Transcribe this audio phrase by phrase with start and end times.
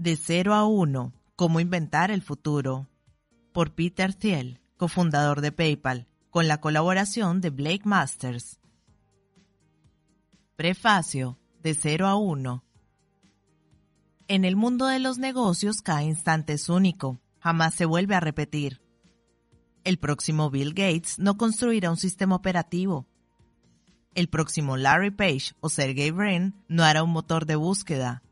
[0.00, 1.12] De 0 a 1.
[1.36, 2.88] Cómo inventar el futuro.
[3.52, 8.60] Por Peter Thiel, cofundador de PayPal, con la colaboración de Blake Masters.
[10.56, 11.38] Prefacio.
[11.62, 12.64] De 0 a 1.
[14.28, 18.80] En el mundo de los negocios cada instante es único, jamás se vuelve a repetir.
[19.84, 23.06] El próximo Bill Gates no construirá un sistema operativo.
[24.14, 28.22] El próximo Larry Page o Sergey Brin no hará un motor de búsqueda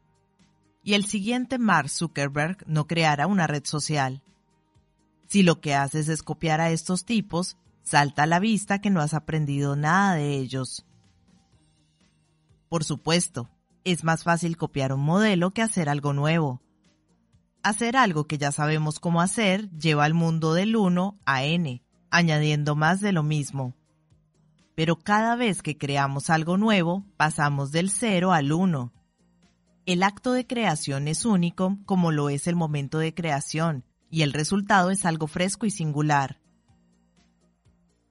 [0.88, 4.22] y el siguiente Mark Zuckerberg no creará una red social.
[5.26, 9.02] Si lo que haces es copiar a estos tipos, salta a la vista que no
[9.02, 10.86] has aprendido nada de ellos.
[12.70, 13.50] Por supuesto,
[13.84, 16.62] es más fácil copiar un modelo que hacer algo nuevo.
[17.62, 22.76] Hacer algo que ya sabemos cómo hacer lleva al mundo del 1 a n, añadiendo
[22.76, 23.74] más de lo mismo.
[24.74, 28.94] Pero cada vez que creamos algo nuevo, pasamos del 0 al 1
[29.88, 34.34] el acto de creación es único como lo es el momento de creación, y el
[34.34, 36.38] resultado es algo fresco y singular.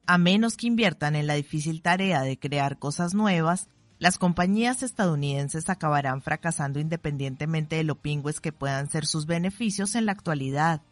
[0.04, 3.68] A menos que inviertan en la difícil tarea de crear cosas nuevas,
[4.00, 10.06] las compañías estadounidenses acabarán fracasando independientemente de lo pingües que puedan ser sus beneficios en
[10.06, 10.82] la actualidad.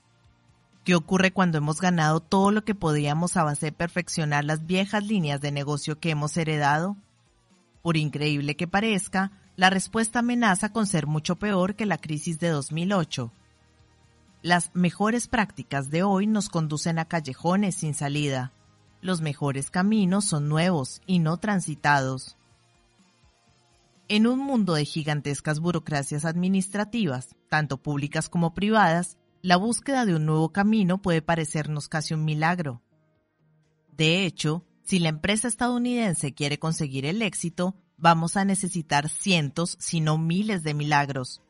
[0.84, 5.04] ¿Qué ocurre cuando hemos ganado todo lo que podíamos a base de perfeccionar las viejas
[5.04, 6.96] líneas de negocio que hemos heredado?
[7.82, 12.50] Por increíble que parezca, la respuesta amenaza con ser mucho peor que la crisis de
[12.50, 13.32] 2008.
[14.42, 18.52] Las mejores prácticas de hoy nos conducen a callejones sin salida.
[19.00, 22.36] Los mejores caminos son nuevos y no transitados.
[24.08, 30.26] En un mundo de gigantescas burocracias administrativas, tanto públicas como privadas, la búsqueda de un
[30.26, 32.82] nuevo camino puede parecernos casi un milagro.
[33.96, 40.00] De hecho, si la empresa estadounidense quiere conseguir el éxito, vamos a necesitar cientos, si
[40.00, 41.42] no miles de milagros.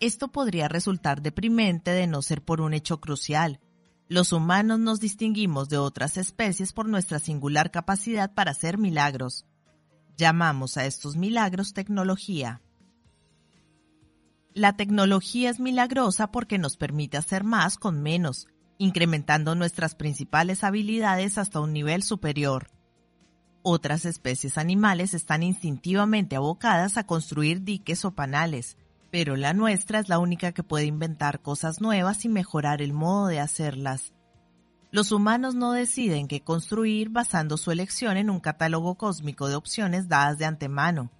[0.00, 3.60] Esto podría resultar deprimente de no ser por un hecho crucial.
[4.08, 9.46] Los humanos nos distinguimos de otras especies por nuestra singular capacidad para hacer milagros.
[10.16, 12.62] Llamamos a estos milagros tecnología.
[14.52, 21.38] La tecnología es milagrosa porque nos permite hacer más con menos, incrementando nuestras principales habilidades
[21.38, 22.68] hasta un nivel superior.
[23.62, 28.78] Otras especies animales están instintivamente abocadas a construir diques o panales,
[29.10, 33.26] pero la nuestra es la única que puede inventar cosas nuevas y mejorar el modo
[33.26, 34.14] de hacerlas.
[34.92, 40.08] Los humanos no deciden qué construir basando su elección en un catálogo cósmico de opciones
[40.08, 41.10] dadas de antemano.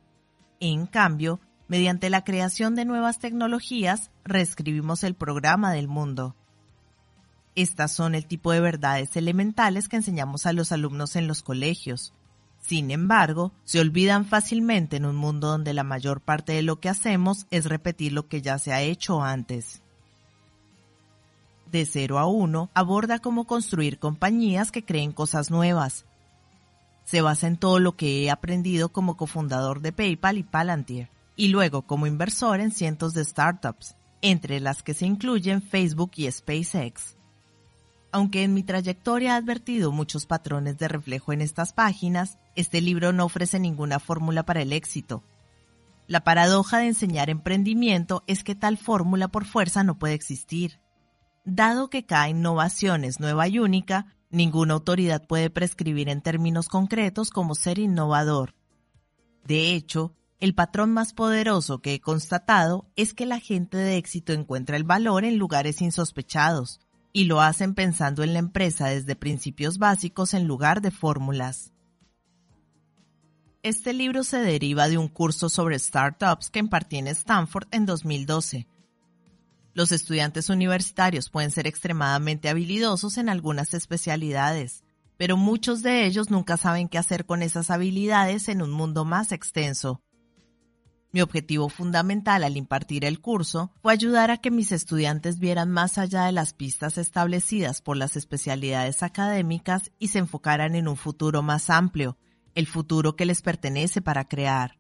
[0.60, 6.36] En cambio, mediante la creación de nuevas tecnologías, reescribimos el programa del mundo.
[7.54, 12.12] Estas son el tipo de verdades elementales que enseñamos a los alumnos en los colegios.
[12.60, 16.88] Sin embargo, se olvidan fácilmente en un mundo donde la mayor parte de lo que
[16.88, 19.82] hacemos es repetir lo que ya se ha hecho antes.
[21.72, 26.04] De 0 a 1 aborda cómo construir compañías que creen cosas nuevas.
[27.04, 31.48] Se basa en todo lo que he aprendido como cofundador de PayPal y Palantir, y
[31.48, 37.16] luego como inversor en cientos de startups, entre las que se incluyen Facebook y SpaceX.
[38.12, 43.12] Aunque en mi trayectoria he advertido muchos patrones de reflejo en estas páginas, este libro
[43.12, 45.22] no ofrece ninguna fórmula para el éxito.
[46.09, 50.81] La paradoja de enseñar emprendimiento es que tal fórmula por fuerza no puede existir.
[51.44, 57.31] Dado que cada innovación es nueva y única, ninguna autoridad puede prescribir en términos concretos
[57.31, 58.54] cómo ser innovador.
[59.44, 64.32] De hecho, el patrón más poderoso que he constatado es que la gente de éxito
[64.32, 66.81] encuentra el valor en lugares insospechados,
[67.12, 71.72] y lo hacen pensando en la empresa desde principios básicos en lugar de fórmulas.
[73.62, 78.66] Este libro se deriva de un curso sobre startups que impartí en Stanford en 2012.
[79.75, 84.82] Los estudiantes universitarios pueden ser extremadamente habilidosos en algunas especialidades,
[85.16, 89.30] pero muchos de ellos nunca saben qué hacer con esas habilidades en un mundo más
[89.30, 90.01] extenso.
[91.12, 95.98] Mi objetivo fundamental al impartir el curso fue ayudar a que mis estudiantes vieran más
[95.98, 101.42] allá de las pistas establecidas por las especialidades académicas y se enfocaran en un futuro
[101.42, 102.16] más amplio,
[102.54, 104.78] el futuro que les pertenece para crear.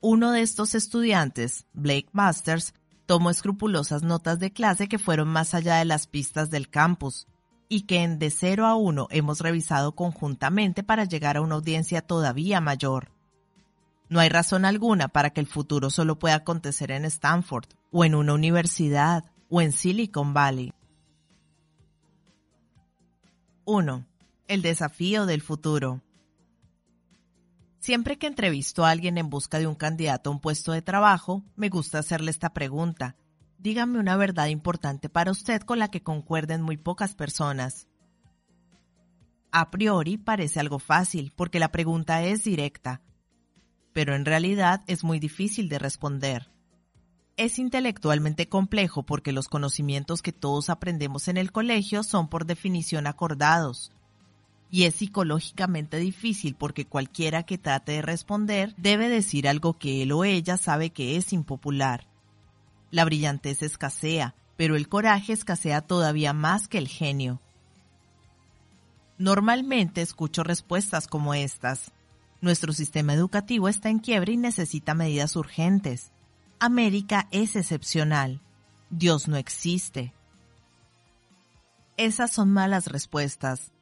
[0.00, 2.74] Uno de estos estudiantes, Blake Masters,
[3.06, 7.26] tomó escrupulosas notas de clase que fueron más allá de las pistas del campus
[7.68, 12.02] y que en de 0 a 1 hemos revisado conjuntamente para llegar a una audiencia
[12.02, 13.15] todavía mayor.
[14.08, 18.14] No hay razón alguna para que el futuro solo pueda acontecer en Stanford, o en
[18.14, 20.72] una universidad, o en Silicon Valley.
[23.64, 24.06] 1.
[24.46, 26.02] El desafío del futuro.
[27.80, 31.44] Siempre que entrevisto a alguien en busca de un candidato a un puesto de trabajo,
[31.56, 33.16] me gusta hacerle esta pregunta.
[33.58, 37.88] Dígame una verdad importante para usted con la que concuerden muy pocas personas.
[39.50, 43.00] A priori parece algo fácil porque la pregunta es directa,
[43.96, 46.50] pero en realidad es muy difícil de responder.
[47.38, 53.06] Es intelectualmente complejo porque los conocimientos que todos aprendemos en el colegio son por definición
[53.06, 53.92] acordados,
[54.70, 60.12] y es psicológicamente difícil porque cualquiera que trate de responder debe decir algo que él
[60.12, 62.06] o ella sabe que es impopular.
[62.90, 67.40] La brillantez escasea, pero el coraje escasea todavía más que el genio.
[69.16, 71.92] Normalmente escucho respuestas como estas.
[72.46, 76.12] Nuestro sistema educativo está en quiebra y necesita medidas urgentes.
[76.60, 78.40] América es excepcional.
[78.88, 80.14] Dios no existe.
[81.96, 83.72] Esas son malas respuestas.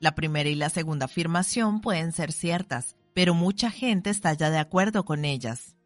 [0.00, 4.58] La primera y la segunda afirmación pueden ser ciertas, pero mucha gente está ya de
[4.58, 5.76] acuerdo con ellas.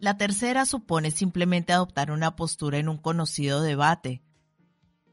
[0.00, 4.20] La tercera supone simplemente adoptar una postura en un conocido debate.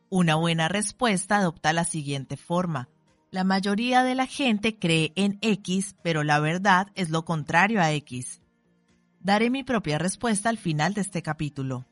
[0.10, 2.90] Una buena respuesta adopta la siguiente forma.
[3.36, 7.92] La mayoría de la gente cree en X, pero la verdad es lo contrario a
[7.92, 8.40] X.
[9.20, 11.86] Daré mi propia respuesta al final de este capítulo.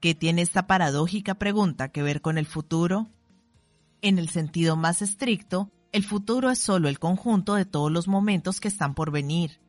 [0.00, 3.08] ¿Qué tiene esta paradójica pregunta que ver con el futuro?
[4.02, 8.58] En el sentido más estricto, el futuro es solo el conjunto de todos los momentos
[8.58, 9.60] que están por venir.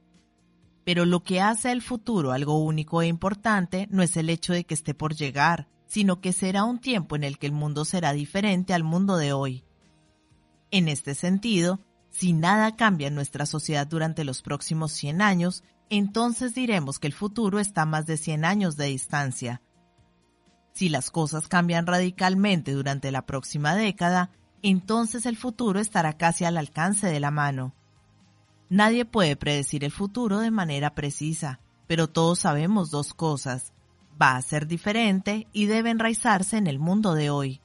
[0.85, 4.63] Pero lo que hace el futuro algo único e importante no es el hecho de
[4.63, 8.11] que esté por llegar, sino que será un tiempo en el que el mundo será
[8.11, 9.65] diferente al mundo de hoy.
[10.71, 11.79] En este sentido,
[12.09, 17.13] si nada cambia en nuestra sociedad durante los próximos 100 años, entonces diremos que el
[17.13, 19.61] futuro está más de 100 años de distancia,
[20.79, 24.31] si las cosas cambian radicalmente durante la próxima década,
[24.61, 27.75] entonces el futuro estará casi al alcance de la mano.
[28.69, 33.73] Nadie puede predecir el futuro de manera precisa, pero todos sabemos dos cosas.
[34.21, 37.61] Va a ser diferente y debe enraizarse en el mundo de hoy.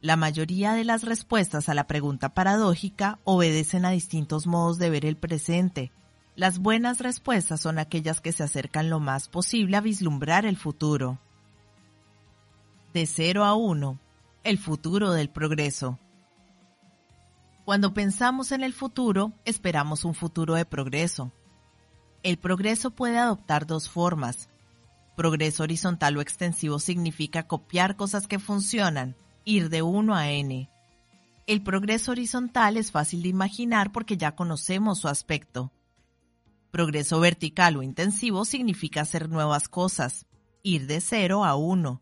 [0.00, 5.04] La mayoría de las respuestas a la pregunta paradójica obedecen a distintos modos de ver
[5.04, 5.92] el presente.
[6.36, 11.18] Las buenas respuestas son aquellas que se acercan lo más posible a vislumbrar el futuro
[12.94, 13.98] de 0 a 1,
[14.44, 15.98] el futuro del progreso.
[17.64, 21.30] Cuando pensamos en el futuro, esperamos un futuro de progreso.
[22.22, 24.48] El progreso puede adoptar dos formas.
[25.14, 29.14] Progreso horizontal o extensivo significa copiar cosas que funcionan,
[29.44, 30.70] ir de 1 a n.
[31.46, 35.72] El progreso horizontal es fácil de imaginar porque ya conocemos su aspecto.
[36.70, 40.26] Progreso vertical o intensivo significa hacer nuevas cosas,
[40.62, 42.00] ir de 0 a 1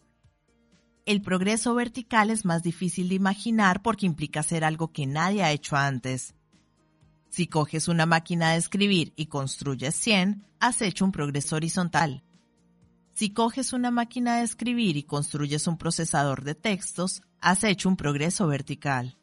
[1.08, 5.52] el progreso vertical es más difícil de imaginar porque implica hacer algo que nadie ha
[5.52, 6.34] hecho antes.
[7.30, 12.24] Si coges una máquina de escribir y construyes 100, has hecho un progreso horizontal.
[13.18, 17.96] Si coges una máquina de escribir y construyes un procesador de textos, has hecho un
[17.96, 19.18] progreso vertical.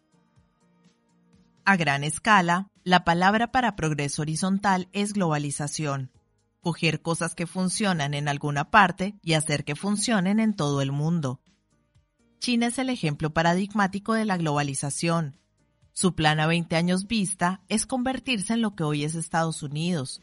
[1.63, 6.11] A gran escala, la palabra para progreso horizontal es globalización.
[6.59, 11.39] Coger cosas que funcionan en alguna parte y hacer que funcionen en todo el mundo.
[12.39, 15.39] China es el ejemplo paradigmático de la globalización.
[15.93, 20.21] Su plan a 20 años vista es convertirse en lo que hoy es Estados Unidos.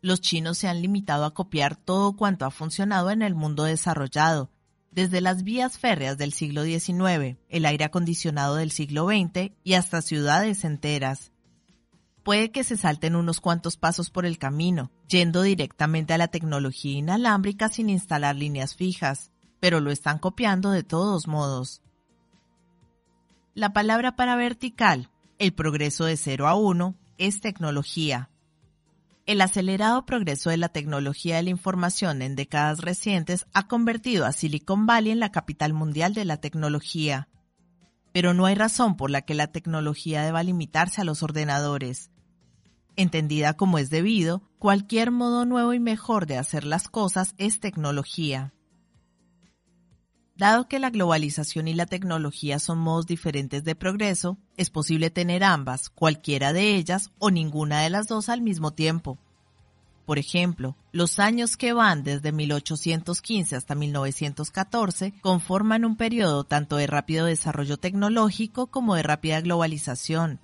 [0.00, 4.50] Los chinos se han limitado a copiar todo cuanto ha funcionado en el mundo desarrollado,
[4.90, 10.02] desde las vías férreas del siglo XIX, el aire acondicionado del siglo XX y hasta
[10.02, 11.32] ciudades enteras.
[12.22, 16.98] Puede que se salten unos cuantos pasos por el camino, yendo directamente a la tecnología
[16.98, 21.82] inalámbrica sin instalar líneas fijas, pero lo están copiando de todos modos.
[23.54, 28.30] La palabra para vertical, el progreso de 0 a 1, es tecnología.
[29.28, 34.32] El acelerado progreso de la tecnología de la información en décadas recientes ha convertido a
[34.32, 37.28] Silicon Valley en la capital mundial de la tecnología.
[38.14, 42.10] Pero no hay razón por la que la tecnología deba limitarse a los ordenadores.
[42.96, 48.54] Entendida como es debido, cualquier modo nuevo y mejor de hacer las cosas es tecnología.
[50.38, 55.42] Dado que la globalización y la tecnología son modos diferentes de progreso, es posible tener
[55.42, 59.18] ambas, cualquiera de ellas o ninguna de las dos al mismo tiempo.
[60.06, 66.86] Por ejemplo, los años que van desde 1815 hasta 1914 conforman un periodo tanto de
[66.86, 70.38] rápido desarrollo tecnológico como de rápida globalización.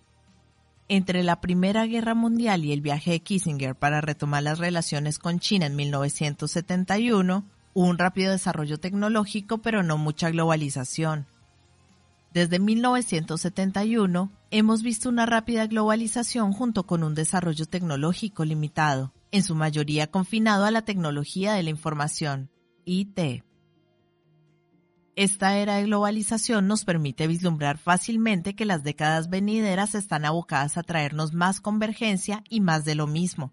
[0.89, 5.39] Entre la Primera Guerra Mundial y el viaje de Kissinger para retomar las relaciones con
[5.39, 7.45] China en 1971,
[7.75, 11.27] un rápido desarrollo tecnológico, pero no mucha globalización.
[12.33, 19.55] Desde 1971, hemos visto una rápida globalización junto con un desarrollo tecnológico limitado, en su
[19.55, 22.51] mayoría confinado a la tecnología de la información,
[22.85, 23.45] IT.
[25.17, 30.83] Esta era de globalización nos permite vislumbrar fácilmente que las décadas venideras están abocadas a
[30.83, 33.53] traernos más convergencia y más de lo mismo.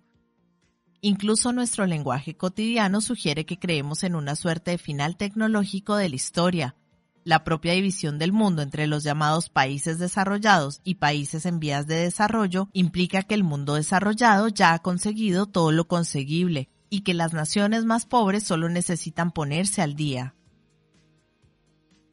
[1.03, 6.15] Incluso nuestro lenguaje cotidiano sugiere que creemos en una suerte de final tecnológico de la
[6.15, 6.75] historia.
[7.23, 11.95] La propia división del mundo entre los llamados países desarrollados y países en vías de
[11.95, 17.33] desarrollo implica que el mundo desarrollado ya ha conseguido todo lo conseguible y que las
[17.33, 20.35] naciones más pobres solo necesitan ponerse al día.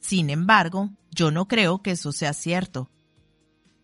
[0.01, 2.89] Sin embargo, yo no creo que eso sea cierto.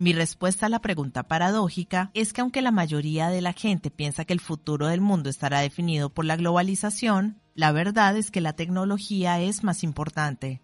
[0.05, 4.27] Mi respuesta a la pregunta paradójica es que aunque la mayoría de la gente piensa
[4.27, 8.53] que el futuro del mundo estará definido por la globalización, la verdad es que la
[8.53, 10.61] tecnología es más importante.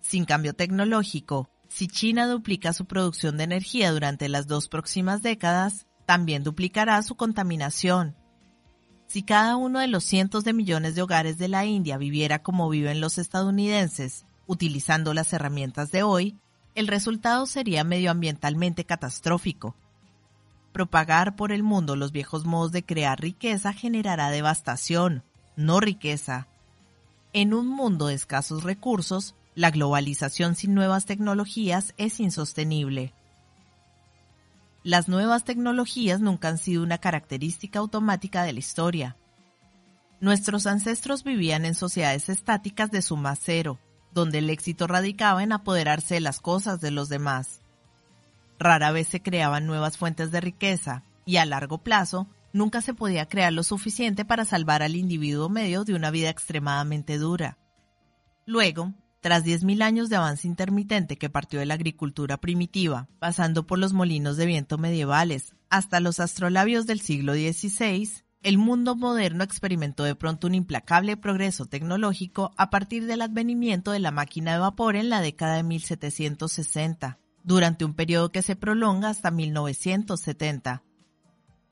[0.00, 5.86] Sin cambio tecnológico, si China duplica su producción de energía durante las dos próximas décadas,
[6.06, 8.16] también duplicará su contaminación.
[9.08, 12.70] Si cada uno de los cientos de millones de hogares de la India viviera como
[12.70, 16.38] viven los estadounidenses, utilizando las herramientas de hoy,
[16.74, 19.74] el resultado sería medioambientalmente catastrófico.
[20.72, 25.22] Propagar por el mundo los viejos modos de crear riqueza generará devastación,
[25.54, 26.48] no riqueza.
[27.34, 33.12] En un mundo de escasos recursos, la globalización sin nuevas tecnologías es insostenible.
[34.82, 39.16] Las nuevas tecnologías nunca han sido una característica automática de la historia.
[40.20, 43.78] Nuestros ancestros vivían en sociedades estáticas de suma cero,
[44.14, 47.62] donde el éxito radicaba en apoderarse de las cosas de los demás.
[48.58, 53.26] Rara vez se creaban nuevas fuentes de riqueza y a largo plazo nunca se podía
[53.26, 57.58] crear lo suficiente para salvar al individuo medio de una vida extremadamente dura.
[58.44, 63.78] Luego, tras 10.000 años de avance intermitente que partió de la agricultura primitiva, pasando por
[63.78, 68.10] los molinos de viento medievales hasta los astrolabios del siglo XVI,
[68.42, 74.00] el mundo moderno experimentó de pronto un implacable progreso tecnológico a partir del advenimiento de
[74.00, 79.10] la máquina de vapor en la década de 1760, durante un periodo que se prolonga
[79.10, 80.82] hasta 1970.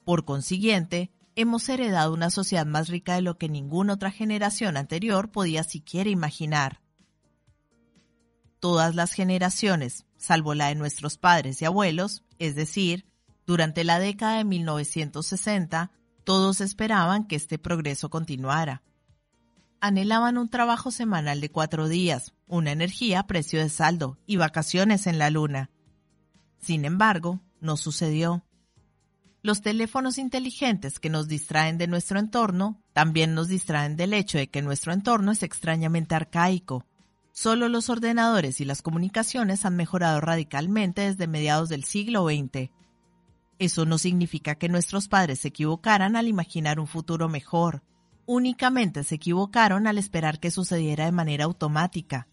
[0.05, 5.31] Por consiguiente, hemos heredado una sociedad más rica de lo que ninguna otra generación anterior
[5.31, 6.81] podía siquiera imaginar.
[8.61, 13.07] Todas las generaciones, salvo la de nuestros padres y abuelos, es decir,
[13.47, 15.91] durante la década de 1960,
[16.25, 18.83] todos esperaban que este progreso continuara.
[19.81, 25.07] Anhelaban un trabajo semanal de cuatro días, una energía a precio de saldo y vacaciones
[25.07, 25.71] en la luna.
[26.59, 28.45] Sin embargo, no sucedió.
[29.43, 34.51] Los teléfonos inteligentes que nos distraen de nuestro entorno también nos distraen del hecho de
[34.51, 36.85] que nuestro entorno es extrañamente arcaico.
[37.33, 42.71] Solo los ordenadores y las comunicaciones han mejorado radicalmente desde mediados del siglo XX.
[43.61, 47.83] Eso no significa que nuestros padres se equivocaran al imaginar un futuro mejor.
[48.25, 52.27] Únicamente se equivocaron al esperar que sucediera de manera automática.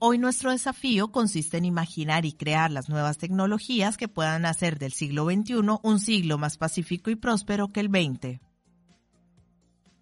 [0.00, 4.92] Hoy nuestro desafío consiste en imaginar y crear las nuevas tecnologías que puedan hacer del
[4.92, 8.40] siglo XXI un siglo más pacífico y próspero que el XX.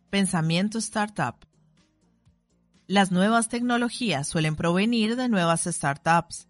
[0.09, 1.37] Pensamiento Startup
[2.87, 6.49] Las nuevas tecnologías suelen provenir de nuevas startups,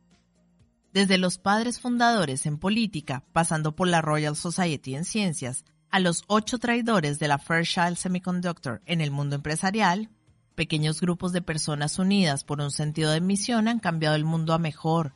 [0.92, 6.24] desde los padres fundadores en política, pasando por la Royal Society en ciencias, a los
[6.26, 10.10] ocho traidores de la Fairchild Semiconductor en el mundo empresarial,
[10.54, 14.58] pequeños grupos de personas unidas por un sentido de misión han cambiado el mundo a
[14.58, 15.14] mejor.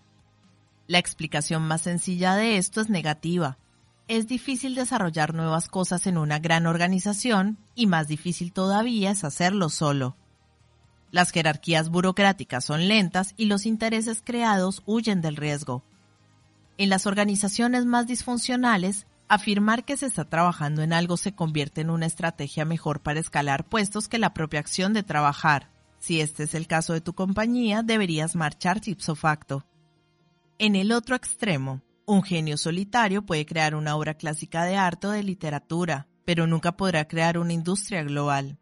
[0.87, 3.59] La explicación más sencilla de esto es negativa.
[4.09, 9.69] Es difícil desarrollar nuevas cosas en una gran organización y más difícil todavía es hacerlo
[9.69, 10.17] solo.
[11.17, 15.83] Las jerarquías burocráticas son lentas y los intereses creados huyen del riesgo.
[16.77, 21.89] En las organizaciones más disfuncionales, afirmar que se está trabajando en algo se convierte en
[21.89, 25.71] una estrategia mejor para escalar puestos que la propia acción de trabajar.
[26.01, 29.65] Si este es el caso de tu compañía, deberías marchar ipso facto.
[30.59, 35.13] En el otro extremo, un genio solitario puede crear una obra clásica de arte o
[35.13, 38.59] de literatura, pero nunca podrá crear una industria global.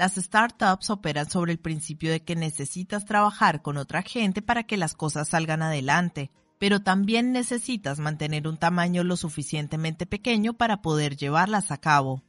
[0.00, 4.78] Las startups operan sobre el principio de que necesitas trabajar con otra gente para que
[4.78, 11.16] las cosas salgan adelante, pero también necesitas mantener un tamaño lo suficientemente pequeño para poder
[11.16, 12.22] llevarlas a cabo.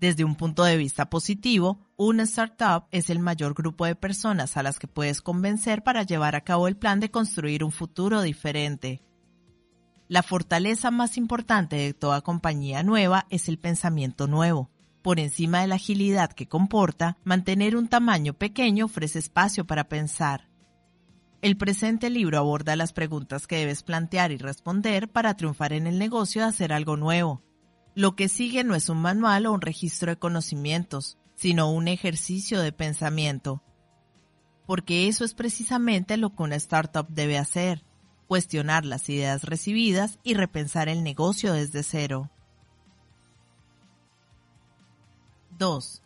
[0.00, 4.64] Desde un punto de vista positivo, una startup es el mayor grupo de personas a
[4.64, 9.04] las que puedes convencer para llevar a cabo el plan de construir un futuro diferente.
[10.08, 14.68] La fortaleza más importante de toda compañía nueva es el pensamiento nuevo
[15.02, 20.48] por encima de la agilidad que comporta, mantener un tamaño pequeño ofrece espacio para pensar.
[21.40, 25.98] El presente libro aborda las preguntas que debes plantear y responder para triunfar en el
[25.98, 27.42] negocio de hacer algo nuevo.
[27.94, 32.60] Lo que sigue no es un manual o un registro de conocimientos, sino un ejercicio
[32.60, 33.62] de pensamiento.
[34.66, 37.84] Porque eso es precisamente lo que una startup debe hacer,
[38.26, 42.30] cuestionar las ideas recibidas y repensar el negocio desde cero.
[45.58, 46.02] 2.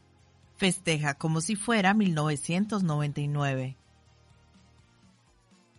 [0.56, 3.76] Festeja como si fuera 1999.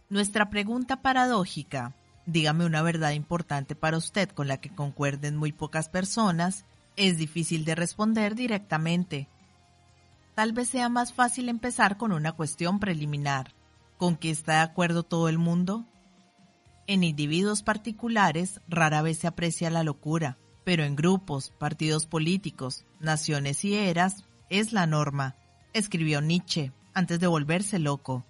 [0.09, 1.95] Nuestra pregunta paradójica,
[2.27, 6.65] dígame una verdad importante para usted con la que concuerden muy pocas personas,
[6.95, 9.27] es difícil de responder directamente.
[10.35, 13.53] Tal vez sea más fácil empezar con una cuestión preliminar.
[13.97, 15.85] ¿Con qué está de acuerdo todo el mundo?
[16.85, 23.63] En individuos particulares rara vez se aprecia la locura, pero en grupos, partidos políticos, naciones
[23.65, 25.35] y eras es la norma,
[25.73, 28.25] escribió Nietzsche antes de volverse loco.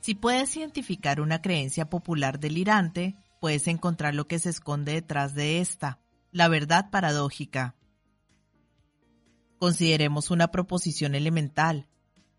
[0.00, 5.60] Si puedes identificar una creencia popular delirante, puedes encontrar lo que se esconde detrás de
[5.60, 5.98] esta,
[6.32, 7.74] la verdad paradójica.
[9.58, 11.88] Consideremos una proposición elemental.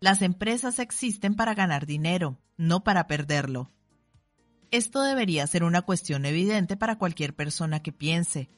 [0.00, 3.70] Las empresas existen para ganar dinero, no para perderlo.
[4.70, 8.50] Esto debería ser una cuestión evidente para cualquier persona que piense.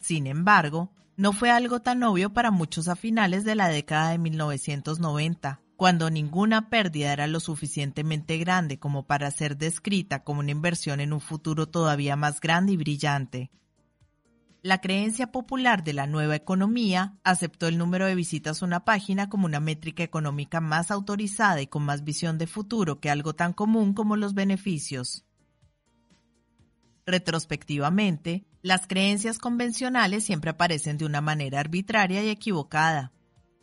[0.00, 4.18] Sin embargo, no fue algo tan obvio para muchos a finales de la década de
[4.18, 11.00] 1990, cuando ninguna pérdida era lo suficientemente grande como para ser descrita como una inversión
[11.00, 13.50] en un futuro todavía más grande y brillante.
[14.62, 19.28] La creencia popular de la nueva economía aceptó el número de visitas a una página
[19.28, 23.52] como una métrica económica más autorizada y con más visión de futuro que algo tan
[23.52, 25.24] común como los beneficios.
[27.04, 33.12] Retrospectivamente, las creencias convencionales siempre aparecen de una manera arbitraria y equivocada.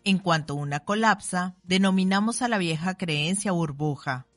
[0.03, 4.27] En cuanto una colapsa, denominamos a la vieja creencia burbuja.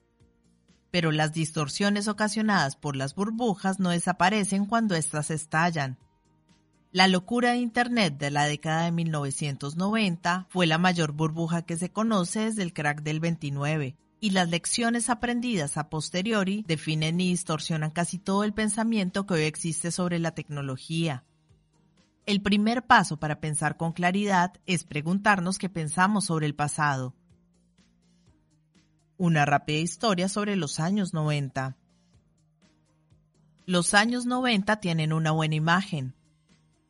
[0.92, 5.98] Pero las distorsiones ocasionadas por las burbujas no desaparecen cuando éstas estallan.
[6.92, 11.90] La locura de Internet de la década de 1990 fue la mayor burbuja que se
[11.90, 17.90] conoce desde el crack del 29, y las lecciones aprendidas a posteriori definen y distorsionan
[17.90, 21.24] casi todo el pensamiento que hoy existe sobre la tecnología.
[22.24, 27.16] El primer paso para pensar con claridad es preguntarnos qué pensamos sobre el pasado.
[29.16, 31.76] Una rápida historia sobre los años 90.
[33.66, 36.14] Los años 90 tienen una buena imagen.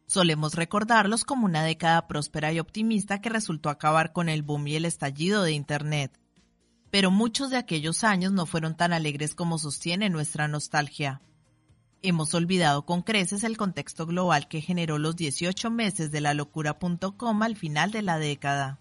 [0.04, 4.76] Solemos recordarlos como una década próspera y optimista que resultó acabar con el boom y
[4.76, 6.21] el estallido de Internet
[6.92, 11.22] pero muchos de aquellos años no fueron tan alegres como sostiene nuestra nostalgia.
[12.02, 17.42] Hemos olvidado con creces el contexto global que generó los 18 meses de la locura.com
[17.42, 18.78] al final de la década.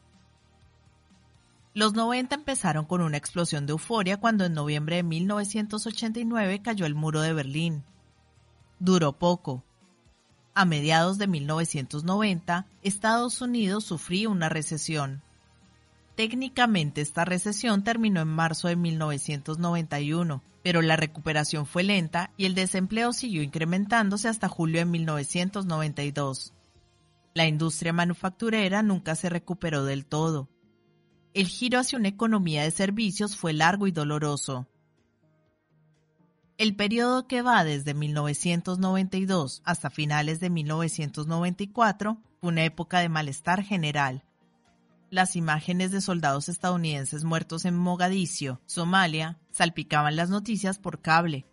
[1.73, 6.95] Los 90 empezaron con una explosión de euforia cuando en noviembre de 1989 cayó el
[6.95, 7.85] muro de Berlín.
[8.79, 9.63] Duró poco.
[10.53, 15.23] A mediados de 1990, Estados Unidos sufrió una recesión.
[16.15, 22.53] Técnicamente esta recesión terminó en marzo de 1991, pero la recuperación fue lenta y el
[22.53, 26.53] desempleo siguió incrementándose hasta julio de 1992.
[27.33, 30.49] La industria manufacturera nunca se recuperó del todo.
[31.33, 34.67] El giro hacia una economía de servicios fue largo y doloroso.
[36.57, 43.63] El periodo que va desde 1992 hasta finales de 1994 fue una época de malestar
[43.63, 44.25] general,
[45.11, 51.45] las imágenes de soldados estadounidenses muertos en Mogadiscio, Somalia, salpicaban las noticias por cable.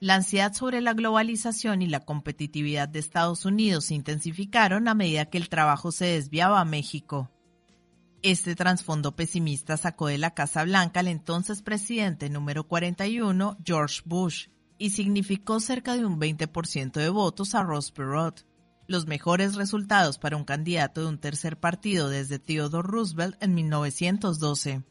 [0.00, 5.26] La ansiedad sobre la globalización y la competitividad de Estados Unidos se intensificaron a medida
[5.26, 7.30] que el trabajo se desviaba a México.
[8.22, 14.48] Este trasfondo pesimista sacó de la Casa Blanca al entonces presidente número 41, George Bush,
[14.76, 18.44] y significó cerca de un 20% de votos a Ross Perot,
[18.86, 24.82] los mejores resultados para un candidato de un tercer partido desde Theodore Roosevelt en 1912.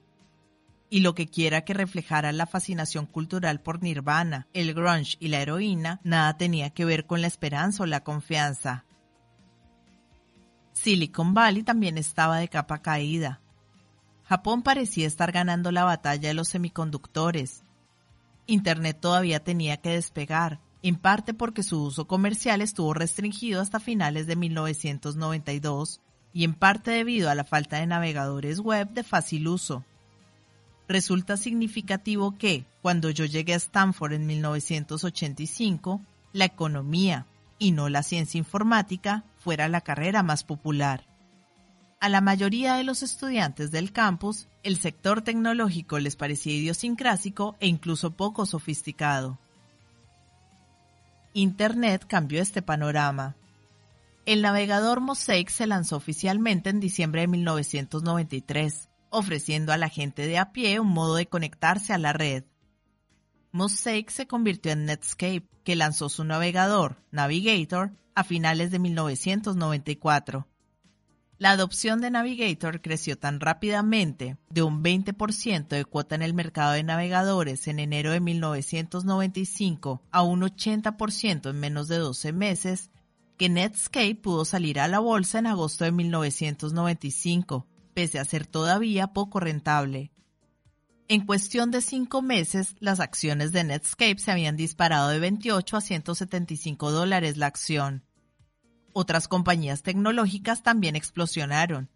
[0.89, 5.41] Y lo que quiera que reflejara la fascinación cultural por Nirvana, el grunge y la
[5.41, 8.85] heroína, nada tenía que ver con la esperanza o la confianza.
[10.73, 13.41] Silicon Valley también estaba de capa caída.
[14.23, 17.63] Japón parecía estar ganando la batalla de los semiconductores.
[18.45, 24.27] Internet todavía tenía que despegar, en parte porque su uso comercial estuvo restringido hasta finales
[24.27, 25.99] de 1992
[26.31, 29.83] y en parte debido a la falta de navegadores web de fácil uso.
[30.87, 36.01] Resulta significativo que, cuando yo llegué a Stanford en 1985,
[36.33, 37.25] la economía,
[37.57, 41.07] y no la ciencia informática, fuera la carrera más popular.
[41.99, 47.65] A la mayoría de los estudiantes del campus, el sector tecnológico les parecía idiosincrásico e
[47.67, 49.39] incluso poco sofisticado.
[51.37, 53.35] Internet cambió este panorama.
[54.25, 60.37] El navegador Mosaic se lanzó oficialmente en diciembre de 1993, ofreciendo a la gente de
[60.37, 62.45] a pie un modo de conectarse a la red.
[63.51, 70.47] Mosaic se convirtió en Netscape, que lanzó su navegador, Navigator, a finales de 1994.
[71.37, 76.71] La adopción de Navigator creció tan rápidamente, de un 20% de cuota en el mercado
[76.71, 82.89] de navegadores en enero de 1995 a un 80% en menos de 12 meses,
[83.37, 89.07] que Netscape pudo salir a la bolsa en agosto de 1995, pese a ser todavía
[89.07, 90.11] poco rentable.
[91.09, 95.81] En cuestión de cinco meses, las acciones de Netscape se habían disparado de 28 a
[95.81, 98.05] 175 dólares la acción.
[98.97, 101.89] Otras compañías tecnológicas también explosionaron.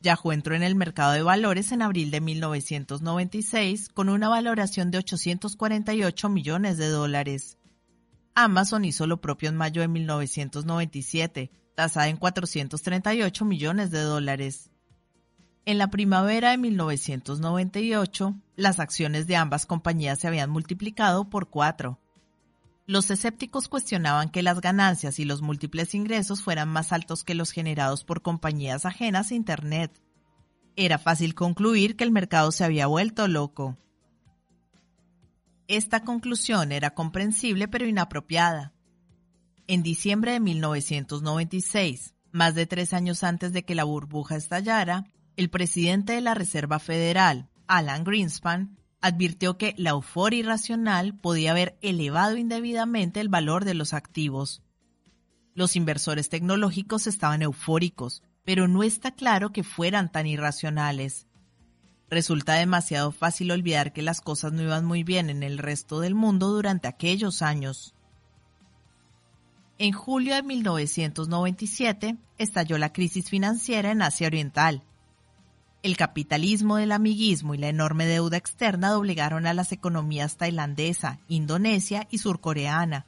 [0.00, 4.98] Yahoo entró en el mercado de valores en abril de 1996 con una valoración de
[4.98, 7.58] 848 millones de dólares.
[8.34, 14.68] Amazon hizo lo propio en mayo de 1997, tasada en 438 millones de dólares.
[15.64, 22.00] En la primavera de 1998, las acciones de ambas compañías se habían multiplicado por cuatro.
[22.90, 27.52] Los escépticos cuestionaban que las ganancias y los múltiples ingresos fueran más altos que los
[27.52, 30.02] generados por compañías ajenas a Internet.
[30.74, 33.78] Era fácil concluir que el mercado se había vuelto loco.
[35.68, 38.72] Esta conclusión era comprensible pero inapropiada.
[39.68, 45.04] En diciembre de 1996, más de tres años antes de que la burbuja estallara,
[45.36, 51.78] el presidente de la Reserva Federal, Alan Greenspan, advirtió que la euforia irracional podía haber
[51.80, 54.62] elevado indebidamente el valor de los activos.
[55.54, 61.26] Los inversores tecnológicos estaban eufóricos, pero no está claro que fueran tan irracionales.
[62.08, 66.14] Resulta demasiado fácil olvidar que las cosas no iban muy bien en el resto del
[66.14, 67.94] mundo durante aquellos años.
[69.78, 74.82] En julio de 1997 estalló la crisis financiera en Asia Oriental,
[75.82, 82.06] el capitalismo del amiguismo y la enorme deuda externa doblegaron a las economías tailandesa, indonesia
[82.10, 83.06] y surcoreana.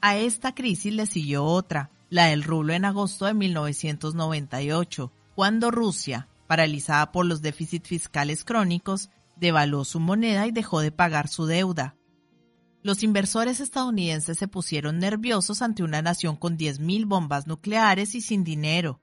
[0.00, 6.28] A esta crisis le siguió otra, la del rublo en agosto de 1998, cuando Rusia,
[6.46, 11.96] paralizada por los déficits fiscales crónicos, devaluó su moneda y dejó de pagar su deuda.
[12.82, 18.44] Los inversores estadounidenses se pusieron nerviosos ante una nación con 10.000 bombas nucleares y sin
[18.44, 19.02] dinero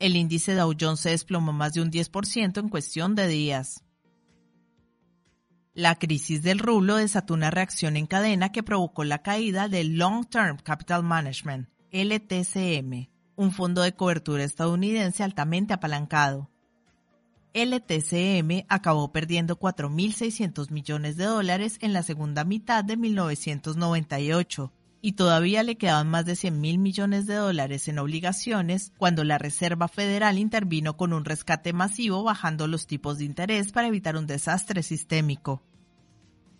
[0.00, 3.84] el índice Dow Jones se desplomó más de un 10% en cuestión de días.
[5.74, 10.26] La crisis del rublo desató una reacción en cadena que provocó la caída del Long
[10.26, 16.50] Term Capital Management, LTCM, un fondo de cobertura estadounidense altamente apalancado.
[17.52, 25.62] LTCM acabó perdiendo 4.600 millones de dólares en la segunda mitad de 1998 y todavía
[25.62, 30.38] le quedaban más de 100 mil millones de dólares en obligaciones cuando la Reserva Federal
[30.38, 35.62] intervino con un rescate masivo bajando los tipos de interés para evitar un desastre sistémico.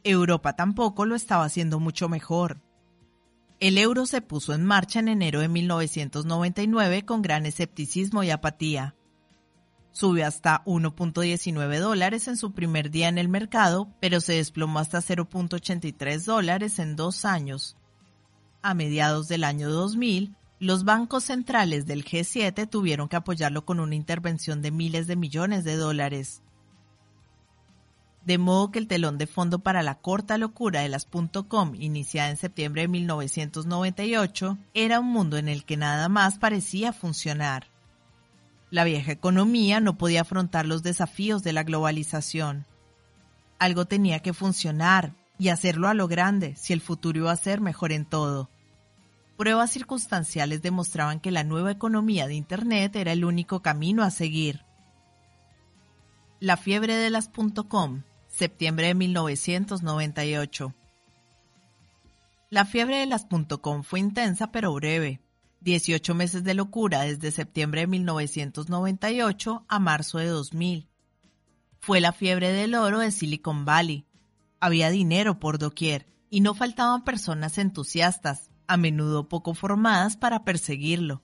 [0.05, 2.63] Europa tampoco lo estaba haciendo mucho mejor.
[3.59, 8.97] El euro se puso en marcha en enero de 1999 con gran escepticismo y apatía.
[9.93, 15.01] Subió hasta 1.19 dólares en su primer día en el mercado, pero se desplomó hasta
[15.01, 17.77] 0.83 dólares en dos años,
[18.63, 23.95] a mediados del año 2000, los bancos centrales del G7 tuvieron que apoyarlo con una
[23.95, 26.43] intervención de miles de millones de dólares.
[28.25, 31.07] De modo que el telón de fondo para la corta locura de las
[31.49, 36.93] .com, iniciada en septiembre de 1998, era un mundo en el que nada más parecía
[36.93, 37.69] funcionar.
[38.71, 42.67] La vieja economía no podía afrontar los desafíos de la globalización.
[43.59, 47.63] Algo tenía que funcionar, y hacerlo a lo grande si el futuro iba a ser
[47.63, 48.51] mejor en todo.
[49.39, 54.67] Pruebas circunstanciales demostraban que la nueva economía de Internet era el único camino a seguir.
[56.41, 57.31] La fiebre de las
[57.69, 60.75] .com, septiembre de 1998.
[62.51, 63.27] La fiebre de las
[63.63, 65.23] .com fue intensa pero breve.
[65.63, 70.87] 18 meses de locura desde septiembre de 1998 a marzo de 2000.
[71.79, 74.05] Fue la fiebre del oro de Silicon Valley,
[74.61, 81.23] había dinero por doquier y no faltaban personas entusiastas, a menudo poco formadas, para perseguirlo.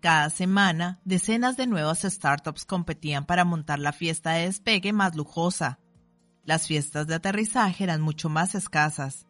[0.00, 5.80] Cada semana, decenas de nuevas startups competían para montar la fiesta de despegue más lujosa.
[6.44, 9.26] Las fiestas de aterrizaje eran mucho más escasas.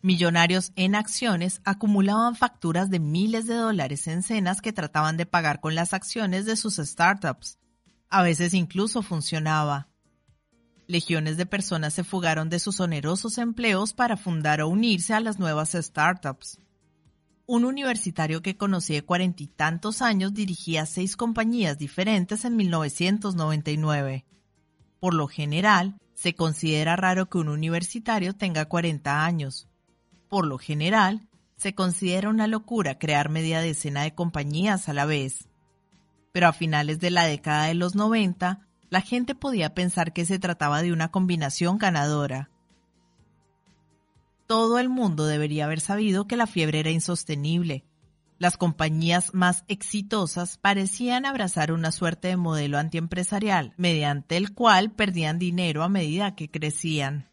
[0.00, 5.60] Millonarios en acciones acumulaban facturas de miles de dólares en cenas que trataban de pagar
[5.60, 7.58] con las acciones de sus startups.
[8.08, 9.91] A veces incluso funcionaba.
[10.86, 15.38] Legiones de personas se fugaron de sus onerosos empleos para fundar o unirse a las
[15.38, 16.58] nuevas startups.
[17.46, 24.24] Un universitario que conocí de cuarenta y tantos años dirigía seis compañías diferentes en 1999.
[25.00, 29.68] Por lo general, se considera raro que un universitario tenga 40 años.
[30.28, 35.48] Por lo general, se considera una locura crear media decena de compañías a la vez.
[36.32, 40.38] Pero a finales de la década de los 90, la gente podía pensar que se
[40.38, 42.50] trataba de una combinación ganadora.
[44.46, 47.86] Todo el mundo debería haber sabido que la fiebre era insostenible.
[48.38, 55.38] Las compañías más exitosas parecían abrazar una suerte de modelo antiempresarial, mediante el cual perdían
[55.38, 57.30] dinero a medida que crecían.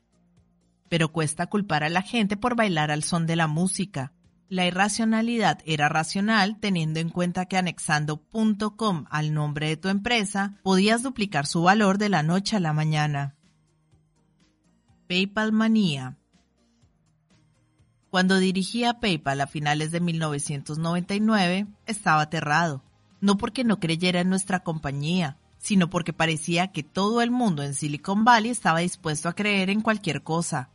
[0.88, 4.14] Pero cuesta culpar a la gente por bailar al son de la música.
[4.50, 8.24] La irracionalidad era racional teniendo en cuenta que anexando
[8.76, 12.74] .com al nombre de tu empresa podías duplicar su valor de la noche a la
[12.74, 13.36] mañana.
[15.08, 16.18] PayPal Manía
[18.10, 22.84] Cuando dirigía PayPal a finales de 1999, estaba aterrado,
[23.22, 27.76] no porque no creyera en nuestra compañía, sino porque parecía que todo el mundo en
[27.76, 30.70] Silicon Valley estaba dispuesto a creer en cualquier cosa.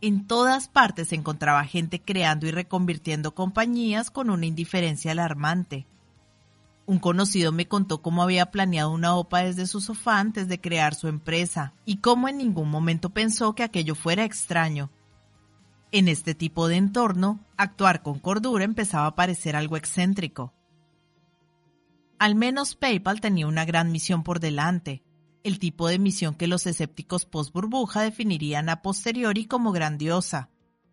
[0.00, 5.86] En todas partes se encontraba gente creando y reconvirtiendo compañías con una indiferencia alarmante.
[6.86, 10.94] Un conocido me contó cómo había planeado una OPA desde su sofá antes de crear
[10.94, 14.90] su empresa y cómo en ningún momento pensó que aquello fuera extraño.
[15.90, 20.52] En este tipo de entorno, actuar con cordura empezaba a parecer algo excéntrico.
[22.18, 25.02] Al menos PayPal tenía una gran misión por delante,
[25.48, 30.50] el tipo de misión que los escépticos post-burbuja definirían a posteriori como grandiosa.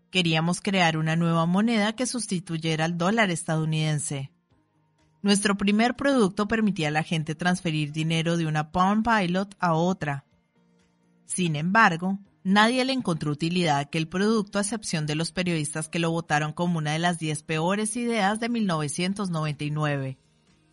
[0.10, 4.32] Queríamos crear una nueva moneda que sustituyera al dólar estadounidense.
[5.22, 10.26] Nuestro primer producto permitía a la gente transferir dinero de una Palm Pilot a otra.
[11.26, 16.00] Sin embargo, nadie le encontró utilidad a aquel producto a excepción de los periodistas que
[16.00, 20.18] lo votaron como una de las 10 peores ideas de 1999.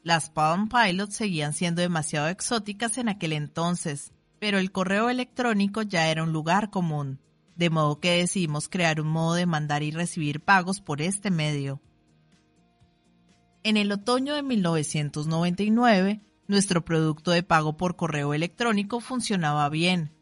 [0.05, 6.09] Las Palm Pilot seguían siendo demasiado exóticas en aquel entonces, pero el correo electrónico ya
[6.09, 7.21] era un lugar común,
[7.55, 11.81] de modo que decidimos crear un modo de mandar y recibir pagos por este medio.
[13.63, 20.13] En el otoño de 1999, nuestro producto de pago por correo electrónico funcionaba bien.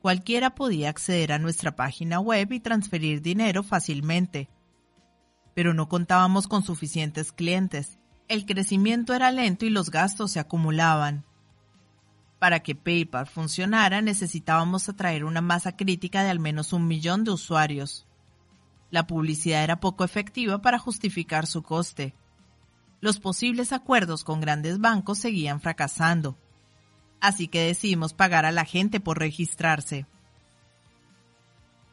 [0.00, 4.48] Cualquiera podía acceder a nuestra página web y transferir dinero fácilmente.
[5.54, 7.98] Pero no contábamos con suficientes clientes
[8.28, 11.24] el crecimiento era lento y los gastos se acumulaban.
[12.38, 17.30] Para que PayPal funcionara necesitábamos atraer una masa crítica de al menos un millón de
[17.30, 18.06] usuarios.
[18.90, 22.14] La publicidad era poco efectiva para justificar su coste.
[23.00, 26.38] Los posibles acuerdos con grandes bancos seguían fracasando.
[27.20, 30.06] Así que decidimos pagar a la gente por registrarse.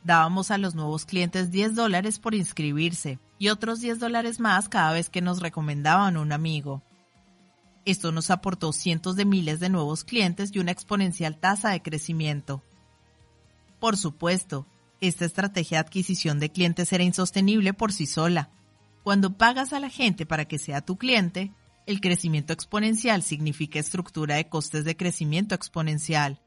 [0.04, 4.92] Dábamos a los nuevos clientes 10 dólares por inscribirse y otros 10 dólares más cada
[4.92, 6.84] vez que nos recomendaban un amigo.
[7.86, 12.62] Esto nos aportó cientos de miles de nuevos clientes y una exponencial tasa de crecimiento.
[13.80, 14.68] Por supuesto,
[15.00, 18.52] esta estrategia de adquisición de clientes era insostenible por sí sola.
[19.04, 21.54] Cuando pagas a la gente para que sea tu cliente,
[21.86, 26.42] el crecimiento exponencial significa estructura de costes de crecimiento exponencial.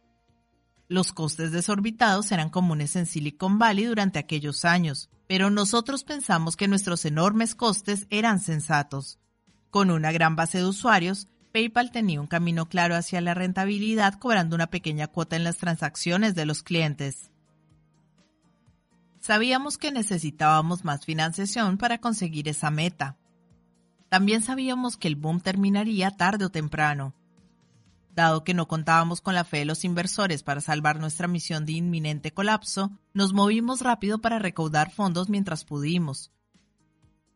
[0.89, 6.69] Los costes desorbitados eran comunes en Silicon Valley durante aquellos años, pero nosotros pensamos que
[6.69, 9.19] nuestros enormes costes eran sensatos.
[9.71, 14.55] Con una gran base de usuarios, PayPal tenía un camino claro hacia la rentabilidad cobrando
[14.55, 17.31] una pequeña cuota en las transacciones de los clientes.
[19.21, 23.17] Sabíamos que necesitábamos más financiación para conseguir esa meta.
[24.11, 27.15] También sabíamos que el boom terminaría tarde o temprano.
[28.15, 31.73] Dado que no contábamos con la fe de los inversores para salvar nuestra misión de
[31.73, 36.31] inminente colapso, nos movimos rápido para recaudar fondos mientras pudimos.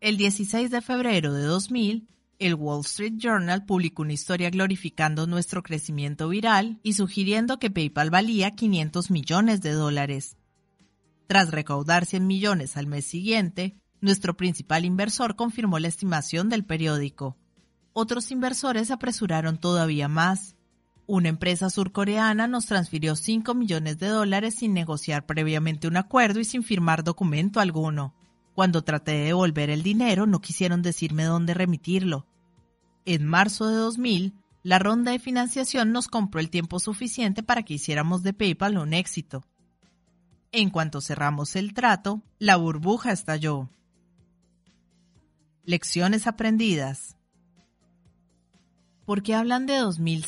[0.00, 2.06] El 16 de febrero de 2000,
[2.38, 8.10] el Wall Street Journal publicó una historia glorificando nuestro crecimiento viral y sugiriendo que PayPal
[8.10, 10.36] valía 500 millones de dólares.
[11.26, 17.38] Tras recaudar 100 millones al mes siguiente, nuestro principal inversor confirmó la estimación del periódico.
[17.94, 20.55] Otros inversores apresuraron todavía más
[21.06, 26.44] una empresa surcoreana nos transfirió 5 millones de dólares sin negociar previamente un acuerdo y
[26.44, 28.14] sin firmar documento alguno.
[28.54, 32.26] Cuando traté de devolver el dinero no quisieron decirme dónde remitirlo.
[33.04, 37.74] En marzo de 2000, la ronda de financiación nos compró el tiempo suficiente para que
[37.74, 39.44] hiciéramos de PayPal un éxito.
[40.50, 43.68] En cuanto cerramos el trato, la burbuja estalló.
[45.64, 47.15] Lecciones aprendidas.
[49.06, 50.26] ¿Por qué hablan de 2000?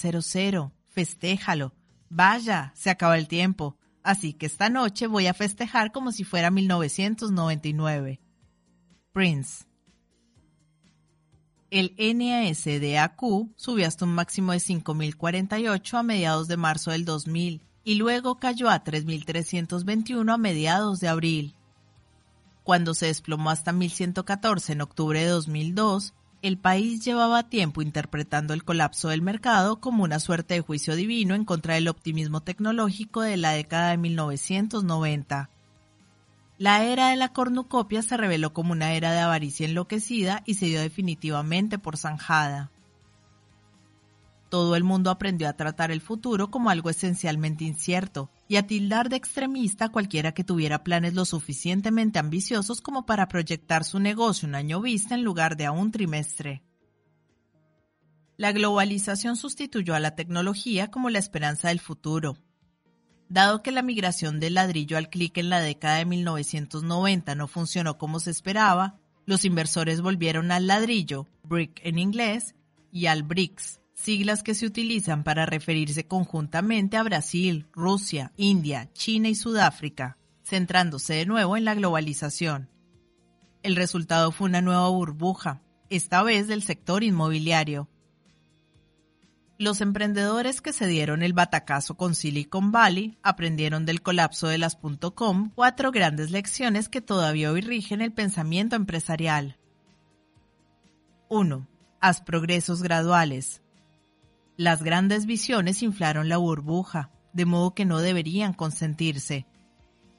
[0.89, 1.75] Festéjalo.
[2.09, 3.77] Vaya, se acaba el tiempo.
[4.05, 8.21] Así que esta noche voy a festejar como si fuera 1999.
[9.13, 9.65] Prince.
[11.71, 13.21] El NASDAQ
[13.57, 18.71] subió hasta un máximo de 5.048 a mediados de marzo del 2000 y luego cayó
[18.71, 21.57] a 3.321 a mediados de abril.
[22.63, 28.65] Cuando se desplomó hasta 1.114 en octubre de 2002, el país llevaba tiempo interpretando el
[28.65, 33.37] colapso del mercado como una suerte de juicio divino en contra del optimismo tecnológico de
[33.37, 35.51] la década de 1990.
[36.59, 40.67] La era de la cornucopia se reveló como una era de avaricia enloquecida y se
[40.67, 42.71] dio definitivamente por zanjada.
[44.49, 49.09] Todo el mundo aprendió a tratar el futuro como algo esencialmente incierto y a tildar
[49.09, 54.55] de extremista cualquiera que tuviera planes lo suficientemente ambiciosos como para proyectar su negocio un
[54.55, 56.63] año vista en lugar de a un trimestre.
[58.37, 62.39] La globalización sustituyó a la tecnología como la esperanza del futuro,
[63.29, 67.99] Dado que la migración del ladrillo al clic en la década de 1990 no funcionó
[67.99, 72.55] como se esperaba, los inversores volvieron al ladrillo, brick en inglés,
[72.91, 79.29] y al BRICS, siglas que se utilizan para referirse conjuntamente a Brasil, Rusia, India, China
[79.29, 82.71] y Sudáfrica, centrándose de nuevo en la globalización.
[83.63, 87.89] El resultado fue una nueva burbuja, esta vez del sector inmobiliario,
[89.61, 94.79] los emprendedores que se dieron el batacazo con Silicon Valley aprendieron del colapso de las
[95.17, 99.59] .com cuatro grandes lecciones que todavía hoy rigen el pensamiento empresarial.
[101.29, 101.67] 1.
[102.01, 103.61] Haz progresos graduales.
[104.59, 109.47] Las grandes visiones inflaron la burbuja, de modo que no deberían consentirse.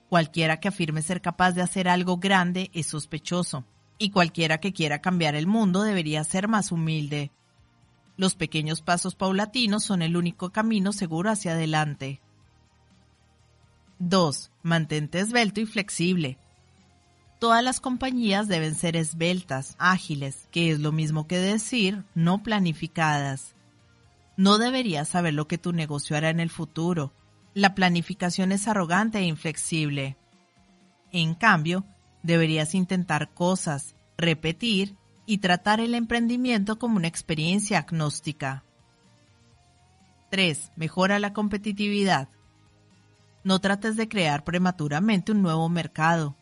[0.07, 3.65] Cualquiera que afirme ser capaz de hacer algo grande es sospechoso,
[3.97, 7.33] y cualquiera que quiera cambiar el mundo debería ser más humilde.
[8.15, 12.21] Los pequeños pasos paulatinos son el único camino seguro hacia adelante.
[13.99, 14.51] 2.
[14.63, 16.37] Mantente esbelto y flexible.
[17.39, 23.53] Todas las compañías deben ser esbeltas, ágiles, que es lo mismo que decir no planificadas.
[24.39, 27.11] No deberías saber lo que tu negocio hará en el futuro.
[27.53, 30.15] La planificación es arrogante e inflexible.
[31.11, 31.83] En cambio,
[32.23, 38.63] deberías intentar cosas, repetir y tratar el emprendimiento como una experiencia agnóstica.
[40.29, 40.71] 3.
[40.77, 42.29] Mejora la competitividad.
[43.43, 46.37] No trates de crear prematuramente un nuevo mercado.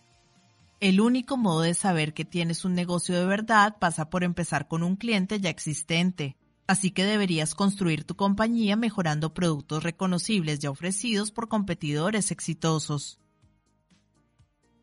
[0.80, 4.84] El único modo de saber que tienes un negocio de verdad pasa por empezar con
[4.84, 11.32] un cliente ya existente, así que deberías construir tu compañía mejorando productos reconocibles ya ofrecidos
[11.32, 13.20] por competidores exitosos.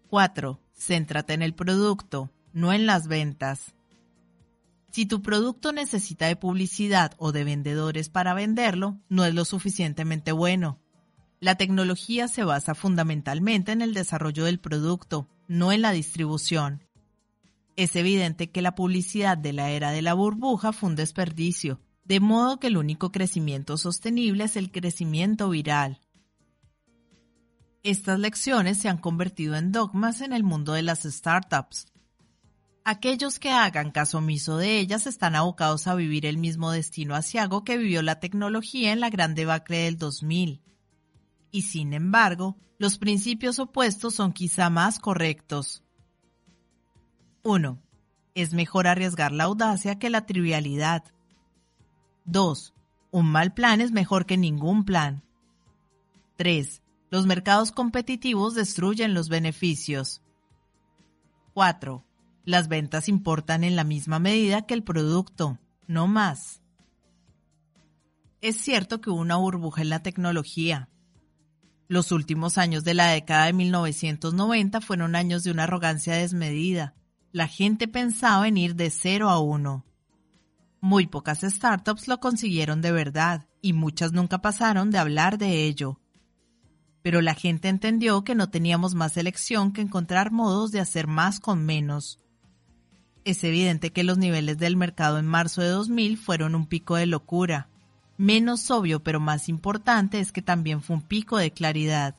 [0.09, 0.61] 4.
[0.73, 3.75] Céntrate en el producto, no en las ventas.
[4.91, 10.33] Si tu producto necesita de publicidad o de vendedores para venderlo, no es lo suficientemente
[10.33, 10.79] bueno.
[11.41, 16.85] La tecnología se basa fundamentalmente en el desarrollo del producto, no en la distribución.
[17.77, 22.21] Es evidente que la publicidad de la era de la burbuja fue un desperdicio, de
[22.21, 26.01] modo que el único crecimiento sostenible es el crecimiento viral.
[27.83, 31.87] Estas lecciones se han convertido en dogmas en el mundo de las startups,
[32.87, 37.65] Aquellos que hagan caso omiso de ellas están abocados a vivir el mismo destino asiago
[37.65, 40.61] que vivió la tecnología en la gran debacle del 2000.
[41.51, 45.84] Y sin embargo, los principios opuestos son quizá más correctos.
[47.45, 47.79] 1.
[48.35, 51.05] Es mejor arriesgar la audacia que la trivialidad.
[52.25, 52.73] 2.
[53.11, 55.23] Un mal plan es mejor que ningún plan.
[56.37, 56.83] 3.
[57.11, 60.23] Los mercados competitivos destruyen los beneficios.
[61.53, 62.03] 4.
[62.47, 66.63] Las ventas importan en la misma medida que el producto, no más.
[68.41, 70.89] Es cierto que hubo una burbuja en la tecnología.
[71.89, 76.95] Los últimos años de la década de 1990 fueron años de una arrogancia desmedida.
[77.35, 79.85] La gente pensaba en ir de cero a uno.
[80.81, 86.01] Muy pocas startups lo consiguieron de verdad y muchas nunca pasaron de hablar de ello.
[87.03, 91.39] Pero la gente entendió que no teníamos más elección que encontrar modos de hacer más
[91.39, 92.19] con menos
[93.25, 97.07] es evidente que los niveles del mercado en marzo de 2000 fueron un pico de
[97.07, 97.69] locura.
[98.17, 102.17] Menos obvio pero más importante es que también fue un pico de claridad.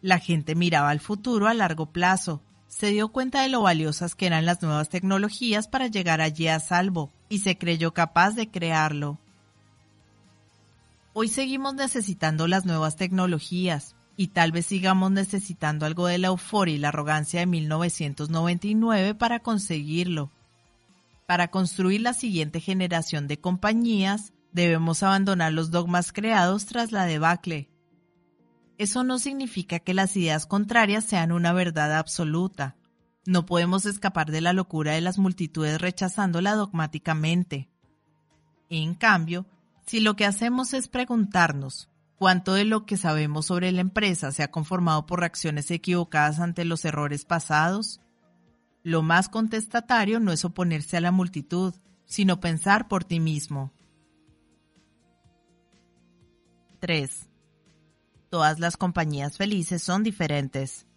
[0.00, 2.42] La gente miraba al futuro a largo plazo,
[2.74, 6.58] se dio cuenta de lo valiosas que eran las nuevas tecnologías para llegar allí a
[6.58, 9.20] salvo y se creyó capaz de crearlo.
[11.12, 16.74] Hoy seguimos necesitando las nuevas tecnologías, y tal vez sigamos necesitando algo de la euforia
[16.74, 20.32] y la arrogancia de 1999 para conseguirlo.
[21.26, 27.68] Para construir la siguiente generación de compañías, debemos abandonar los dogmas creados tras la debacle.
[28.76, 32.76] Eso no significa que las ideas contrarias sean una verdad absoluta.
[33.26, 37.68] No podemos escapar de la locura de las multitudes rechazándola dogmáticamente.
[38.68, 39.46] En cambio,
[39.86, 44.42] si lo que hacemos es preguntarnos cuánto de lo que sabemos sobre la empresa se
[44.42, 48.00] ha conformado por reacciones equivocadas ante los errores pasados,
[48.82, 51.74] lo más contestatario no es oponerse a la multitud,
[52.06, 53.72] sino pensar por ti mismo.
[56.80, 57.30] 3.
[58.34, 60.88] Todas las compañías felices son diferentes.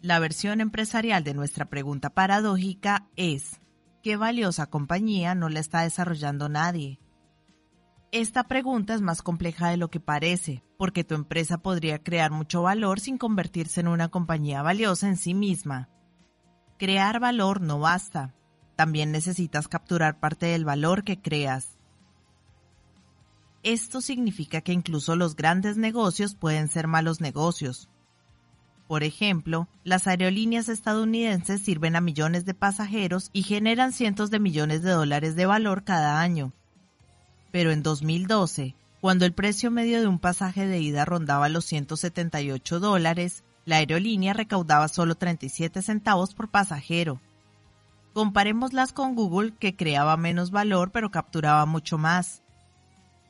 [0.00, 3.60] La versión empresarial de nuestra pregunta paradójica es,
[4.04, 7.00] ¿qué valiosa compañía no la está desarrollando nadie?
[8.12, 12.62] Esta pregunta es más compleja de lo que parece, porque tu empresa podría crear mucho
[12.62, 15.88] valor sin convertirse en una compañía valiosa en sí misma.
[16.78, 18.32] Crear valor no basta,
[18.76, 21.77] también necesitas capturar parte del valor que creas.
[23.62, 27.88] Esto significa que incluso los grandes negocios pueden ser malos negocios,
[28.88, 34.82] por ejemplo, las aerolíneas estadounidenses sirven a millones de pasajeros y generan cientos de millones
[34.82, 36.54] de dólares de valor cada año.
[37.52, 42.80] Pero en 2012, cuando el precio medio de un pasaje de ida rondaba los 178
[42.80, 47.20] dólares, la aerolínea recaudaba solo 37 centavos por pasajero.
[48.14, 52.42] Comparémoslas con Google, que creaba menos valor pero capturaba mucho más.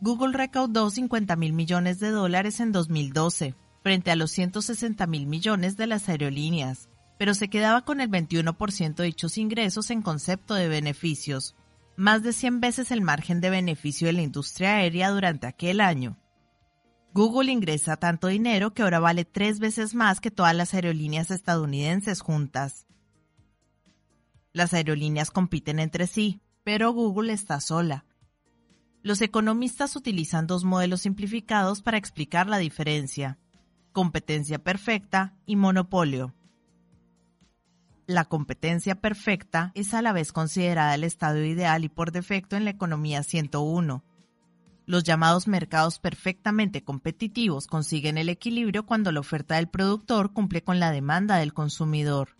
[0.00, 5.76] Google recaudó 50 mil millones de dólares en 2012 frente a los 160 mil millones
[5.76, 6.88] de las aerolíneas,
[7.18, 11.56] pero se quedaba con el 21% de dichos ingresos en concepto de beneficios,
[11.96, 16.16] más de 100 veces el margen de beneficio de la industria aérea durante aquel año.
[17.12, 22.20] Google ingresa tanto dinero que ahora vale tres veces más que todas las aerolíneas estadounidenses
[22.20, 22.86] juntas.
[24.52, 28.04] Las aerolíneas compiten entre sí, pero Google está sola.
[29.08, 33.38] Los economistas utilizan dos modelos simplificados para explicar la diferencia
[33.92, 36.34] competencia perfecta y monopolio.
[38.06, 42.64] La competencia perfecta es a la vez considerada el estado ideal y por defecto en
[42.64, 44.04] la economía 101.
[44.84, 50.80] Los llamados mercados perfectamente competitivos consiguen el equilibrio cuando la oferta del productor cumple con
[50.80, 52.37] la demanda del consumidor.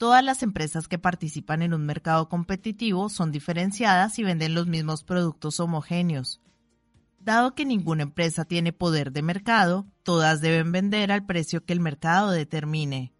[0.00, 5.04] Todas las empresas que participan en un mercado competitivo son diferenciadas y venden los mismos
[5.04, 6.40] productos homogéneos.
[7.18, 11.80] Dado que ninguna empresa tiene poder de mercado, todas deben vender al precio que el
[11.80, 13.12] mercado determine.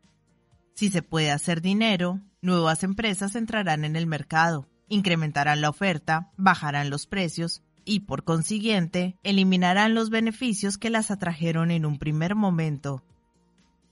[0.72, 6.88] Si se puede hacer dinero, nuevas empresas entrarán en el mercado, incrementarán la oferta, bajarán
[6.88, 13.04] los precios y, por consiguiente, eliminarán los beneficios que las atrajeron en un primer momento.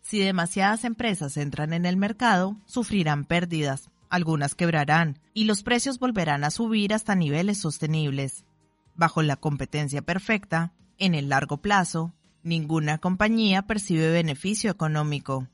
[0.08, 6.44] Si demasiadas empresas entran en el mercado, sufrirán pérdidas, algunas quebrarán y los precios volverán
[6.44, 8.46] a subir hasta niveles sostenibles.
[8.94, 15.46] Bajo la competencia perfecta, en el largo plazo, ninguna compañía percibe beneficio económico.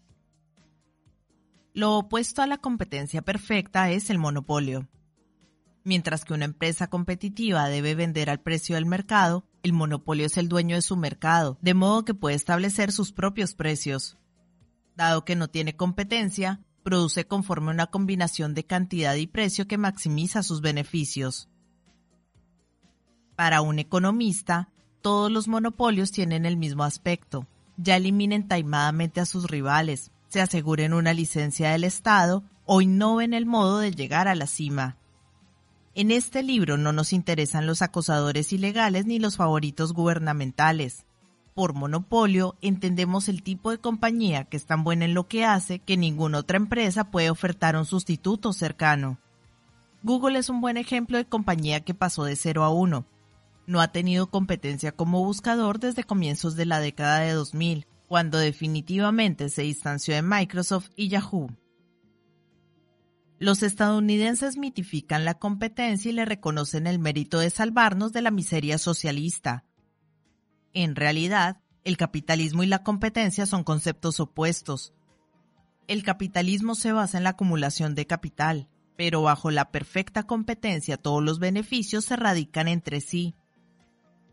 [1.73, 4.87] Lo opuesto a la competencia perfecta es el monopolio.
[5.83, 10.49] Mientras que una empresa competitiva debe vender al precio del mercado, el monopolio es el
[10.49, 14.17] dueño de su mercado, de modo que puede establecer sus propios precios.
[14.97, 20.43] Dado que no tiene competencia, produce conforme una combinación de cantidad y precio que maximiza
[20.43, 21.49] sus beneficios.
[23.37, 24.69] Para un economista,
[25.03, 27.47] todos los monopolios tienen el mismo aspecto.
[27.77, 33.47] Ya eliminen taimadamente a sus rivales, se aseguren una licencia del Estado o innoven el
[33.47, 34.97] modo de llegar a la cima.
[35.95, 41.07] En este libro no nos interesan los acosadores ilegales ni los favoritos gubernamentales.
[41.55, 45.79] Por monopolio entendemos el tipo de compañía que es tan buena en lo que hace
[45.79, 49.19] que ninguna otra empresa puede ofertar un sustituto cercano.
[50.03, 53.07] Google es un buen ejemplo de compañía que pasó de 0 a 1,
[53.67, 59.49] no ha tenido competencia como buscador desde comienzos de la década de 2000, cuando definitivamente
[59.49, 61.49] se distanció de Microsoft y Yahoo.
[63.39, 68.79] Los estadounidenses mitifican la competencia y le reconocen el mérito de salvarnos de la miseria
[68.79, 69.65] socialista.
[70.75, 74.93] En realidad, el capitalismo y la competencia son conceptos opuestos.
[75.87, 81.23] El capitalismo se basa en la acumulación de capital, pero bajo la perfecta competencia todos
[81.23, 83.35] los beneficios se radican entre sí.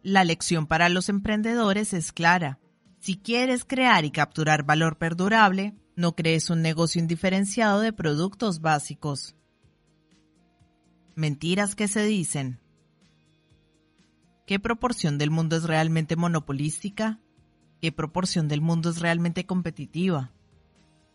[0.02, 2.60] La lección para los emprendedores es clara.
[3.00, 9.36] Si quieres crear y capturar valor perdurable, no crees un negocio indiferenciado de productos básicos.
[11.16, 12.61] Mentiras que se dicen.
[14.52, 17.22] ¿Qué proporción del mundo es realmente monopolística?
[17.80, 20.34] ¿Qué proporción del mundo es realmente competitiva?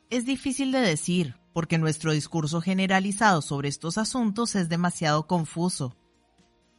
[0.08, 5.94] Es difícil de decir, porque nuestro discurso generalizado sobre estos asuntos es demasiado confuso.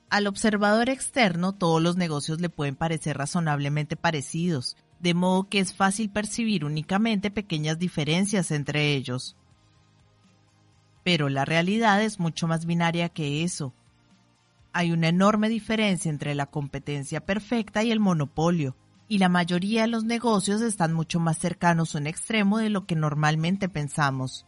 [0.10, 5.76] Al observador externo todos los negocios le pueden parecer razonablemente parecidos, de modo que es
[5.76, 9.38] fácil percibir únicamente pequeñas diferencias entre ellos.
[11.04, 13.76] Pero la realidad es mucho más binaria que eso.
[14.74, 18.76] Hay una enorme diferencia entre la competencia perfecta y el monopolio,
[19.08, 22.86] y la mayoría de los negocios están mucho más cercanos a un extremo de lo
[22.86, 24.46] que normalmente pensamos.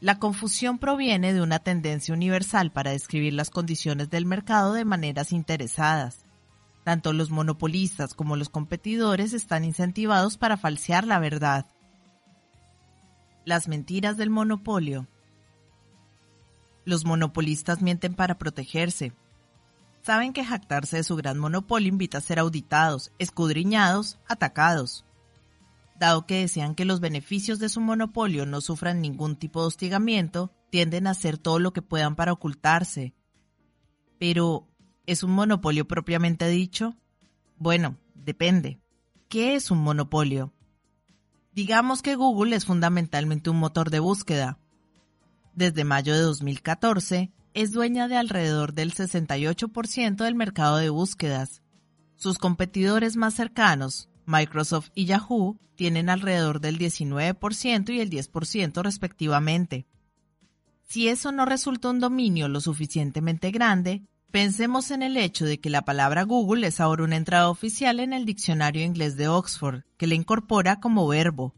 [0.00, 5.32] La confusión proviene de una tendencia universal para describir las condiciones del mercado de maneras
[5.32, 6.24] interesadas.
[6.82, 11.66] Tanto los monopolistas como los competidores están incentivados para falsear la verdad.
[13.44, 15.06] Las mentiras del monopolio.
[16.84, 19.12] Los monopolistas mienten para protegerse.
[20.02, 25.04] Saben que jactarse de su gran monopolio invita a ser auditados, escudriñados, atacados.
[25.96, 30.50] Dado que desean que los beneficios de su monopolio no sufran ningún tipo de hostigamiento,
[30.70, 33.14] tienden a hacer todo lo que puedan para ocultarse.
[34.18, 34.66] Pero,
[35.06, 36.96] ¿es un monopolio propiamente dicho?
[37.56, 38.80] Bueno, depende.
[39.28, 40.52] ¿Qué es un monopolio?
[41.52, 44.58] Digamos que Google es fundamentalmente un motor de búsqueda.
[45.54, 51.62] Desde mayo de 2014, es dueña de alrededor del 68% del mercado de búsquedas.
[52.16, 59.86] Sus competidores más cercanos, Microsoft y Yahoo, tienen alrededor del 19% y el 10% respectivamente.
[60.84, 65.70] Si eso no resulta un dominio lo suficientemente grande, pensemos en el hecho de que
[65.70, 70.06] la palabra Google es ahora una entrada oficial en el diccionario inglés de Oxford, que
[70.06, 71.54] la incorpora como verbo.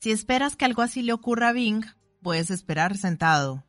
[0.00, 1.84] Si esperas que algo así le ocurra a Bing,
[2.24, 3.62] puedes esperar sentado.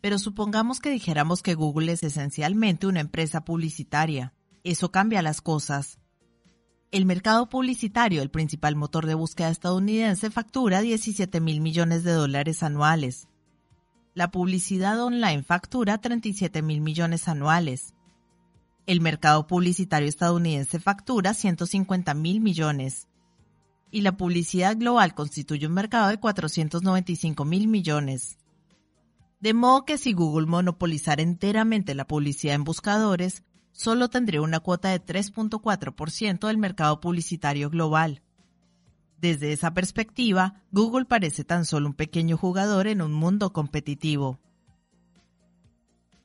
[0.00, 4.34] Pero supongamos que dijéramos que Google es esencialmente una empresa publicitaria.
[4.62, 5.98] Eso cambia las cosas.
[6.92, 12.62] El mercado publicitario, el principal motor de búsqueda estadounidense, factura 17 mil millones de dólares
[12.62, 13.26] anuales.
[14.14, 17.94] La publicidad online factura 37 mil millones anuales.
[18.86, 23.08] El mercado publicitario estadounidense factura 150 mil millones.
[23.90, 28.38] Y la publicidad global constituye un mercado de 495 mil millones.
[29.40, 34.88] De modo que si Google monopolizara enteramente la publicidad en buscadores, solo tendría una cuota
[34.88, 38.22] de 3.4% del mercado publicitario global.
[39.18, 44.38] Desde esa perspectiva, Google parece tan solo un pequeño jugador en un mundo competitivo.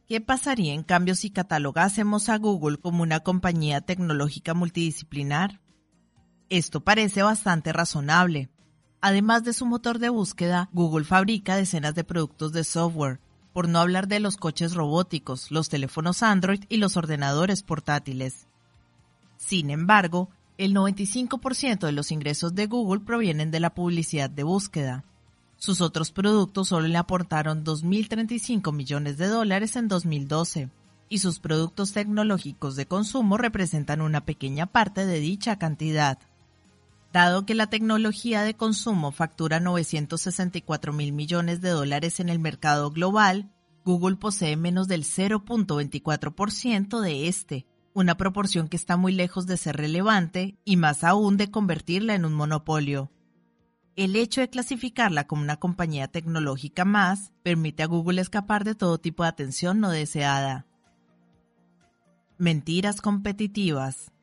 [0.08, 5.61] ¿Qué pasaría en cambio si catalogásemos a Google como una compañía tecnológica multidisciplinar?
[6.52, 8.50] Esto parece bastante razonable.
[9.00, 13.22] Además de su motor de búsqueda, Google fabrica decenas de productos de software,
[13.54, 18.48] por no hablar de los coches robóticos, los teléfonos Android y los ordenadores portátiles.
[19.38, 20.28] Sin embargo,
[20.58, 25.06] el 95% de los ingresos de Google provienen de la publicidad de búsqueda.
[25.56, 30.70] Sus otros productos solo le aportaron 2.035 millones de dólares en 2012,
[31.08, 36.20] y sus productos tecnológicos de consumo representan una pequeña parte de dicha cantidad.
[37.14, 42.90] Dado que la tecnología de consumo factura 964 mil millones de dólares en el mercado
[42.90, 43.52] global,
[43.84, 49.76] Google posee menos del 0.24% de este, una proporción que está muy lejos de ser
[49.76, 53.12] relevante y más aún de convertirla en un monopolio.
[53.98, 59.00] El hecho de clasificarla como una compañía tecnológica más permite a Google escapar de todo
[59.00, 60.66] tipo de atención no deseada.
[62.38, 64.14] Mentiras competitivas.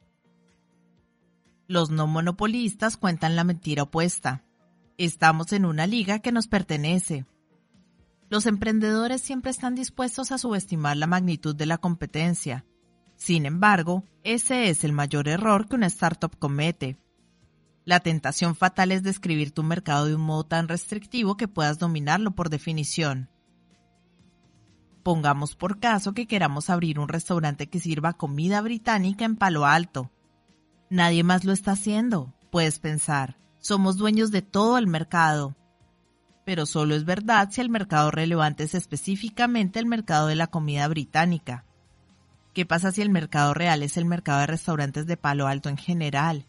[1.70, 4.42] Los no monopolistas cuentan la mentira opuesta.
[4.96, 7.26] Estamos en una liga que nos pertenece.
[8.30, 12.64] Los emprendedores siempre están dispuestos a subestimar la magnitud de la competencia.
[13.16, 16.96] Sin embargo, ese es el mayor error que una startup comete.
[17.84, 22.30] La tentación fatal es describir tu mercado de un modo tan restrictivo que puedas dominarlo
[22.30, 23.28] por definición.
[25.02, 30.10] Pongamos por caso que queramos abrir un restaurante que sirva comida británica en Palo Alto
[30.90, 33.36] Nadie más lo está haciendo, puedes pensar.
[33.58, 35.54] Somos dueños de todo el mercado.
[36.46, 40.88] Pero solo es verdad si el mercado relevante es específicamente el mercado de la comida
[40.88, 41.64] británica.
[42.54, 45.76] ¿Qué pasa si el mercado real es el mercado de restaurantes de Palo Alto en
[45.76, 46.46] general?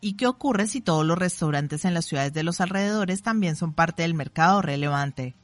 [0.00, 3.72] ¿Y qué ocurre si todos los restaurantes en las ciudades de los alrededores también son
[3.72, 5.34] parte del mercado relevante?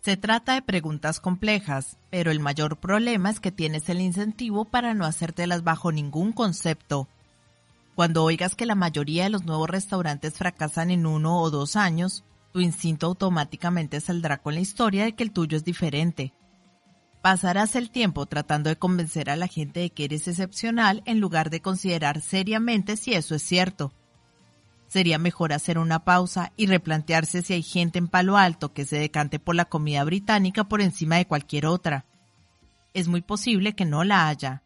[0.00, 4.94] Se trata de preguntas complejas, pero el mayor problema es que tienes el incentivo para
[4.94, 7.06] no hacértelas bajo ningún concepto.
[7.94, 12.24] Cuando oigas que la mayoría de los nuevos restaurantes fracasan en uno o dos años,
[12.50, 16.32] tu instinto automáticamente saldrá con la historia de que el tuyo es diferente.
[17.20, 21.50] Pasarás el tiempo tratando de convencer a la gente de que eres excepcional en lugar
[21.50, 23.92] de considerar seriamente si eso es cierto.
[24.90, 28.98] Sería mejor hacer una pausa y replantearse si hay gente en Palo Alto que se
[28.98, 32.06] decante por la comida británica por encima de cualquier otra.
[32.92, 34.64] Es muy posible que no la haya.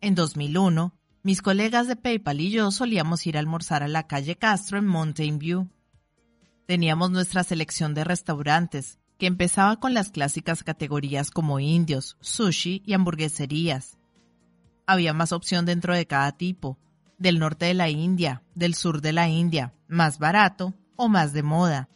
[0.00, 0.94] En 2001,
[1.24, 4.86] mis colegas de PayPal y yo solíamos ir a almorzar a la calle Castro en
[4.86, 5.68] Mountain View.
[6.66, 12.92] Teníamos nuestra selección de restaurantes, que empezaba con las clásicas categorías como indios, sushi y
[12.92, 13.98] hamburgueserías.
[14.86, 16.78] Había más opción dentro de cada tipo,
[17.18, 21.42] del norte de la India, del sur de la India, más barato o más de
[21.42, 21.88] moda.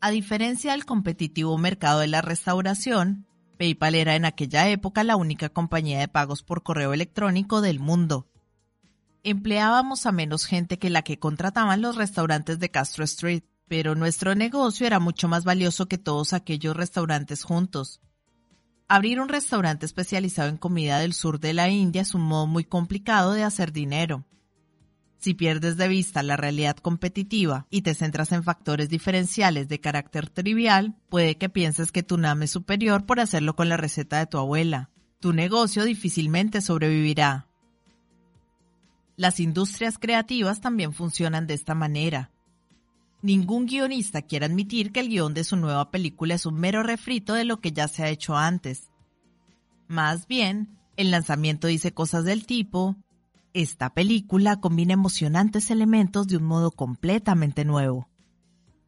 [0.00, 3.26] A diferencia del competitivo mercado de la restauración,
[3.58, 8.26] PayPal era en aquella época la única compañía de pagos por correo electrónico del mundo.
[9.22, 14.34] Empleábamos a menos gente que la que contrataban los restaurantes de Castro Street pero nuestro
[14.34, 18.02] negocio era mucho más valioso que todos aquellos restaurantes juntos.
[18.94, 22.64] Abrir un restaurante especializado en comida del sur de la India es un modo muy
[22.64, 24.26] complicado de hacer dinero.
[25.16, 30.28] Si pierdes de vista la realidad competitiva y te centras en factores diferenciales de carácter
[30.28, 34.26] trivial, puede que pienses que tu NAM es superior por hacerlo con la receta de
[34.26, 34.90] tu abuela.
[35.20, 37.46] Tu negocio difícilmente sobrevivirá.
[39.16, 42.30] Las industrias creativas también funcionan de esta manera.
[43.22, 47.34] Ningún guionista quiere admitir que el guion de su nueva película es un mero refrito
[47.34, 48.90] de lo que ya se ha hecho antes.
[49.86, 52.96] Más bien, el lanzamiento dice cosas del tipo,
[53.54, 58.08] esta película combina emocionantes elementos de un modo completamente nuevo.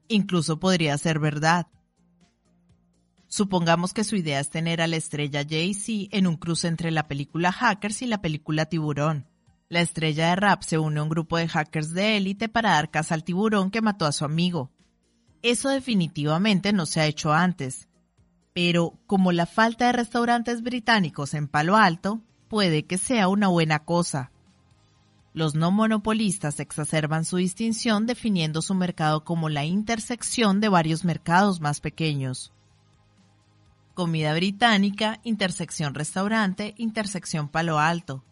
[0.08, 1.68] Incluso podría ser verdad.
[3.28, 7.06] Supongamos que su idea es tener a la estrella Jay-Z en un cruce entre la
[7.06, 9.26] película Hackers y la película Tiburón.
[9.74, 12.92] La estrella de rap se une a un grupo de hackers de élite para dar
[12.92, 14.70] caza al tiburón que mató a su amigo.
[15.42, 17.88] Eso definitivamente no se ha hecho antes.
[18.52, 23.80] Pero como la falta de restaurantes británicos en Palo Alto, puede que sea una buena
[23.80, 24.30] cosa.
[25.32, 31.60] Los no monopolistas exacerban su distinción definiendo su mercado como la intersección de varios mercados
[31.60, 32.52] más pequeños.
[33.94, 38.22] Comida británica, intersección restaurante, intersección Palo Alto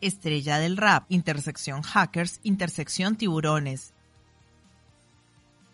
[0.00, 3.94] estrella del rap, intersección hackers, intersección tiburones.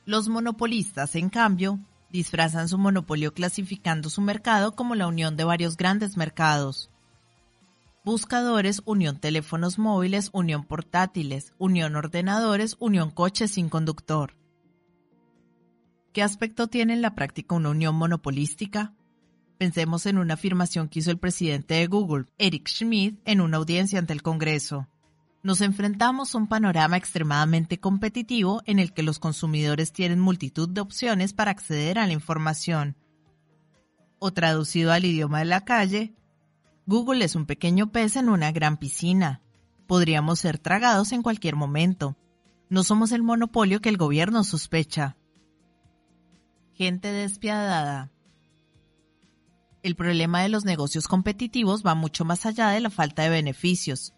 [0.04, 1.78] Los monopolistas, en cambio,
[2.10, 6.90] disfrazan su monopolio clasificando su mercado como la unión de varios grandes mercados.
[8.04, 14.34] Buscadores, unión teléfonos móviles, unión portátiles, unión ordenadores, unión coches sin conductor.
[16.12, 18.92] ¿Qué aspecto tiene en la práctica una unión monopolística?
[19.62, 24.00] Pensemos en una afirmación que hizo el presidente de Google, Eric Schmidt, en una audiencia
[24.00, 24.88] ante el Congreso.
[25.44, 30.80] Nos enfrentamos a un panorama extremadamente competitivo en el que los consumidores tienen multitud de
[30.80, 32.96] opciones para acceder a la información.
[34.18, 36.12] O traducido al idioma de la calle,
[36.86, 39.42] Google es un pequeño pez en una gran piscina.
[39.86, 42.16] Podríamos ser tragados en cualquier momento.
[42.68, 45.16] No somos el monopolio que el gobierno sospecha.
[46.74, 48.11] Gente despiadada.
[49.82, 54.14] El problema de los negocios competitivos va mucho más allá de la falta de beneficios.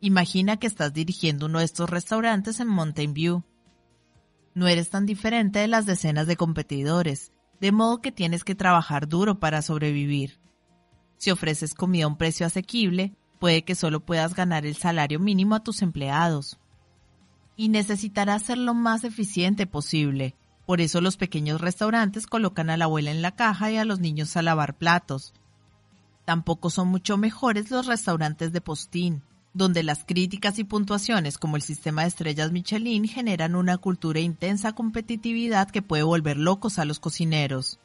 [0.00, 3.44] Imagina que estás dirigiendo uno de estos restaurantes en Mountain View.
[4.54, 9.06] No eres tan diferente de las decenas de competidores, de modo que tienes que trabajar
[9.06, 10.40] duro para sobrevivir.
[11.18, 15.54] Si ofreces comida a un precio asequible, puede que solo puedas ganar el salario mínimo
[15.54, 16.58] a tus empleados.
[17.54, 20.36] Y necesitarás ser lo más eficiente posible,
[20.68, 24.00] por eso los pequeños restaurantes colocan a la abuela en la caja y a los
[24.00, 25.32] niños a lavar platos.
[26.26, 29.22] Tampoco son mucho mejores los restaurantes de postín,
[29.54, 34.26] donde las críticas y puntuaciones como el sistema de estrellas Michelin generan una cultura de
[34.26, 37.78] intensa competitividad que puede volver locos a los cocineros.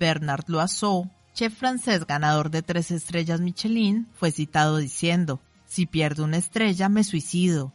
[0.00, 6.38] Bernard Loiseau, chef francés ganador de tres estrellas Michelin, fue citado diciendo, si pierdo una
[6.38, 7.74] estrella me suicido.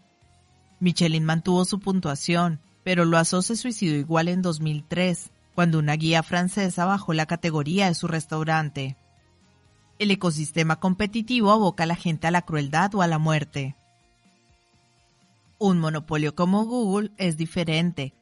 [0.79, 6.85] Michelin mantuvo su puntuación, pero Loiseau se suicidó igual en 2003, cuando una guía francesa
[6.85, 8.95] bajó la categoría de su restaurante.
[9.99, 13.75] El ecosistema competitivo aboca a la gente a la crueldad o a la muerte.
[15.59, 18.13] Un monopolio como Google es diferente.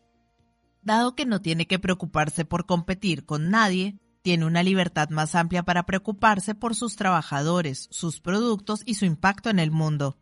[0.82, 5.62] Dado que no tiene que preocuparse por competir con nadie, tiene una libertad más amplia
[5.62, 10.18] para preocuparse por sus trabajadores, sus productos y su impacto en el mundo.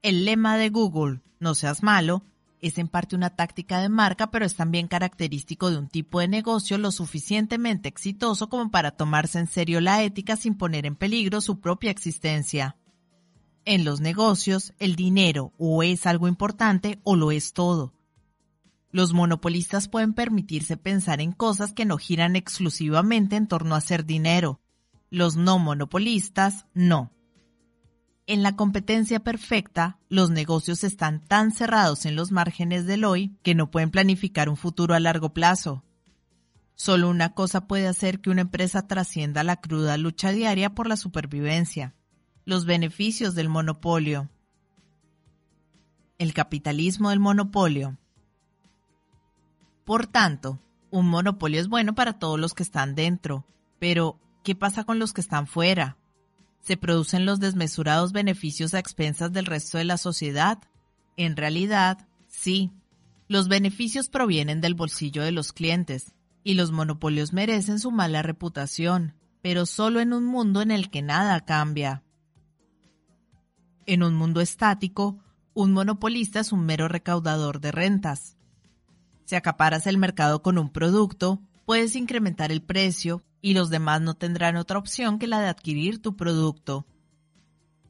[0.00, 2.22] El lema de Google, no seas malo,
[2.62, 6.28] es en parte una táctica de marca, pero es también característico de un tipo de
[6.28, 11.40] negocio lo suficientemente exitoso como para tomarse en serio la ética sin poner en peligro
[11.40, 12.76] su propia existencia.
[13.64, 17.92] En los negocios, el dinero o es algo importante o lo es todo.
[18.92, 24.04] Los monopolistas pueden permitirse pensar en cosas que no giran exclusivamente en torno a hacer
[24.04, 24.60] dinero.
[25.10, 27.10] Los no monopolistas no.
[28.26, 33.56] En la competencia perfecta, los negocios están tan cerrados en los márgenes del hoy que
[33.56, 35.82] no pueden planificar un futuro a largo plazo.
[36.76, 40.96] Solo una cosa puede hacer que una empresa trascienda la cruda lucha diaria por la
[40.96, 41.94] supervivencia,
[42.44, 44.28] los beneficios del monopolio.
[46.18, 47.98] El capitalismo del monopolio.
[49.84, 50.60] Por tanto,
[50.90, 53.44] un monopolio es bueno para todos los que están dentro,
[53.80, 55.96] pero ¿qué pasa con los que están fuera?
[56.62, 60.58] ¿Se producen los desmesurados beneficios a expensas del resto de la sociedad?
[61.16, 62.70] En realidad, sí.
[63.28, 69.14] Los beneficios provienen del bolsillo de los clientes, y los monopolios merecen su mala reputación,
[69.42, 72.04] pero solo en un mundo en el que nada cambia.
[73.84, 75.18] En un mundo estático,
[75.54, 78.36] un monopolista es un mero recaudador de rentas.
[79.24, 84.14] Si acaparas el mercado con un producto, puedes incrementar el precio y los demás no
[84.14, 86.86] tendrán otra opción que la de adquirir tu producto.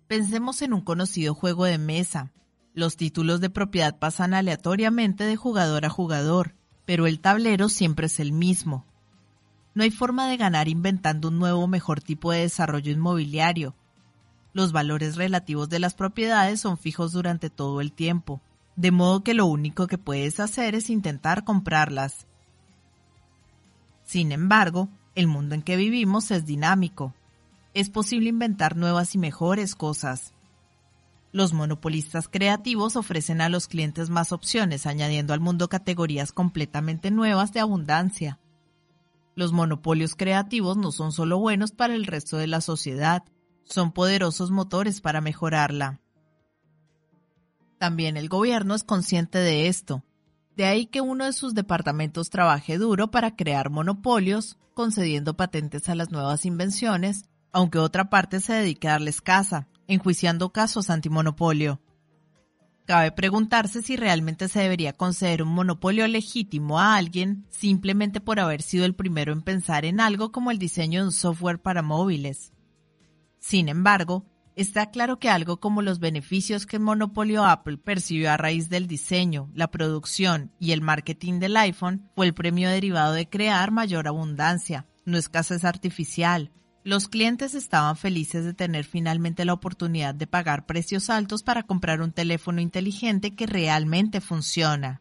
[0.06, 2.32] Pensemos en un conocido juego de mesa.
[2.74, 6.54] Los títulos de propiedad pasan aleatoriamente de jugador a jugador,
[6.84, 8.86] pero el tablero siempre es el mismo.
[9.74, 13.74] No hay forma de ganar inventando un nuevo mejor tipo de desarrollo inmobiliario.
[14.52, 18.42] Los valores relativos de las propiedades son fijos durante todo el tiempo,
[18.76, 22.26] de modo que lo único que puedes hacer es intentar comprarlas.
[24.12, 27.14] Sin embargo, el mundo en que vivimos es dinámico.
[27.72, 30.34] Es posible inventar nuevas y mejores cosas.
[31.32, 37.54] Los monopolistas creativos ofrecen a los clientes más opciones, añadiendo al mundo categorías completamente nuevas
[37.54, 38.38] de abundancia.
[39.34, 43.24] Los monopolios creativos no son solo buenos para el resto de la sociedad,
[43.64, 46.02] son poderosos motores para mejorarla.
[47.78, 50.04] También el gobierno es consciente de esto.
[50.62, 55.96] De ahí que uno de sus departamentos trabaje duro para crear monopolios, concediendo patentes a
[55.96, 61.80] las nuevas invenciones, aunque otra parte se dedique a darles caza, enjuiciando casos antimonopolio.
[62.86, 68.62] Cabe preguntarse si realmente se debería conceder un monopolio legítimo a alguien simplemente por haber
[68.62, 72.52] sido el primero en pensar en algo como el diseño de un software para móviles.
[73.40, 74.26] Sin embargo,
[74.56, 78.86] está claro que algo como los beneficios que el monopolio Apple percibió a raíz del
[78.86, 84.08] diseño, la producción y el marketing del iPhone fue el premio derivado de crear mayor
[84.08, 86.52] abundancia, no escasez artificial,
[86.84, 92.02] los clientes estaban felices de tener finalmente la oportunidad de pagar precios altos para comprar
[92.02, 95.00] un teléfono inteligente que realmente funciona.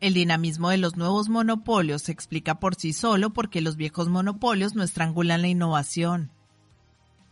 [0.00, 4.74] El dinamismo de los nuevos monopolios se explica por sí solo porque los viejos monopolios
[4.74, 6.30] no estrangulan la innovación.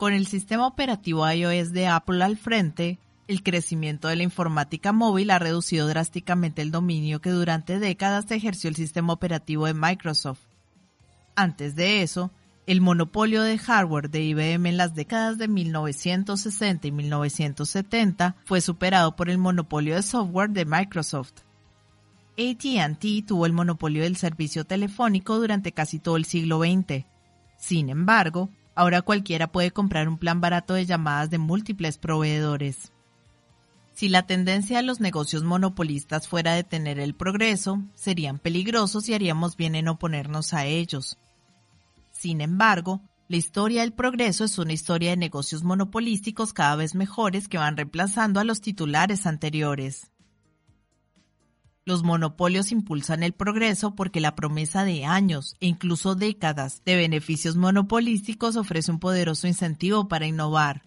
[0.02, 2.98] Con el sistema operativo iOS de Apple al frente,
[3.28, 8.68] el crecimiento de la informática móvil ha reducido drásticamente el dominio que durante décadas ejerció
[8.68, 10.40] el sistema operativo de Microsoft.
[11.36, 12.32] Antes de eso,
[12.66, 19.14] el monopolio de hardware de IBM en las décadas de 1960 y 1970 fue superado
[19.14, 21.42] por el monopolio de software de Microsoft.
[22.36, 27.04] ATT tuvo el monopolio del servicio telefónico durante casi todo el siglo XX.
[27.56, 32.92] Sin embargo, ahora cualquiera puede comprar un plan barato de llamadas de múltiples proveedores.
[33.94, 39.56] Si la tendencia de los negocios monopolistas fuera detener el progreso, serían peligrosos y haríamos
[39.56, 41.18] bien en oponernos a ellos.
[42.10, 47.48] Sin embargo, la historia del progreso es una historia de negocios monopolísticos cada vez mejores
[47.48, 50.11] que van reemplazando a los titulares anteriores.
[51.84, 57.56] Los monopolios impulsan el progreso porque la promesa de años e incluso décadas de beneficios
[57.56, 60.84] monopolísticos ofrece un poderoso incentivo para innovar.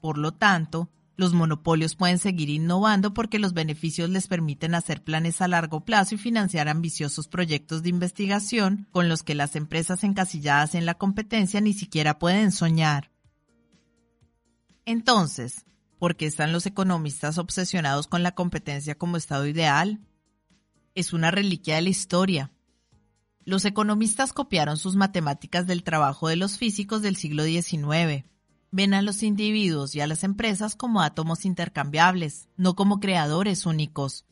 [0.00, 5.40] Por lo tanto, los monopolios pueden seguir innovando porque los beneficios les permiten hacer planes
[5.40, 10.76] a largo plazo y financiar ambiciosos proyectos de investigación con los que las empresas encasilladas
[10.76, 13.10] en la competencia ni siquiera pueden soñar.
[14.86, 15.64] Entonces,
[15.98, 20.00] ¿por qué están los economistas obsesionados con la competencia como estado ideal?
[20.94, 22.52] Es una reliquia de la historia.
[23.44, 28.24] Los economistas copiaron sus matemáticas del trabajo de los físicos del siglo XIX
[28.72, 34.24] ven a los individuos y a las empresas como átomos intercambiables, no como creadores únicos.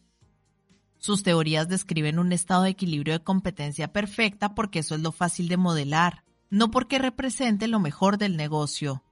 [0.97, 5.49] Sus teorías describen un estado de equilibrio de competencia perfecta porque eso es lo fácil
[5.49, 9.05] de modelar, no porque represente lo mejor del negocio.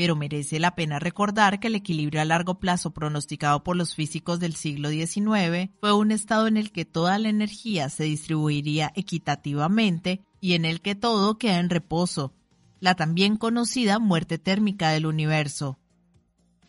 [0.00, 4.40] Pero merece la pena recordar que el equilibrio a largo plazo pronosticado por los físicos
[4.40, 10.22] del siglo XIX fue un estado en el que toda la energía se distribuiría equitativamente
[10.40, 12.32] y en el que todo queda en reposo,
[12.78, 15.78] la también conocida muerte térmica del universo.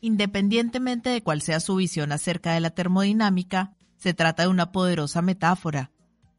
[0.01, 5.21] Independientemente de cuál sea su visión acerca de la termodinámica, Se trata de una poderosa
[5.21, 5.93] metáfora.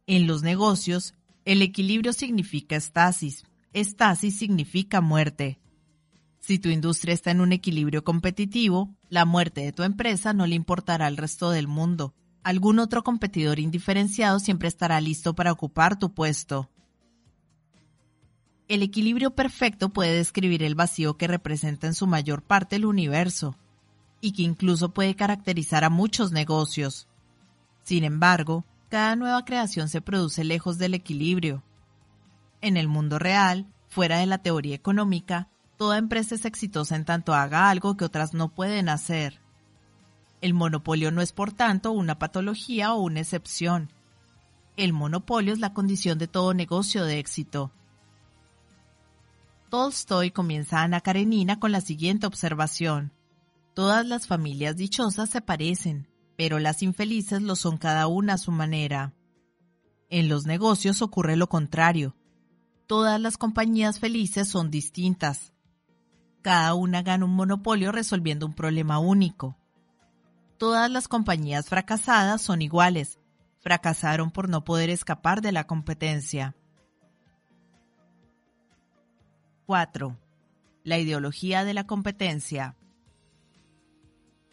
[0.07, 1.15] En los negocios,
[1.47, 3.45] el equilibrio significa estasis.
[3.73, 5.62] Estasis significa muerte.
[6.43, 10.57] Si tu industria está en un equilibrio competitivo, la muerte de tu empresa no le
[10.57, 12.15] importará al resto del mundo.
[12.43, 16.69] Algún otro competidor indiferenciado siempre estará listo para ocupar tu puesto.
[18.67, 23.57] El equilibrio perfecto puede describir el vacío que representa en su mayor parte el universo,
[24.21, 27.07] y que incluso puede caracterizar a muchos negocios.
[27.85, 31.63] Sin embargo, cada nueva creación se produce lejos del equilibrio.
[32.61, 37.35] En el mundo real, fuera de la teoría económica, toda empresa es exitosa en tanto
[37.35, 39.41] haga algo que otras no pueden hacer.
[40.41, 43.93] El monopolio no es por tanto una patología o una excepción.
[44.77, 47.71] El monopolio es la condición de todo negocio de éxito.
[49.71, 53.13] Tolstoy comienza a Ana Karenina con la siguiente observación.
[53.75, 58.51] Todas las familias dichosas se parecen, pero las infelices lo son cada una a su
[58.51, 59.15] manera.
[60.11, 62.15] En los negocios ocurre lo contrario.
[62.87, 65.52] Todas las compañías felices son distintas.
[66.43, 69.57] Cada una gana un monopolio resolviendo un problema único.
[70.59, 73.21] Todas las compañías fracasadas son iguales.
[73.61, 76.57] Fracasaron por no poder escapar de la competencia.
[79.67, 80.19] 4.
[80.83, 82.77] La ideología de la competencia.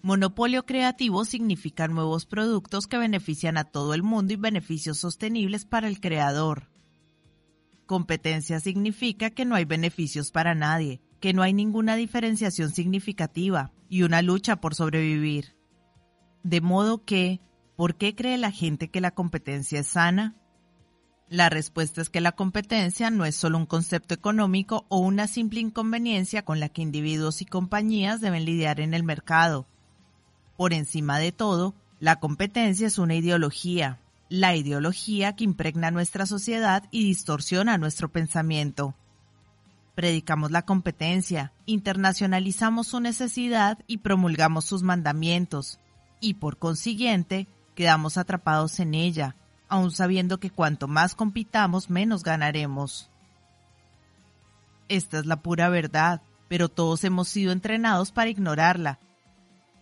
[0.04, 5.88] Monopolio creativo significa nuevos productos que benefician a todo el mundo y beneficios sostenibles para
[5.88, 6.70] el creador.
[7.88, 14.04] Competencia significa que no hay beneficios para nadie, que no hay ninguna diferenciación significativa y
[14.04, 15.56] una lucha por sobrevivir.
[16.44, 17.42] De modo que,
[17.76, 20.36] ¿por qué cree la gente que la competencia es sana?
[21.30, 25.60] La respuesta es que la competencia no es solo un concepto económico o una simple
[25.60, 29.68] inconveniencia con la que individuos y compañías deben lidiar en el mercado.
[30.58, 34.00] Por encima de todo, la competencia es una ideología,
[34.30, 38.96] la ideología que impregna nuestra sociedad y distorsiona nuestro pensamiento.
[39.96, 45.80] Predicamos la competencia, internacionalizamos su necesidad y promulgamos sus mandamientos,
[46.22, 49.36] y por consiguiente quedamos atrapados en ella,
[49.68, 53.10] aun sabiendo que cuanto más compitamos menos ganaremos.
[54.88, 59.00] Esta es la pura verdad, pero todos hemos sido entrenados para ignorarla.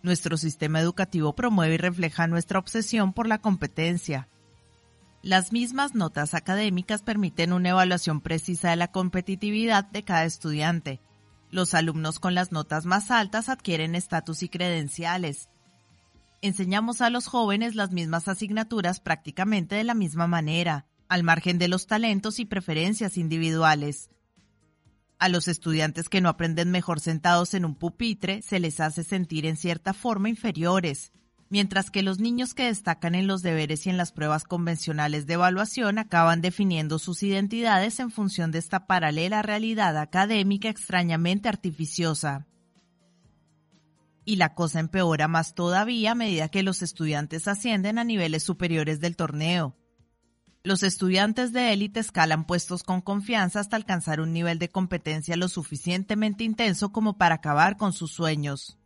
[0.02, 4.28] Nuestro sistema educativo promueve y refleja nuestra obsesión por la competencia.
[5.22, 11.00] Las mismas notas académicas permiten una evaluación precisa de la competitividad de cada estudiante.
[11.50, 15.48] Los alumnos con las notas más altas adquieren estatus y credenciales,
[16.42, 21.68] enseñamos a los jóvenes las mismas asignaturas prácticamente de la misma manera, al margen de
[21.68, 24.10] los talentos y preferencias individuales.
[25.18, 29.46] A los estudiantes que no aprenden mejor sentados en un pupitre se les hace sentir
[29.46, 31.12] en cierta forma inferiores,
[31.50, 35.34] mientras que los niños que destacan en los deberes y en las pruebas convencionales de
[35.34, 42.46] evaluación acaban definiendo sus identidades en función de esta paralela realidad académica extrañamente artificiosa
[44.28, 49.00] y la cosa empeora más todavía a medida que los estudiantes ascienden a niveles superiores
[49.00, 49.74] del torneo.
[50.62, 55.48] Los estudiantes de élite escalan puestos con confianza hasta alcanzar un nivel de competencia lo
[55.48, 58.77] suficientemente intenso como para acabar con sus sueños.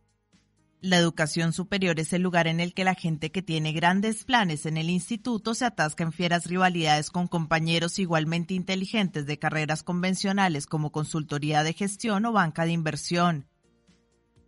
[0.83, 4.65] La educación superior es el lugar en el que la gente que tiene grandes planes
[4.65, 10.67] en el instituto se atasca en fieras rivalidades con compañeros igualmente inteligentes de carreras convencionales
[10.67, 13.47] como consultoría de gestión o banca de inversión,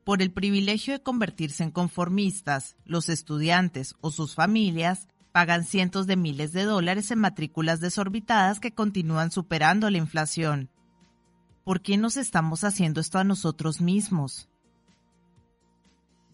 [0.03, 6.17] por el privilegio de convertirse en conformistas, los estudiantes o sus familias pagan cientos de
[6.17, 10.69] miles de dólares en matrículas desorbitadas que continúan superando la inflación.
[11.63, 14.49] ¿Por qué nos estamos haciendo esto a nosotros mismos?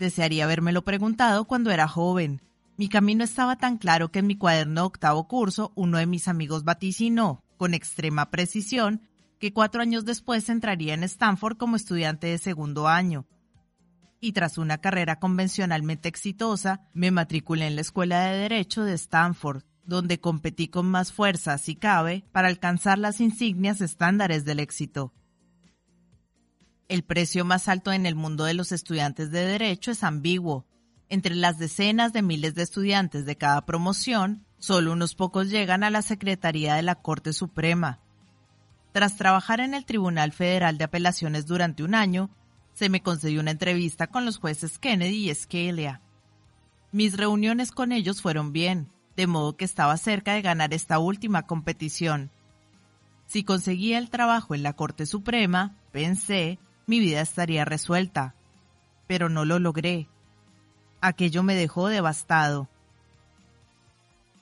[0.02, 2.41] Desearía habérmelo preguntado cuando era joven.
[2.76, 6.64] Mi camino estaba tan claro que en mi cuaderno octavo curso uno de mis amigos
[6.64, 9.04] vaticinó, con extrema precisión,
[9.39, 13.28] que cuatro años después entraría en Stanford como estudiante de segundo año,
[14.20, 19.62] y tras una carrera convencionalmente exitosa, me matriculé en la Escuela de Derecho de Stanford,
[19.86, 25.14] donde competí con más fuerza, si cabe, para alcanzar las insignias estándares del éxito.
[26.91, 30.65] El precio más alto en el mundo de los estudiantes de Derecho es ambiguo.
[31.07, 35.89] Entre las decenas de miles de estudiantes de cada promoción, solo unos pocos llegan a
[35.89, 38.01] la Secretaría de la Corte Suprema.
[38.91, 42.29] Tras trabajar en el Tribunal Federal de Apelaciones durante un año,
[42.73, 46.01] se me concedió una entrevista con los jueces Kennedy y Scalia.
[46.91, 51.43] Mis reuniones con ellos fueron bien, de modo que estaba cerca de ganar esta última
[51.47, 52.31] competición.
[53.27, 56.59] Si conseguía el trabajo en la Corte Suprema, pensé,
[56.91, 58.35] mi vida estaría resuelta.
[59.07, 60.09] Pero no lo logré.
[60.99, 62.67] Aquello me dejó devastado.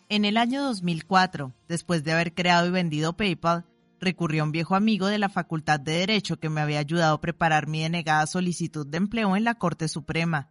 [0.09, 3.65] En el año 2004, después de haber creado y vendido PayPal,
[4.01, 7.21] recurrí a un viejo amigo de la Facultad de Derecho que me había ayudado a
[7.21, 10.49] preparar mi denegada solicitud de empleo en la Corte Suprema.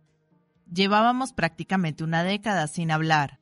[0.72, 3.40] Llevábamos prácticamente una década sin hablar.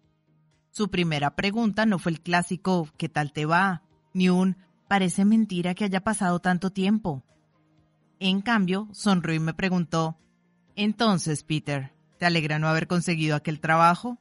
[0.71, 3.83] Su primera pregunta no fue el clásico ¿qué tal te va?
[4.15, 4.57] ni un
[4.89, 7.23] parece mentira que haya pasado tanto tiempo.
[8.19, 10.19] En cambio, sonrió y me preguntó
[10.75, 14.19] Entonces, Peter, ¿te alegra no haber conseguido aquel trabajo?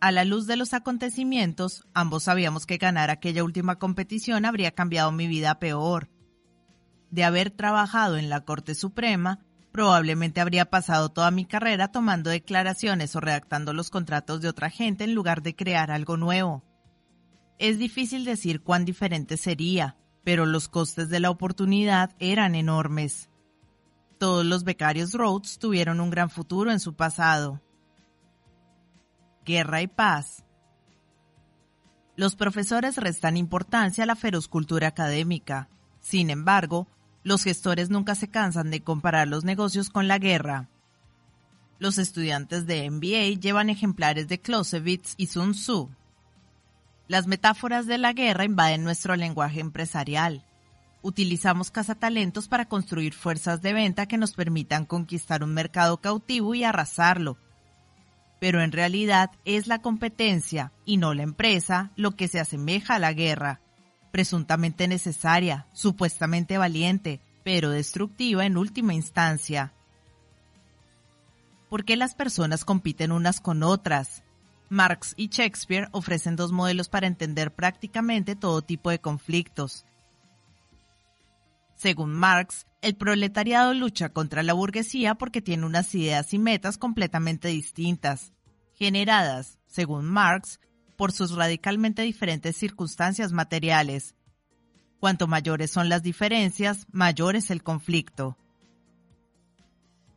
[0.00, 5.12] A la luz de los acontecimientos, ambos sabíamos que ganar aquella última competición habría cambiado
[5.12, 6.10] mi vida a peor.
[7.10, 9.40] De haber trabajado en la Corte Suprema,
[9.72, 15.04] probablemente habría pasado toda mi carrera tomando declaraciones o redactando los contratos de otra gente
[15.04, 16.62] en lugar de crear algo nuevo.
[17.58, 23.28] Es difícil decir cuán diferente sería, pero los costes de la oportunidad eran enormes.
[24.18, 27.60] Todos los becarios Rhodes tuvieron un gran futuro en su pasado
[29.44, 30.44] guerra y paz.
[32.16, 35.68] Los profesores restan importancia a la feroz cultura académica.
[36.00, 36.88] Sin embargo,
[37.22, 40.68] los gestores nunca se cansan de comparar los negocios con la guerra.
[41.78, 45.90] Los estudiantes de MBA llevan ejemplares de Clausewitz y Sun Tzu.
[47.06, 50.44] Las metáforas de la guerra invaden nuestro lenguaje empresarial.
[51.02, 56.64] Utilizamos cazatalentos para construir fuerzas de venta que nos permitan conquistar un mercado cautivo y
[56.64, 57.36] arrasarlo,
[58.40, 62.98] pero en realidad es la competencia y no la empresa lo que se asemeja a
[62.98, 63.60] la guerra,
[64.10, 69.72] presuntamente necesaria, supuestamente valiente, pero destructiva en última instancia.
[71.70, 74.23] ¿Por qué las personas compiten unas con otras?
[74.68, 79.84] Marx y Shakespeare ofrecen dos modelos para entender prácticamente todo tipo de conflictos.
[81.76, 87.48] Según Marx, el proletariado lucha contra la burguesía porque tiene unas ideas y metas completamente
[87.48, 88.32] distintas
[88.74, 90.60] generadas, según Marx,
[90.96, 94.14] por sus radicalmente diferentes circunstancias materiales.
[95.00, 98.38] Cuanto mayores son las diferencias, mayor es el conflicto.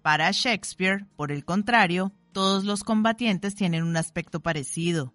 [0.02, 5.12] Para Shakespeare, por el contrario, todos los combatientes tienen un aspecto parecido.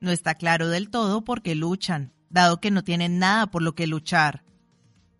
[0.00, 3.74] No está claro del todo por qué luchan, dado que no tienen nada por lo
[3.74, 4.44] que luchar.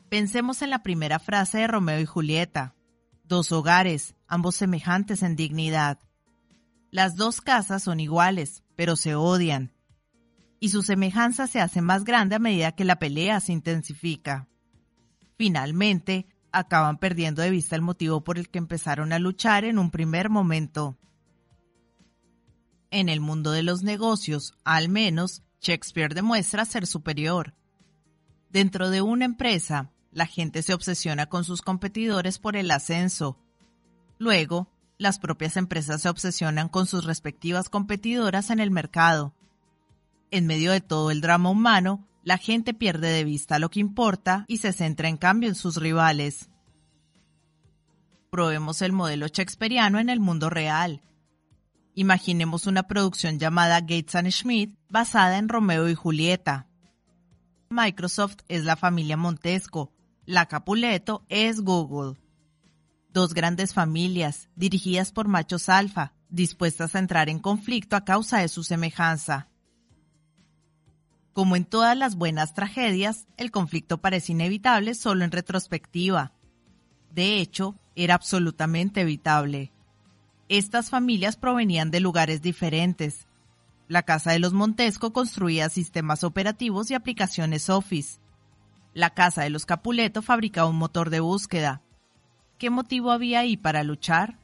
[0.08, 2.76] Pensemos en la primera frase de Romeo y Julieta.
[3.24, 5.98] Dos hogares, ambos semejantes en dignidad.
[6.92, 9.72] Las dos casas son iguales, pero se odian.
[10.60, 14.46] Y su semejanza se hace más grande a medida que la pelea se intensifica.
[15.36, 19.90] Finalmente, acaban perdiendo de vista el motivo por el que empezaron a luchar en un
[19.90, 20.96] primer momento.
[22.90, 27.54] En el mundo de los negocios, al menos, Shakespeare demuestra ser superior.
[28.50, 33.38] Dentro de una empresa, la gente se obsesiona con sus competidores por el ascenso.
[34.18, 39.34] Luego, las propias empresas se obsesionan con sus respectivas competidoras en el mercado.
[40.30, 44.44] En medio de todo el drama humano, la gente pierde de vista lo que importa
[44.48, 46.48] y se centra en cambio en sus rivales.
[48.30, 51.02] Probemos el modelo shakespeariano en el mundo real.
[51.94, 56.68] Imaginemos una producción llamada Gates and Schmidt basada en Romeo y Julieta.
[57.68, 59.92] Microsoft es la familia Montesco,
[60.26, 62.16] la Capuleto es Google
[63.12, 68.48] dos grandes familias, dirigidas por machos alfa, dispuestas a entrar en conflicto a causa de
[68.48, 69.48] su semejanza.
[71.32, 76.32] Como en todas las buenas tragedias, el conflicto parece inevitable solo en retrospectiva.
[77.12, 79.72] De hecho, era absolutamente evitable.
[80.48, 83.28] Estas familias provenían de lugares diferentes.
[83.86, 88.18] La casa de los Montesco construía sistemas operativos y aplicaciones Office.
[88.94, 91.80] La casa de los Capuleto fabricaba un motor de búsqueda.
[92.58, 94.38] ¿Qué motivo había ahí para luchar?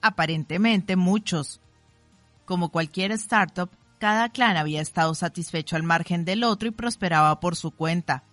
[0.00, 1.60] Aparentemente muchos.
[2.44, 7.56] Como cualquier startup, cada clan había estado satisfecho al margen del otro y prosperaba por
[7.56, 8.24] su cuenta.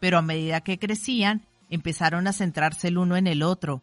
[0.00, 3.82] Pero a medida que crecían, empezaron a centrarse el uno en el otro.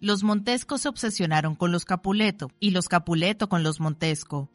[0.00, 4.50] Los Montesco se obsesionaron con los Capuleto y los Capuleto con los Montesco.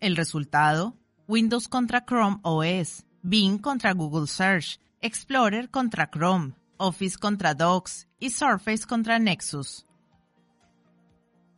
[0.00, 0.96] El resultado,
[1.28, 8.30] Windows contra Chrome OS, Bing contra Google Search, Explorer contra Chrome, Office contra Docs y
[8.30, 9.86] Surface contra Nexus.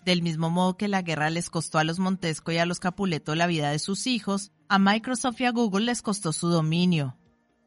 [0.05, 3.35] Del mismo modo que la guerra les costó a los Montesco y a los Capuleto
[3.35, 7.17] la vida de sus hijos, a Microsoft y a Google les costó su dominio.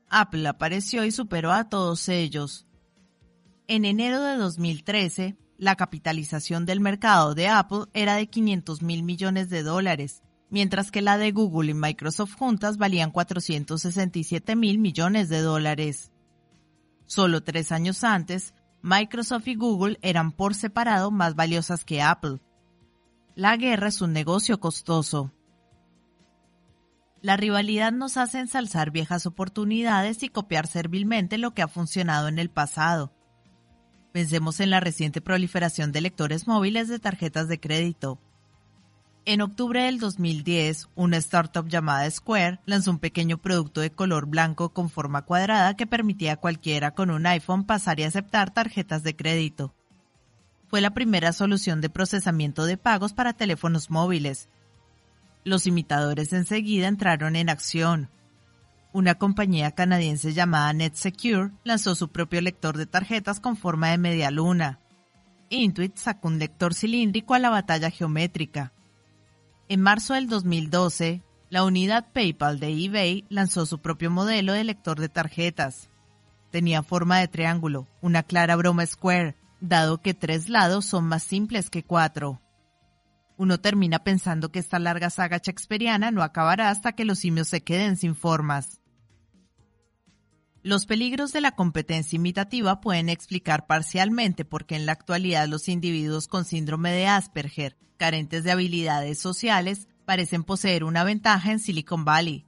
[0.09, 2.65] Apple apareció y superó a todos ellos.
[3.67, 9.49] En enero de 2013, la capitalización del mercado de Apple era de 500 mil millones
[9.49, 15.39] de dólares, mientras que la de Google y Microsoft juntas valían 467 mil millones de
[15.39, 16.11] dólares.
[17.05, 18.54] Solo tres años antes,
[18.87, 22.39] Microsoft y Google eran por separado más valiosas que Apple.
[23.33, 25.31] la guerra es un negocio costoso.
[27.19, 32.37] La rivalidad nos hace ensalzar viejas oportunidades y copiar servilmente lo que ha funcionado en
[32.37, 33.11] el pasado.
[34.13, 38.21] Pensemos en la reciente proliferación de lectores móviles de tarjetas de crédito.
[39.27, 44.69] En octubre del 2010, una startup llamada Square lanzó un pequeño producto de color blanco
[44.69, 49.15] con forma cuadrada que permitía a cualquiera con un iPhone pasar y aceptar tarjetas de
[49.15, 49.73] crédito.
[50.67, 54.47] Fue la primera solución de procesamiento de pagos para teléfonos móviles,
[55.45, 58.09] los imitadores enseguida entraron en acción.
[58.93, 64.31] Una compañía canadiense llamada NetSecure lanzó su propio lector de tarjetas con forma de media
[64.31, 64.79] luna.
[65.49, 68.73] Intuit sacó un lector cilíndrico a la batalla geométrica.
[69.67, 74.99] En marzo del 2012, la unidad PayPal de eBay lanzó su propio modelo de lector
[74.99, 75.89] de tarjetas.
[76.51, 81.71] Tenía forma de triángulo, una clara broma Square, dado que tres lados son más simples
[81.71, 82.41] que cuatro.
[83.37, 87.61] Uno termina pensando que esta larga saga shakespeariana no acabará hasta que los simios se
[87.61, 88.81] queden sin formas.
[90.65, 95.67] Los peligros de la competencia imitativa pueden explicar parcialmente por qué en la actualidad los
[95.67, 102.03] individuos con síndrome de Asperger, carentes de habilidades sociales, parecen poseer una ventaja en Silicon
[102.03, 102.47] Valley.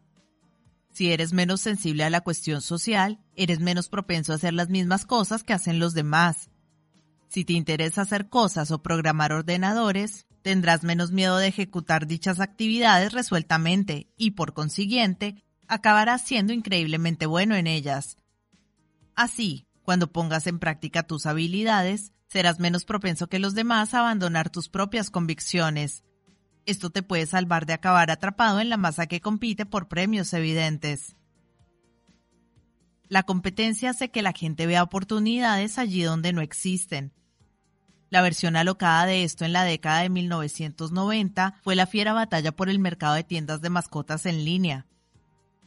[0.91, 5.05] Si eres menos sensible a la cuestión social, eres menos propenso a hacer las mismas
[5.05, 6.49] cosas que hacen los demás.
[7.27, 13.13] Si te interesa hacer cosas o programar ordenadores, tendrás menos miedo de ejecutar dichas actividades
[13.13, 18.17] resueltamente y, por consiguiente, acabarás siendo increíblemente bueno en ellas.
[19.15, 24.49] Así, cuando pongas en práctica tus habilidades, serás menos propenso que los demás a abandonar
[24.49, 26.03] tus propias convicciones.
[26.65, 31.15] Esto te puede salvar de acabar atrapado en la masa que compite por premios evidentes.
[33.07, 37.13] La competencia hace que la gente vea oportunidades allí donde no existen,
[38.09, 42.69] la versión alocada de esto en la década de 1990 fue la fiera batalla por
[42.69, 44.85] el mercado de tiendas de mascotas en línea.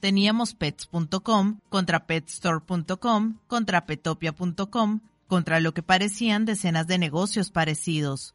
[0.00, 8.34] Teníamos pets.com contra petstore.com contra petopia.com contra lo que parecían decenas de negocios parecidos.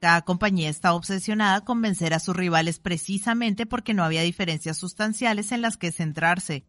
[0.00, 5.50] Cada compañía estaba obsesionada con vencer a sus rivales precisamente porque no había diferencias sustanciales
[5.50, 6.64] en las que centrarse.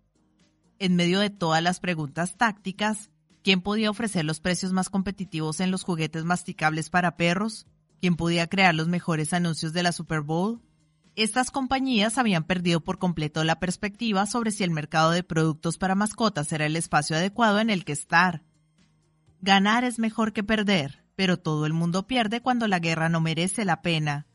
[0.79, 3.11] En medio de todas las preguntas tácticas,
[3.43, 7.67] ¿Quién podía ofrecer los precios más competitivos en los juguetes masticables para perros?
[8.01, 10.61] ¿Quién podía crear los mejores anuncios de la Super Bowl?
[11.15, 15.95] Estas compañías habían perdido por completo la perspectiva sobre si el mercado de productos para
[15.95, 18.43] mascotas era el espacio adecuado en el que estar.
[19.41, 23.65] Ganar es mejor que perder, pero todo el mundo pierde cuando la guerra no merece
[23.65, 24.27] la pena.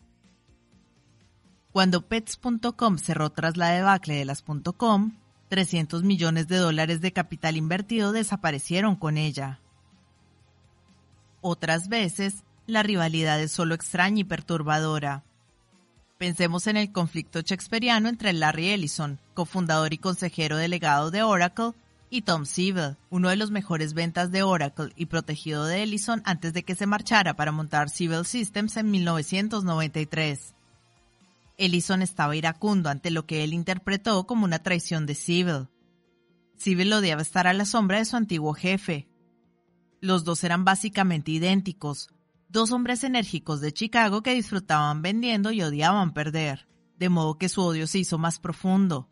[1.72, 4.42] Cuando pets.com cerró tras la debacle de las
[4.76, 5.12] .com,
[5.48, 9.60] 300 millones de dólares de capital invertido desaparecieron con ella.
[11.40, 15.24] Otras veces, la rivalidad es solo extraña y perturbadora.
[16.24, 21.72] Pensemos en el conflicto shakespeariano entre Larry Ellison, cofundador y consejero delegado de Oracle,
[22.08, 26.54] y Tom Siebel, uno de los mejores ventas de Oracle y protegido de Ellison antes
[26.54, 30.54] de que se marchara para montar Siebel Systems en 1993.
[31.58, 35.68] Ellison estaba iracundo ante lo que él interpretó como una traición de Sibyl.
[36.56, 39.08] Sibyl odiaba estar a la sombra de su antiguo jefe.
[40.00, 42.13] Los dos eran básicamente idénticos,
[42.54, 47.60] dos hombres enérgicos de Chicago que disfrutaban vendiendo y odiaban perder, de modo que su
[47.60, 49.10] odio se hizo más profundo.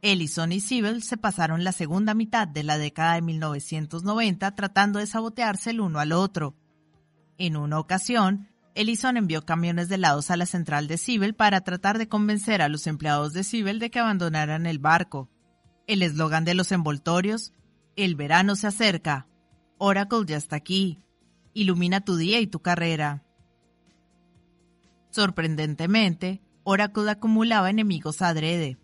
[0.00, 5.08] Ellison y Sibyl se pasaron la segunda mitad de la década de 1990 tratando de
[5.08, 6.54] sabotearse el uno al otro.
[7.36, 11.98] En una ocasión, Ellison envió camiones de helados a la central de Siebel para tratar
[11.98, 15.28] de convencer a los empleados de Siebel de que abandonaran el barco.
[15.88, 17.52] El eslogan de los envoltorios,
[17.96, 19.26] El verano se acerca,
[19.78, 21.02] Oracle ya está aquí,
[21.54, 23.24] ilumina tu día y tu carrera.
[25.10, 28.78] Sorprendentemente, Oracle acumulaba enemigos adrede.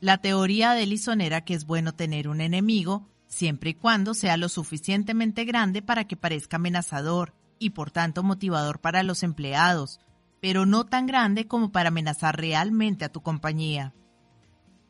[0.00, 4.36] La teoría de Ellison era que es bueno tener un enemigo siempre y cuando sea
[4.36, 10.00] lo suficientemente grande para que parezca amenazador y por tanto motivador para los empleados,
[10.40, 13.94] pero no tan grande como para amenazar realmente a tu compañía.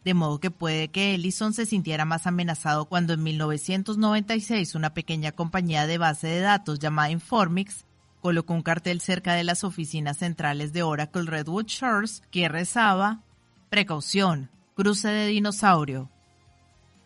[0.06, 5.32] De modo que puede que Ellison se sintiera más amenazado cuando en 1996 una pequeña
[5.32, 7.84] compañía de base de datos llamada Informix
[8.20, 13.24] colocó un cartel cerca de las oficinas centrales de Oracle Redwood Shores que rezaba
[13.68, 16.08] Precaución, cruce de dinosaurio.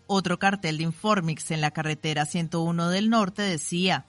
[0.07, 4.05] Otro cartel de Informix en la carretera 101 del norte decía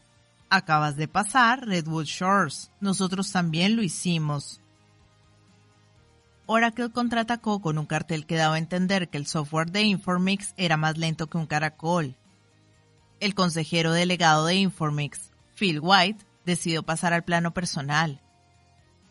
[0.49, 2.71] Acabas de pasar Redwood Shores.
[2.81, 4.60] Nosotros también lo hicimos.
[6.53, 10.75] Oracle contraatacó con un cartel que daba a entender que el software de Informix era
[10.75, 12.17] más lento que un caracol.
[13.21, 18.19] El consejero delegado de Informix, Phil White, decidió pasar al plano personal.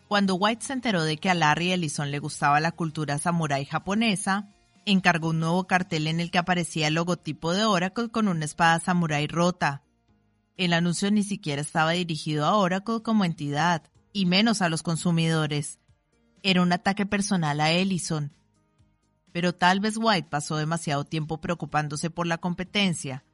[0.06, 4.50] Cuando White se enteró de que a Larry Ellison le gustaba la cultura samurái japonesa,
[4.84, 8.80] encargó un nuevo cartel en el que aparecía el logotipo de Oracle con una espada
[8.80, 9.82] samurái rota.
[10.58, 15.79] El anuncio ni siquiera estaba dirigido a Oracle como entidad, y menos a los consumidores.
[16.42, 18.32] Era un ataque personal a Ellison.
[19.32, 23.24] Pero tal vez White pasó demasiado tiempo preocupándose por la competencia.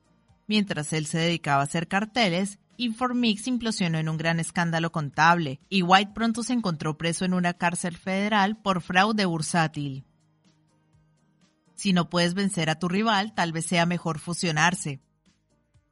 [0.47, 5.83] Mientras él se dedicaba a hacer carteles, Informix implosionó en un gran escándalo contable y
[5.83, 10.05] White pronto se encontró preso en una cárcel federal por fraude bursátil.
[11.75, 15.01] Si no puedes vencer a tu rival, tal vez sea mejor fusionarse.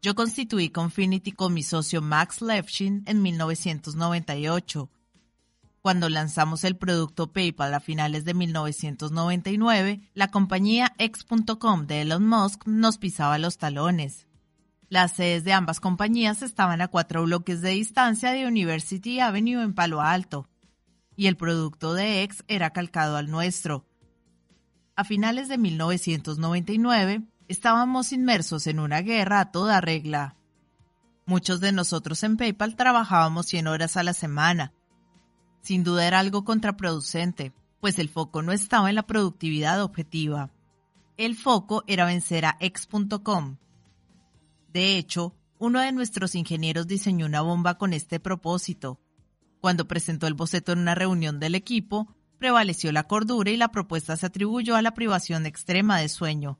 [0.02, 4.90] Yo constituí Confinity con mi socio Max Levchin en 1998.
[5.84, 12.66] Cuando lanzamos el producto PayPal a finales de 1999, la compañía X.com de Elon Musk
[12.66, 14.26] nos pisaba los talones.
[14.88, 19.74] Las sedes de ambas compañías estaban a cuatro bloques de distancia de University Avenue en
[19.74, 20.48] Palo Alto,
[21.16, 23.84] y el producto de X era calcado al nuestro.
[24.96, 30.34] A finales de 1999, estábamos inmersos en una guerra a toda regla.
[31.26, 34.72] Muchos de nosotros en PayPal trabajábamos 100 horas a la semana.
[35.64, 40.52] Sin duda era algo contraproducente, pues el foco no estaba en la productividad objetiva.
[41.16, 43.56] El foco era vencer a X.com,
[44.74, 49.00] de hecho, uno de nuestros ingenieros diseñó una bomba con este propósito.
[49.60, 54.16] Cuando presentó el boceto en una reunión del equipo, prevaleció la cordura y la propuesta
[54.16, 56.58] se atribuyó a la privación extrema de sueño.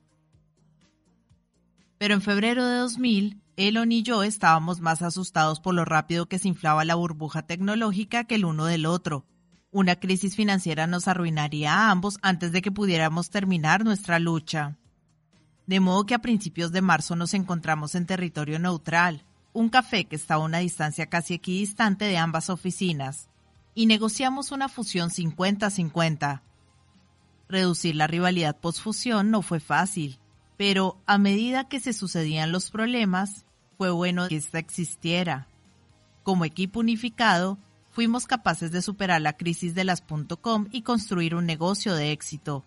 [1.97, 6.39] Pero en febrero de 2000, Elon y yo estábamos más asustados por lo rápido que
[6.39, 9.25] se inflaba la burbuja tecnológica que el uno del otro.
[9.71, 14.77] Una crisis financiera nos arruinaría a ambos antes de que pudiéramos terminar nuestra lucha
[15.67, 19.23] de modo que a principios de marzo nos encontramos en territorio neutral,
[19.53, 23.29] un café que estaba a una distancia casi equidistante de ambas oficinas,
[23.73, 26.41] y negociamos una fusión 50-50.
[27.49, 30.19] Reducir la rivalidad postfusión no fue fácil,
[30.57, 33.45] pero a medida que se sucedían los problemas,
[33.77, 35.47] fue bueno que ésta existiera.
[36.23, 37.57] Como equipo unificado,
[37.91, 40.03] fuimos capaces de superar la crisis de las
[40.41, 42.65] .com y construir un negocio de éxito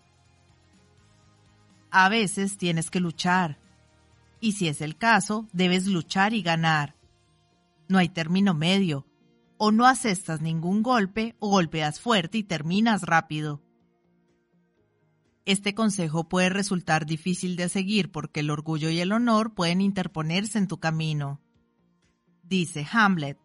[1.91, 3.57] a veces tienes que luchar.
[4.39, 6.95] Y si es el caso, debes luchar y ganar.
[7.87, 9.05] No hay término medio.
[9.57, 13.61] O no asestas ningún golpe o golpeas fuerte y terminas rápido.
[15.49, 20.59] Este consejo puede resultar difícil de seguir porque el orgullo y el honor pueden interponerse
[20.59, 21.41] en tu camino.
[22.43, 23.39] Dice Hamlet,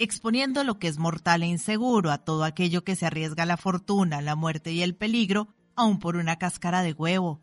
[0.00, 4.20] exponiendo lo que es mortal e inseguro a todo aquello que se arriesga la fortuna,
[4.20, 7.40] la muerte y el peligro, aun por una cáscara de huevo.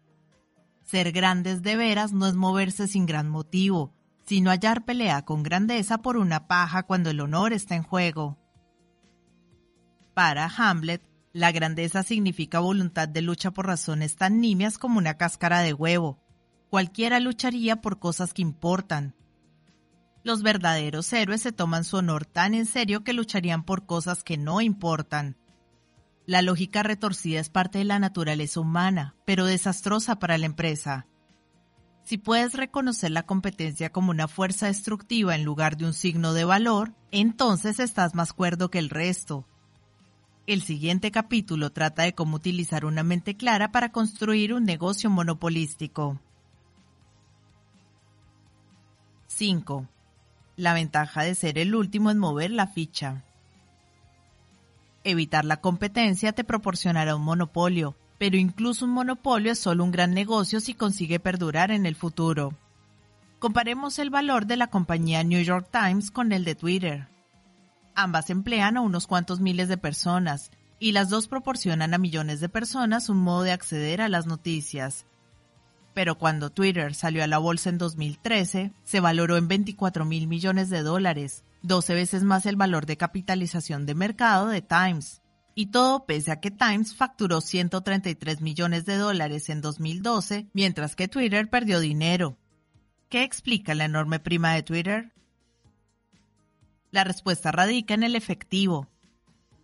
[0.83, 3.93] Ser grandes de veras no es moverse sin gran motivo,
[4.25, 8.37] sino hallar pelea con grandeza por una paja cuando el honor está en juego.
[10.13, 11.01] Para Hamlet,
[11.33, 16.19] la grandeza significa voluntad de lucha por razones tan nimias como una cáscara de huevo.
[16.69, 19.15] Cualquiera lucharía por cosas que importan.
[20.23, 24.37] Los verdaderos héroes se toman su honor tan en serio que lucharían por cosas que
[24.37, 25.37] no importan.
[26.25, 31.07] La lógica retorcida es parte de la naturaleza humana, pero desastrosa para la empresa.
[32.03, 36.43] Si puedes reconocer la competencia como una fuerza destructiva en lugar de un signo de
[36.43, 39.47] valor, entonces estás más cuerdo que el resto.
[40.47, 46.19] El siguiente capítulo trata de cómo utilizar una mente clara para construir un negocio monopolístico.
[49.27, 49.87] 5.
[50.57, 53.23] La ventaja de ser el último en mover la ficha.
[55.03, 60.13] Evitar la competencia te proporcionará un monopolio, pero incluso un monopolio es solo un gran
[60.13, 62.57] negocio si consigue perdurar en el futuro.
[63.37, 67.07] Comparemos el valor de la compañía New York Times con el de Twitter.
[67.95, 72.49] Ambas emplean a unos cuantos miles de personas, y las dos proporcionan a millones de
[72.49, 75.05] personas un modo de acceder a las noticias.
[75.93, 80.69] Pero cuando Twitter salió a la bolsa en 2013, se valoró en 24 mil millones
[80.69, 85.21] de dólares, 12 veces más el valor de capitalización de mercado de Times.
[85.53, 91.09] Y todo pese a que Times facturó 133 millones de dólares en 2012, mientras que
[91.09, 92.37] Twitter perdió dinero.
[93.09, 95.13] ¿Qué explica la enorme prima de Twitter?
[96.91, 98.89] La respuesta radica en el efectivo.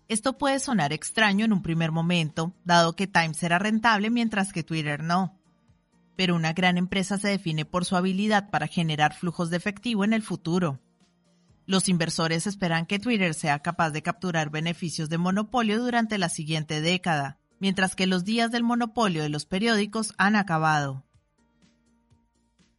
[0.08, 4.64] Esto puede sonar extraño en un primer momento, dado que Times era rentable mientras que
[4.64, 5.38] Twitter no.
[6.16, 10.14] Pero una gran empresa se define por su habilidad para generar flujos de efectivo en
[10.14, 10.80] el futuro.
[11.66, 16.80] Los inversores esperan que Twitter sea capaz de capturar beneficios de monopolio durante la siguiente
[16.80, 21.04] década, mientras que los días del monopolio de los periódicos han acabado.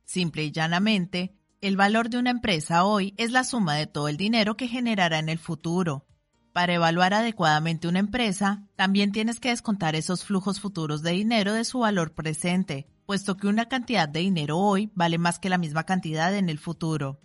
[0.05, 4.17] Simple y llanamente, el valor de una empresa hoy es la suma de todo el
[4.17, 6.07] dinero que generará en el futuro.
[6.53, 11.65] Para evaluar adecuadamente una empresa, también tienes que descontar esos flujos futuros de dinero de
[11.65, 15.85] su valor presente, puesto que una cantidad de dinero hoy vale más que la misma
[15.85, 17.21] cantidad en el futuro.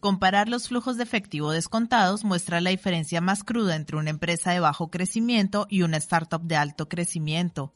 [0.00, 4.60] Comparar los flujos de efectivo descontados muestra la diferencia más cruda entre una empresa de
[4.60, 7.75] bajo crecimiento y una startup de alto crecimiento.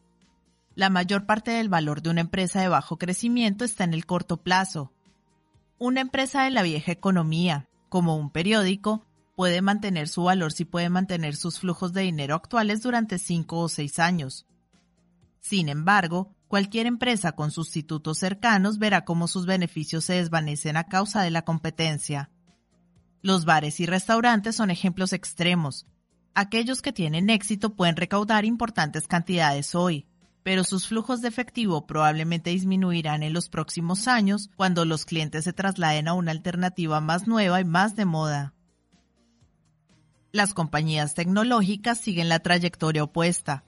[0.81, 4.39] La mayor parte del valor de una empresa de bajo crecimiento está en el corto
[4.39, 4.95] plazo.
[5.77, 9.05] Una empresa de la vieja economía, como un periódico,
[9.37, 13.69] puede mantener su valor si puede mantener sus flujos de dinero actuales durante 5 o
[13.69, 14.47] 6 años.
[15.41, 21.21] Sin embargo, cualquier empresa con sustitutos cercanos verá cómo sus beneficios se desvanecen a causa
[21.21, 22.31] de la competencia.
[23.21, 25.87] Los bares y restaurantes son ejemplos extremos.
[26.35, 30.07] Aquellos que tienen éxito pueden recaudar importantes cantidades hoy,
[30.43, 35.53] pero sus flujos de efectivo probablemente disminuirán en los próximos años cuando los clientes se
[35.53, 38.55] trasladen a una alternativa más nueva y más de moda.
[40.33, 43.65] Las compañías tecnológicas siguen la trayectoria opuesta.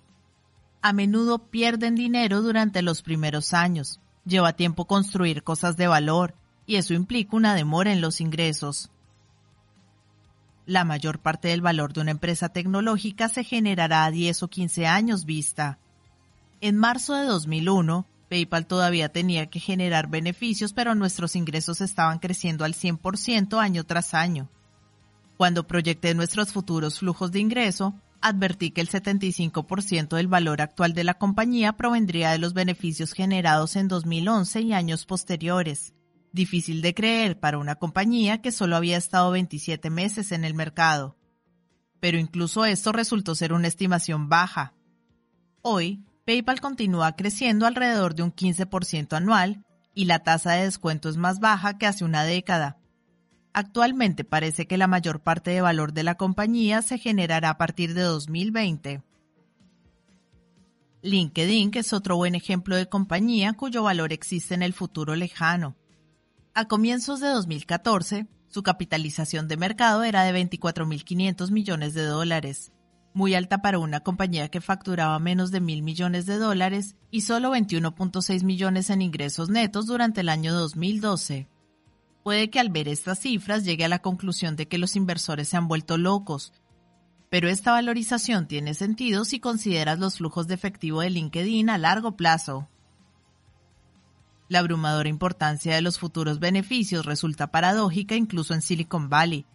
[0.80, 4.00] A menudo pierden dinero durante los primeros años.
[4.24, 6.34] Lleva tiempo construir cosas de valor
[6.64, 8.90] y eso implica una demora en los ingresos.
[10.64, 14.86] La mayor parte del valor de una empresa tecnológica se generará a 10 o 15
[14.86, 15.78] años vista.
[16.62, 22.64] En marzo de 2001, PayPal todavía tenía que generar beneficios, pero nuestros ingresos estaban creciendo
[22.64, 24.48] al 100% año tras año.
[25.36, 31.02] Cuando proyecté nuestros futuros flujos de ingreso, advertí que el 75% del valor actual de
[31.02, 35.94] la compañía provendría de los beneficios generados en 2011 y años posteriores.
[36.30, 41.16] Difícil de creer para una compañía que solo había estado 27 meses en el mercado.
[41.98, 44.74] Pero incluso esto resultó ser una estimación baja.
[45.60, 51.16] Hoy, PayPal continúa creciendo alrededor de un 15% anual y la tasa de descuento es
[51.16, 52.78] más baja que hace una década.
[53.52, 57.92] Actualmente parece que la mayor parte de valor de la compañía se generará a partir
[57.94, 59.02] de 2020.
[61.02, 65.76] LinkedIn, es otro buen ejemplo de compañía cuyo valor existe en el futuro lejano.
[66.54, 72.70] A comienzos de 2014, su capitalización de mercado era de 24.500 millones de dólares,
[73.14, 77.54] muy alta para una compañía que facturaba menos de mil millones de dólares y solo
[77.54, 81.48] 21.6 millones en ingresos netos durante el año 2012.
[82.22, 85.56] Puede que al ver estas cifras llegue a la conclusión de que los inversores se
[85.56, 86.52] han vuelto locos,
[87.28, 92.16] pero esta valorización tiene sentido si consideras los flujos de efectivo de LinkedIn a largo
[92.16, 92.68] plazo.
[94.48, 99.46] La abrumadora importancia de los futuros beneficios resulta paradójica incluso en Silicon Valley.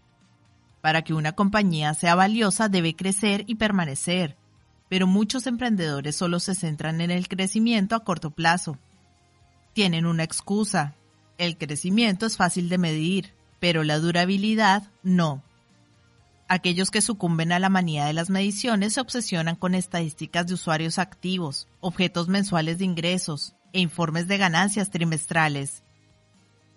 [0.82, 4.38] Para que una compañía sea valiosa debe crecer y permanecer,
[4.90, 8.78] pero muchos emprendedores solo se centran en el crecimiento a corto plazo.
[9.74, 10.96] Tienen una excusa,
[11.38, 15.44] el crecimiento es fácil de medir, pero la durabilidad no.
[16.48, 20.98] Aquellos que sucumben a la manía de las mediciones se obsesionan con estadísticas de usuarios
[20.98, 25.84] activos, objetos mensuales de ingresos e informes de ganancias trimestrales.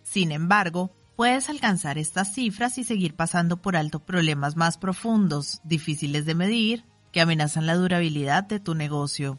[0.02, 0.90] Sin embargo,
[1.20, 6.86] puedes alcanzar estas cifras y seguir pasando por alto problemas más profundos, difíciles de medir,
[7.12, 9.38] que amenazan la durabilidad de tu negocio.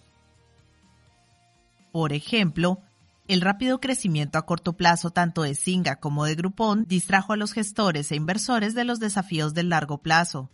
[1.91, 2.77] Por ejemplo,
[3.27, 7.51] el rápido crecimiento a corto plazo tanto de Singa como de Groupon distrajo a los
[7.51, 10.51] gestores e inversores de los desafíos del largo plazo.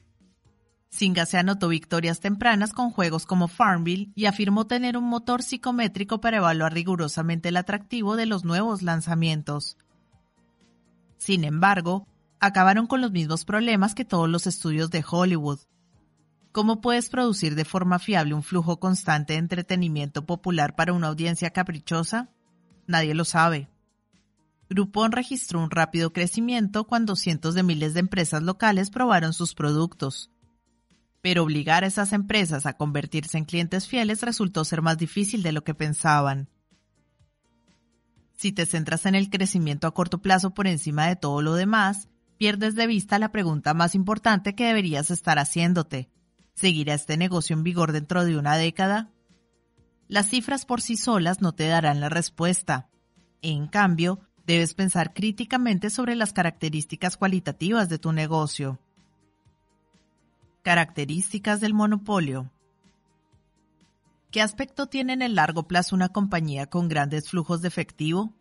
[0.90, 6.22] Singa se anotó victorias tempranas con juegos como Farmville y afirmó tener un motor psicométrico
[6.22, 9.76] para evaluar rigurosamente el atractivo de los nuevos lanzamientos.
[11.18, 12.08] Sin embargo,
[12.40, 15.60] acabaron con los mismos problemas que todos los estudios de Hollywood.
[16.52, 21.52] ¿Cómo puedes producir de forma fiable un flujo constante de entretenimiento popular para una audiencia
[21.52, 22.30] caprichosa?
[22.88, 23.70] nadie lo sabe.
[24.70, 30.32] Groupon registró un rápido crecimiento cuando cientos de miles de empresas locales probaron sus productos.
[31.22, 35.52] Pero obligar a esas empresas a convertirse en clientes fieles resultó ser más difícil de
[35.52, 36.50] lo que pensaban.
[38.38, 42.08] Si te centras en el crecimiento a corto plazo por encima de todo lo demás,
[42.38, 46.12] pierdes de vista la pregunta más importante que deberías estar haciéndote.
[46.54, 49.10] ¿Seguirá este negocio en vigor dentro de una década?
[50.08, 52.90] Las cifras por sí solas no te darán la respuesta.
[53.42, 58.80] En cambio, debes pensar críticamente sobre las características cualitativas de tu negocio.
[60.62, 62.52] Características del monopolio.
[64.38, 68.36] ¿Qué aspecto tiene en el largo plazo una compañía con grandes flujos de efectivo?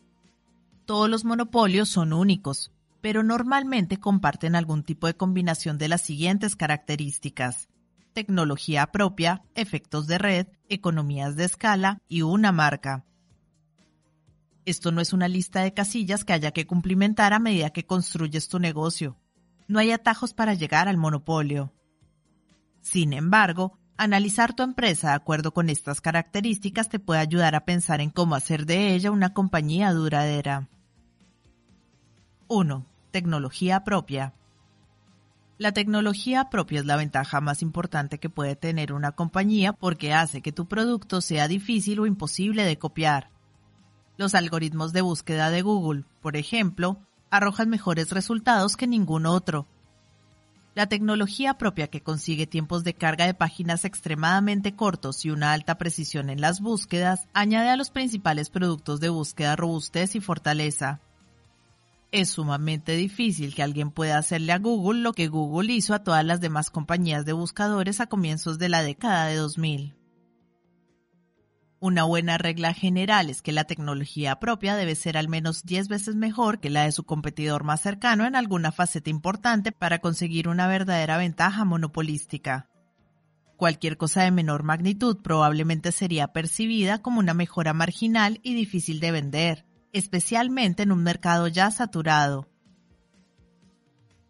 [0.85, 2.71] Todos los monopolios son únicos,
[3.01, 7.71] pero normalmente comparten algún tipo de combinación de las siguientes características
[8.13, 13.07] tecnología propia, efectos de red, economías de escala y una marca.
[14.67, 18.49] Esto no es una lista de casillas que haya que cumplimentar a medida que construyes
[18.49, 19.17] tu negocio.
[19.67, 21.73] no hay atajos para llegar al monopolio.
[22.83, 28.01] Sin embargo, analizar tu empresa de acuerdo con estas características te puede ayudar a pensar
[28.01, 30.69] en cómo hacer de ella una compañía duradera.
[32.49, 32.87] 1.
[33.11, 34.35] Tecnología propia.
[35.59, 40.43] La tecnología propia es la ventaja más importante que puede tener una compañía porque hace
[40.43, 43.31] que tu producto sea difícil o imposible de copiar.
[44.19, 47.01] Los algoritmos de búsqueda de Google, por ejemplo,
[47.31, 49.67] arrojan mejores resultados que ningún otro.
[50.77, 55.79] La tecnología propia que consigue tiempos de carga de páginas extremadamente cortos y una alta
[55.79, 61.01] precisión en las búsquedas añade a los principales productos de búsqueda robustez y fortaleza
[62.13, 66.25] es sumamente difícil que alguien pueda hacerle a Google lo que Google hizo a todas
[66.25, 69.95] las demás compañías de buscadores a comienzos de la década de 2000.
[71.79, 76.15] Una buena regla general es que la tecnología propia debe ser al menos 10 veces
[76.15, 80.69] mejor que la de su competidor más cercano en alguna faceta importante para conseguir una
[80.69, 82.71] verdadera ventaja monopolística.
[83.59, 89.13] Cualquier cosa de menor magnitud probablemente sería percibida como una mejora marginal y difícil de
[89.13, 92.49] vender, especialmente en un mercado ya saturado.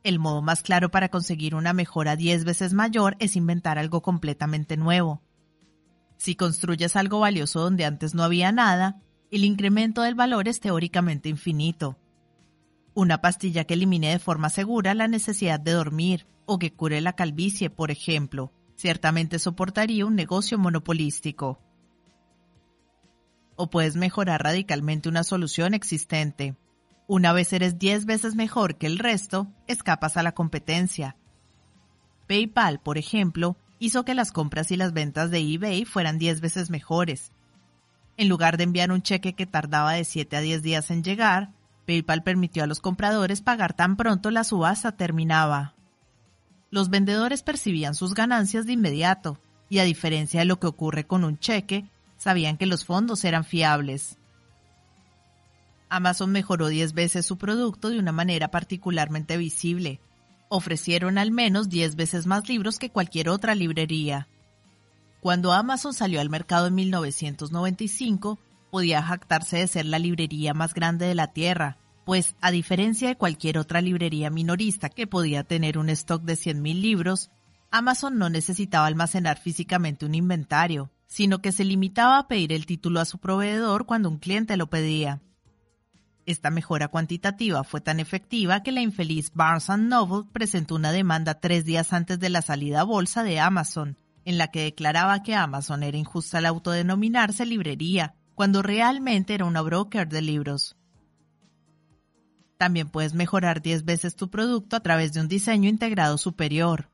[0.03, 4.77] El modo más claro para conseguir una mejora 10 veces mayor es inventar algo completamente
[4.77, 5.23] nuevo.
[6.17, 11.29] Si construyes algo valioso donde antes no había nada, el incremento del valor es teóricamente
[11.29, 11.99] infinito.
[12.95, 17.15] Una pastilla que elimine de forma segura la necesidad de dormir o que cure la
[17.15, 21.61] calvicie, por ejemplo, ciertamente soportaría un negocio monopolístico
[23.57, 26.57] o puedes mejorar radicalmente una solución existente.
[27.09, 31.17] Una vez eres 10 veces mejor que el resto, escapas a la competencia.
[32.29, 36.71] PayPal, por ejemplo, hizo que las compras y las ventas de eBay fueran 10 veces
[36.71, 37.33] mejores.
[38.17, 41.53] En lugar de enviar un cheque que tardaba de 7 a 10 días en llegar,
[41.87, 45.75] PayPal permitió a los compradores pagar tan pronto la subasta terminaba.
[46.71, 49.39] Los vendedores percibían sus ganancias de inmediato,
[49.69, 53.45] y a diferencia de lo que ocurre con un cheque, sabían que los fondos eran
[53.45, 54.19] fiables.
[55.89, 60.01] Amazon mejoró 10 veces su producto de una manera particularmente visible.
[60.49, 64.29] Ofrecieron al menos 10 veces más libros que cualquier otra librería.
[65.21, 68.39] Cuando Amazon salió al mercado en 1995,
[68.71, 73.17] podía jactarse de ser la librería más grande de la Tierra, pues a diferencia de
[73.17, 77.31] cualquier otra librería minorista que podía tener un stock de 100.000 libros,
[77.71, 83.01] Amazon no necesitaba almacenar físicamente un inventario sino que se limitaba a pedir el título
[83.01, 85.21] a su proveedor cuando un cliente lo pedía.
[86.27, 91.65] Esta mejora cuantitativa fue tan efectiva que la infeliz Barnes Noble presentó una demanda tres
[91.65, 95.85] días antes de la salida a bolsa de Amazon, en la que declaraba que Amazon
[95.85, 100.77] era injusta al autodenominarse librería, cuando realmente era una broker de libros.
[102.59, 106.91] También puedes mejorar 10 veces tu producto a través de un diseño integrado superior.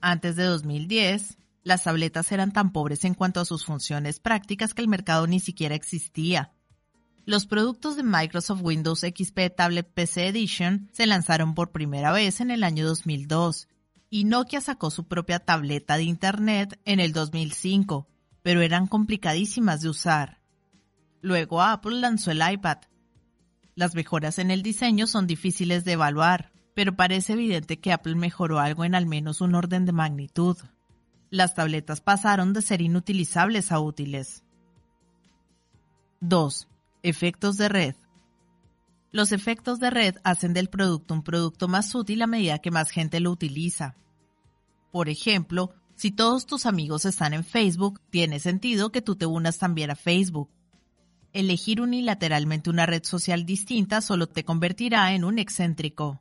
[0.00, 4.82] Antes de 2010, las tabletas eran tan pobres en cuanto a sus funciones prácticas que
[4.82, 6.52] el mercado ni siquiera existía.
[7.26, 12.50] Los productos de Microsoft Windows XP Tablet PC Edition se lanzaron por primera vez en
[12.50, 13.68] el año 2002
[14.08, 18.08] y Nokia sacó su propia tableta de Internet en el 2005,
[18.42, 20.40] pero eran complicadísimas de usar.
[21.20, 22.78] Luego Apple lanzó el iPad.
[23.74, 28.58] Las mejoras en el diseño son difíciles de evaluar, pero parece evidente que Apple mejoró
[28.58, 30.56] algo en al menos un orden de magnitud
[31.30, 34.42] las tabletas pasaron de ser inutilizables a útiles.
[36.20, 36.68] 2.
[37.02, 37.94] Efectos de red.
[39.10, 42.90] Los efectos de red hacen del producto un producto más útil a medida que más
[42.90, 43.96] gente lo utiliza.
[44.92, 49.56] Por ejemplo, si todos tus amigos están en Facebook, tiene sentido que tú te unas
[49.56, 50.50] también a Facebook.
[51.32, 56.20] Elegir unilateralmente una red social distinta solo te convertirá en un excéntrico.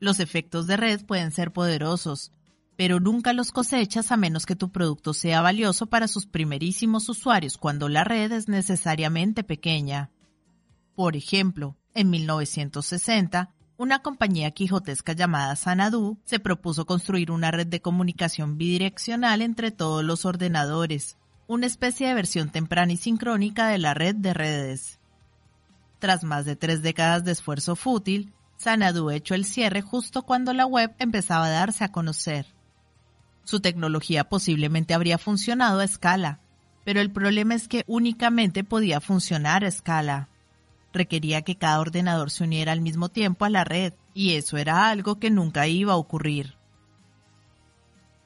[0.00, 2.32] Los efectos de red pueden ser poderosos,
[2.76, 7.56] pero nunca los cosechas a menos que tu producto sea valioso para sus primerísimos usuarios
[7.56, 10.10] cuando la red es necesariamente pequeña.
[10.94, 17.82] Por ejemplo, en 1960, una compañía quijotesca llamada Sanadu se propuso construir una red de
[17.82, 23.94] comunicación bidireccional entre todos los ordenadores, una especie de versión temprana y sincrónica de la
[23.94, 24.98] red de redes.
[25.98, 30.66] Tras más de tres décadas de esfuerzo fútil, Sanadu echó el cierre justo cuando la
[30.66, 32.55] web empezaba a darse a conocer.
[33.46, 36.40] Su tecnología posiblemente habría funcionado a escala,
[36.84, 40.28] pero el problema es que únicamente podía funcionar a escala.
[40.92, 44.88] Requería que cada ordenador se uniera al mismo tiempo a la red, y eso era
[44.88, 46.56] algo que nunca iba a ocurrir.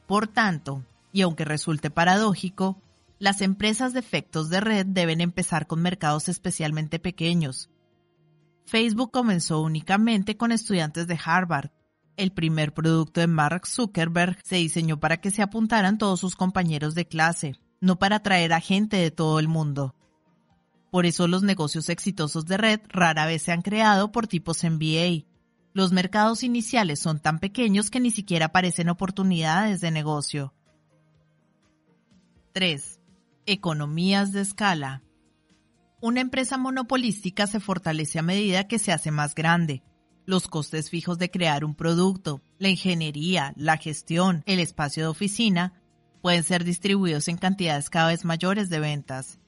[0.07, 2.81] Por tanto, y aunque resulte paradójico,
[3.19, 7.69] las empresas de efectos de red deben empezar con mercados especialmente pequeños.
[8.65, 11.71] Facebook comenzó únicamente con estudiantes de Harvard.
[12.21, 16.95] El primer producto de Mark Zuckerberg se diseñó para que se apuntaran todos sus compañeros
[16.95, 19.95] de clase, no para atraer a gente de todo el mundo.
[20.91, 25.25] Por eso los negocios exitosos de red rara vez se han creado por tipos MBA.
[25.73, 30.53] Los mercados iniciales son tan pequeños que ni siquiera aparecen oportunidades de negocio.
[32.53, 33.01] 3.
[33.47, 35.03] Economías de escala.
[36.03, 39.83] Una empresa monopolística se fortalece a medida que se hace más grande.
[40.31, 45.83] Los costes fijos de crear un producto, la ingeniería, la gestión, el espacio de oficina,
[46.23, 49.41] pueden ser distribuidos en cantidades cada vez mayores de ventas.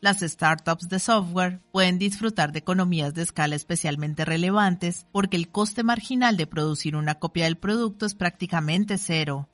[0.00, 5.82] Las startups de software pueden disfrutar de economías de escala especialmente relevantes porque el coste
[5.82, 9.48] marginal de producir una copia del producto es prácticamente cero.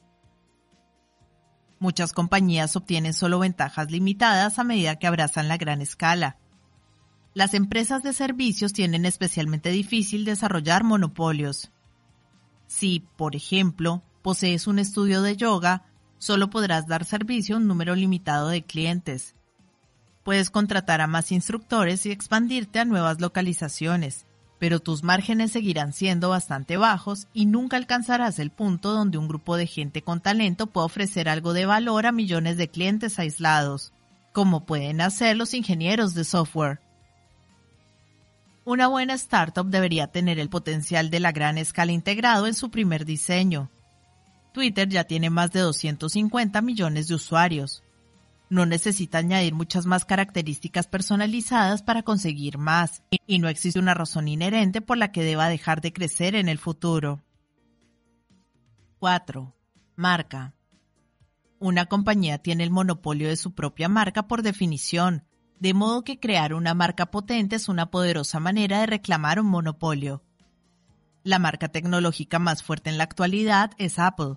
[1.78, 6.36] Muchas compañías obtienen solo ventajas limitadas a medida que abrazan la gran escala.
[7.36, 11.70] Las empresas de servicios tienen especialmente difícil desarrollar monopolios.
[12.66, 15.84] Si, por ejemplo, posees un estudio de yoga,
[16.16, 19.34] solo podrás dar servicio a un número limitado de clientes.
[20.24, 24.24] Puedes contratar a más instructores y expandirte a nuevas localizaciones,
[24.58, 29.58] pero tus márgenes seguirán siendo bastante bajos y nunca alcanzarás el punto donde un grupo
[29.58, 33.92] de gente con talento pueda ofrecer algo de valor a millones de clientes aislados,
[34.32, 36.85] como pueden hacer los ingenieros de software.
[38.66, 43.04] Una buena startup debería tener el potencial de la gran escala integrado en su primer
[43.04, 43.70] diseño.
[44.52, 47.84] Twitter ya tiene más de 250 millones de usuarios.
[48.50, 54.26] No necesita añadir muchas más características personalizadas para conseguir más, y no existe una razón
[54.26, 57.22] inherente por la que deba dejar de crecer en el futuro.
[58.98, 59.54] 4.
[59.94, 60.54] Marca.
[61.60, 65.22] Una compañía tiene el monopolio de su propia marca por definición,
[65.58, 70.22] de modo que crear una marca potente es una poderosa manera de reclamar un monopolio.
[71.24, 74.36] La marca tecnológica más fuerte en la actualidad es Apple,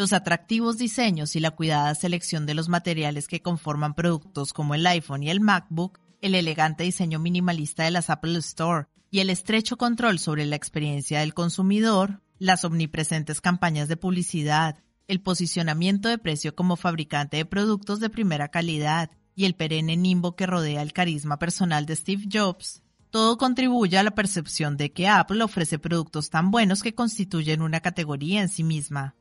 [0.00, 4.86] los atractivos diseños y la cuidada selección de los materiales que conforman productos como el
[4.86, 9.76] iPhone y el MacBook, el elegante diseño minimalista de las Apple Store y el estrecho
[9.76, 16.54] control sobre la experiencia del consumidor, las omnipresentes campañas de publicidad, el posicionamiento de precio
[16.54, 19.10] como fabricante de productos de primera calidad
[19.40, 24.02] y el perenne nimbo que rodea el carisma personal de Steve Jobs, todo contribuye a
[24.02, 28.62] la percepción de que Apple ofrece productos tan buenos que constituyen una categoría en sí
[28.62, 29.14] misma.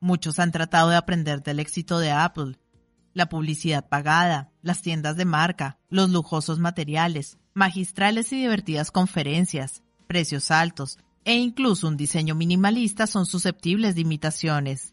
[0.00, 2.58] Muchos han tratado de aprender del éxito de Apple.
[3.14, 10.50] La publicidad pagada, las tiendas de marca, los lujosos materiales, magistrales y divertidas conferencias, precios
[10.50, 14.92] altos e incluso un diseño minimalista son susceptibles de imitaciones.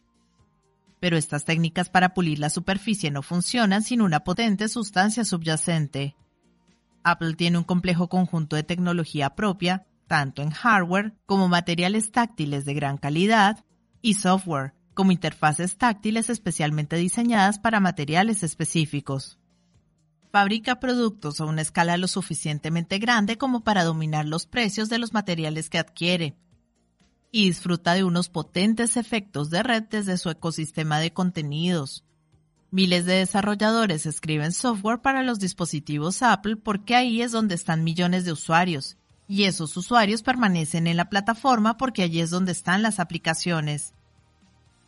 [1.00, 6.16] Pero estas técnicas para pulir la superficie no funcionan sin una potente sustancia subyacente.
[7.04, 12.74] Apple tiene un complejo conjunto de tecnología propia, tanto en hardware como materiales táctiles de
[12.74, 13.64] gran calidad,
[14.02, 19.38] y software, como interfaces táctiles especialmente diseñadas para materiales específicos.
[20.32, 25.14] Fabrica productos a una escala lo suficientemente grande como para dominar los precios de los
[25.14, 26.36] materiales que adquiere
[27.32, 32.04] y disfruta de unos potentes efectos de red desde su ecosistema de contenidos.
[32.72, 38.26] Miles de desarrolladores escriben software para los dispositivos Apple porque ahí es donde están millones
[38.26, 38.98] de usuarios,
[39.28, 43.94] y esos usuarios permanecen en la plataforma porque allí es donde están las aplicaciones.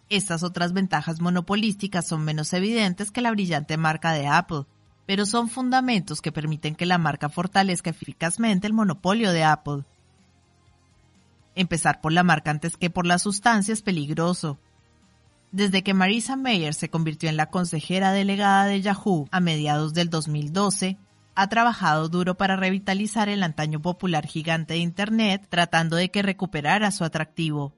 [0.10, 4.66] Estas otras ventajas monopolísticas son menos evidentes que la brillante marca de Apple,
[5.06, 9.84] pero son fundamentos que permiten que la marca fortalezca eficazmente el monopolio de Apple.
[11.60, 14.62] Empezar por la marca antes que por la sustancia es peligroso.
[15.52, 20.10] Desde que Marisa Mayer se convirtió en la consejera delegada de Yahoo a mediados del
[20.10, 20.98] 2012,
[21.36, 26.92] ha trabajado duro para revitalizar el antaño popular gigante de Internet, tratando de que recuperara
[26.92, 27.76] su atractivo.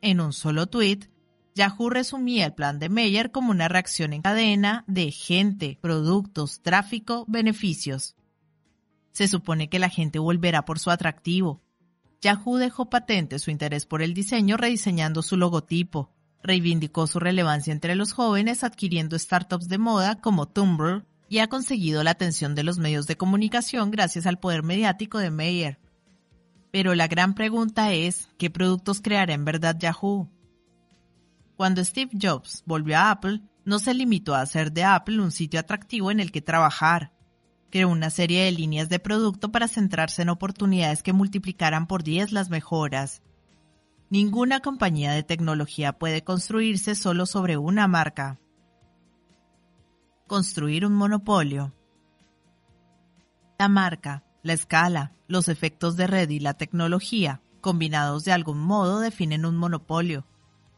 [0.00, 1.10] En un solo tuit,
[1.54, 7.26] Yahoo resumía el plan de Meyer como una reacción en cadena de gente, productos, tráfico,
[7.28, 8.16] beneficios.
[9.12, 11.60] Se supone que la gente volverá por su atractivo.
[12.20, 16.10] Yahoo dejó patente su interés por el diseño rediseñando su logotipo,
[16.42, 22.02] reivindicó su relevancia entre los jóvenes adquiriendo startups de moda como Tumblr y ha conseguido
[22.04, 25.78] la atención de los medios de comunicación gracias al poder mediático de Meyer.
[26.70, 30.30] Pero la gran pregunta es, ¿qué productos creará en verdad Yahoo?
[31.56, 35.58] Cuando Steve Jobs volvió a Apple, no se limitó a hacer de Apple un sitio
[35.58, 37.12] atractivo en el que trabajar.
[37.70, 42.32] Creó una serie de líneas de producto para centrarse en oportunidades que multiplicaran por 10
[42.32, 43.22] las mejoras.
[44.08, 48.38] Ninguna compañía de tecnología puede construirse solo sobre una marca.
[50.28, 51.74] Construir un monopolio.
[53.58, 59.00] La marca, la escala, los efectos de red y la tecnología, combinados de algún modo,
[59.00, 60.24] definen un monopolio.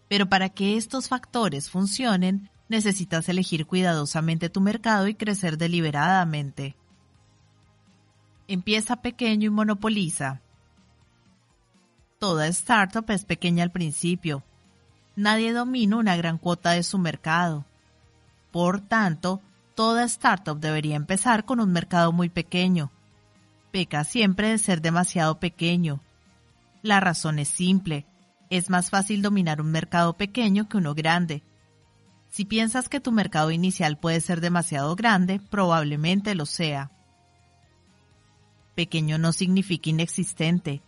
[0.08, 6.76] Pero para que estos factores funcionen, necesitas elegir cuidadosamente tu mercado y crecer deliberadamente.
[8.46, 10.40] Empieza pequeño y monopoliza.
[12.18, 14.42] Toda startup es pequeña al principio.
[15.16, 17.64] Nadie domina una gran cuota de su mercado.
[18.50, 19.40] Por tanto,
[19.74, 22.90] toda startup debería empezar con un mercado muy pequeño.
[23.70, 26.00] Peca siempre de ser demasiado pequeño.
[26.82, 28.06] La razón es simple.
[28.50, 31.42] Es más fácil dominar un mercado pequeño que uno grande.
[32.30, 36.90] Si piensas que tu mercado inicial puede ser demasiado grande, probablemente lo sea.
[38.74, 40.82] Pequeño no significa inexistente.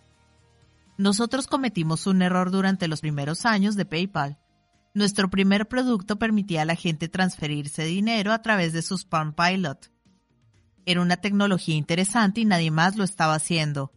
[0.97, 4.39] Nosotros cometimos un error durante los primeros años de PayPal.
[4.93, 9.91] Nuestro primer producto permitía a la gente transferirse dinero a través de sus Palm Pilot.
[10.85, 13.93] Era una tecnología interesante y nadie más lo estaba haciendo.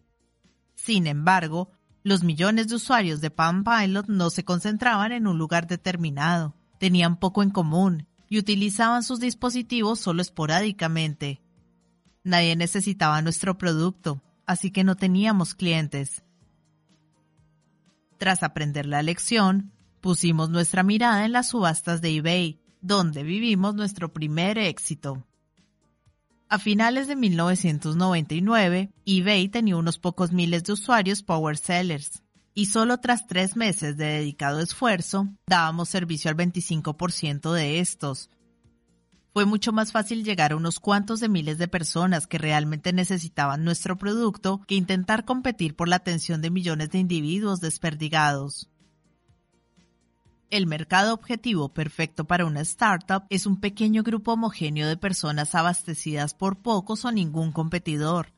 [0.75, 1.71] Sin embargo,
[2.03, 7.17] los millones de usuarios de Palm Pilot no se concentraban en un lugar determinado, tenían
[7.17, 11.41] poco en común y utilizaban sus dispositivos solo esporádicamente.
[12.23, 16.23] Nadie necesitaba nuestro producto, así que no teníamos clientes.
[18.17, 24.13] Tras aprender la lección, pusimos nuestra mirada en las subastas de eBay, donde vivimos nuestro
[24.13, 25.25] primer éxito.
[26.49, 32.22] A finales de 1999, eBay tenía unos pocos miles de usuarios power sellers,
[32.53, 38.29] y solo tras tres meses de dedicado esfuerzo, dábamos servicio al 25% de estos,
[39.33, 43.63] fue mucho más fácil llegar a unos cuantos de miles de personas que realmente necesitaban
[43.63, 48.69] nuestro producto que intentar competir por la atención de millones de individuos desperdigados.
[50.51, 56.35] El mercado objetivo perfecto para una startup es un pequeño grupo homogéneo de personas abastecidas
[56.35, 58.31] por pocos o ningún competidor.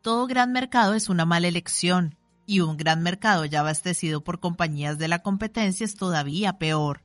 [0.00, 2.16] Todo gran mercado es una mala elección,
[2.50, 7.04] y un gran mercado ya abastecido por compañías de la competencia es todavía peor.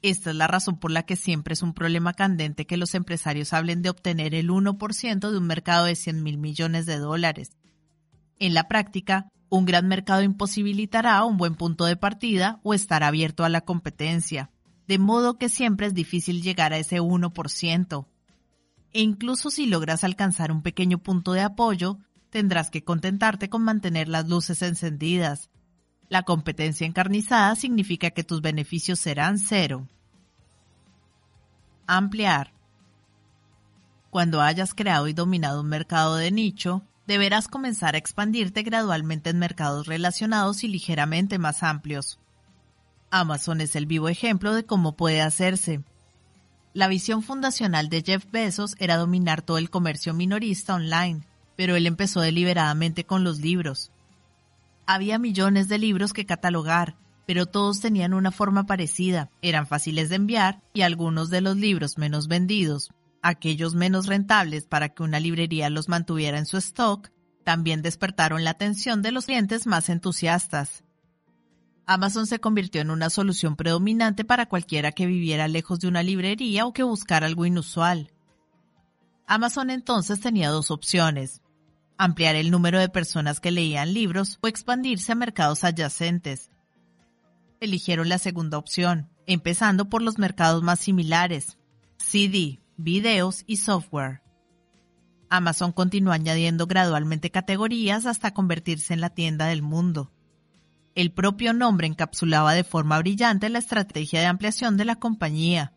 [0.00, 3.52] Esta es la razón por la que siempre es un problema candente que los empresarios
[3.52, 7.56] hablen de obtener el 1% de un mercado de 100 mil millones de dólares.
[8.38, 13.42] En la práctica, un gran mercado imposibilitará un buen punto de partida o estar abierto
[13.42, 14.52] a la competencia,
[14.86, 18.06] de modo que siempre es difícil llegar a ese 1%.
[18.92, 21.98] E incluso si logras alcanzar un pequeño punto de apoyo,
[22.34, 25.50] tendrás que contentarte con mantener las luces encendidas.
[26.08, 29.86] La competencia encarnizada significa que tus beneficios serán cero.
[31.86, 32.52] Ampliar.
[34.10, 39.38] Cuando hayas creado y dominado un mercado de nicho, deberás comenzar a expandirte gradualmente en
[39.38, 42.18] mercados relacionados y ligeramente más amplios.
[43.12, 45.84] Amazon es el vivo ejemplo de cómo puede hacerse.
[46.72, 51.24] La visión fundacional de Jeff Bezos era dominar todo el comercio minorista online,
[51.56, 53.90] pero él empezó deliberadamente con los libros.
[54.86, 60.16] Había millones de libros que catalogar, pero todos tenían una forma parecida, eran fáciles de
[60.16, 62.90] enviar y algunos de los libros menos vendidos,
[63.22, 67.10] aquellos menos rentables para que una librería los mantuviera en su stock,
[67.44, 70.84] también despertaron la atención de los clientes más entusiastas.
[71.86, 76.66] Amazon se convirtió en una solución predominante para cualquiera que viviera lejos de una librería
[76.66, 78.10] o que buscara algo inusual.
[79.26, 81.42] Amazon entonces tenía dos opciones,
[81.98, 86.50] ampliar el número de personas que leían libros o expandirse a mercados adyacentes,
[87.60, 91.58] eligieron la segunda opción, empezando por los mercados más similares,
[91.96, 94.22] CD, videos y software.
[95.30, 100.12] Amazon continuó añadiendo gradualmente categorías hasta convertirse en la tienda del mundo.
[100.94, 105.72] El propio nombre encapsulaba de forma brillante la estrategia de ampliación de la compañía.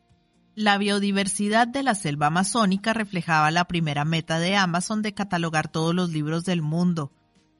[0.57, 5.95] La biodiversidad de la selva amazónica reflejaba la primera meta de Amazon de catalogar todos
[5.95, 7.13] los libros del mundo,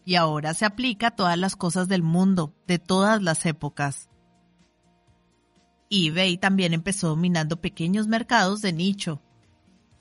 [0.04, 4.10] y ahora se aplica a todas las cosas del mundo, de todas las épocas
[5.90, 9.22] eBay también empezó dominando pequeños mercados de nicho.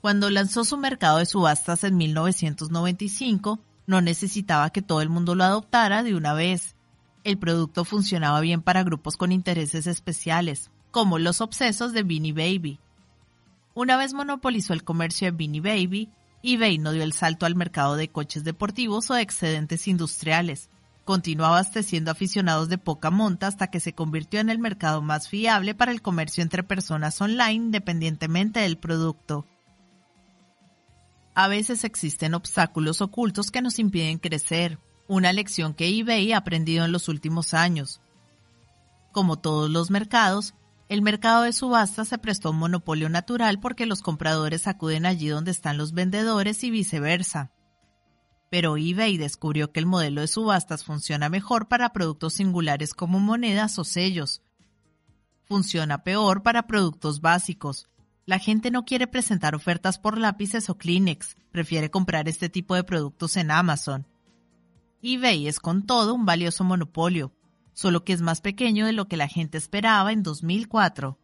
[0.01, 5.43] Cuando lanzó su mercado de subastas en 1995, no necesitaba que todo el mundo lo
[5.43, 6.75] adoptara de una vez.
[7.23, 12.79] El producto funcionaba bien para grupos con intereses especiales, como los obsesos de Beanie Baby.
[13.77, 16.09] Una vez monopolizó el comercio de Beanie Baby,
[16.41, 20.71] eBay no dio el salto al mercado de coches deportivos o de excedentes industriales,
[21.05, 25.75] Continuó abasteciendo aficionados de poca monta hasta que se convirtió en el mercado más fiable
[25.75, 29.45] para el comercio entre personas online independientemente del producto.
[31.35, 36.83] A veces existen obstáculos ocultos que nos impiden crecer, una lección que eBay ha aprendido
[36.83, 38.01] en los últimos años.
[39.11, 40.55] Como todos los mercados,
[40.89, 45.51] el mercado de subastas se prestó un monopolio natural porque los compradores acuden allí donde
[45.51, 47.51] están los vendedores y viceversa.
[48.49, 53.77] Pero eBay descubrió que el modelo de subastas funciona mejor para productos singulares como monedas
[53.79, 54.41] o sellos.
[55.43, 57.89] Funciona peor para productos básicos.
[58.25, 62.83] La gente no quiere presentar ofertas por lápices o Kleenex, prefiere comprar este tipo de
[62.83, 64.05] productos en Amazon.
[65.01, 67.33] eBay es con todo un valioso monopolio,
[67.77, 71.19] solo que es más pequeño de lo que la gente esperaba en 2004.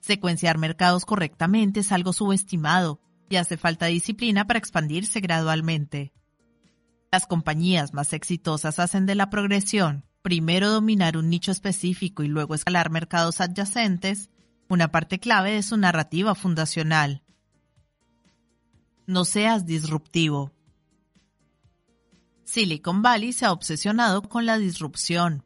[0.00, 3.00] Secuenciar mercados correctamente es algo subestimado
[3.30, 6.12] y hace falta disciplina para expandirse gradualmente.
[7.10, 12.54] Las compañías más exitosas hacen de la progresión, primero dominar un nicho específico y luego
[12.54, 14.28] escalar mercados adyacentes,
[14.68, 17.22] una parte clave de su narrativa fundacional.
[19.06, 20.52] No seas disruptivo.
[22.48, 25.44] Silicon Valley se ha obsesionado con la disrupción.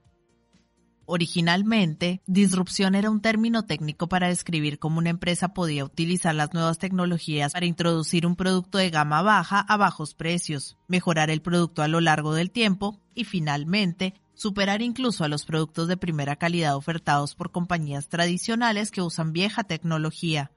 [1.05, 6.79] Originalmente, disrupción era un término técnico para describir cómo una empresa podía utilizar las nuevas
[6.79, 11.89] tecnologías para introducir un producto de gama baja a bajos precios, mejorar el producto a
[11.89, 17.35] lo largo del tiempo y finalmente superar incluso a los productos de primera calidad ofertados
[17.35, 20.53] por compañías tradicionales que usan vieja tecnología.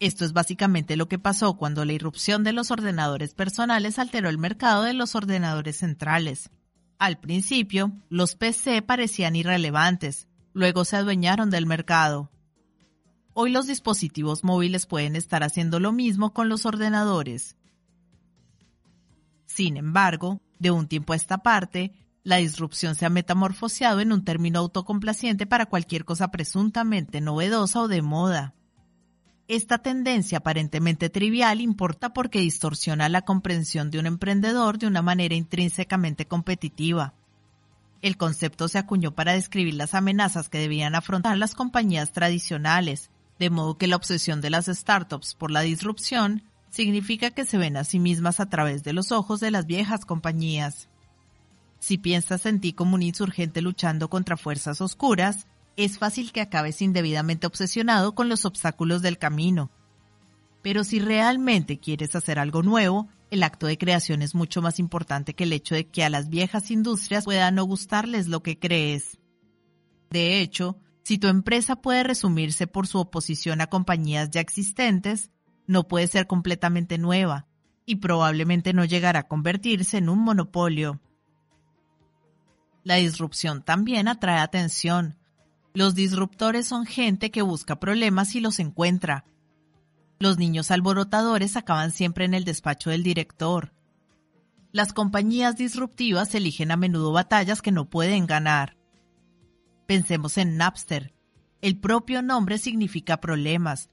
[0.00, 4.38] Esto es básicamente lo que pasó cuando la irrupción de los ordenadores personales alteró el
[4.38, 6.50] mercado de los ordenadores centrales.
[6.98, 12.30] Al principio, los PC parecían irrelevantes, luego se adueñaron del mercado.
[13.34, 17.56] Hoy los dispositivos móviles pueden estar haciendo lo mismo con los ordenadores.
[19.46, 21.92] Sin embargo, de un tiempo a esta parte,
[22.24, 27.88] la disrupción se ha metamorfoseado en un término autocomplaciente para cualquier cosa presuntamente novedosa o
[27.88, 28.54] de moda.
[29.52, 35.34] Esta tendencia aparentemente trivial importa porque distorsiona la comprensión de un emprendedor de una manera
[35.34, 37.12] intrínsecamente competitiva.
[38.00, 43.50] El concepto se acuñó para describir las amenazas que debían afrontar las compañías tradicionales, de
[43.50, 47.84] modo que la obsesión de las startups por la disrupción significa que se ven a
[47.84, 50.88] sí mismas a través de los ojos de las viejas compañías.
[51.78, 55.46] Si piensas en ti como un insurgente luchando contra fuerzas oscuras,
[55.76, 59.70] es fácil que acabes indebidamente obsesionado con los obstáculos del camino.
[60.62, 65.34] Pero si realmente quieres hacer algo nuevo, el acto de creación es mucho más importante
[65.34, 69.18] que el hecho de que a las viejas industrias pueda no gustarles lo que crees.
[70.10, 75.30] De hecho, si tu empresa puede resumirse por su oposición a compañías ya existentes,
[75.66, 77.46] no puede ser completamente nueva
[77.86, 81.00] y probablemente no llegará a convertirse en un monopolio.
[82.84, 85.16] La disrupción también atrae atención,
[85.74, 89.24] los disruptores son gente que busca problemas y los encuentra.
[90.18, 93.72] Los niños alborotadores acaban siempre en el despacho del director.
[94.70, 98.76] Las compañías disruptivas eligen a menudo batallas que no pueden ganar.
[99.86, 101.14] Pensemos en Napster.
[101.60, 103.90] El propio nombre significa problemas.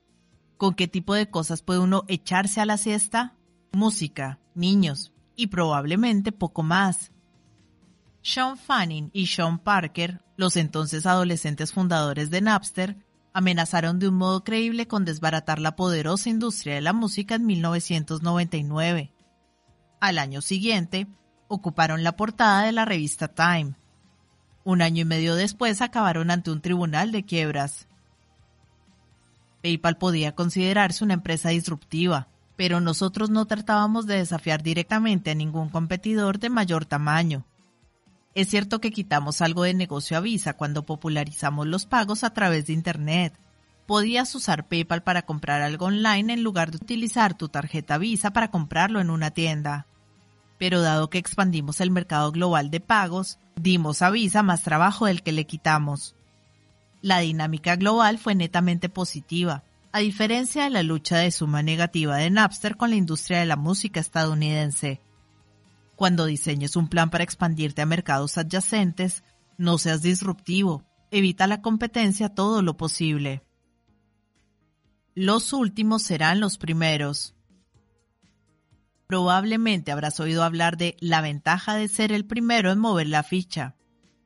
[0.57, 3.35] ¿Con qué tipo de cosas puede uno echarse a la siesta?
[3.72, 7.11] Música, niños y probablemente poco más.
[8.22, 12.95] Sean Fanning y Sean Parker, los entonces adolescentes fundadores de Napster,
[13.34, 19.11] amenazaron de un modo creíble con desbaratar la poderosa industria de la música en 1999.
[19.99, 21.07] Al año siguiente,
[21.49, 23.76] ocuparon la portada de la revista Time.
[24.64, 27.90] Un año y medio después acabaron ante un tribunal de quiebras.
[29.61, 35.68] PayPal podía considerarse una empresa disruptiva, pero nosotros no tratábamos de desafiar directamente a ningún
[35.68, 37.45] competidor de mayor tamaño.
[38.40, 42.68] Es cierto que quitamos algo de negocio a Visa cuando popularizamos los pagos a través
[42.68, 43.38] de Internet.
[43.86, 48.49] Podías usar PayPal para comprar algo online en lugar de utilizar tu tarjeta Visa para
[48.49, 49.88] comprarlo en una tienda.
[50.57, 55.22] Pero dado que expandimos el mercado global de pagos, dimos a Visa más trabajo del
[55.22, 56.16] que le quitamos.
[57.02, 62.30] La dinámica global fue netamente positiva, a diferencia de la lucha de suma negativa de
[62.30, 65.02] Napster con la industria de la música estadounidense.
[65.99, 69.21] Cuando diseñes un plan para expandirte a mercados adyacentes,
[69.57, 73.43] no seas disruptivo, evita la competencia todo lo posible.
[75.13, 77.35] Los últimos serán los primeros.
[79.07, 83.76] Probablemente habrás oído hablar de la ventaja de ser el primero en mover la ficha.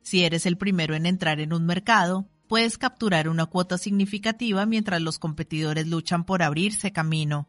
[0.03, 5.01] Si eres el primero en entrar en un mercado, puedes capturar una cuota significativa mientras
[5.01, 7.47] los competidores luchan por abrirse camino.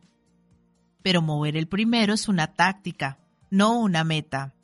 [1.02, 3.18] Pero mover el primero es una táctica,
[3.50, 4.54] no una meta.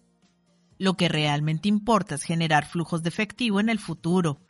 [0.78, 4.40] Lo que realmente importa es generar flujos de efectivo en el futuro.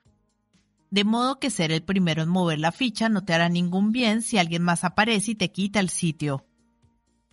[0.91, 4.23] De modo que ser el primero en mover la ficha no te hará ningún bien
[4.23, 6.47] si alguien más aparece y te quita el sitio.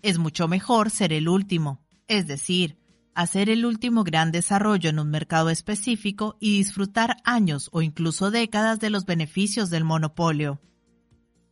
[0.02, 2.78] Es mucho mejor ser el último, es decir,
[3.15, 8.80] hacer el último gran desarrollo en un mercado específico y disfrutar años o incluso décadas
[8.80, 10.61] de los beneficios del monopolio.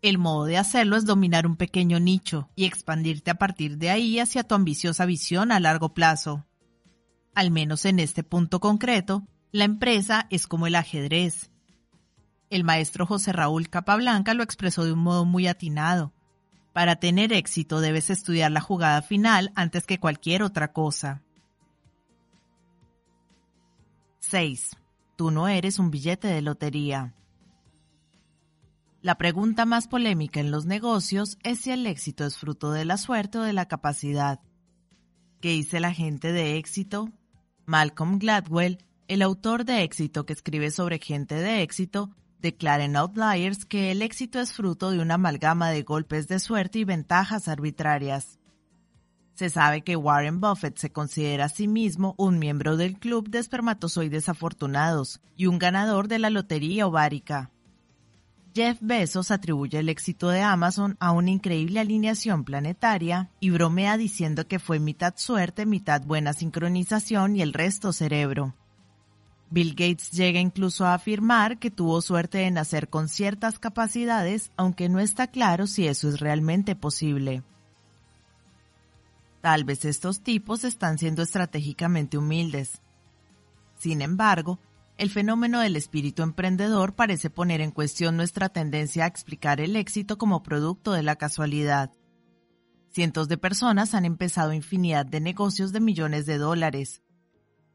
[0.05, 4.19] El modo de hacerlo es dominar un pequeño nicho y expandirte a partir de ahí
[4.19, 6.45] hacia tu ambiciosa visión a largo plazo.
[7.33, 11.49] Al menos en este punto concreto, la empresa es como el ajedrez.
[12.51, 16.13] El maestro José Raúl Capablanca lo expresó de un modo muy atinado.
[16.71, 21.23] Para tener éxito debes estudiar la jugada final antes que cualquier otra cosa.
[24.19, 24.77] 6.
[25.15, 27.15] Tú no eres un billete de lotería.
[29.05, 32.97] La pregunta más polémica en los negocios es si el éxito es fruto de la
[32.97, 34.39] suerte o de la capacidad.
[35.41, 37.11] ¿Qué dice la gente de éxito?
[37.67, 43.65] Malcolm Gladwell, el autor de éxito que escribe sobre gente de éxito, declara en Outliers
[43.65, 48.39] que el éxito es fruto de una amalgama de golpes de suerte y ventajas arbitrarias.
[49.35, 53.37] Se sabe que Warren Buffett se considera a sí mismo un miembro del club de
[53.37, 57.51] espermatozoides afortunados y un ganador de la lotería ovárica.
[58.55, 64.47] Jeff Bezos atribuye el éxito de Amazon a una increíble alineación planetaria y bromea diciendo
[64.47, 68.55] que fue mitad suerte, mitad buena sincronización y el resto cerebro.
[69.49, 74.87] Bill Gates llega incluso a afirmar que tuvo suerte de nacer con ciertas capacidades, aunque
[74.87, 77.43] no está claro si eso es realmente posible.
[79.41, 82.79] Tal vez estos tipos están siendo estratégicamente humildes.
[83.77, 84.59] Sin embargo,
[84.97, 90.17] el fenómeno del espíritu emprendedor parece poner en cuestión nuestra tendencia a explicar el éxito
[90.17, 91.91] como producto de la casualidad.
[92.91, 97.01] Cientos de personas han empezado infinidad de negocios de millones de dólares.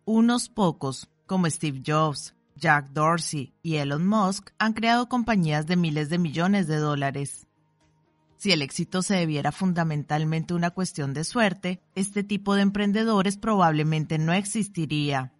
[0.06, 6.08] Unos pocos, como Steve Jobs, Jack Dorsey y Elon Musk, han creado compañías de miles
[6.08, 7.46] de millones de dólares.
[8.38, 13.36] Si el éxito se debiera fundamentalmente a una cuestión de suerte, este tipo de emprendedores
[13.36, 15.34] probablemente no existiría.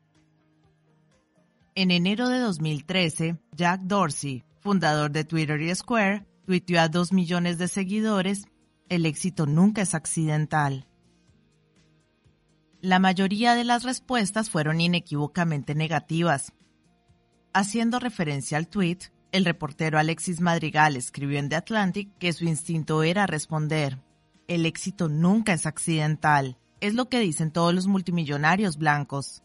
[1.76, 7.58] En enero de 2013, Jack Dorsey, fundador de Twitter y Square, tuiteó a dos millones
[7.58, 8.46] de seguidores,
[8.88, 10.88] el éxito nunca es accidental.
[12.80, 16.52] La mayoría de las respuestas fueron inequívocamente negativas.
[17.52, 18.98] Haciendo referencia al tweet,
[19.30, 24.02] el reportero Alexis Madrigal escribió en The Atlantic que su instinto era responder.
[24.48, 29.44] El éxito nunca es accidental, es lo que dicen todos los multimillonarios blancos.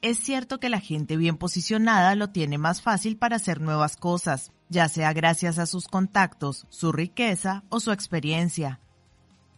[0.00, 4.52] Es cierto que la gente bien posicionada lo tiene más fácil para hacer nuevas cosas,
[4.68, 8.78] ya sea gracias a sus contactos, su riqueza o su experiencia.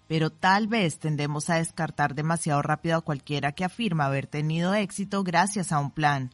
[0.08, 5.22] Pero tal vez tendemos a descartar demasiado rápido a cualquiera que afirma haber tenido éxito
[5.24, 6.30] gracias a un plan.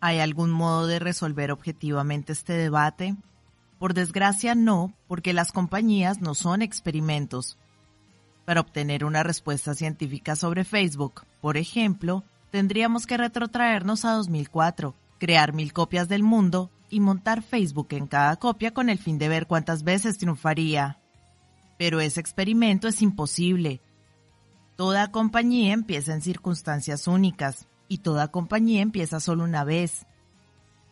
[0.00, 3.16] ¿Hay algún modo de resolver objetivamente este debate?
[3.80, 7.58] Por desgracia no, porque las compañías no son experimentos.
[8.50, 15.52] Para obtener una respuesta científica sobre Facebook, por ejemplo, tendríamos que retrotraernos a 2004, crear
[15.52, 19.46] mil copias del mundo y montar Facebook en cada copia con el fin de ver
[19.46, 20.98] cuántas veces triunfaría.
[21.78, 23.80] Pero ese experimento es imposible.
[24.74, 30.06] Toda compañía empieza en circunstancias únicas, y toda compañía empieza solo una vez.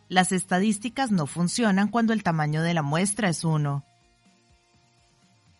[0.08, 3.84] Las estadísticas no funcionan cuando el tamaño de la muestra es uno.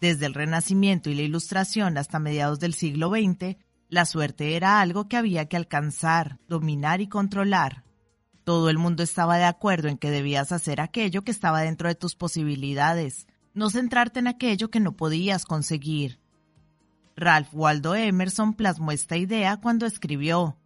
[0.00, 3.56] Desde el Renacimiento y la Ilustración hasta mediados del siglo XX,
[3.88, 7.84] la suerte era algo que había que alcanzar, dominar y controlar.
[8.44, 11.94] Todo el mundo estaba de acuerdo en que debías hacer aquello que estaba dentro de
[11.94, 16.20] tus posibilidades, no centrarte en aquello que no podías conseguir.
[17.16, 20.56] Ralph Waldo Emerson plasmó esta idea cuando escribió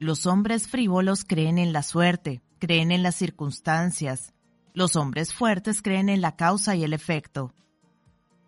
[0.00, 4.32] los hombres frívolos creen en la suerte, creen en las circunstancias.
[4.72, 7.52] Los hombres fuertes creen en la causa y el efecto.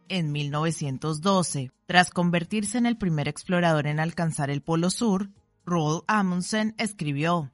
[0.09, 5.31] En 1912, tras convertirse en el primer explorador en alcanzar el Polo Sur,
[5.65, 7.53] Roald Amundsen escribió,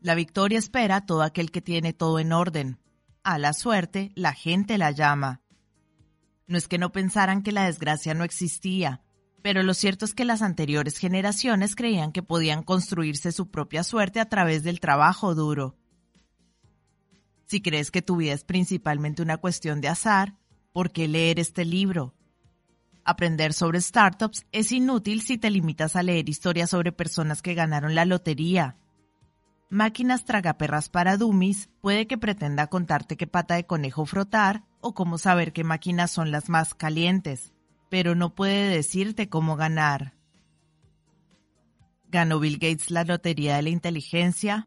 [0.00, 2.78] La victoria espera a todo aquel que tiene todo en orden.
[3.22, 5.40] A la suerte, la gente la llama.
[6.46, 9.02] No es que no pensaran que la desgracia no existía,
[9.42, 14.20] pero lo cierto es que las anteriores generaciones creían que podían construirse su propia suerte
[14.20, 15.76] a través del trabajo duro.
[17.46, 20.36] Si crees que tu vida es principalmente una cuestión de azar,
[20.74, 22.12] ¿por qué leer este libro?
[23.06, 27.94] Aprender sobre startups es inútil si te limitas a leer historias sobre personas que ganaron
[27.94, 28.76] la lotería.
[29.70, 35.16] Máquinas tragaperras para dummies puede que pretenda contarte qué pata de conejo frotar o cómo
[35.16, 37.54] saber qué máquinas son las más calientes
[37.94, 40.14] pero no puede decirte cómo ganar.
[42.08, 44.66] ¿Ganó Bill Gates la lotería de la inteligencia?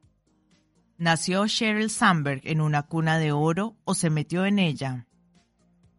[0.98, 5.07] ¿Nació Sheryl Sandberg en una cuna de oro o se metió en ella?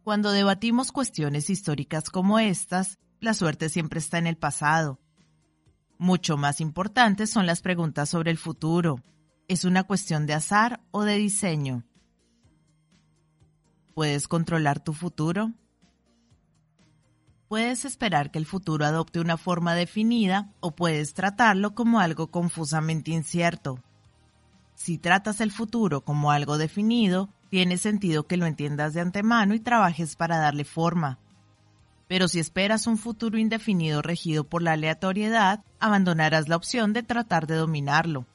[0.09, 4.97] Cuando debatimos cuestiones históricas como estas, la suerte siempre está en el pasado.
[5.99, 9.03] Mucho más importantes son las preguntas sobre el futuro.
[9.47, 11.83] ¿Es una cuestión de azar o de diseño?
[13.93, 15.53] ¿Puedes controlar tu futuro?
[17.47, 23.11] Puedes esperar que el futuro adopte una forma definida o puedes tratarlo como algo confusamente
[23.11, 23.77] incierto.
[24.73, 29.59] Si tratas el futuro como algo definido, tiene sentido que lo entiendas de antemano y
[29.59, 31.19] trabajes para darle forma.
[32.07, 37.47] Pero si esperas un futuro indefinido regido por la aleatoriedad, abandonarás la opción de tratar
[37.47, 38.25] de dominarlo.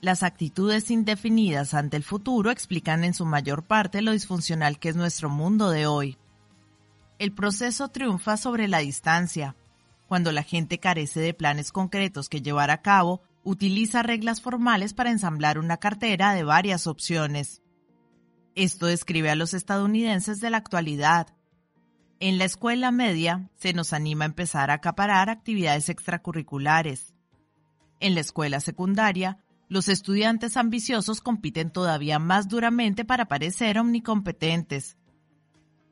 [0.00, 4.96] Las actitudes indefinidas ante el futuro explican en su mayor parte lo disfuncional que es
[4.96, 6.18] nuestro mundo de hoy
[7.18, 9.56] el proceso triunfa sobre la distancia.
[10.06, 15.10] Cuando la gente carece de planes concretos que llevar a cabo, utiliza reglas formales para
[15.10, 17.60] ensamblar una cartera de varias opciones.
[18.58, 21.28] Esto describe a los estadounidenses de la actualidad.
[22.18, 27.14] En la escuela media se nos anima a empezar a acaparar actividades extracurriculares.
[28.00, 34.98] En la escuela secundaria, los estudiantes ambiciosos compiten todavía más duramente para parecer omnicompetentes.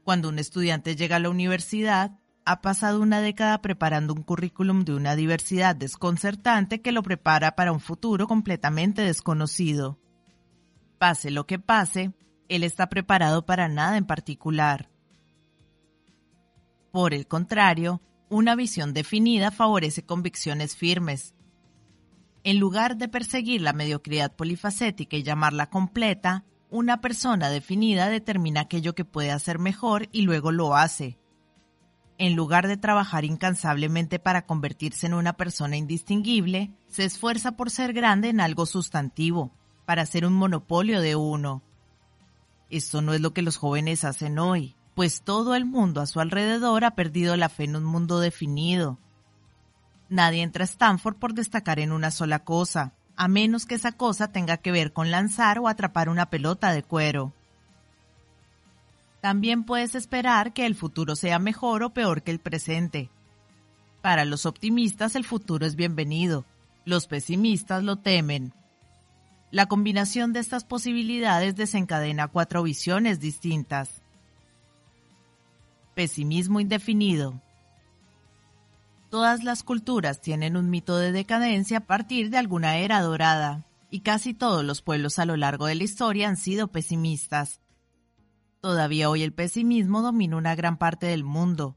[0.03, 4.97] Cuando un estudiante llega a la universidad, ha pasado una década preparando un currículum de
[4.97, 10.01] una diversidad desconcertante que lo prepara para un futuro completamente desconocido.
[10.99, 12.13] Pase lo que pase,
[12.49, 14.91] él está preparado para nada en particular.
[16.93, 21.35] Por el contrario, una visión definida favorece convicciones firmes.
[22.43, 28.95] En lugar de perseguir la mediocridad polifacética y llamarla completa, una persona definida determina aquello
[28.95, 31.19] que puede hacer mejor y luego lo hace.
[32.19, 37.93] En lugar de trabajar incansablemente para convertirse en una persona indistinguible, se esfuerza por ser
[37.93, 39.53] grande en algo sustantivo,
[39.85, 41.63] para hacer un monopolio de uno.
[42.71, 46.21] Esto no es lo que los jóvenes hacen hoy, pues todo el mundo a su
[46.21, 48.99] alrededor ha perdido la fe en un mundo definido.
[50.09, 54.33] Nadie entra a Stanford por destacar en una sola cosa, a menos que esa cosa
[54.33, 57.33] tenga que ver con lanzar o atrapar una pelota de cuero.
[59.21, 63.11] También puedes esperar que el futuro sea mejor o peor que el presente.
[64.03, 66.45] Para los optimistas el futuro es bienvenido,
[66.85, 68.53] los pesimistas lo temen.
[69.53, 74.03] La combinación de estas posibilidades desencadena cuatro visiones distintas.
[75.95, 77.41] Pesimismo indefinido.
[79.09, 84.01] Todas las culturas tienen un mito de decadencia a partir de alguna era dorada, y
[84.01, 87.61] casi todos los pueblos a lo largo de la historia han sido pesimistas.
[88.61, 91.77] Todavía hoy el pesimismo domina una gran parte del mundo.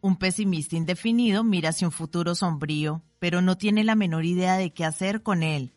[0.00, 4.72] Un pesimista indefinido mira hacia un futuro sombrío, pero no tiene la menor idea de
[4.72, 5.74] qué hacer con él.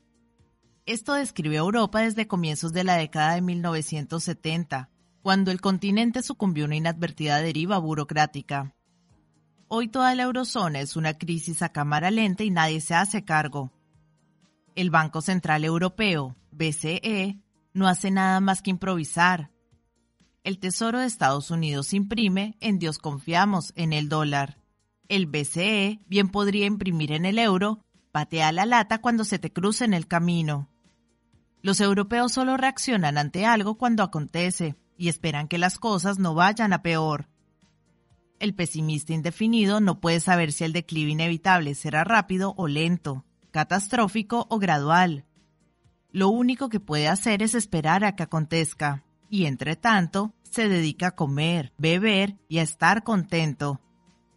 [0.85, 4.89] Esto describe Europa desde comienzos de la década de 1970,
[5.21, 8.75] cuando el continente sucumbió a una inadvertida deriva burocrática.
[9.69, 13.71] Hoy toda la eurozona es una crisis a cámara lenta y nadie se hace cargo.
[14.75, 17.39] El Banco Central Europeo, BCE,
[17.73, 19.51] no hace nada más que improvisar.
[20.43, 24.59] El Tesoro de Estados Unidos imprime, en Dios confiamos, en el dólar.
[25.07, 29.85] El BCE bien podría imprimir en el euro, patea la lata cuando se te cruce
[29.85, 30.72] en el camino.
[31.63, 36.73] Los europeos solo reaccionan ante algo cuando acontece y esperan que las cosas no vayan
[36.73, 37.29] a peor.
[38.37, 44.45] El pesimista indefinido no puede saber si el declive inevitable será rápido o lento, catastrófico
[44.49, 45.25] o gradual.
[46.11, 51.07] Lo único que puede hacer es esperar a que acontezca, y entre tanto, se dedica
[51.07, 53.79] a comer, beber y a estar contento.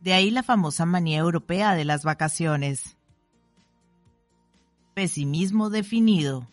[0.01, 2.97] De ahí la famosa manía europea de las vacaciones.
[4.95, 6.49] Pesimismo definido.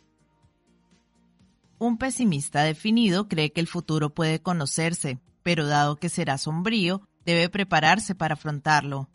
[1.84, 7.49] Un pesimista definido cree que el futuro puede conocerse, pero dado que será sombrío, debe
[7.49, 9.10] prepararse para afrontarlo.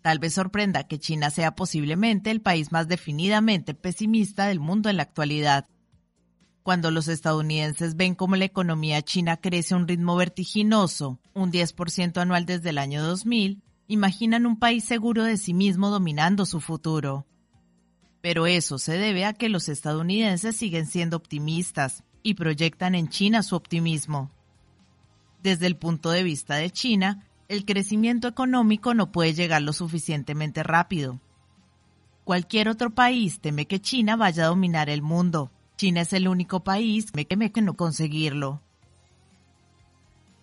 [0.00, 4.96] Tal vez sorprenda que China sea posiblemente el país más definidamente pesimista del mundo en
[4.96, 5.66] la actualidad.
[6.62, 12.16] Cuando los estadounidenses ven cómo la economía china crece a un ritmo vertiginoso, un 10%
[12.16, 17.26] anual desde el año 2000, imaginan un país seguro de sí mismo dominando su futuro.
[18.24, 23.42] Pero eso se debe a que los estadounidenses siguen siendo optimistas y proyectan en China
[23.42, 24.30] su optimismo.
[25.42, 30.62] Desde el punto de vista de China, el crecimiento económico no puede llegar lo suficientemente
[30.62, 31.20] rápido.
[32.24, 35.50] Cualquier otro país teme que China vaya a dominar el mundo.
[35.76, 38.62] China es el único país que teme que no conseguirlo.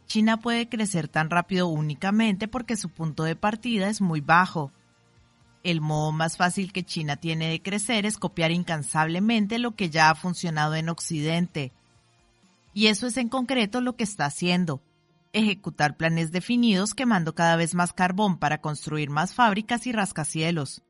[0.05, 4.71] China puede crecer tan rápido únicamente porque su punto de partida es muy bajo.
[5.63, 10.09] El modo más fácil que China tiene de crecer es copiar incansablemente lo que ya
[10.09, 11.71] ha funcionado en Occidente.
[12.73, 14.81] Y eso es en concreto lo que está haciendo
[15.33, 20.83] ejecutar planes definidos quemando cada vez más carbón para construir más fábricas y rascacielos,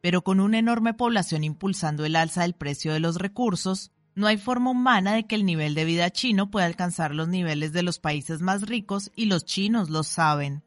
[0.00, 4.36] Pero con una enorme población impulsando el alza del precio de los recursos, no hay
[4.36, 7.98] forma humana de que el nivel de vida chino pueda alcanzar los niveles de los
[7.98, 10.62] países más ricos y los chinos lo saben.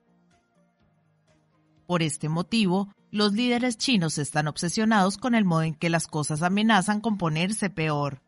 [1.86, 6.44] Por este motivo, los líderes chinos están obsesionados con el modo en que las cosas
[6.44, 8.22] amenazan con ponerse peor.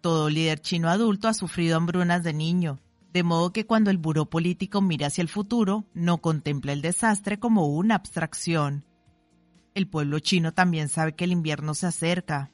[0.00, 2.80] Todo líder chino adulto ha sufrido hambrunas de niño,
[3.12, 7.38] de modo que cuando el buró político mira hacia el futuro, no contempla el desastre
[7.38, 8.84] como una abstracción.
[9.72, 12.50] El pueblo chino también sabe que el invierno se acerca.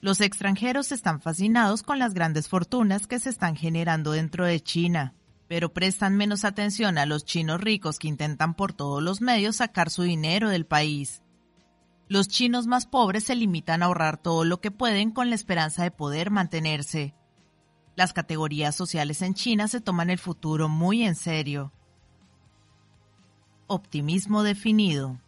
[0.00, 5.12] Los extranjeros están fascinados con las grandes fortunas que se están generando dentro de China,
[5.48, 9.90] pero prestan menos atención a los chinos ricos que intentan por todos los medios sacar
[9.90, 11.22] su dinero del país.
[12.08, 15.82] Los chinos más pobres se limitan a ahorrar todo lo que pueden con la esperanza
[15.82, 17.14] de poder mantenerse.
[17.96, 21.72] Las categorías sociales en China se toman el futuro muy en serio.
[23.66, 25.18] Optimismo definido.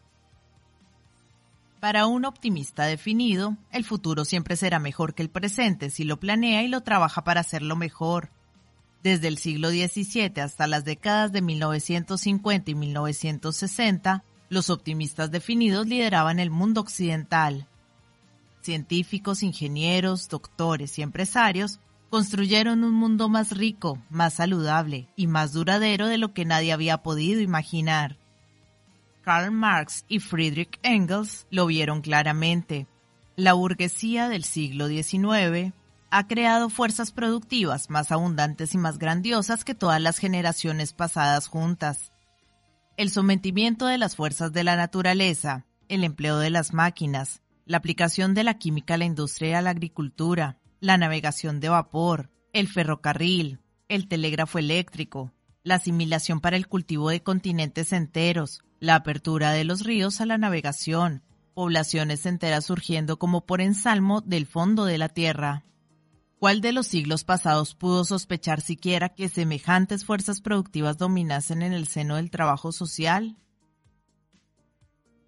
[1.80, 6.62] Para un optimista definido, el futuro siempre será mejor que el presente si lo planea
[6.62, 8.30] y lo trabaja para hacerlo mejor.
[9.02, 16.40] Desde el siglo XVII hasta las décadas de 1950 y 1960, los optimistas definidos lideraban
[16.40, 17.66] el mundo occidental.
[18.60, 21.78] Científicos, ingenieros, doctores y empresarios
[22.10, 26.98] construyeron un mundo más rico, más saludable y más duradero de lo que nadie había
[26.98, 28.16] podido imaginar.
[29.22, 32.86] Karl Marx y Friedrich Engels lo vieron claramente.
[33.36, 35.72] La burguesía del siglo XIX
[36.10, 42.12] ha creado fuerzas productivas más abundantes y más grandiosas que todas las generaciones pasadas juntas.
[42.96, 48.34] El sometimiento de las fuerzas de la naturaleza, el empleo de las máquinas, la aplicación
[48.34, 52.68] de la química a la industria y a la agricultura, la navegación de vapor, el
[52.68, 55.32] ferrocarril, el telégrafo eléctrico,
[55.62, 60.38] la asimilación para el cultivo de continentes enteros, la apertura de los ríos a la
[60.38, 61.22] navegación,
[61.54, 65.64] poblaciones enteras surgiendo como por ensalmo del fondo de la tierra.
[66.38, 71.88] ¿Cuál de los siglos pasados pudo sospechar siquiera que semejantes fuerzas productivas dominasen en el
[71.88, 73.36] seno del trabajo social?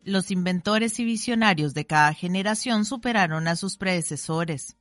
[0.04, 4.76] Los inventores y visionarios de cada generación superaron a sus predecesores.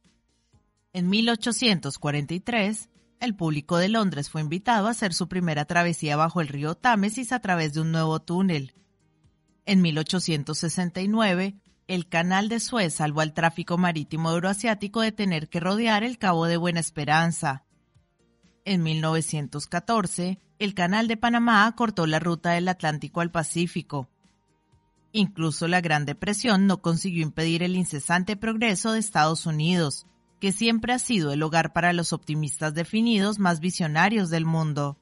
[0.93, 2.89] En 1843,
[3.19, 7.31] el público de Londres fue invitado a hacer su primera travesía bajo el río Támesis
[7.31, 8.75] a través de un nuevo túnel.
[9.65, 11.55] En 1869,
[11.89, 16.45] el canal de Suez salvó al tráfico marítimo euroasiático de tener que rodear el Cabo
[16.45, 17.63] de Buena Esperanza.
[18.63, 24.07] En 1914, el canal de Panamá cortó la ruta del Atlántico al Pacífico.
[25.13, 30.05] Incluso la Gran Depresión no consiguió impedir el incesante progreso de Estados Unidos,
[30.39, 34.99] que siempre ha sido el hogar para los optimistas definidos más visionarios del mundo.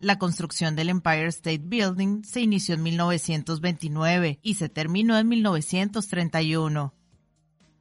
[0.00, 6.94] La construcción del Empire State Building se inició en 1929 y se terminó en 1931.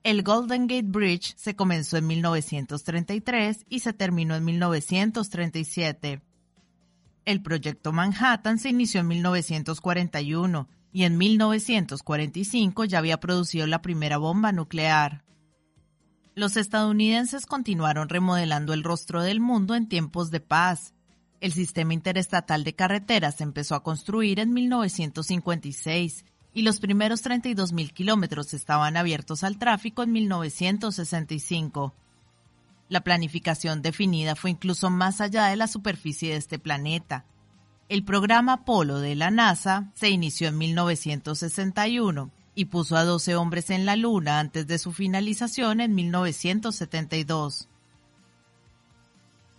[0.03, 6.21] El Golden Gate Bridge se comenzó en 1933 y se terminó en 1937.
[7.25, 14.17] El proyecto Manhattan se inició en 1941 y en 1945 ya había producido la primera
[14.17, 15.23] bomba nuclear
[16.39, 20.93] los estadounidenses continuaron remodelando el rostro del mundo en tiempos de paz.
[21.41, 28.53] El sistema interestatal de carreteras empezó a construir en 1956 y los primeros 32.000 kilómetros
[28.53, 31.93] estaban abiertos al tráfico en 1965.
[32.89, 37.25] La planificación definida fue incluso más allá de la superficie de este planeta.
[37.87, 43.69] El programa Apolo de la NASA se inició en 1961 y puso a 12 hombres
[43.69, 47.69] en la Luna antes de su finalización en 1972.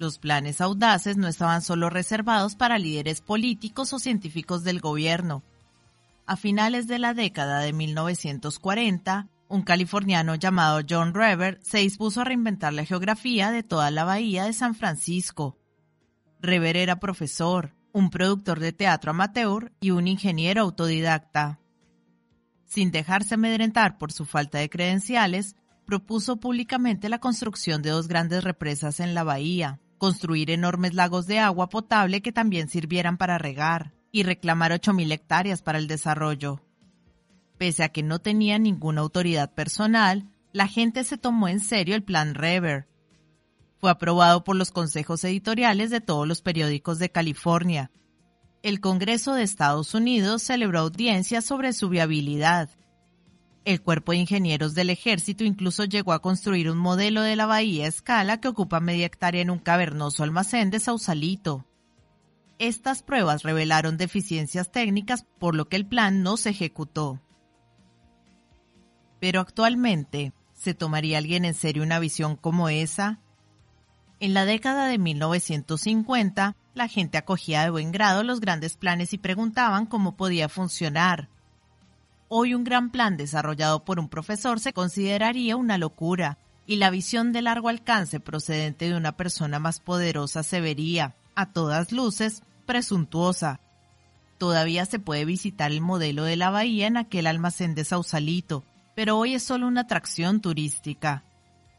[0.00, 5.42] Los planes audaces no estaban solo reservados para líderes políticos o científicos del gobierno.
[6.24, 12.24] A finales de la década de 1940, un californiano llamado John Rever se dispuso a
[12.24, 15.58] reinventar la geografía de toda la bahía de San Francisco.
[16.40, 21.60] Rever era profesor, un productor de teatro amateur y un ingeniero autodidacta
[22.64, 28.44] sin dejarse amedrentar por su falta de credenciales, propuso públicamente la construcción de dos grandes
[28.44, 33.92] represas en la bahía, construir enormes lagos de agua potable que también sirvieran para regar,
[34.10, 36.60] y reclamar 8.000 hectáreas para el desarrollo.
[37.58, 42.02] Pese a que no tenía ninguna autoridad personal, la gente se tomó en serio el
[42.02, 42.88] plan Rever.
[43.78, 47.92] Fue aprobado por los consejos editoriales de todos los periódicos de California,
[48.62, 52.68] el Congreso de Estados Unidos celebró audiencias sobre su viabilidad.
[53.64, 57.84] El Cuerpo de Ingenieros del Ejército incluso llegó a construir un modelo de la bahía
[57.84, 61.66] a escala que ocupa media hectárea en un cavernoso almacén de Sausalito.
[62.58, 67.20] Estas pruebas revelaron deficiencias técnicas por lo que el plan no se ejecutó.
[69.20, 73.20] Pero actualmente, ¿se tomaría alguien en serio una visión como esa?
[74.20, 79.18] En la década de 1950, la gente acogía de buen grado los grandes planes y
[79.18, 81.28] preguntaban cómo podía funcionar.
[82.32, 87.32] Hoy un gran plan desarrollado por un profesor se consideraría una locura, y la visión
[87.32, 93.58] de largo alcance procedente de una persona más poderosa se vería, a todas luces, presuntuosa.
[94.38, 99.18] Todavía se puede visitar el modelo de la bahía en aquel almacén de Sausalito, pero
[99.18, 101.24] hoy es solo una atracción turística.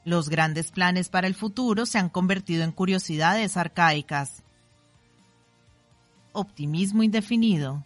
[0.04, 4.44] Los grandes planes para el futuro se han convertido en curiosidades arcaicas.
[6.34, 7.86] Optimismo indefinido.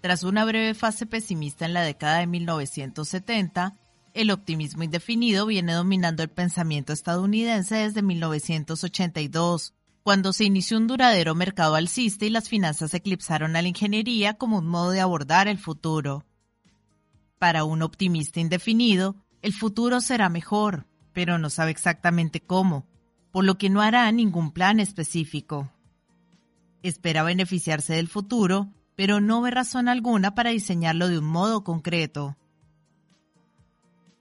[0.00, 3.76] Tras una breve fase pesimista en la década de 1970,
[4.14, 11.34] el optimismo indefinido viene dominando el pensamiento estadounidense desde 1982, cuando se inició un duradero
[11.34, 15.58] mercado alcista y las finanzas eclipsaron a la ingeniería como un modo de abordar el
[15.58, 16.24] futuro.
[17.38, 22.86] Para un optimista indefinido, el futuro será mejor, pero no sabe exactamente cómo,
[23.32, 25.70] por lo que no hará ningún plan específico.
[26.82, 32.36] Espera beneficiarse del futuro, pero no ve razón alguna para diseñarlo de un modo concreto.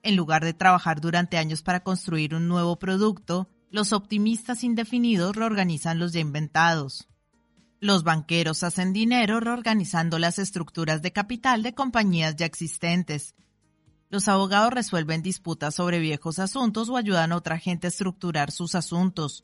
[0.03, 5.97] En lugar de trabajar durante años para construir un nuevo producto, los optimistas indefinidos reorganizan
[5.97, 7.09] los ya inventados.
[7.79, 13.33] Los banqueros hacen dinero reorganizando las estructuras de capital de compañías ya existentes.
[14.11, 18.75] Los abogados resuelven disputas sobre viejos asuntos o ayudan a otra gente a estructurar sus
[18.75, 19.43] asuntos.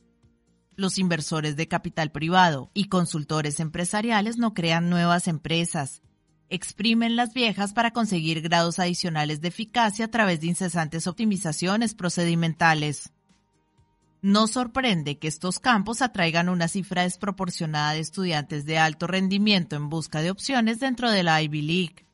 [0.76, 6.02] Los inversores de capital privado y consultores empresariales no crean nuevas empresas.
[6.50, 13.12] Exprimen las viejas para conseguir grados adicionales de eficacia a través de incesantes optimizaciones procedimentales.
[14.24, 19.90] No sorprende que estos campos atraigan una cifra desproporcionada de estudiantes de alto rendimiento en
[19.90, 22.08] busca de opciones dentro de la Ivy League.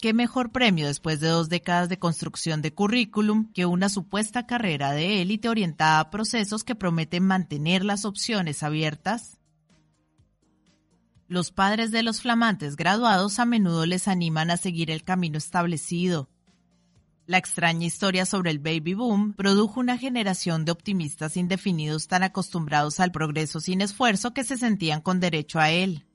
[0.00, 4.92] ¿Qué mejor premio después de dos décadas de construcción de currículum que una supuesta carrera
[4.92, 9.38] de élite orientada a procesos que prometen mantener las opciones abiertas?
[11.26, 16.28] Los padres de los flamantes graduados a menudo les animan a seguir el camino establecido.
[17.26, 23.00] La extraña historia sobre el baby boom produjo una generación de optimistas indefinidos tan acostumbrados
[23.00, 26.06] al progreso sin esfuerzo que se sentían con derecho a él.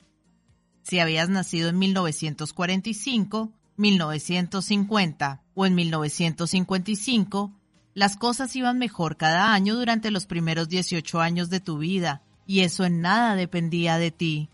[0.84, 7.52] Si habías nacido en 1945, 1950 o en 1955,
[7.94, 12.62] las cosas iban mejor cada año durante los primeros 18 años de tu vida, y
[12.62, 14.50] eso en nada dependía de ti.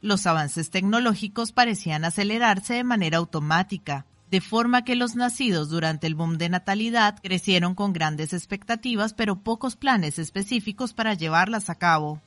[0.00, 6.14] Los avances tecnológicos parecían acelerarse de manera automática, de forma que los nacidos durante el
[6.14, 12.20] boom de natalidad crecieron con grandes expectativas pero pocos planes específicos para llevarlas a cabo.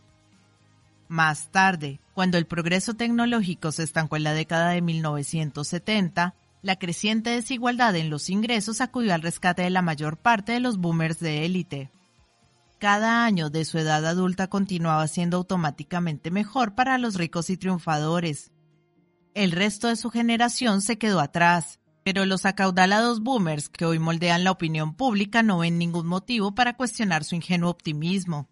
[1.09, 7.31] Más tarde, cuando el progreso tecnológico se estancó en la década de 1970, la creciente
[7.31, 11.45] desigualdad en los ingresos acudió al rescate de la mayor parte de los boomers de
[11.45, 11.91] élite.
[12.77, 18.51] Cada año de su edad adulta continuaba siendo automáticamente mejor para los ricos y triunfadores.
[19.33, 24.43] El resto de su generación se quedó atrás, pero los acaudalados boomers que hoy moldean
[24.43, 28.47] la opinión pública no ven ningún motivo para cuestionar su ingenuo optimismo.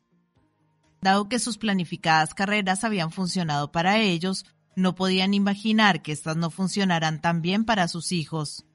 [1.01, 4.45] Dado que sus planificadas carreras habían funcionado para ellos,
[4.75, 8.65] no podían imaginar que éstas no funcionaran tan bien para sus hijos.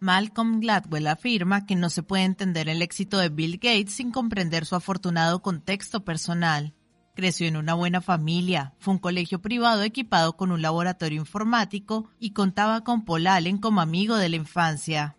[0.00, 4.66] Malcolm Gladwell afirma que no se puede entender el éxito de Bill Gates sin comprender
[4.66, 6.74] su afortunado contexto personal.
[7.16, 12.30] Creció en una buena familia, fue un colegio privado equipado con un laboratorio informático y
[12.30, 15.16] contaba con Paul Allen como amigo de la infancia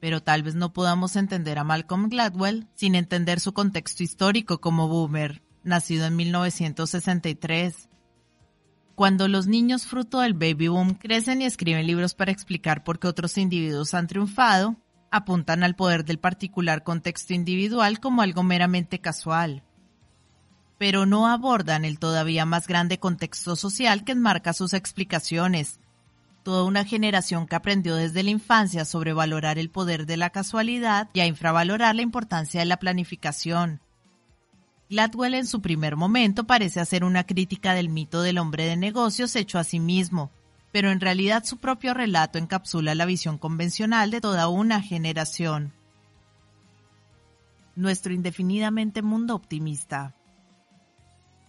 [0.00, 4.88] pero tal vez no podamos entender a Malcolm Gladwell sin entender su contexto histórico como
[4.88, 7.88] boomer, nacido en 1963.
[8.94, 13.06] Cuando los niños fruto del baby boom crecen y escriben libros para explicar por qué
[13.06, 14.76] otros individuos han triunfado,
[15.10, 19.62] apuntan al poder del particular contexto individual como algo meramente casual.
[20.78, 25.80] Pero no abordan el todavía más grande contexto social que enmarca sus explicaciones,
[26.48, 31.10] toda una generación que aprendió desde la infancia sobre valorar el poder de la casualidad
[31.12, 33.82] y a infravalorar la importancia de la planificación.
[34.88, 39.36] Gladwell en su primer momento parece hacer una crítica del mito del hombre de negocios
[39.36, 40.30] hecho a sí mismo,
[40.72, 45.74] pero en realidad su propio relato encapsula la visión convencional de toda una generación.
[47.76, 50.14] Nuestro indefinidamente mundo optimista.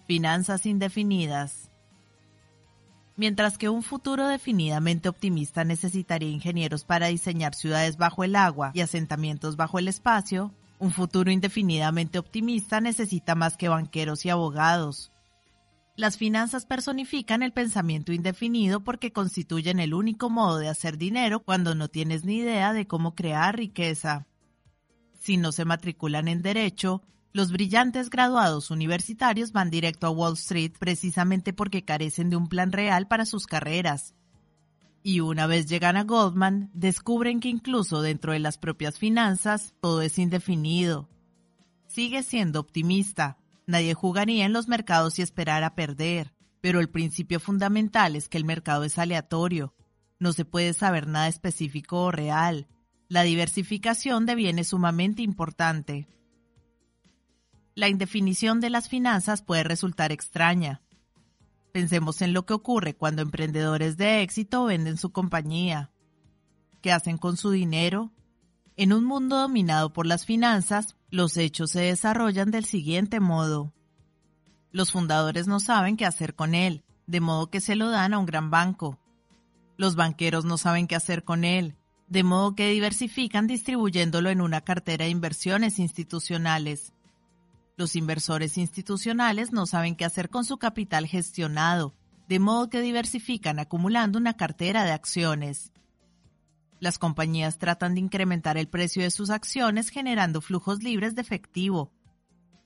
[0.07, 1.68] Finanzas indefinidas.
[3.19, 8.79] Mientras que un futuro definidamente optimista necesitaría ingenieros para diseñar ciudades bajo el agua y
[8.79, 15.11] asentamientos bajo el espacio, un futuro indefinidamente optimista necesita más que banqueros y abogados.
[15.97, 21.75] Las finanzas personifican el pensamiento indefinido porque constituyen el único modo de hacer dinero cuando
[21.75, 24.27] no tienes ni idea de cómo crear riqueza.
[25.19, 27.01] Si no se matriculan en derecho,
[27.31, 32.71] los brillantes graduados universitarios van directo a Wall Street precisamente porque carecen de un plan
[32.71, 34.15] real para sus carreras.
[35.03, 40.01] Y una vez llegan a Goldman, descubren que incluso dentro de las propias finanzas todo
[40.01, 41.07] es indefinido.
[41.87, 43.37] Sigue siendo optimista,
[43.69, 48.39] Nadie jugaría en los mercados y esperar a perder, pero el principio fundamental es que
[48.39, 49.75] el mercado es aleatorio.
[50.17, 52.67] No se puede saber nada específico o real.
[53.09, 56.07] La diversificación deviene sumamente importante.
[57.75, 60.81] La indefinición de las finanzas puede resultar extraña.
[61.71, 65.91] Pensemos en lo que ocurre cuando emprendedores de éxito venden su compañía.
[66.81, 68.11] ¿Qué hacen con su dinero?
[68.75, 73.73] En un mundo dominado por las finanzas, los hechos se desarrollan del siguiente modo.
[74.71, 78.19] Los fundadores no saben qué hacer con él, de modo que se lo dan a
[78.19, 78.99] un gran banco.
[79.77, 81.75] Los banqueros no saben qué hacer con él,
[82.07, 86.93] de modo que diversifican distribuyéndolo en una cartera de inversiones institucionales.
[87.79, 91.95] Los inversores institucionales no saben qué hacer con su capital gestionado,
[92.27, 95.71] de modo que diversifican acumulando una cartera de acciones.
[96.81, 101.93] Las compañías tratan de incrementar el precio de sus acciones generando flujos libres de efectivo.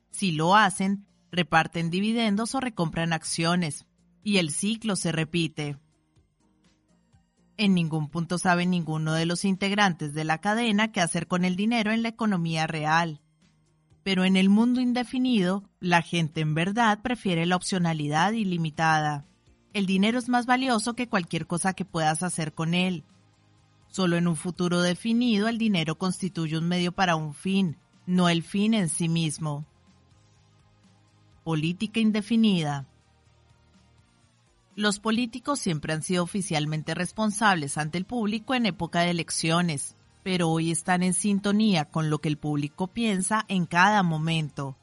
[0.10, 3.86] Si lo hacen, reparten dividendos o recompran acciones,
[4.24, 5.78] y el ciclo se repite.
[7.58, 11.56] En ningún punto sabe ninguno de los integrantes de la cadena qué hacer con el
[11.56, 13.23] dinero en la economía real.
[14.04, 19.26] Pero en el mundo indefinido, la gente en verdad prefiere la opcionalidad ilimitada.
[19.74, 23.04] El dinero es más valioso que cualquier cosa que puedas hacer con él.
[23.88, 28.44] Solo en un futuro definido el dinero constituye un medio para un fin, no el
[28.44, 29.66] fin en sí mismo.
[31.44, 32.88] Política indefinida.
[34.76, 40.50] Los políticos siempre han sido oficialmente responsables ante el público en época de elecciones, pero
[40.50, 44.78] hoy están en sintonía con lo que el público piensa en cada momento.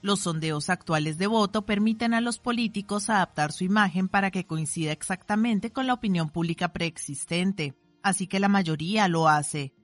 [0.00, 4.92] Los sondeos actuales de voto permiten a los políticos adaptar su imagen para que coincida
[4.92, 9.74] exactamente con la opinión pública preexistente así que la mayoría lo hace.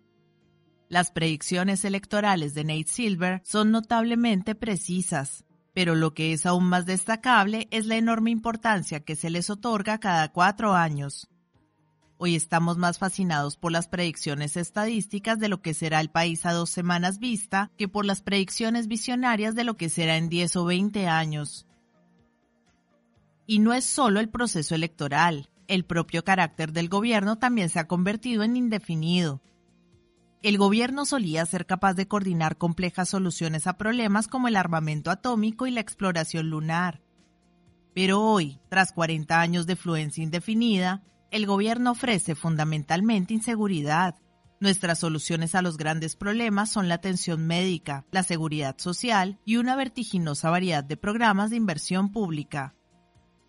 [0.89, 6.87] Las predicciones electorales de Nate Silver son notablemente precisas, pero lo que es aún más
[6.87, 11.29] destacable es la enorme importancia que se les otorga cada cuatro años.
[12.17, 16.53] Hoy estamos más fascinados por las predicciones estadísticas de lo que será el país a
[16.53, 20.65] dos semanas vista que por las predicciones visionarias de lo que será en 10 o
[20.65, 21.67] 20 años.
[23.47, 27.89] Y no es solo el proceso electoral, el propio carácter del gobierno también se ha
[27.89, 29.43] convertido en indefinido.
[30.43, 35.67] El gobierno solía ser capaz de coordinar complejas soluciones a problemas como el armamento atómico
[35.67, 37.03] y la exploración lunar.
[37.93, 41.03] Pero hoy, tras 40 años de fluencia indefinida,
[41.35, 44.15] el gobierno ofrece fundamentalmente inseguridad.
[44.61, 49.75] Nuestras soluciones a los grandes problemas son la atención médica, la seguridad social y una
[49.75, 52.77] vertiginosa variedad de programas de inversión pública.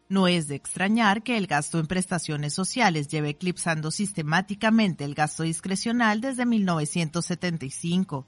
[0.10, 5.44] No es de extrañar que el gasto en prestaciones sociales lleve eclipsando sistemáticamente el gasto
[5.44, 8.28] discrecional desde 1975.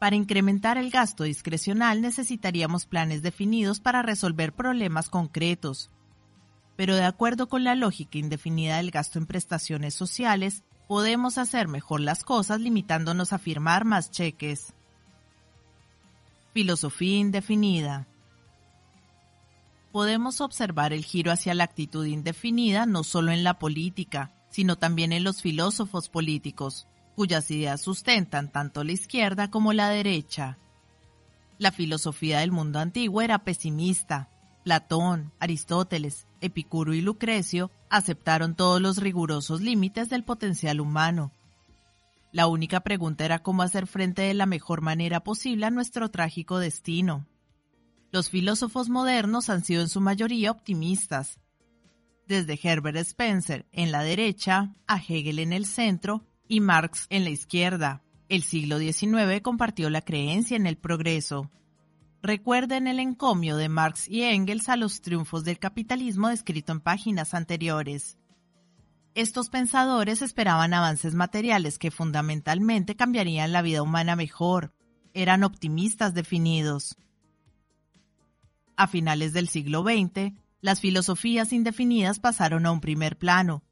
[0.00, 5.92] Para incrementar el gasto discrecional necesitaríamos planes definidos para resolver problemas concretos.
[6.78, 12.00] Pero de acuerdo con la lógica indefinida del gasto en prestaciones sociales, podemos hacer mejor
[12.00, 14.72] las cosas limitándonos a firmar más cheques.
[16.54, 18.06] Filosofía indefinida
[19.90, 25.12] podemos observar el giro hacia la actitud indefinida no solo en la política, sino también
[25.12, 26.86] en los filósofos políticos,
[27.16, 30.56] cuyas ideas sustentan tanto la izquierda como la derecha.
[31.58, 34.30] La filosofía del mundo antiguo era pesimista.
[34.62, 41.32] Platón, Aristóteles, Epicuro y Lucrecio aceptaron todos los rigurosos límites del potencial humano.
[42.32, 46.58] La única pregunta era cómo hacer frente de la mejor manera posible a nuestro trágico
[46.58, 47.26] destino.
[48.10, 51.38] Los filósofos modernos han sido en su mayoría optimistas.
[52.26, 57.30] Desde Herbert Spencer en la derecha, a Hegel en el centro y Marx en la
[57.30, 58.02] izquierda.
[58.28, 61.50] El siglo XIX compartió la creencia en el progreso.
[62.22, 67.32] Recuerden el encomio de Marx y Engels a los triunfos del capitalismo descrito en páginas
[67.32, 68.18] anteriores.
[69.14, 74.74] Estos pensadores esperaban avances materiales que fundamentalmente cambiarían la vida humana mejor.
[75.14, 76.96] Eran optimistas definidos.
[78.76, 83.62] A finales del siglo XX, las filosofías indefinidas pasaron a un primer plano.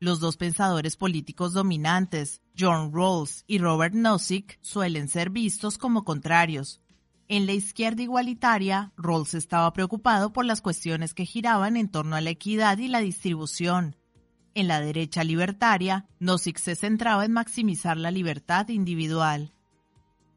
[0.00, 6.80] Los dos pensadores políticos dominantes, John Rawls y Robert Nozick, suelen ser vistos como contrarios.
[7.28, 12.22] En la izquierda igualitaria, Rawls estaba preocupado por las cuestiones que giraban en torno a
[12.22, 13.96] la equidad y la distribución.
[14.54, 19.52] En la derecha libertaria, Nozick se centraba en maximizar la libertad individual.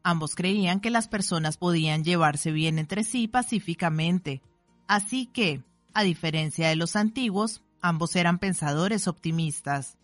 [0.02, 4.42] Ambos creían que las personas podían llevarse bien entre sí pacíficamente.
[4.86, 5.62] Así que,
[5.94, 9.96] a diferencia de los antiguos, ambos eran pensadores optimistas.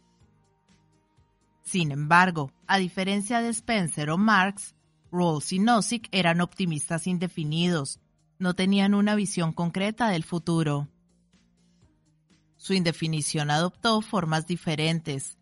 [1.62, 4.74] Sin embargo, a diferencia de Spencer o Marx,
[5.10, 8.00] Rawls y Nozick eran optimistas indefinidos,
[8.38, 10.88] no tenían una visión concreta del futuro.
[12.56, 15.38] Su indefinición adoptó formas diferentes.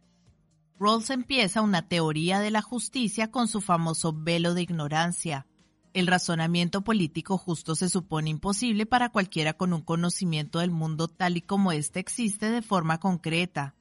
[0.78, 5.46] Rawls empieza una teoría de la justicia con su famoso velo de ignorancia.
[5.94, 11.38] El razonamiento político justo se supone imposible para cualquiera con un conocimiento del mundo tal
[11.38, 13.74] y como éste existe de forma concreta.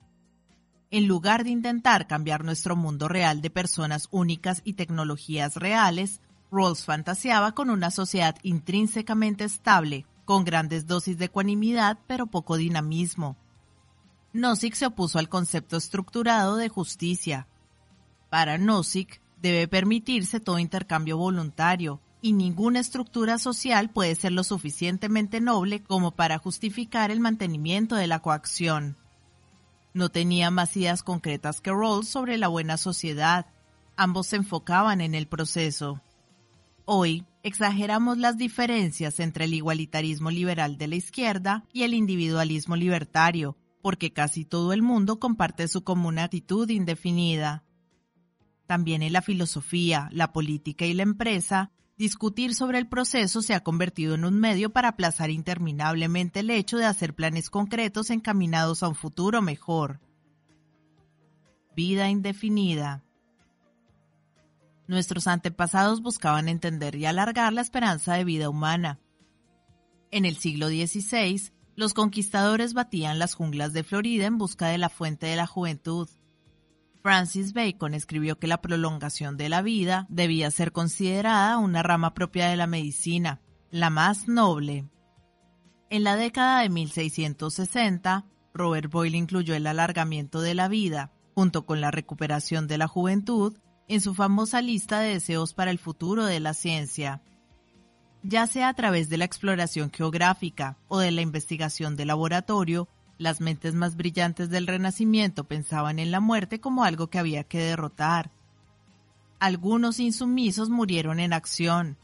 [0.96, 6.22] En lugar de intentar cambiar nuestro mundo real de personas únicas y tecnologías reales,
[6.54, 13.36] Rawls fantaseaba con una sociedad intrínsecamente estable, con grandes dosis de ecuanimidad pero poco dinamismo.
[14.32, 17.46] Nozick se opuso al concepto estructurado de justicia.
[18.30, 25.42] Para Nozick, debe permitirse todo intercambio voluntario, y ninguna estructura social puede ser lo suficientemente
[25.42, 28.96] noble como para justificar el mantenimiento de la coacción.
[29.96, 33.46] No tenía más ideas concretas que Rawls sobre la buena sociedad.
[33.96, 36.02] Ambos se enfocaban en el proceso.
[36.84, 43.56] Hoy exageramos las diferencias entre el igualitarismo liberal de la izquierda y el individualismo libertario,
[43.82, 47.64] porque casi todo el mundo comparte su común actitud indefinida.
[48.68, 53.64] También en la filosofía, la política y la empresa, Discutir sobre el proceso se ha
[53.64, 58.90] convertido en un medio para aplazar interminablemente el hecho de hacer planes concretos encaminados a
[58.90, 60.02] un futuro mejor.
[61.74, 63.06] Vida indefinida.
[64.88, 69.00] Nuestros antepasados buscaban entender y alargar la esperanza de vida humana.
[70.12, 74.90] En el siglo XVI, los conquistadores batían las junglas de Florida en busca de la
[74.90, 76.10] fuente de la juventud.
[77.06, 82.48] Francis Bacon escribió que la prolongación de la vida debía ser considerada una rama propia
[82.50, 84.90] de la medicina, la más noble.
[85.92, 88.26] En la década de 1660,
[88.56, 93.56] Robert Boyle incluyó el alargamiento de la vida, junto con la recuperación de la juventud,
[93.88, 97.22] en su famosa lista de deseos para el futuro de la ciencia.
[98.24, 103.42] Ya sea a través de la exploración geográfica o de la investigación de laboratorio, las
[103.42, 108.32] mentes más brillantes del Renacimiento pensaban en la muerte como algo que había que derrotar.
[109.40, 111.98] Algunos insumisos murieron en acción.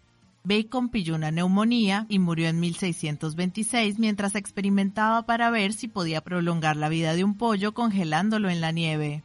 [0.43, 6.77] Bacon pilló una neumonía y murió en 1626 mientras experimentaba para ver si podía prolongar
[6.77, 9.23] la vida de un pollo congelándolo en la nieve.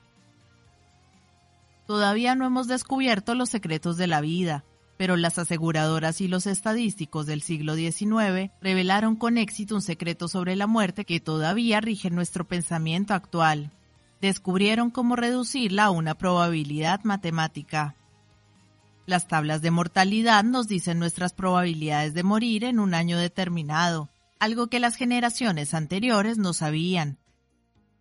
[1.87, 4.65] Todavía no hemos descubierto los secretos de la vida,
[4.97, 10.57] pero las aseguradoras y los estadísticos del siglo XIX revelaron con éxito un secreto sobre
[10.57, 13.71] la muerte que todavía rige nuestro pensamiento actual.
[14.21, 17.95] Descubrieron cómo reducirla a una probabilidad matemática.
[19.05, 24.09] Las tablas de mortalidad nos dicen nuestras probabilidades de morir en un año determinado,
[24.41, 27.19] algo que las generaciones anteriores no sabían.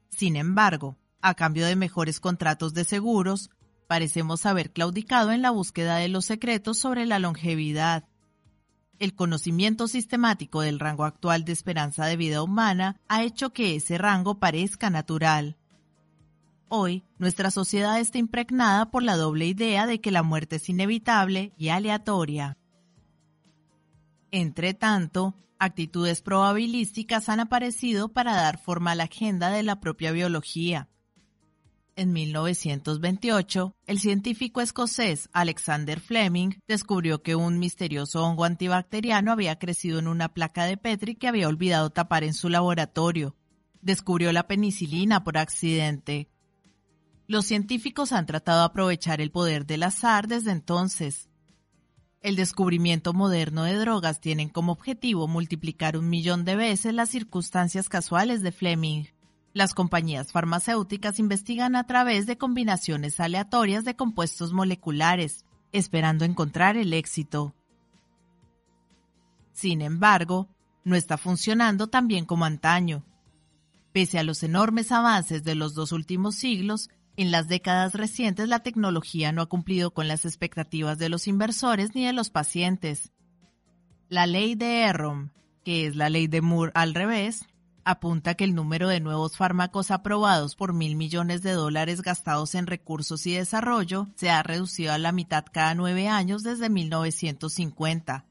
[0.10, 3.50] Sin embargo, a cambio de mejores contratos de seguros,
[3.88, 8.06] parecemos haber claudicado en la búsqueda de los secretos sobre la longevidad.
[9.00, 13.98] El conocimiento sistemático del rango actual de esperanza de vida humana ha hecho que ese
[13.98, 15.58] rango parezca natural.
[16.68, 21.54] Hoy, nuestra sociedad está impregnada por la doble idea de que la muerte es inevitable
[21.58, 22.58] y aleatoria.
[24.32, 30.12] Entre tanto, actitudes probabilísticas han aparecido para dar forma a la agenda de la propia
[30.12, 30.90] biología,
[31.96, 40.00] en 1928, el científico escocés Alexander Fleming descubrió que un misterioso hongo antibacteriano había crecido
[40.00, 43.36] en una placa de Petri que había olvidado tapar en su laboratorio.
[43.82, 46.28] Descubrió la penicilina por accidente.
[47.28, 51.30] Los científicos han tratado de aprovechar el poder del azar desde entonces.
[52.22, 57.88] El descubrimiento moderno de drogas tiene como objetivo multiplicar un millón de veces las circunstancias
[57.88, 59.06] casuales de Fleming.
[59.56, 66.92] Las compañías farmacéuticas investigan a través de combinaciones aleatorias de compuestos moleculares, esperando encontrar el
[66.92, 67.56] éxito.
[69.54, 70.50] Sin embargo,
[70.84, 73.06] no está funcionando tan bien como antaño.
[73.94, 78.60] Pese a los enormes avances de los dos últimos siglos, en las décadas recientes la
[78.60, 83.14] tecnología no ha cumplido con las expectativas de los inversores ni de los pacientes.
[84.10, 85.30] La ley de Errom,
[85.64, 87.48] que es la ley de Moore al revés,
[87.86, 92.66] apunta que el número de nuevos fármacos aprobados por mil millones de dólares gastados en
[92.66, 98.26] recursos y desarrollo se ha reducido a la mitad cada nueve años desde 1950.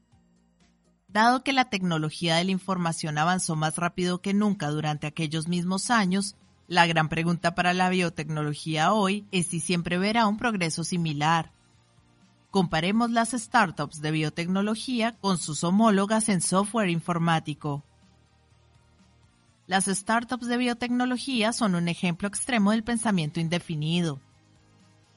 [1.07, 5.89] Dado que la tecnología de la información avanzó más rápido que nunca durante aquellos mismos
[5.89, 6.35] años,
[6.67, 11.53] la gran pregunta para la biotecnología hoy es si siempre verá un progreso similar.
[12.51, 17.85] Comparemos las startups de biotecnología con sus homólogas en software informático.
[19.67, 24.21] Las startups de biotecnología son un ejemplo extremo del pensamiento indefinido.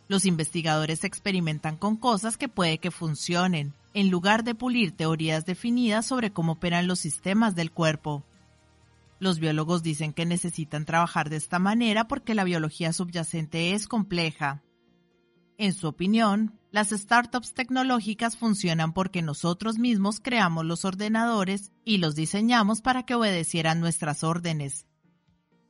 [0.09, 6.07] Los investigadores experimentan con cosas que puede que funcionen, en lugar de pulir teorías definidas
[6.07, 8.25] sobre cómo operan los sistemas del cuerpo.
[9.20, 14.62] Los biólogos dicen que necesitan trabajar de esta manera porque la biología subyacente es compleja.
[15.59, 22.15] En su opinión, las startups tecnológicas funcionan porque nosotros mismos creamos los ordenadores y los
[22.15, 24.86] diseñamos para que obedecieran nuestras órdenes.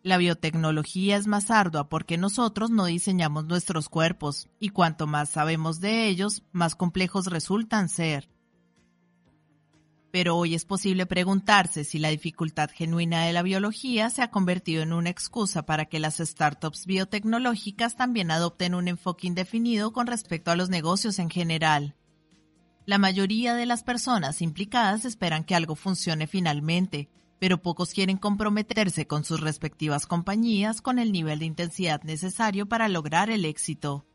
[0.02, 5.80] La biotecnología es más ardua porque nosotros no diseñamos nuestros cuerpos y cuanto más sabemos
[5.80, 8.28] de ellos, más complejos resultan ser.
[10.10, 14.82] Pero hoy es posible preguntarse si la dificultad genuina de la biología se ha convertido
[14.82, 20.51] en una excusa para que las startups biotecnológicas también adopten un enfoque indefinido con respecto
[20.51, 21.94] a los negocios en general.
[22.86, 29.06] La mayoría de las personas implicadas esperan que algo funcione finalmente, pero pocos quieren comprometerse
[29.06, 34.07] con sus respectivas compañías con el nivel de intensidad necesario para lograr el éxito.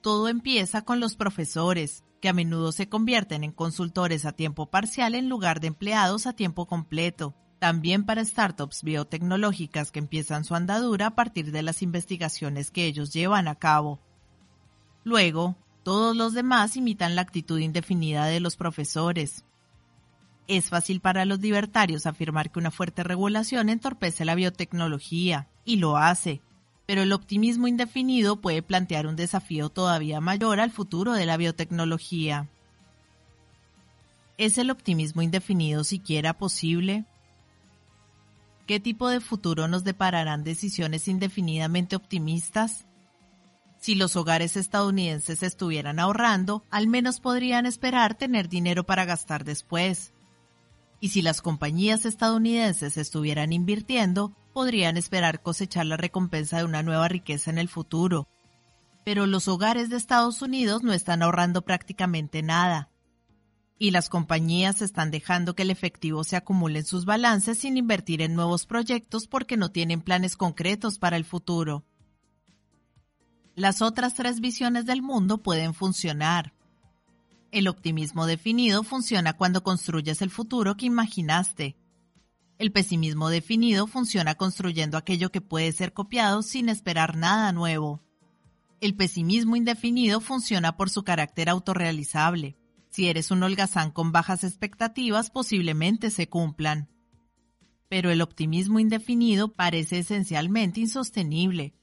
[0.00, 5.14] Todo empieza con los profesores, que a menudo se convierten en consultores a tiempo parcial
[5.14, 11.08] en lugar de empleados a tiempo completo, también para startups biotecnológicas que empiezan su andadura
[11.08, 14.00] a partir de las investigaciones que ellos llevan a cabo.
[15.02, 19.44] Luego, todos los demás imitan la actitud indefinida de los profesores.
[20.46, 25.96] Es fácil para los libertarios afirmar que una fuerte regulación entorpece la biotecnología, y lo
[25.96, 26.40] hace,
[26.88, 32.48] pero el optimismo indefinido puede plantear un desafío todavía mayor al futuro de la biotecnología.
[34.38, 37.04] ¿Es el optimismo indefinido siquiera posible?
[38.66, 42.86] ¿Qué tipo de futuro nos depararán decisiones indefinidamente optimistas?
[43.78, 50.14] Si los hogares estadounidenses estuvieran ahorrando, al menos podrían esperar tener dinero para gastar después.
[51.00, 57.06] Y si las compañías estadounidenses estuvieran invirtiendo, podrían esperar cosechar la recompensa de una nueva
[57.06, 58.26] riqueza en el futuro.
[59.04, 62.90] Pero los hogares de Estados Unidos no están ahorrando prácticamente nada.
[63.78, 68.20] Y las compañías están dejando que el efectivo se acumule en sus balances sin invertir
[68.20, 71.84] en nuevos proyectos porque no tienen planes concretos para el futuro.
[73.54, 76.52] Las otras tres visiones del mundo pueden funcionar.
[77.52, 81.76] El optimismo definido funciona cuando construyes el futuro que imaginaste
[82.58, 88.02] el pesimismo definido funciona construyendo aquello que puede ser copiado sin esperar nada nuevo.
[88.80, 92.56] El pesimismo indefinido funciona por su carácter autorrealizable.
[92.90, 96.88] Si eres un holgazán con bajas expectativas, posiblemente se cumplan.
[97.88, 101.74] Pero el optimismo indefinido parece esencialmente insostenible.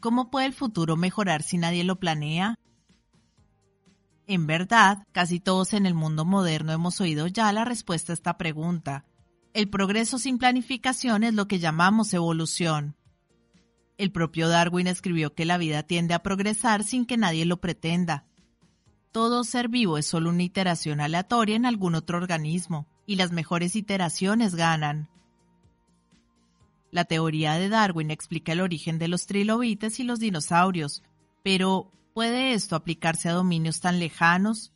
[0.00, 2.58] ¿Cómo puede el futuro mejorar si nadie lo planea?
[4.26, 8.36] En verdad, casi todos en el mundo moderno hemos oído ya la respuesta a esta
[8.38, 9.04] pregunta,
[9.54, 12.96] el progreso sin planificación es lo que llamamos evolución.
[13.98, 18.26] El propio Darwin escribió que la vida tiende a progresar sin que nadie lo pretenda.
[19.12, 23.76] Todo ser vivo es solo una iteración aleatoria en algún otro organismo, y las mejores
[23.76, 25.08] iteraciones ganan.
[26.90, 31.02] La teoría de Darwin explica el origen de los trilobites y los dinosaurios,
[31.42, 34.71] pero ¿puede esto aplicarse a dominios tan lejanos?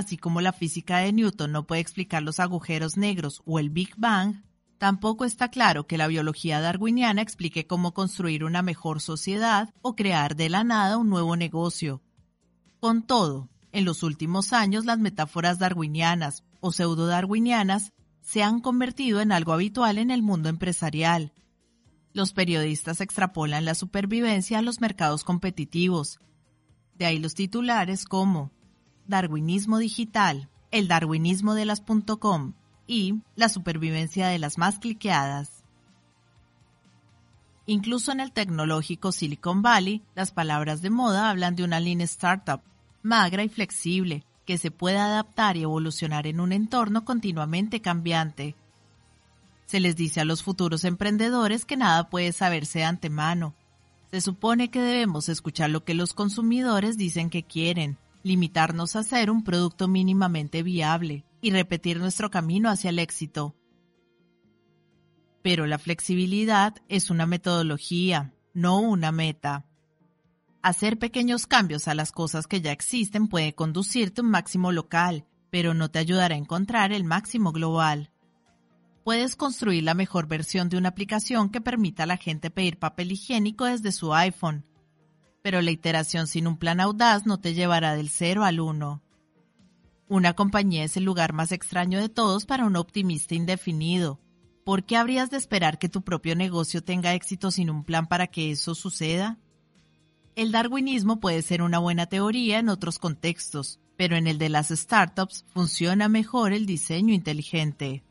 [0.00, 3.94] Así como la física de Newton no puede explicar los agujeros negros o el Big
[3.96, 4.42] Bang,
[4.78, 10.36] tampoco está claro que la biología darwiniana explique cómo construir una mejor sociedad o crear
[10.36, 12.02] de la nada un nuevo negocio.
[12.80, 19.32] Con todo, en los últimos años las metáforas darwinianas o pseudo-darwinianas se han convertido en
[19.32, 21.32] algo habitual en el mundo empresarial.
[22.12, 26.18] Los periodistas extrapolan la supervivencia a los mercados competitivos.
[26.94, 28.50] De ahí los titulares como
[29.10, 31.82] Darwinismo Digital, el darwinismo de las
[32.18, 32.54] .com
[32.86, 35.64] y la supervivencia de las más cliqueadas.
[37.66, 42.62] Incluso en el tecnológico Silicon Valley, las palabras de moda hablan de una lean startup,
[43.02, 48.54] magra y flexible, que se puede adaptar y evolucionar en un entorno continuamente cambiante.
[49.66, 53.54] Se les dice a los futuros emprendedores que nada puede saberse de antemano.
[54.10, 59.30] Se supone que debemos escuchar lo que los consumidores dicen que quieren, limitarnos a ser
[59.30, 63.56] un producto mínimamente viable y repetir nuestro camino hacia el éxito.
[65.42, 69.64] Pero la flexibilidad es una metodología, no una meta.
[70.62, 75.26] Hacer pequeños cambios a las cosas que ya existen puede conducirte a un máximo local,
[75.50, 78.12] pero no te ayudará a encontrar el máximo global.
[79.02, 83.12] Puedes construir la mejor versión de una aplicación que permita a la gente pedir papel
[83.12, 84.66] higiénico desde su iPhone,
[85.42, 89.02] pero la iteración sin un plan audaz no te llevará del 0 al 1.
[90.08, 94.20] Una compañía es el lugar más extraño de todos para un optimista indefinido.
[94.64, 98.26] ¿Por qué habrías de esperar que tu propio negocio tenga éxito sin un plan para
[98.26, 99.38] que eso suceda?
[100.36, 104.68] El darwinismo puede ser una buena teoría en otros contextos, pero en el de las
[104.68, 108.02] startups funciona mejor el diseño inteligente.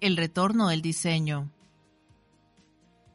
[0.00, 1.53] El retorno del diseño.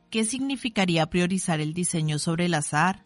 [0.10, 3.06] ¿Qué significaría priorizar el diseño sobre el azar?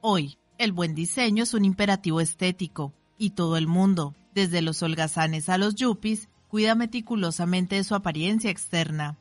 [0.00, 5.48] Hoy, el buen diseño es un imperativo estético, y todo el mundo, desde los holgazanes
[5.48, 9.18] a los yuppies, cuida meticulosamente de su apariencia externa.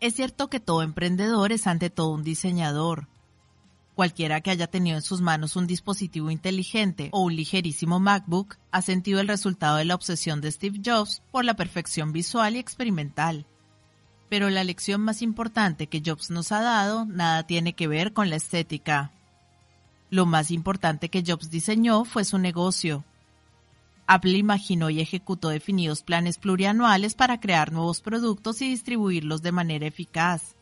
[0.00, 3.08] Es cierto que todo emprendedor es ante todo un diseñador.
[3.94, 8.80] Cualquiera que haya tenido en sus manos un dispositivo inteligente o un ligerísimo MacBook ha
[8.80, 13.46] sentido el resultado de la obsesión de Steve Jobs por la perfección visual y experimental.
[14.32, 18.30] Pero la lección más importante que Jobs nos ha dado nada tiene que ver con
[18.30, 19.12] la estética.
[20.08, 23.04] Lo más importante que Jobs diseñó fue su negocio.
[24.06, 29.86] Apple imaginó y ejecutó definidos planes plurianuales para crear nuevos productos y distribuirlos de manera
[29.86, 30.56] eficaz.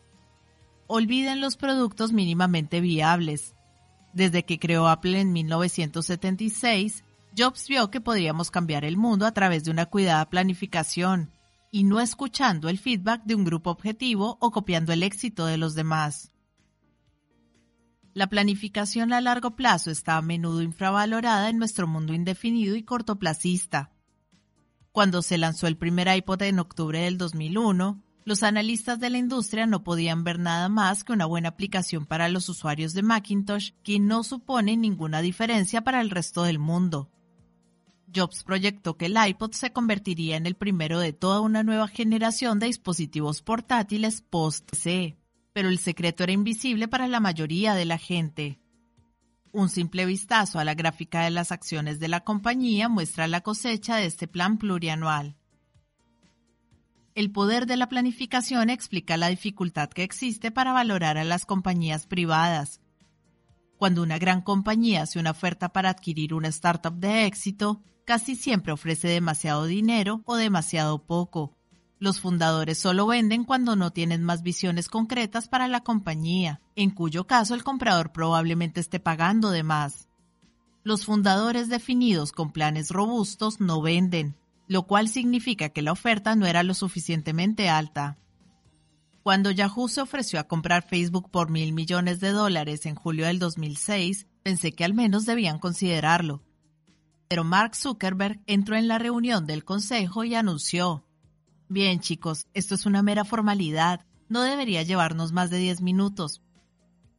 [0.87, 3.55] Olviden los productos mínimamente viables.
[4.11, 7.05] Desde que creó Apple en 1976,
[7.37, 11.31] Jobs vio que podríamos cambiar el mundo a través de una cuidada planificación,
[11.71, 15.73] y no escuchando el feedback de un grupo objetivo o copiando el éxito de los
[15.73, 16.31] demás.
[18.13, 23.91] La planificación a largo plazo está a menudo infravalorada en nuestro mundo indefinido y cortoplacista.
[24.91, 29.65] Cuando se lanzó el primer iPod en octubre del 2001, los analistas de la industria
[29.65, 33.99] no podían ver nada más que una buena aplicación para los usuarios de Macintosh que
[33.99, 37.09] no supone ninguna diferencia para el resto del mundo.
[38.13, 42.59] Jobs proyectó que el iPod se convertiría en el primero de toda una nueva generación
[42.59, 45.17] de dispositivos portátiles post-C,
[45.53, 48.59] pero el secreto era invisible para la mayoría de la gente.
[49.51, 53.97] Un simple vistazo a la gráfica de las acciones de la compañía muestra la cosecha
[53.97, 55.35] de este plan plurianual.
[57.13, 62.07] El poder de la planificación explica la dificultad que existe para valorar a las compañías
[62.07, 62.79] privadas.
[63.75, 68.71] Cuando una gran compañía hace una oferta para adquirir una startup de éxito, casi siempre
[68.71, 71.55] ofrece demasiado dinero o demasiado poco.
[71.99, 77.27] Los fundadores solo venden cuando no tienen más visiones concretas para la compañía, en cuyo
[77.27, 80.07] caso el comprador probablemente esté pagando de más.
[80.83, 84.35] Los fundadores definidos con planes robustos no venden,
[84.67, 88.17] lo cual significa que la oferta no era lo suficientemente alta.
[89.21, 93.37] Cuando Yahoo se ofreció a comprar Facebook por mil millones de dólares en julio del
[93.37, 96.41] 2006, pensé que al menos debían considerarlo,
[97.31, 101.05] pero Mark Zuckerberg entró en la reunión del consejo y anunció,
[101.69, 106.41] Bien chicos, esto es una mera formalidad, no debería llevarnos más de 10 minutos.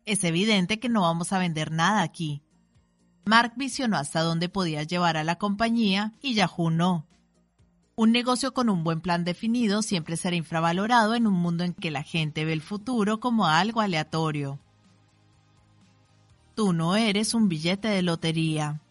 [0.04, 2.42] Es evidente que no vamos a vender nada aquí.
[3.24, 7.06] Mark visionó hasta dónde podía llevar a la compañía y Yahoo no.
[7.96, 11.90] Un negocio con un buen plan definido siempre será infravalorado en un mundo en que
[11.90, 14.60] la gente ve el futuro como algo aleatorio.
[16.54, 18.82] Tú no eres un billete de lotería.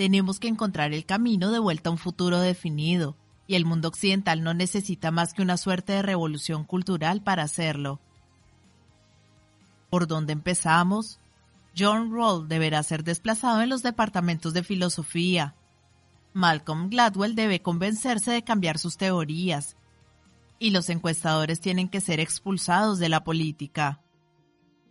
[0.00, 4.42] Tenemos que encontrar el camino de vuelta a un futuro definido, y el mundo occidental
[4.42, 8.00] no necesita más que una suerte de revolución cultural para hacerlo.
[9.90, 11.20] ¿Por dónde empezamos?
[11.76, 15.54] John Rawls deberá ser desplazado en los departamentos de filosofía.
[16.32, 19.76] Malcolm Gladwell debe convencerse de cambiar sus teorías.
[20.58, 24.00] Y los encuestadores tienen que ser expulsados de la política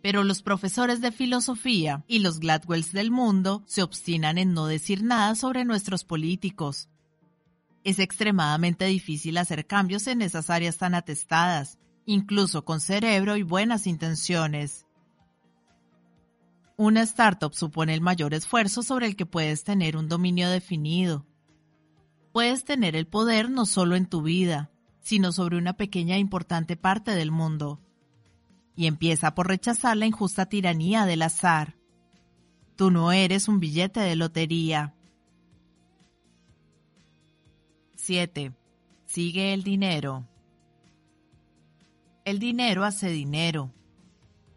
[0.02, 5.02] pero los profesores de filosofía y los Gladwells del mundo se obstinan en no decir
[5.02, 6.88] nada sobre nuestros políticos.
[7.84, 13.86] Es extremadamente difícil hacer cambios en esas áreas tan atestadas, incluso con cerebro y buenas
[13.86, 14.86] intenciones.
[16.76, 21.26] Una startup supone el mayor esfuerzo sobre el que puedes tener un dominio definido.
[22.32, 24.70] Puedes tener el poder no solo en tu vida,
[25.02, 27.80] sino sobre una pequeña e importante parte del mundo
[28.76, 31.76] y empieza por rechazar la injusta tiranía del azar.
[32.76, 34.94] Tú no eres un billete de lotería.
[37.94, 38.52] 7.
[39.04, 40.26] Sigue el dinero.
[42.24, 43.72] El dinero hace dinero,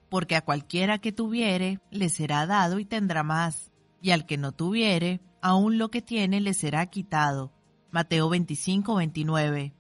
[0.10, 4.52] porque a cualquiera que tuviere le será dado y tendrá más, y al que no
[4.52, 7.52] tuviere, aún lo que tiene le será quitado.
[7.92, 9.74] Mateo 25, 29.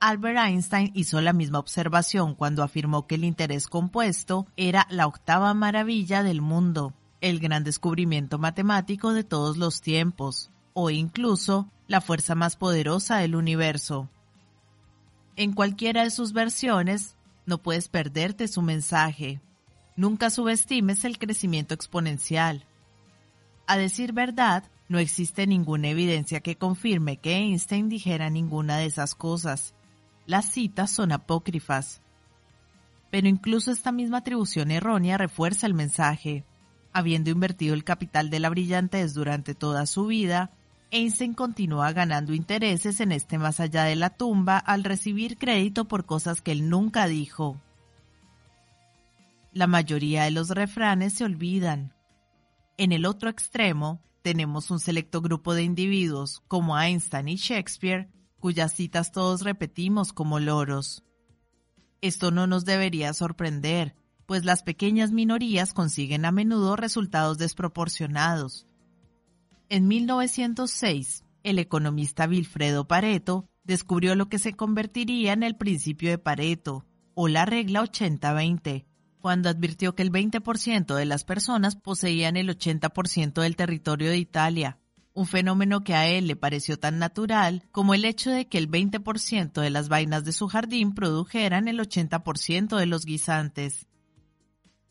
[0.00, 5.52] Albert Einstein hizo la misma observación cuando afirmó que el interés compuesto era la octava
[5.54, 12.36] maravilla del mundo, el gran descubrimiento matemático de todos los tiempos, o incluso la fuerza
[12.36, 14.08] más poderosa del universo.
[15.34, 19.40] En cualquiera de sus versiones, no puedes perderte su mensaje.
[19.96, 22.66] Nunca subestimes el crecimiento exponencial.
[23.66, 29.14] A decir verdad, no existe ninguna evidencia que confirme que Einstein dijera ninguna de esas
[29.14, 29.74] cosas.
[30.28, 32.02] Las citas son apócrifas.
[33.10, 36.44] Pero incluso esta misma atribución errónea refuerza el mensaje.
[36.92, 40.50] Habiendo invertido el capital de la brillantez durante toda su vida,
[40.90, 46.04] Einstein continúa ganando intereses en este más allá de la tumba al recibir crédito por
[46.04, 47.58] cosas que él nunca dijo.
[49.54, 51.94] La mayoría de los refranes se olvidan.
[52.76, 58.72] En el otro extremo, tenemos un selecto grupo de individuos, como Einstein y Shakespeare, cuyas
[58.72, 61.04] citas todos repetimos como loros.
[62.00, 63.94] Esto no nos debería sorprender,
[64.26, 68.66] pues las pequeñas minorías consiguen a menudo resultados desproporcionados.
[69.68, 76.18] En 1906, el economista Wilfredo Pareto descubrió lo que se convertiría en el principio de
[76.18, 78.86] Pareto, o la regla 80-20,
[79.20, 84.78] cuando advirtió que el 20% de las personas poseían el 80% del territorio de Italia,
[85.14, 88.70] un fenómeno que a él le pareció tan natural como el hecho de que el
[88.70, 93.86] 20% de las vainas de su jardín produjeran el 80% de los guisantes.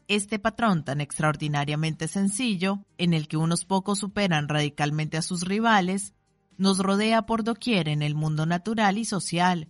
[0.08, 6.14] Este patrón tan extraordinariamente sencillo, en el que unos pocos superan radicalmente a sus rivales,
[6.58, 9.70] nos rodea por doquier en el mundo natural y social.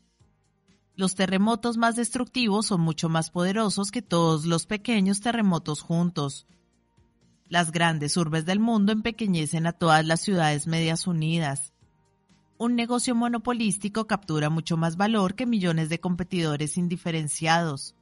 [0.95, 6.48] Los terremotos más destructivos son mucho más poderosos que todos los pequeños terremotos juntos.
[7.50, 11.74] Las grandes urbes del mundo empequeñecen a todas las ciudades medias unidas.
[12.58, 17.95] Un negocio monopolístico captura mucho más valor que millones de competidores indiferenciados.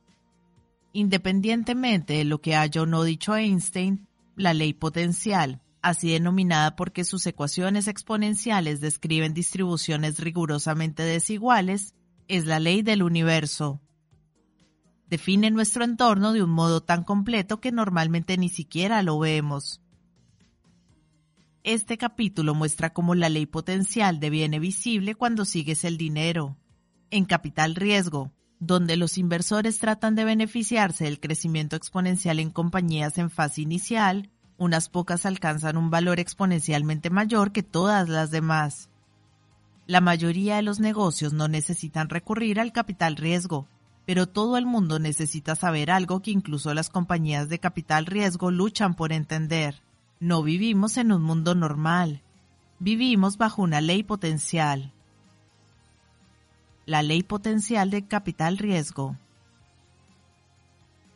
[0.93, 7.03] Independientemente de lo que haya o no dicho Einstein, la ley potencial, así denominada porque
[7.03, 11.93] sus ecuaciones exponenciales describen distribuciones rigurosamente desiguales,
[12.27, 13.81] es la ley del universo.
[15.09, 19.81] Define nuestro entorno de un modo tan completo que normalmente ni siquiera lo vemos.
[21.63, 26.57] Este capítulo muestra cómo la ley potencial deviene visible cuando sigues el dinero.
[27.11, 33.29] En capital riesgo, donde los inversores tratan de beneficiarse del crecimiento exponencial en compañías en
[33.29, 38.89] fase inicial, unas pocas alcanzan un valor exponencialmente mayor que todas las demás.
[39.85, 43.67] La mayoría de los negocios no necesitan recurrir al capital riesgo,
[44.05, 48.95] pero todo el mundo necesita saber algo que incluso las compañías de capital riesgo luchan
[48.95, 49.81] por entender.
[50.19, 52.21] No vivimos en un mundo normal,
[52.79, 54.93] vivimos bajo una ley potencial
[56.85, 59.17] la ley potencial de capital riesgo.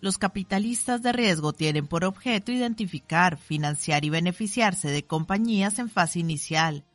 [0.01, 6.19] Los capitalistas de riesgo tienen por objeto identificar, financiar y beneficiarse de compañías en fase
[6.19, 6.85] inicial.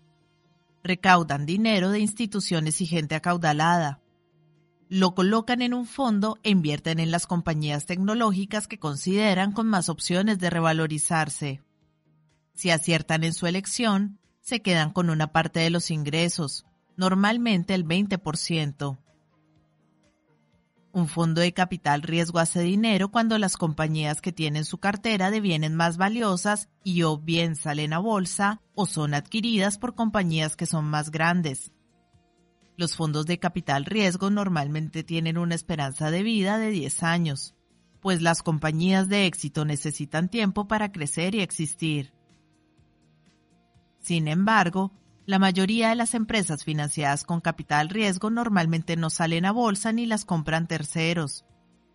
[0.82, 4.00] Recaudan dinero de instituciones y gente acaudalada.
[4.88, 9.88] Lo colocan en un fondo e invierten en las compañías tecnológicas que consideran con más
[9.88, 11.62] opciones de revalorizarse.
[12.54, 17.86] Si aciertan en su elección, se quedan con una parte de los ingresos, normalmente el
[17.86, 18.98] 20%.
[20.92, 25.74] Un fondo de capital riesgo hace dinero cuando las compañías que tienen su cartera devienen
[25.74, 30.84] más valiosas y o bien salen a bolsa o son adquiridas por compañías que son
[30.84, 31.72] más grandes.
[32.76, 37.54] Los fondos de capital riesgo normalmente tienen una esperanza de vida de 10 años,
[38.00, 42.12] pues las compañías de éxito necesitan tiempo para crecer y existir.
[44.00, 44.92] Sin embargo,
[45.24, 50.04] la mayoría de las empresas financiadas con capital riesgo normalmente no salen a bolsa ni
[50.04, 51.46] las compran terceros.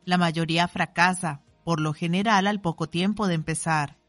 [0.06, 4.00] La mayoría fracasa, por lo general al poco tiempo de empezar.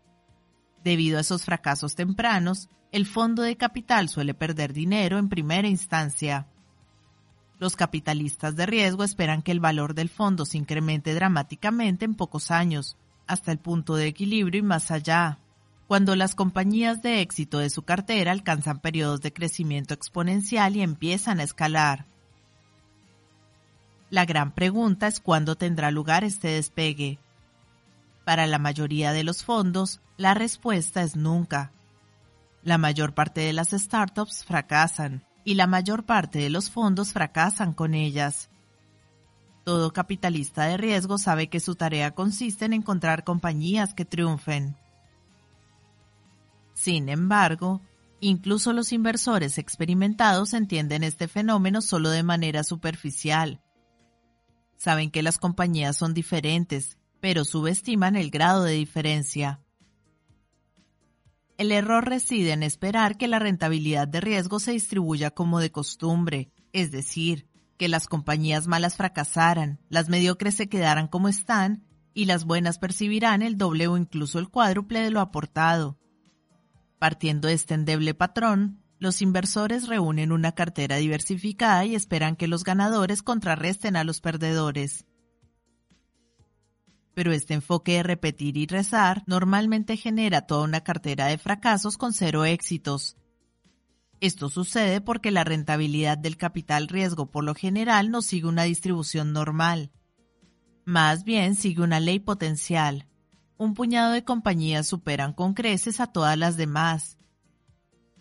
[0.83, 6.49] Debido a esos fracasos tempranos, el fondo de capital suele perder dinero en primera instancia.
[7.61, 12.51] Los capitalistas de riesgo esperan que el valor del fondo se incremente dramáticamente en pocos
[12.51, 12.97] años,
[13.29, 15.39] hasta el punto de equilibrio y más allá
[15.91, 21.41] cuando las compañías de éxito de su cartera alcanzan periodos de crecimiento exponencial y empiezan
[21.41, 22.07] a escalar.
[24.09, 27.19] La gran pregunta es cuándo tendrá lugar este despegue.
[28.25, 31.73] Para la mayoría de los fondos, la respuesta es nunca.
[32.63, 37.73] La mayor parte de las startups fracasan y la mayor parte de los fondos fracasan
[37.73, 38.51] con ellas.
[39.65, 44.77] Todo capitalista de riesgo sabe que su tarea consiste en encontrar compañías que triunfen.
[46.75, 47.81] Sin embargo,
[48.21, 53.63] Incluso los inversores experimentados entienden este fenómeno solo de manera superficial.
[54.77, 59.61] Saben que las compañías son diferentes, pero subestiman el grado de diferencia.
[61.61, 66.51] El error reside en esperar que la rentabilidad de riesgo se distribuya como de costumbre,
[66.73, 72.47] es decir, que las compañías malas fracasaran, las mediocres se quedaran como están y las
[72.47, 75.99] buenas percibirán el doble o incluso el cuádruple de lo aportado.
[76.99, 82.65] Partiendo de este endeble patrón, los inversores reúnen una cartera diversificada y esperan que los
[82.65, 85.05] ganadores contrarresten a los perdedores.
[87.21, 92.15] Pero este enfoque de repetir y rezar normalmente genera toda una cartera de fracasos con
[92.15, 93.19] cero éxitos.
[94.21, 99.35] Esto sucede porque la rentabilidad del capital riesgo por lo general no sigue una distribución
[99.35, 99.91] normal.
[100.87, 103.07] Más bien sigue una ley potencial,
[103.59, 107.19] un puñado de compañías superan con creces a todas las demás.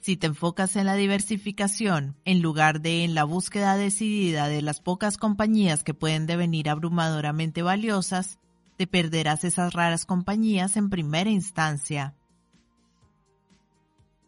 [0.01, 4.81] Si te enfocas en la diversificación, en lugar de en la búsqueda decidida de las
[4.81, 8.39] pocas compañías que pueden devenir abrumadoramente valiosas,
[8.79, 12.15] te perderás esas raras compañías en primera instancia.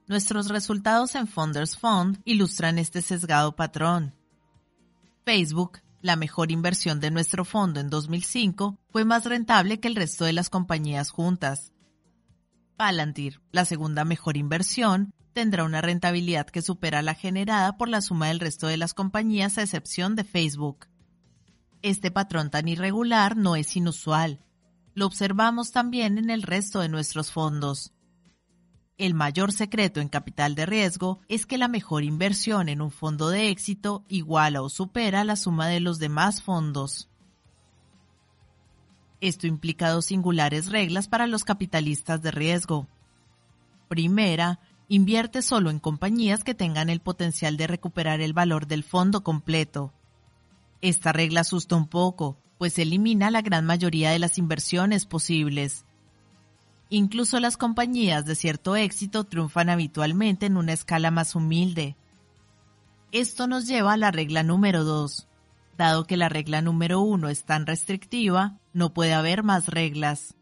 [0.07, 4.13] Nuestros resultados en Founders Fund ilustran este sesgado patrón.
[5.23, 10.25] Facebook la mejor inversión de nuestro fondo en 2005 fue más rentable que el resto
[10.25, 11.71] de las compañías juntas.
[12.75, 18.27] Palantir, la segunda mejor inversión, tendrá una rentabilidad que supera la generada por la suma
[18.27, 20.90] del resto de las compañías a excepción de Facebook.
[21.81, 24.39] Este patrón tan irregular no es inusual.
[24.93, 27.93] Lo observamos también en el resto de nuestros fondos.
[28.97, 33.29] El mayor secreto en capital de riesgo es que la mejor inversión en un fondo
[33.29, 37.09] de éxito iguala o supera la suma de los demás fondos.
[39.19, 42.87] Esto implica dos singulares reglas para los capitalistas de riesgo.
[43.87, 49.23] Primera, invierte solo en compañías que tengan el potencial de recuperar el valor del fondo
[49.23, 49.93] completo.
[50.81, 55.85] Esta regla asusta un poco, pues elimina la gran mayoría de las inversiones posibles.
[56.89, 61.95] Incluso las compañías de cierto éxito triunfan habitualmente en una escala más humilde.
[63.11, 65.27] Esto nos lleva a la regla número 2.
[65.77, 70.35] Dado que la regla número 1 es tan restrictiva, no puede haber más reglas.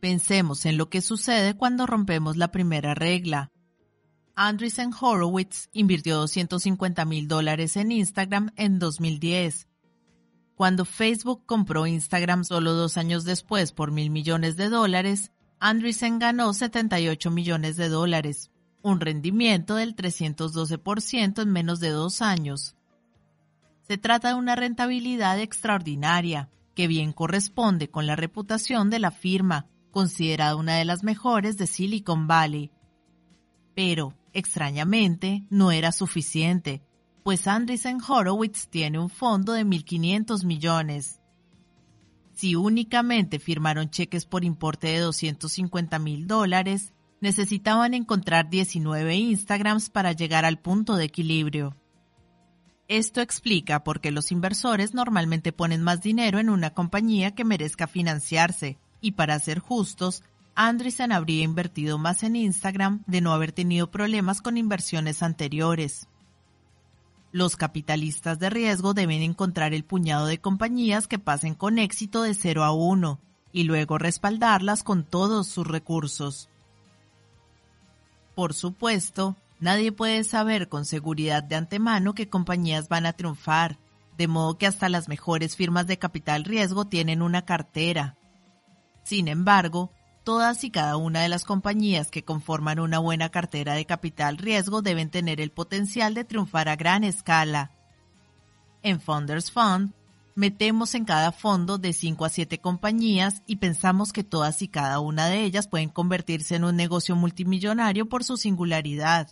[0.00, 3.50] Pensemos en lo que sucede cuando rompemos la primera regla.
[4.36, 9.68] Andreessen Horowitz invirtió 250 mil dólares en Instagram en 2010
[10.54, 16.52] cuando Facebook compró Instagram solo dos años después por mil millones de dólares, Andreessen ganó
[16.52, 22.76] 78 millones de dólares, un rendimiento del 312% en menos de dos años.
[23.82, 29.66] Se trata de una rentabilidad extraordinaria, que bien corresponde con la reputación de la firma,
[29.90, 32.70] considerada una de las mejores de Silicon Valley.
[33.74, 36.82] Pero, extrañamente, no era suficiente
[37.24, 41.22] pues Andreessen Horowitz tiene un fondo de 1.500 millones.
[42.34, 50.12] Si únicamente firmaron cheques por importe de 250 mil dólares, necesitaban encontrar 19 Instagrams para
[50.12, 51.74] llegar al punto de equilibrio.
[52.88, 57.86] Esto explica por qué los inversores normalmente ponen más dinero en una compañía que merezca
[57.86, 60.22] financiarse, y para ser justos,
[60.56, 66.08] Andreessen habría invertido más en Instagram de no haber tenido problemas con inversiones anteriores.
[67.32, 72.34] Los capitalistas de riesgo deben encontrar el puñado de compañías que pasen con éxito de
[72.34, 73.18] 0 a 1
[73.52, 76.48] y luego respaldarlas con todos sus recursos.
[78.36, 83.78] Por supuesto, nadie puede saber con seguridad de antemano qué compañías van a triunfar,
[84.16, 88.16] de modo que hasta las mejores firmas de capital riesgo tienen una cartera.
[89.02, 89.90] Sin embargo,
[90.24, 94.80] Todas y cada una de las compañías que conforman una buena cartera de capital riesgo
[94.80, 97.72] deben tener el potencial de triunfar a gran escala.
[98.82, 99.92] En Founders Fund,
[100.34, 104.98] metemos en cada fondo de 5 a 7 compañías y pensamos que todas y cada
[104.98, 109.30] una de ellas pueden convertirse en un negocio multimillonario por su singularidad.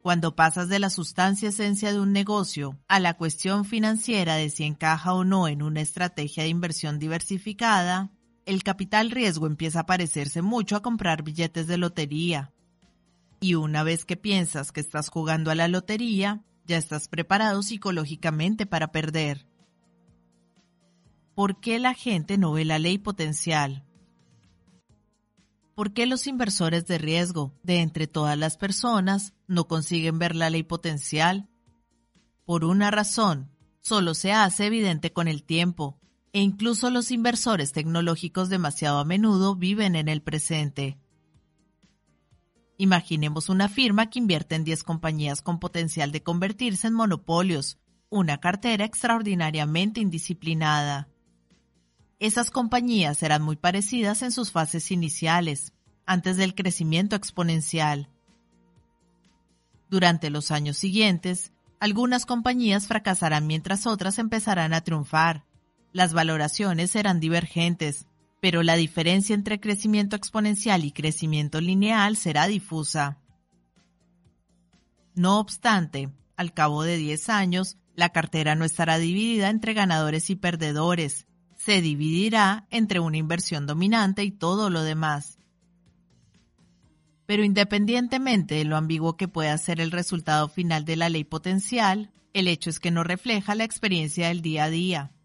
[0.00, 4.64] Cuando pasas de la sustancia esencia de un negocio a la cuestión financiera de si
[4.64, 8.15] encaja o no en una estrategia de inversión diversificada,
[8.46, 12.52] el capital riesgo empieza a parecerse mucho a comprar billetes de lotería.
[13.40, 18.64] Y una vez que piensas que estás jugando a la lotería, ya estás preparado psicológicamente
[18.64, 19.46] para perder.
[21.34, 23.84] ¿Por qué la gente no ve la ley potencial?
[25.74, 30.48] ¿Por qué los inversores de riesgo, de entre todas las personas, no consiguen ver la
[30.48, 31.50] ley potencial?
[32.46, 33.50] Por una razón,
[33.82, 36.00] solo se hace evidente con el tiempo,
[36.36, 40.98] e incluso los inversores tecnológicos demasiado a menudo viven en el presente.
[42.76, 47.78] Imaginemos una firma que invierte en 10 compañías con potencial de convertirse en monopolios,
[48.10, 51.08] una cartera extraordinariamente indisciplinada.
[52.18, 55.72] Esas compañías serán muy parecidas en sus fases iniciales,
[56.04, 58.10] antes del crecimiento exponencial.
[59.88, 65.46] Durante los años siguientes, algunas compañías fracasarán mientras otras empezarán a triunfar.
[65.96, 68.04] Las valoraciones serán divergentes,
[68.42, 73.16] pero la diferencia entre crecimiento exponencial y crecimiento lineal será difusa.
[75.14, 80.36] No obstante, al cabo de 10 años, la cartera no estará dividida entre ganadores y
[80.36, 81.26] perdedores,
[81.56, 85.38] se dividirá entre una inversión dominante y todo lo demás.
[87.24, 92.10] Pero independientemente de lo ambiguo que pueda ser el resultado final de la ley potencial,
[92.34, 95.15] el hecho es que no refleja la experiencia del día a día.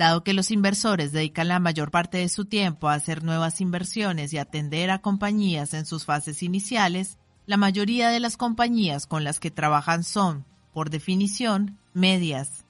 [0.00, 4.32] Dado que los inversores dedican la mayor parte de su tiempo a hacer nuevas inversiones
[4.32, 9.40] y atender a compañías en sus fases iniciales, la mayoría de las compañías con las
[9.40, 12.64] que trabajan son, por definición, medias.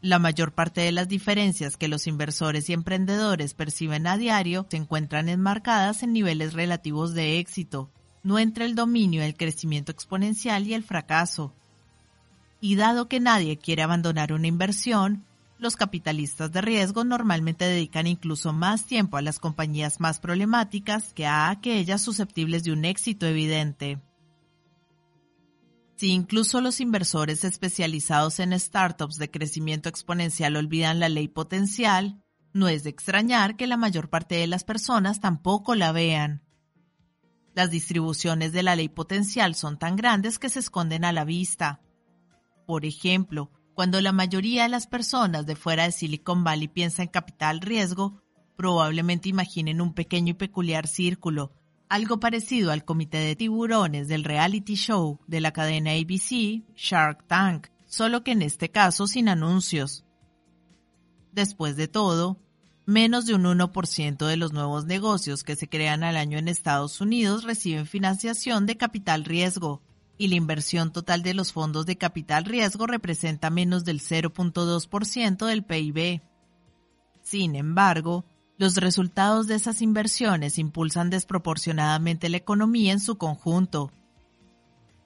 [0.00, 4.78] La mayor parte de las diferencias que los inversores y emprendedores perciben a diario se
[4.78, 7.90] encuentran enmarcadas en niveles relativos de éxito,
[8.22, 11.52] no entre el dominio del crecimiento exponencial y el fracaso.
[12.58, 15.26] Y dado que nadie quiere abandonar una inversión,
[15.62, 21.24] los capitalistas de riesgo normalmente dedican incluso más tiempo a las compañías más problemáticas que
[21.24, 24.02] a aquellas susceptibles de un éxito evidente.
[25.94, 32.20] Si incluso los inversores especializados en startups de crecimiento exponencial olvidan la ley potencial,
[32.52, 36.42] no es de extrañar que la mayor parte de las personas tampoco la vean.
[37.54, 41.80] Las distribuciones de la ley potencial son tan grandes que se esconden a la vista.
[42.66, 47.08] Por ejemplo, cuando la mayoría de las personas de fuera de Silicon Valley piensa en
[47.08, 48.22] capital riesgo,
[48.56, 51.52] probablemente imaginen un pequeño y peculiar círculo,
[51.88, 57.68] algo parecido al comité de tiburones del reality show de la cadena ABC, Shark Tank,
[57.86, 60.04] solo que en este caso sin anuncios.
[61.32, 62.38] Después de todo,
[62.86, 67.00] menos de un 1% de los nuevos negocios que se crean al año en Estados
[67.00, 69.82] Unidos reciben financiación de capital riesgo,
[70.22, 75.64] y la inversión total de los fondos de capital riesgo representa menos del 0.2% del
[75.64, 76.22] PIB.
[77.22, 78.24] Sin embargo,
[78.56, 83.90] los resultados de esas inversiones impulsan desproporcionadamente la economía en su conjunto.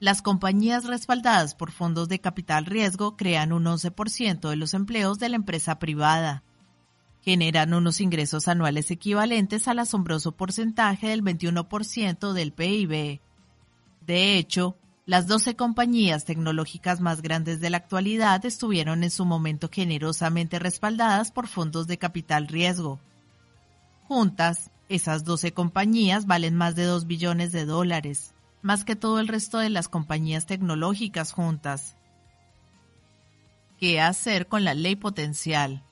[0.00, 5.30] Las compañías respaldadas por fondos de capital riesgo crean un 11% de los empleos de
[5.30, 6.42] la empresa privada.
[7.22, 13.22] Generan unos ingresos anuales equivalentes al asombroso porcentaje del 21% del PIB.
[14.02, 19.68] De hecho, las 12 compañías tecnológicas más grandes de la actualidad estuvieron en su momento
[19.72, 22.98] generosamente respaldadas por fondos de capital riesgo.
[24.08, 29.28] Juntas, esas 12 compañías valen más de 2 billones de dólares, más que todo el
[29.28, 31.94] resto de las compañías tecnológicas juntas.
[33.78, 35.84] ¿Qué hacer con la ley potencial?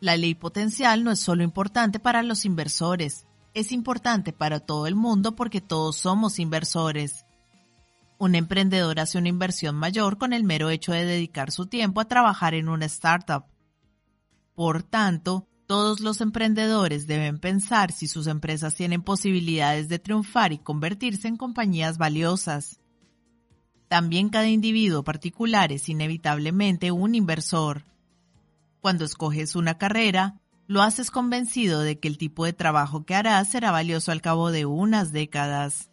[0.00, 4.94] La ley potencial no es solo importante para los inversores, es importante para todo el
[4.94, 7.24] mundo porque todos somos inversores.
[8.18, 12.08] Un emprendedor hace una inversión mayor con el mero hecho de dedicar su tiempo a
[12.08, 13.44] trabajar en una startup.
[14.54, 20.58] Por tanto, todos los emprendedores deben pensar si sus empresas tienen posibilidades de triunfar y
[20.58, 22.80] convertirse en compañías valiosas.
[23.88, 27.84] También cada individuo particular es inevitablemente un inversor.
[28.80, 33.48] Cuando escoges una carrera, lo haces convencido de que el tipo de trabajo que harás
[33.48, 35.90] será valioso al cabo de unas décadas.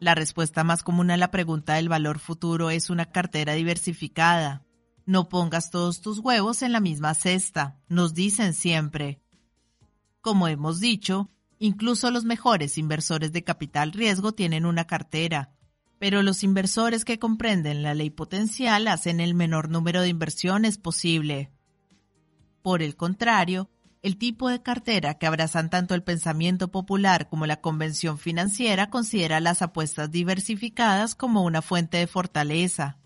[0.00, 4.66] La respuesta más común a la pregunta del valor futuro es una cartera diversificada.
[5.06, 9.22] No pongas todos tus huevos en la misma cesta, nos dicen siempre.
[10.20, 11.30] Como hemos dicho,
[11.60, 15.54] incluso los mejores inversores de capital riesgo tienen una cartera,
[16.00, 21.51] pero los inversores que comprenden la ley potencial hacen el menor número de inversiones posible.
[22.62, 23.68] Por el contrario,
[24.02, 29.40] el tipo de cartera que abrazan tanto el pensamiento popular como la convención financiera considera
[29.40, 32.98] las apuestas diversificadas como una fuente de fortaleza.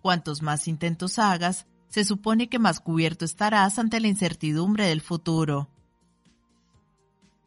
[0.00, 5.68] Cuantos más intentos hagas, se supone que más cubierto estarás ante la incertidumbre del futuro.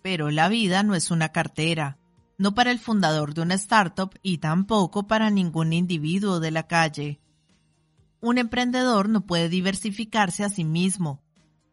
[0.01, 1.97] Pero la vida no es una cartera,
[2.37, 7.21] no para el fundador de una startup y tampoco para ningún individuo de la calle.
[8.21, 11.21] Un emprendedor no puede diversificarse a sí mismo.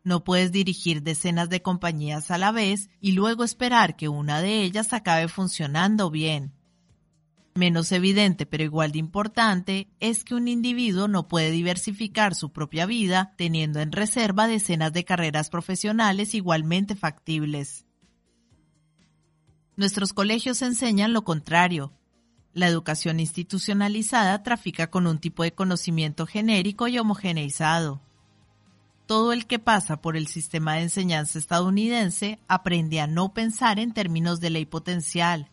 [0.02, 4.62] No puedes dirigir decenas de compañías a la vez y luego esperar que una de
[4.62, 6.54] ellas acabe funcionando bien.
[7.54, 12.86] Menos evidente pero igual de importante es que un individuo no puede diversificar su propia
[12.86, 17.84] vida teniendo en reserva decenas de carreras profesionales igualmente factibles.
[19.76, 21.92] Nuestros colegios enseñan lo contrario.
[22.58, 28.00] La educación institucionalizada trafica con un tipo de conocimiento genérico y homogeneizado.
[29.06, 33.92] Todo el que pasa por el sistema de enseñanza estadounidense aprende a no pensar en
[33.92, 35.48] términos de ley potencial.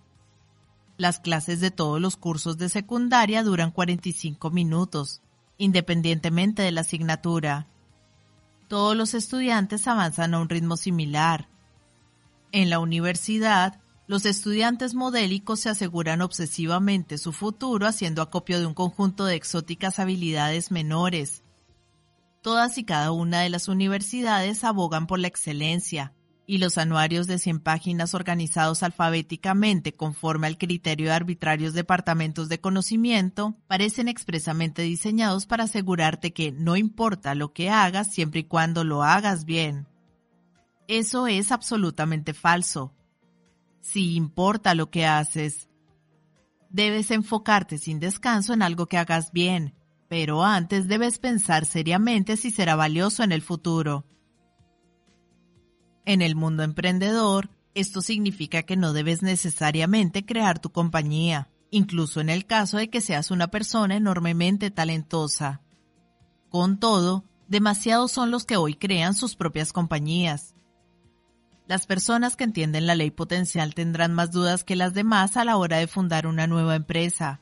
[0.97, 5.21] Las clases de todos los cursos de secundaria duran 45 minutos,
[5.59, 7.67] independientemente de la asignatura.
[8.67, 11.49] Todos los estudiantes avanzan a un ritmo similar.
[12.51, 18.75] En la universidad, los estudiantes modélicos se aseguran obsesivamente su futuro haciendo acopio de un
[18.75, 21.43] conjunto de exóticas habilidades menores.
[22.43, 26.13] Todas y cada una de las universidades abogan por la excelencia,
[26.47, 32.61] y los anuarios de 100 páginas organizados alfabéticamente conforme al criterio de arbitrarios departamentos de
[32.61, 38.83] conocimiento parecen expresamente diseñados para asegurarte que no importa lo que hagas siempre y cuando
[38.83, 39.87] lo hagas bien.
[40.87, 42.93] Eso es absolutamente falso
[43.85, 45.69] si importa lo que haces.
[46.69, 49.75] Debes enfocarte sin descanso en algo que hagas bien,
[50.09, 54.05] pero antes debes pensar seriamente si será valioso en el futuro.
[56.03, 62.29] En el mundo emprendedor, esto significa que no debes necesariamente crear tu compañía, incluso en
[62.29, 65.61] el caso de que seas una persona enormemente talentosa.
[66.49, 70.54] Con todo, demasiados son los que hoy crean sus propias compañías.
[71.67, 75.57] Las personas que entienden la ley potencial tendrán más dudas que las demás a la
[75.57, 77.41] hora de fundar una nueva empresa.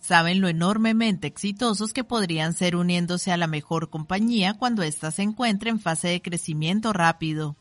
[0.00, 5.22] Saben lo enormemente exitosos que podrían ser uniéndose a la mejor compañía cuando ésta se
[5.22, 7.56] encuentre en fase de crecimiento rápido.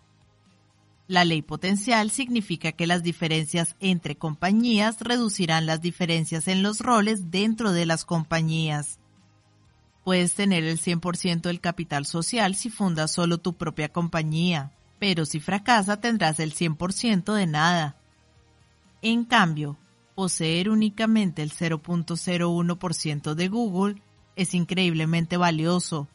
[1.07, 7.31] La ley potencial significa que las diferencias entre compañías reducirán las diferencias en los roles
[7.31, 8.99] dentro de las compañías.
[10.05, 15.39] Puedes tener el 100% del capital social si fundas solo tu propia compañía pero si
[15.39, 17.95] fracasa tendrás el 100% de nada.
[19.01, 19.77] En cambio,
[20.15, 24.01] poseer únicamente el 0.01% de Google
[24.35, 26.07] es increíblemente valioso,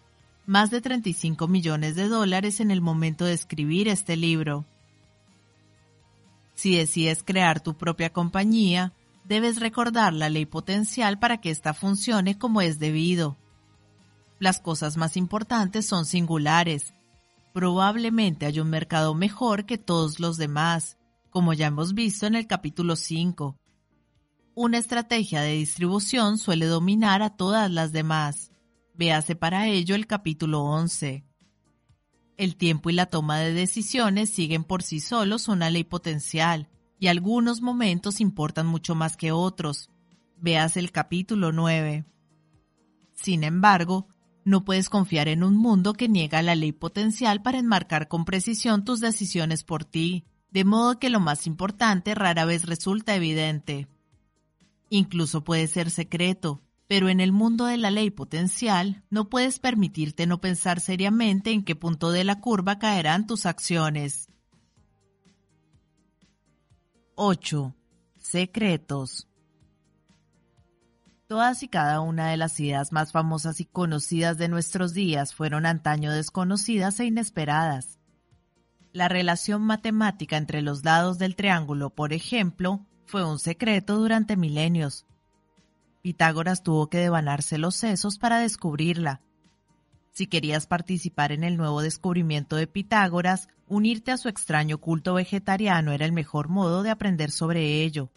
[0.46, 4.64] más de 35 millones de dólares en el momento de escribir este libro.
[6.54, 8.92] Si decides crear tu propia compañía,
[9.24, 13.36] debes recordar la ley potencial para que ésta funcione como es debido.
[14.38, 16.94] Las cosas más importantes son singulares,
[17.52, 20.98] probablemente hay un mercado mejor que todos los demás,
[21.30, 23.58] como ya hemos visto en el capítulo 5.
[24.54, 28.50] Una estrategia de distribución suele dominar a todas las demás.
[28.94, 31.24] Véase para ello el capítulo 11.
[32.36, 37.06] El tiempo y la toma de decisiones siguen por sí solos una ley potencial, y
[37.08, 39.90] algunos momentos importan mucho más que otros.
[40.36, 42.04] Véase el capítulo 9.
[43.14, 44.08] Sin embargo,
[44.44, 48.84] no puedes confiar en un mundo que niega la ley potencial para enmarcar con precisión
[48.84, 53.88] tus decisiones por ti, de modo que lo más importante rara vez resulta evidente.
[54.90, 60.26] Incluso puede ser secreto, pero en el mundo de la ley potencial no puedes permitirte
[60.26, 64.28] no pensar seriamente en qué punto de la curva caerán tus acciones.
[67.14, 67.74] 8.
[68.18, 69.28] Secretos.
[71.32, 75.64] Todas y cada una de las ideas más famosas y conocidas de nuestros días fueron
[75.64, 77.98] antaño desconocidas e inesperadas.
[78.92, 85.06] La relación matemática entre los lados del triángulo, por ejemplo, fue un secreto durante milenios.
[86.02, 89.22] Pitágoras tuvo que devanarse los sesos para descubrirla.
[90.10, 95.92] Si querías participar en el nuevo descubrimiento de Pitágoras, unirte a su extraño culto vegetariano
[95.92, 98.10] era el mejor modo de aprender sobre ello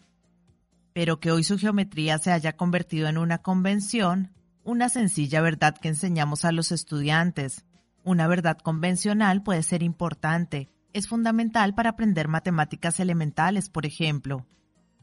[0.96, 4.32] pero que hoy su geometría se haya convertido en una convención,
[4.64, 7.66] una sencilla verdad que enseñamos a los estudiantes.
[8.02, 14.46] Una verdad convencional puede ser importante, es fundamental para aprender matemáticas elementales, por ejemplo.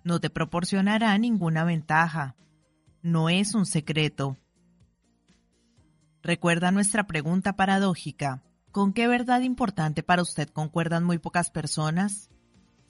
[0.04, 2.36] No te proporcionará ninguna ventaja.
[3.04, 4.40] No es un secreto.
[6.24, 8.42] Recuerda nuestra pregunta paradójica.
[8.72, 12.32] ¿Con qué verdad importante para usted concuerdan muy pocas personas?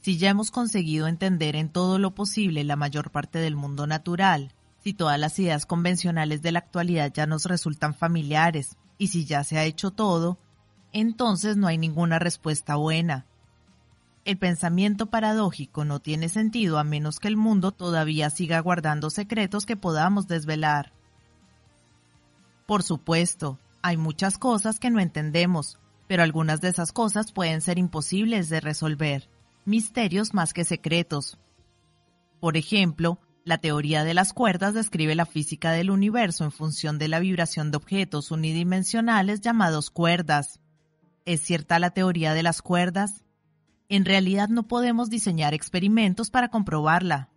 [0.03, 4.51] Si ya hemos conseguido entender en todo lo posible la mayor parte del mundo natural,
[4.79, 9.45] si todas las ideas convencionales de la actualidad ya nos resultan familiares, y si ya
[9.45, 10.37] se ha hecho todo,
[10.91, 13.25] entonces no hay ninguna respuesta buena.
[14.25, 19.65] El pensamiento paradójico no tiene sentido a menos que el mundo todavía siga guardando secretos
[19.65, 20.91] que podamos desvelar.
[22.65, 27.77] Por supuesto, hay muchas cosas que no entendemos, pero algunas de esas cosas pueden ser
[27.77, 29.29] imposibles de resolver
[29.65, 31.39] misterios más que secretos.
[32.39, 37.09] Por ejemplo, la teoría de las cuerdas describe la física del universo en función de
[37.09, 40.61] la vibración de objetos unidimensionales llamados cuerdas.
[41.25, 43.25] ¿Es cierta la teoría de las cuerdas?
[43.89, 47.29] En realidad no podemos diseñar experimentos para comprobarla.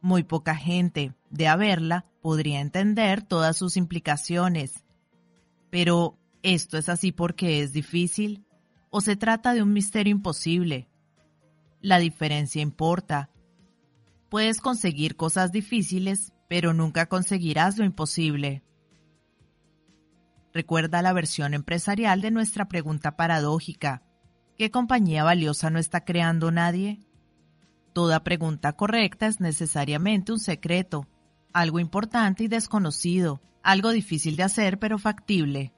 [0.00, 4.84] Muy poca gente, de haberla, podría entender todas sus implicaciones.
[5.70, 8.44] Pero, ¿esto es así porque es difícil?
[8.90, 10.88] ¿O se trata de un misterio imposible?
[11.84, 13.28] La diferencia importa.
[14.30, 18.62] Puedes conseguir cosas difíciles, pero nunca conseguirás lo imposible.
[20.54, 24.02] Recuerda la versión empresarial de nuestra pregunta paradójica.
[24.56, 27.00] ¿Qué compañía valiosa no está creando nadie?
[27.92, 31.06] Toda pregunta correcta es necesariamente un secreto,
[31.52, 35.74] algo importante y desconocido, algo difícil de hacer pero factible.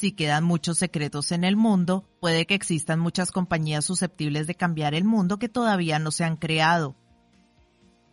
[0.00, 4.94] Si quedan muchos secretos en el mundo, puede que existan muchas compañías susceptibles de cambiar
[4.94, 6.96] el mundo que todavía no se han creado.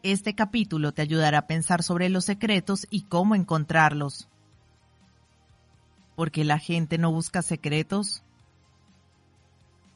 [0.04, 4.28] Este capítulo te ayudará a pensar sobre los secretos y cómo encontrarlos.
[6.18, 8.22] ¿Por qué la gente no busca secretos?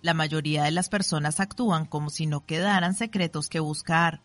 [0.01, 4.21] La mayoría de las personas actúan como si no quedaran secretos que buscar.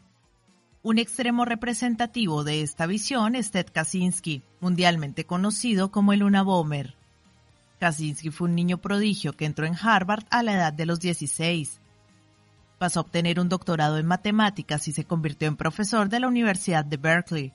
[0.85, 6.95] Un extremo representativo de esta visión es Ted Kaczynski, mundialmente conocido como el Unabomber.
[7.79, 11.81] Kaczynski fue un niño prodigio que entró en Harvard a la edad de los 16.
[12.79, 16.85] Pasó a obtener un doctorado en matemáticas y se convirtió en profesor de la Universidad
[16.85, 17.53] de Berkeley.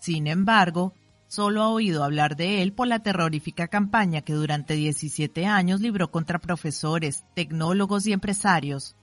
[0.00, 0.92] Sin embargo,
[1.28, 6.10] Solo ha oído hablar de él por la terrorífica campaña que durante 17 años libró
[6.10, 8.94] contra profesores, tecnólogos y empresarios.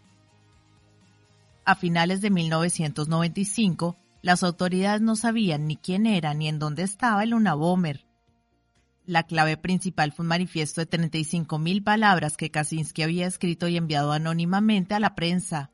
[1.65, 7.23] A finales de 1995, las autoridades no sabían ni quién era ni en dónde estaba
[7.23, 8.05] el Unabomber.
[9.05, 14.11] La clave principal fue un manifiesto de 35.000 palabras que Kaczynski había escrito y enviado
[14.11, 15.73] anónimamente a la prensa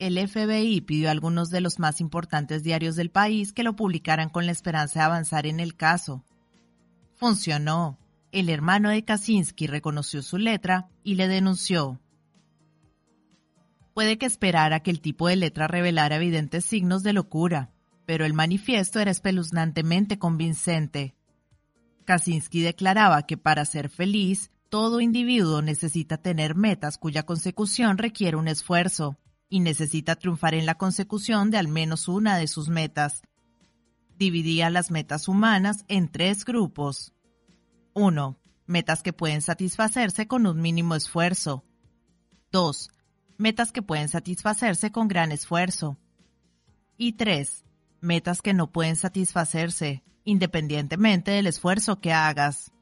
[0.00, 4.30] el FBI pidió a algunos de los más importantes diarios del país que lo publicaran
[4.30, 6.24] con la esperanza de avanzar en el caso.
[7.14, 7.98] Funcionó.
[8.32, 12.00] El hermano de Kaczynski reconoció su letra y le denunció.
[13.92, 17.70] Puede que esperara que el tipo de letra revelara evidentes signos de locura,
[18.06, 21.14] pero el manifiesto era espeluznantemente convincente.
[22.10, 28.48] Kaczynski declaraba que para ser feliz, todo individuo necesita tener metas cuya consecución requiere un
[28.48, 29.16] esfuerzo,
[29.48, 33.22] y necesita triunfar en la consecución de al menos una de sus metas.
[34.18, 37.12] Dividía las metas humanas en tres grupos.
[37.94, 38.36] 1.
[38.66, 41.64] Metas que pueden satisfacerse con un mínimo esfuerzo.
[42.50, 42.90] 2.
[43.38, 45.96] Metas que pueden satisfacerse con gran esfuerzo.
[46.96, 47.64] Y 3.
[48.00, 52.72] Metas que no pueden satisfacerse, independientemente del esfuerzo que hagas.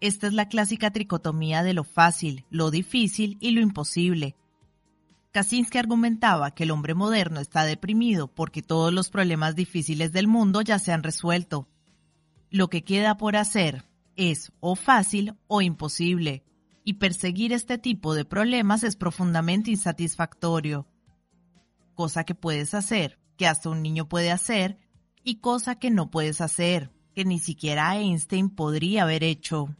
[0.00, 4.36] Esta es la clásica tricotomía de lo fácil, lo difícil y lo imposible,
[5.36, 10.62] Kaczynski argumentaba que el hombre moderno está deprimido porque todos los problemas difíciles del mundo
[10.62, 11.68] ya se han resuelto.
[12.48, 13.84] Lo que queda por hacer
[14.16, 16.42] es o fácil o imposible,
[16.84, 20.86] y perseguir este tipo de problemas es profundamente insatisfactorio.
[21.94, 24.78] Cosa que puedes hacer, que hasta un niño puede hacer,
[25.26, 29.74] y cosa que no puedes hacer, que ni siquiera Einstein podría haber hecho.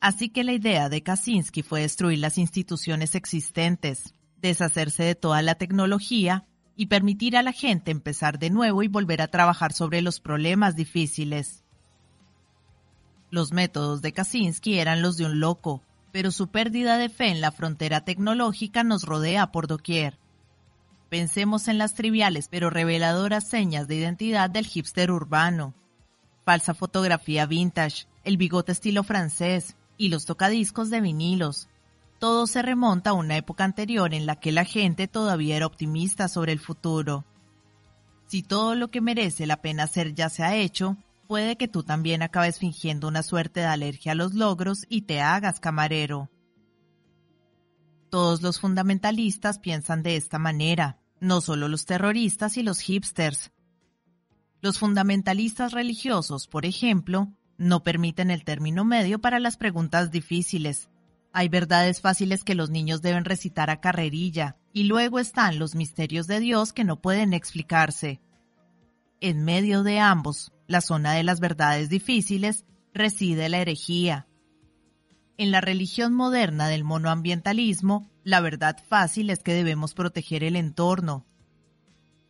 [0.00, 5.56] Así que la idea de Kaczynski fue destruir las instituciones existentes, deshacerse de toda la
[5.56, 10.20] tecnología y permitir a la gente empezar de nuevo y volver a trabajar sobre los
[10.20, 11.64] problemas difíciles.
[13.30, 15.82] Los métodos de Kaczynski eran los de un loco,
[16.12, 20.21] pero su pérdida de fe en la frontera tecnológica nos rodea por doquier.
[21.12, 25.74] Pensemos en las triviales pero reveladoras señas de identidad del hipster urbano.
[26.46, 31.68] Falsa fotografía vintage, el bigote estilo francés y los tocadiscos de vinilos,
[32.18, 36.28] todo se remonta a una época anterior en la que la gente todavía era optimista
[36.28, 37.26] sobre el futuro.
[38.26, 40.96] Si todo lo que merece la pena hacer ya se ha hecho,
[41.28, 45.20] puede que tú también acabes fingiendo una suerte de alergia a los logros y te
[45.20, 46.30] hagas camarero.
[48.08, 53.52] Todos los fundamentalistas piensan de esta manera, no solo los terroristas y los hipsters.
[54.60, 60.90] Los fundamentalistas religiosos, por ejemplo, no permiten el término medio para las preguntas difíciles,
[61.32, 66.26] hay verdades fáciles que los niños deben recitar a carrerilla, y luego están los misterios
[66.26, 68.20] de Dios que no pueden explicarse.
[69.20, 74.26] En medio de ambos, la zona de las verdades difíciles, reside la herejía.
[75.38, 81.26] En la religión moderna del monoambientalismo, la verdad fácil es que debemos proteger el entorno.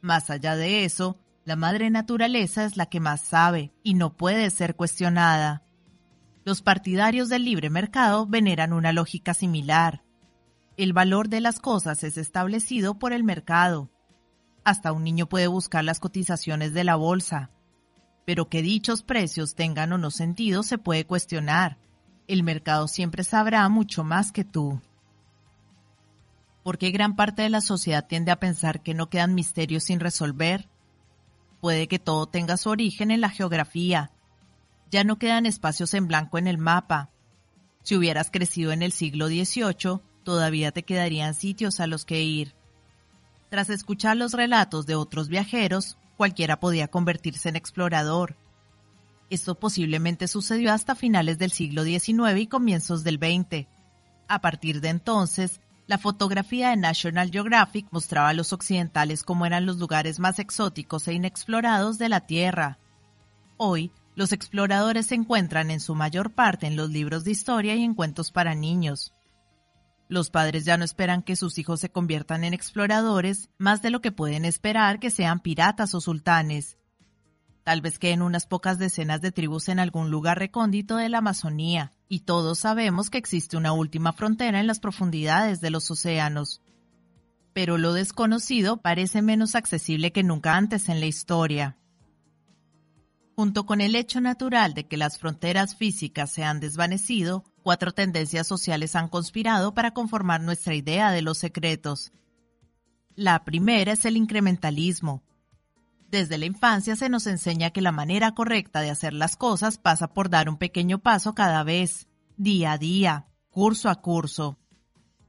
[0.00, 4.48] Más allá de eso, la madre naturaleza es la que más sabe y no puede
[4.50, 5.62] ser cuestionada.
[6.44, 10.02] Los partidarios del libre mercado veneran una lógica similar.
[10.76, 13.90] El valor de las cosas es establecido por el mercado.
[14.64, 17.50] Hasta un niño puede buscar las cotizaciones de la bolsa.
[18.24, 21.78] Pero que dichos precios tengan o no sentido se puede cuestionar.
[22.28, 24.80] el mercado siempre sabrá mucho más que tú.
[26.62, 29.98] ¿Por qué gran parte de la sociedad tiende a pensar que no quedan misterios sin
[29.98, 30.68] resolver?
[31.60, 34.12] Puede que todo tenga su origen en la geografía.
[34.90, 37.10] Ya no quedan espacios en blanco en el mapa.
[37.82, 42.54] Si hubieras crecido en el siglo XVIII, todavía te quedarían sitios a los que ir.
[43.50, 48.36] Tras escuchar los relatos de otros viajeros, cualquiera podía convertirse en explorador.
[49.30, 53.66] Esto posiblemente sucedió hasta finales del siglo XIX y comienzos del XX.
[54.28, 55.60] A partir de entonces,
[55.92, 61.06] la fotografía de National Geographic mostraba a los occidentales cómo eran los lugares más exóticos
[61.06, 62.78] e inexplorados de la Tierra.
[63.58, 67.84] Hoy, los exploradores se encuentran en su mayor parte en los libros de historia y
[67.84, 69.12] en cuentos para niños.
[70.08, 74.00] Los padres ya no esperan que sus hijos se conviertan en exploradores, más de lo
[74.00, 76.78] que pueden esperar que sean piratas o sultanes.
[77.64, 81.92] Tal vez queden unas pocas decenas de tribus en algún lugar recóndito de la Amazonía,
[82.12, 86.60] y todos sabemos que existe una última frontera en las profundidades de los océanos.
[87.54, 91.78] Pero lo desconocido parece menos accesible que nunca antes en la historia.
[93.34, 98.46] Junto con el hecho natural de que las fronteras físicas se han desvanecido, cuatro tendencias
[98.46, 102.12] sociales han conspirado para conformar nuestra idea de los secretos.
[103.16, 105.22] La primera es el incrementalismo.
[106.12, 110.12] Desde la infancia se nos enseña que la manera correcta de hacer las cosas pasa
[110.12, 114.58] por dar un pequeño paso cada vez, día a día, curso a curso.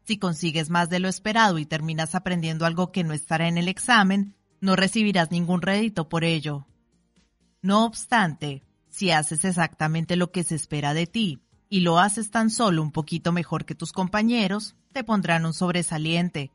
[0.04, 3.70] Si consigues más de lo esperado y terminas aprendiendo algo que no estará en el
[3.70, 6.68] examen, no recibirás ningún rédito por ello.
[7.62, 11.40] No obstante, si haces exactamente lo que se espera de ti,
[11.70, 16.52] y lo haces tan solo un poquito mejor que tus compañeros, te pondrán un sobresaliente.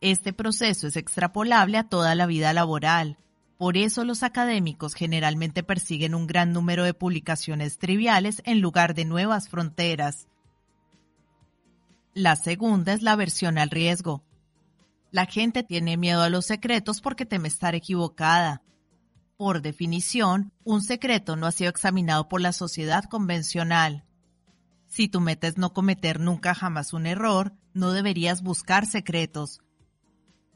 [0.00, 3.18] Este proceso es extrapolable a toda la vida laboral.
[3.58, 9.04] Por eso los académicos generalmente persiguen un gran número de publicaciones triviales en lugar de
[9.04, 10.28] nuevas fronteras.
[12.14, 14.24] La segunda es la aversión al riesgo.
[15.10, 18.62] La gente tiene miedo a los secretos porque teme estar equivocada.
[19.36, 24.04] Por definición, un secreto no ha sido examinado por la sociedad convencional.
[24.86, 29.60] Si tu meta es no cometer nunca jamás un error, no deberías buscar secretos.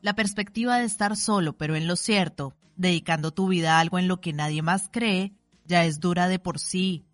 [0.04, 4.06] La perspectiva de estar solo pero en lo cierto, dedicando tu vida a algo en
[4.06, 5.32] lo que nadie más cree,
[5.64, 7.06] ya es dura de por sí.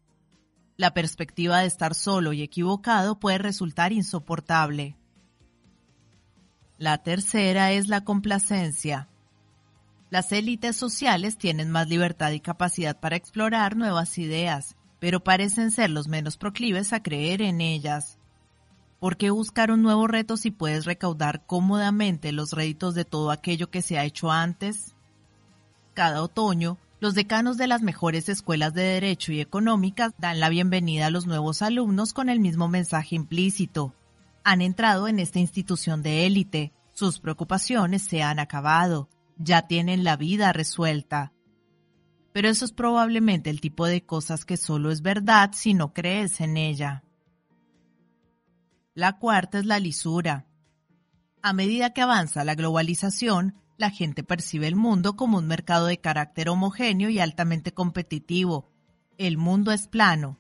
[0.77, 4.97] La perspectiva de estar solo y equivocado puede resultar insoportable.
[6.79, 9.09] La tercera es la complacencia.
[10.11, 15.91] Las élites sociales tienen más libertad y capacidad para explorar nuevas ideas, pero parecen ser
[15.91, 18.20] los menos proclives a creer en ellas.
[19.01, 23.71] ¿Por qué buscar un nuevo reto si puedes recaudar cómodamente los réditos de todo aquello
[23.71, 24.95] que se ha hecho antes?
[25.95, 31.07] Cada otoño, los decanos de las mejores escuelas de Derecho y Económicas dan la bienvenida
[31.07, 33.95] a los nuevos alumnos con el mismo mensaje implícito.
[34.45, 40.17] Han entrado en esta institución de élite, sus preocupaciones se han acabado, ya tienen la
[40.17, 41.33] vida resuelta
[42.33, 46.41] pero eso es probablemente el tipo de cosas que solo es verdad si no crees
[46.41, 47.03] en ella.
[48.95, 50.47] La cuarta es la lisura.
[51.43, 56.01] A medida que avanza la globalización, la gente percibe el mundo como un mercado de
[56.01, 58.69] carácter homogéneo y altamente competitivo.
[59.17, 60.39] El mundo es plano.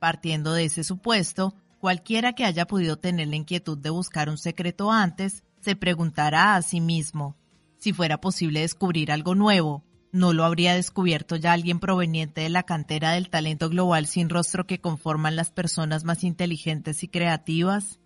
[0.00, 4.90] Partiendo de ese supuesto, cualquiera que haya podido tener la inquietud de buscar un secreto
[4.90, 7.36] antes, se preguntará a sí mismo,
[7.78, 12.62] si fuera posible descubrir algo nuevo, ¿No lo habría descubierto ya alguien proveniente de la
[12.62, 18.00] cantera del talento global sin rostro que conforman las personas más inteligentes y creativas?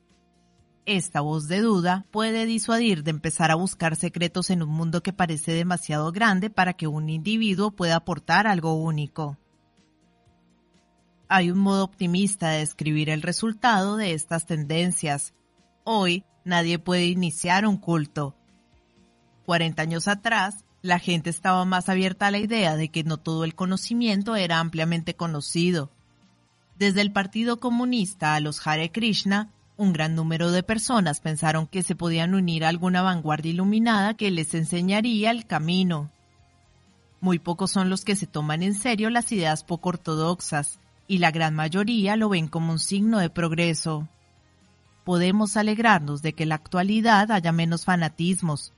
[0.84, 5.12] Esta voz de duda puede disuadir de empezar a buscar secretos en un mundo que
[5.12, 9.38] parece demasiado grande para que un individuo pueda aportar algo único.
[11.28, 15.34] Hay un modo optimista de describir el resultado de estas tendencias.
[15.84, 18.36] Hoy nadie puede iniciar un culto.
[19.46, 23.44] 40 años atrás, la gente estaba más abierta a la idea de que no todo
[23.44, 25.90] el conocimiento era ampliamente conocido.
[26.76, 31.82] Desde el Partido Comunista a los Hare Krishna, un gran número de personas pensaron que
[31.84, 36.10] se podían unir a alguna vanguardia iluminada que les enseñaría el camino.
[37.20, 41.30] Muy pocos son los que se toman en serio las ideas poco ortodoxas, y la
[41.30, 44.08] gran mayoría lo ven como un signo de progreso.
[45.04, 48.72] Podemos alegrarnos de que en la actualidad haya menos fanatismos.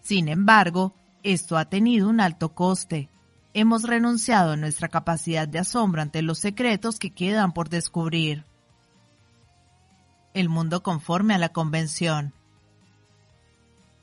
[0.00, 3.08] Sin embargo, esto ha tenido un alto coste.
[3.52, 8.44] Hemos renunciado a nuestra capacidad de asombro ante los secretos que quedan por descubrir.
[10.34, 12.32] El mundo conforme a la convención.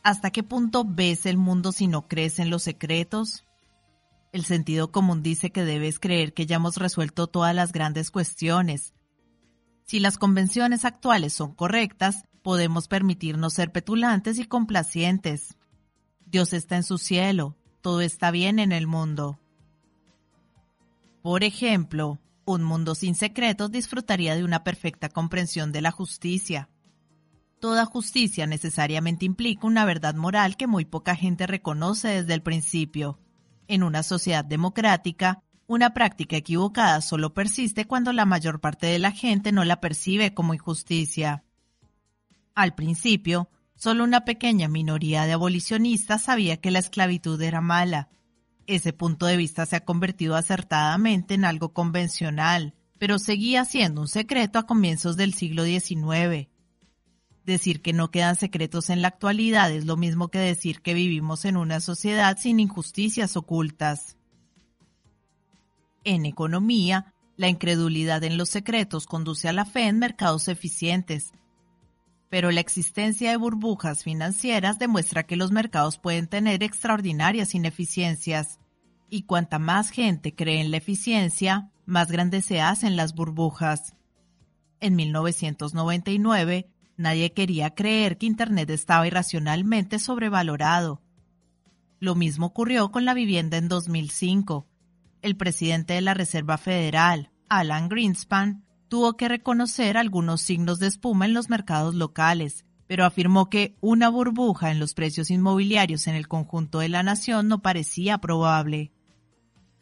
[0.04, 3.46] ¿Hasta qué punto ves el mundo si no crees en los secretos?
[4.32, 8.94] El sentido común dice que debes creer que ya hemos resuelto todas las grandes cuestiones.
[9.86, 15.57] Si las convenciones actuales son correctas, podemos permitirnos ser petulantes y complacientes.
[16.30, 19.40] Dios está en su cielo, todo está bien en el mundo.
[21.22, 26.70] Por ejemplo, un mundo sin secretos disfrutaría de una perfecta comprensión de la justicia.
[27.60, 33.20] Toda justicia necesariamente implica una verdad moral que muy poca gente reconoce desde el principio.
[33.68, 39.12] En una sociedad democrática, una práctica equivocada solo persiste cuando la mayor parte de la
[39.12, 41.44] gente no la percibe como injusticia.
[42.54, 48.10] Al principio, solo una pequeña minoría de abolicionistas sabía que la esclavitud era mala.
[48.66, 54.10] Ese punto de vista se ha convertido acertadamente en algo convencional, pero seguía siendo un
[54.10, 56.50] secreto a comienzos del siglo XIX.
[57.46, 61.46] Decir que no quedan secretos en la actualidad es lo mismo que decir que vivimos
[61.46, 64.18] en una sociedad sin injusticias ocultas.
[66.04, 71.32] En economía, la incredulidad en los secretos conduce a la fe en mercados eficientes.
[72.30, 78.60] Pero la existencia de burbujas financieras demuestra que los mercados pueden tener extraordinarias ineficiencias.
[79.10, 83.96] Y cuanta más gente cree en la eficiencia, más grandes se hacen las burbujas.
[84.80, 91.04] En 1999, Nadie quería creer que Internet estaba irracionalmente sobrevalorado.
[92.00, 94.68] Lo mismo ocurrió con la vivienda en 2005.
[95.22, 101.25] El presidente de la Reserva Federal, Alan Greenspan, tuvo que reconocer algunos signos de espuma
[101.25, 106.27] en los mercados locales, pero afirmó que una burbuja en los precios inmobiliarios en el
[106.27, 108.91] conjunto de la nación no parecía probable.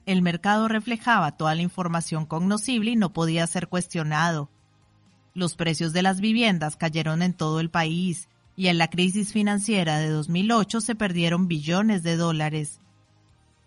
[0.05, 4.49] El mercado reflejaba toda la información cognoscible y no podía ser cuestionado.
[5.33, 9.99] Los precios de las viviendas cayeron en todo el país y en la crisis financiera
[9.99, 12.79] de 2008 se perdieron billones de dólares.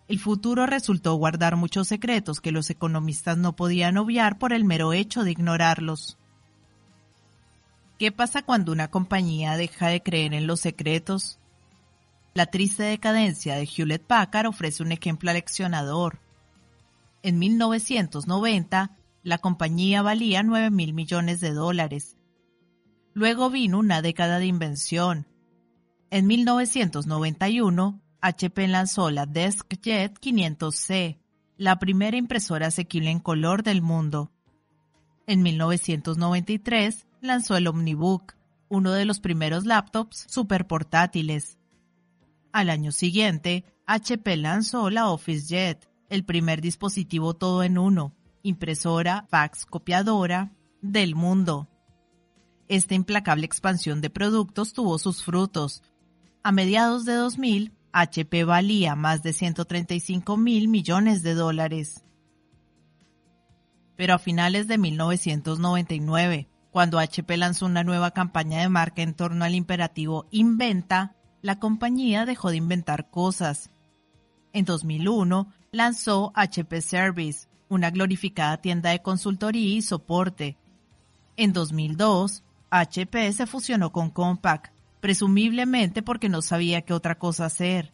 [0.08, 4.94] El futuro resultó guardar muchos secretos que los economistas no podían obviar por el mero
[4.94, 6.16] hecho de ignorarlos.
[7.98, 11.38] ¿Qué pasa cuando una compañía deja de creer en los secretos?
[12.32, 16.20] La triste decadencia de Hewlett Packard ofrece un ejemplo aleccionador.
[17.22, 22.16] En 1990, la compañía valía 9 mil millones de dólares.
[23.12, 25.26] Luego vino una década de invención.
[26.10, 31.18] En 1991, HP lanzó la DeskJet 500C,
[31.56, 34.32] la primera impresora asequible en color del mundo.
[35.26, 38.34] En 1993 lanzó el Omnibook,
[38.68, 41.58] uno de los primeros laptops superportátiles.
[42.52, 49.64] Al año siguiente, HP lanzó la OfficeJet, el primer dispositivo todo en uno, impresora, fax,
[49.64, 51.68] copiadora del mundo.
[52.68, 55.82] Esta implacable expansión de productos tuvo sus frutos.
[56.42, 62.04] A mediados de 2000, HP valía más de 135 mil millones de dólares.
[63.96, 69.44] Pero a finales de 1999, cuando HP lanzó una nueva campaña de marca en torno
[69.44, 73.70] al imperativo Inventa, la compañía dejó de inventar cosas.
[74.52, 80.56] En 2001 lanzó HP Service, una glorificada tienda de consultoría y soporte.
[81.36, 87.92] En 2002, HP se fusionó con Compaq, presumiblemente porque no sabía qué otra cosa hacer.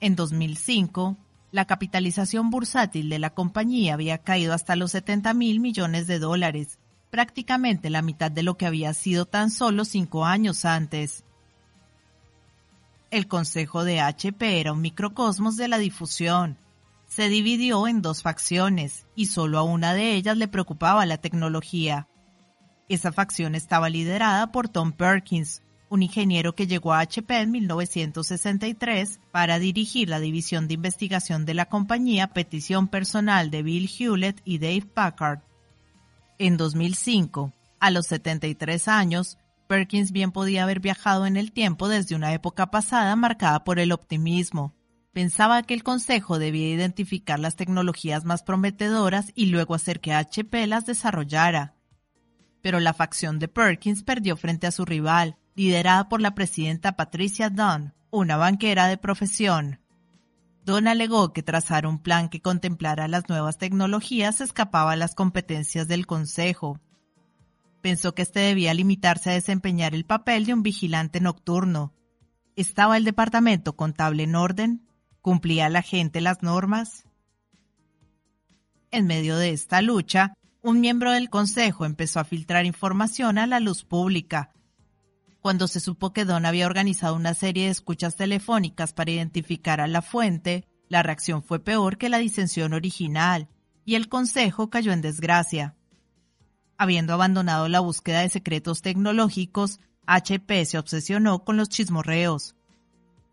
[0.00, 1.16] En 2005,
[1.50, 6.78] la capitalización bursátil de la compañía había caído hasta los 70 mil millones de dólares,
[7.10, 11.24] prácticamente la mitad de lo que había sido tan solo cinco años antes.
[13.10, 16.58] El consejo de HP era un microcosmos de la difusión,
[17.08, 22.06] se dividió en dos facciones y solo a una de ellas le preocupaba la tecnología.
[22.88, 29.20] Esa facción estaba liderada por Tom Perkins, un ingeniero que llegó a HP en 1963
[29.30, 34.58] para dirigir la división de investigación de la compañía petición personal de Bill Hewlett y
[34.58, 35.40] Dave Packard.
[36.38, 42.14] En 2005, a los 73 años, Perkins bien podía haber viajado en el tiempo desde
[42.14, 44.74] una época pasada marcada por el optimismo,
[45.18, 50.64] Pensaba que el Consejo debía identificar las tecnologías más prometedoras y luego hacer que HP
[50.68, 51.74] las desarrollara.
[52.62, 57.50] Pero la facción de Perkins perdió frente a su rival, liderada por la presidenta Patricia
[57.50, 59.80] Dunn, una banquera de profesión.
[60.64, 65.88] Dunn alegó que trazar un plan que contemplara las nuevas tecnologías escapaba a las competencias
[65.88, 66.78] del Consejo.
[67.82, 71.92] Pensó que éste debía limitarse a desempeñar el papel de un vigilante nocturno.
[72.54, 74.86] ¿Estaba el departamento contable en orden?
[75.22, 77.04] ¿Cumplía la gente las normas?
[78.92, 83.58] En medio de esta lucha, un miembro del Consejo empezó a filtrar información a la
[83.58, 84.52] luz pública.
[85.48, 89.86] Cuando se supo que Don había organizado una serie de escuchas telefónicas para identificar a
[89.86, 93.48] la fuente, La reacción fue peor que la disensión original,
[93.86, 95.74] y el Consejo cayó en desgracia.
[96.76, 102.54] Habiendo abandonado la búsqueda de secretos tecnológicos, HP se obsesionó con los chismorreos.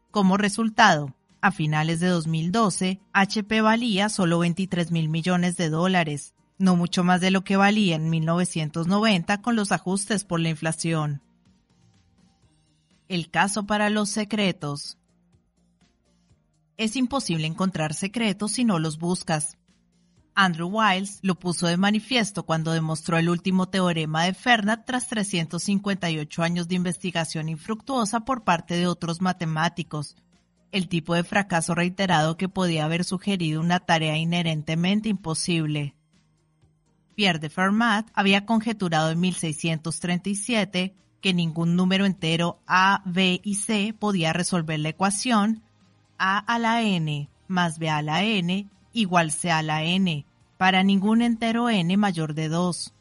[0.10, 6.77] Como resultado, a finales de 2012, HP valía solo 23 mil millones de dólares, no
[6.77, 11.25] mucho más de lo que valía en 1990 con los ajustes por la inflación.
[13.08, 14.98] El caso para los secretos.
[16.75, 19.58] Es imposible encontrar secretos si no los buscas.
[20.34, 26.43] Andrew Wiles lo puso de manifiesto cuando demostró el último teorema de Fermat tras 358
[26.43, 30.16] años de investigación infructuosa por parte de otros matemáticos,
[30.72, 35.95] el tipo de fracaso reiterado que podía haber sugerido una tarea inherentemente imposible.
[37.14, 40.95] Pierre de Fermat había conjeturado en 1637
[41.26, 45.64] que ningún número entero A, B y C podía resolver la ecuación
[46.20, 50.24] A a la n más B a la n igual C a la n
[50.58, 52.94] para ningún entero n mayor de 2.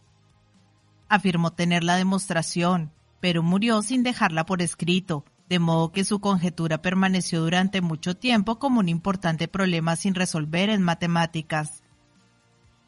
[1.06, 6.80] Afirmó tener la demostración, pero murió sin dejarla por escrito, de modo que su conjetura
[6.80, 11.82] permaneció durante mucho tiempo como un importante problema sin resolver en matemáticas.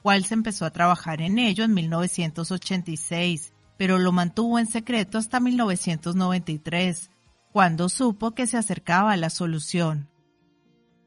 [0.02, 7.10] Wells empezó a trabajar en ello en 1986, pero lo mantuvo en secreto hasta 1993,
[7.52, 10.08] cuando supo que se acercaba a la solución.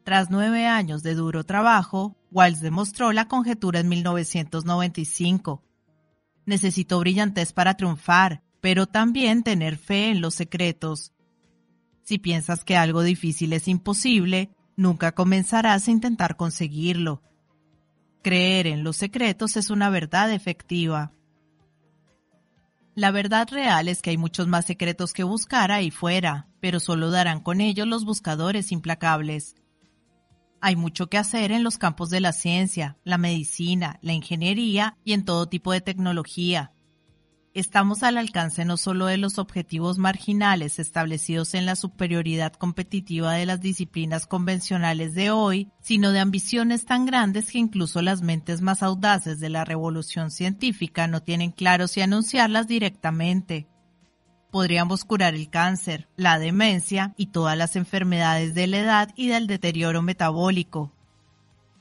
[0.04, 5.64] Tras nueve años de duro trabajo, Wells demostró la conjetura en 1995.
[6.46, 11.14] Necesitó brillantez para triunfar, pero también tener fe en los secretos.
[12.04, 17.22] Si piensas que algo difícil es imposible, nunca comenzarás a intentar conseguirlo.
[18.24, 21.14] Creer en los secretos es una verdad efectiva.
[22.96, 27.12] La verdad real es que hay muchos más secretos que buscar ahí fuera, pero solo
[27.12, 29.56] darán con ellos los buscadores implacables.
[30.62, 35.14] Hay mucho que hacer en los campos de la ciencia, la medicina, la ingeniería y
[35.14, 36.74] en todo tipo de tecnología,
[37.54, 43.46] estamos al alcance no solo de los objetivos marginales establecidos en la superioridad competitiva de
[43.46, 48.84] las disciplinas convencionales de hoy, sino de ambiciones tan grandes que incluso las mentes más
[48.84, 53.68] audaces de la revolución científica no tienen claro si anunciarlas directamente.
[54.52, 59.46] Podríamos curar el cáncer, la demencia y todas las enfermedades de la edad y del
[59.46, 60.92] deterioro metabólico,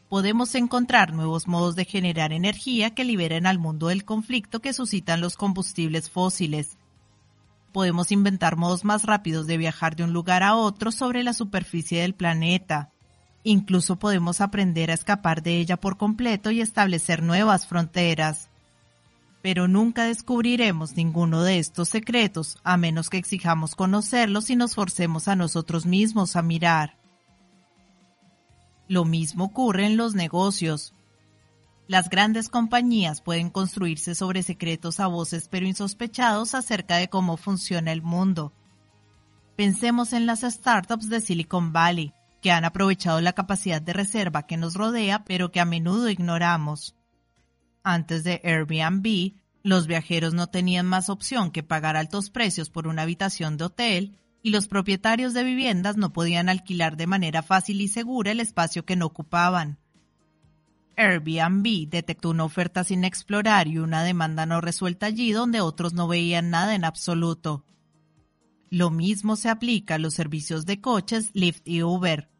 [0.08, 5.20] podemos encontrar nuevos modos de generar energía que liberen al mundo del conflicto que suscitan
[5.20, 6.78] los combustibles fósiles.
[7.72, 12.00] Podemos inventar modos más rápidos de viajar de un lugar a otro sobre la superficie
[12.00, 12.90] del planeta.
[13.44, 18.48] Incluso podemos aprender a escapar de ella por completo y establecer nuevas fronteras.
[19.42, 25.28] Pero nunca descubriremos ninguno de estos secretos a menos que exijamos conocerlos y nos forcemos
[25.28, 26.97] a nosotros mismos a mirar.
[28.88, 30.94] Lo mismo ocurre en los negocios.
[31.86, 37.92] Las grandes compañías pueden construirse sobre secretos a voces pero insospechados acerca de cómo funciona
[37.92, 38.52] el mundo.
[39.56, 44.56] Pensemos en las startups de Silicon Valley, que han aprovechado la capacidad de reserva que
[44.56, 46.94] nos rodea pero que a menudo ignoramos.
[47.82, 53.02] Antes de Airbnb, los viajeros no tenían más opción que pagar altos precios por una
[53.02, 54.18] habitación de hotel
[54.48, 58.86] y los propietarios de viviendas no podían alquilar de manera fácil y segura el espacio
[58.86, 59.78] que no ocupaban.
[60.96, 66.08] Airbnb detectó una oferta sin explorar y una demanda no resuelta allí donde otros no
[66.08, 67.62] veían nada en absoluto.
[68.70, 72.30] Lo mismo se aplica a los servicios de coches Lyft y Uber.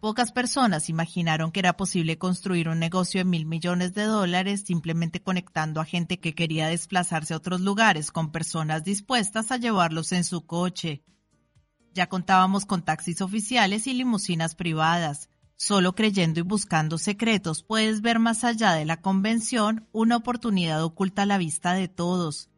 [0.00, 5.20] Pocas personas imaginaron que era posible construir un negocio de mil millones de dólares simplemente
[5.20, 10.24] conectando a gente que quería desplazarse a otros lugares con personas dispuestas a llevarlos en
[10.24, 11.02] su coche.
[11.94, 15.30] Ya contábamos con taxis oficiales y limusinas privadas.
[15.56, 21.22] Solo creyendo y buscando secretos puedes ver más allá de la convención una oportunidad oculta
[21.22, 22.50] a la vista de todos.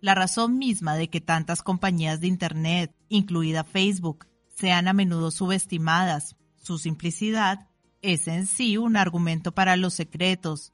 [0.00, 6.36] La razón misma de que tantas compañías de Internet, incluida Facebook, sean a menudo subestimadas,
[6.56, 7.68] su simplicidad,
[8.00, 10.72] es en sí un argumento para los secretos,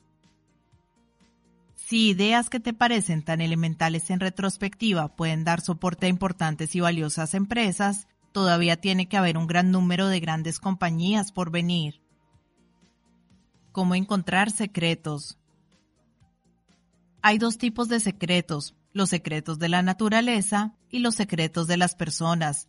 [1.89, 6.81] si ideas que te parecen tan elementales en retrospectiva pueden dar soporte a importantes y
[6.81, 12.02] valiosas empresas, todavía tiene que haber un gran número de grandes compañías por venir.
[13.73, 15.39] ¿Cómo encontrar secretos?
[17.23, 21.94] Hay dos tipos de secretos, los secretos de la naturaleza y los secretos de las
[21.94, 22.68] personas.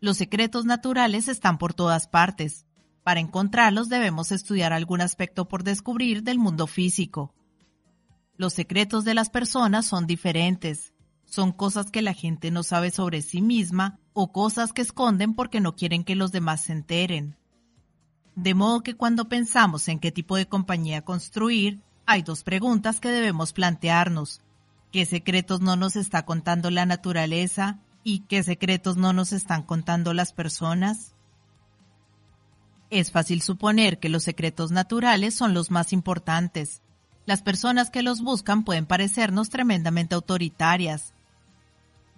[0.00, 2.66] Los secretos naturales están por todas partes.
[3.04, 7.32] Para encontrarlos debemos estudiar algún aspecto por descubrir del mundo físico.
[8.38, 10.92] Los secretos de las personas son diferentes.
[11.24, 15.60] Son cosas que la gente no sabe sobre sí misma o cosas que esconden porque
[15.60, 17.36] no quieren que los demás se enteren.
[18.36, 23.10] De modo que cuando pensamos en qué tipo de compañía construir, hay dos preguntas que
[23.10, 24.40] debemos plantearnos.
[24.92, 30.14] ¿Qué secretos no nos está contando la naturaleza y qué secretos no nos están contando
[30.14, 31.12] las personas?
[32.88, 36.82] Es fácil suponer que los secretos naturales son los más importantes.
[37.28, 41.12] Las personas que los buscan pueden parecernos tremendamente autoritarias.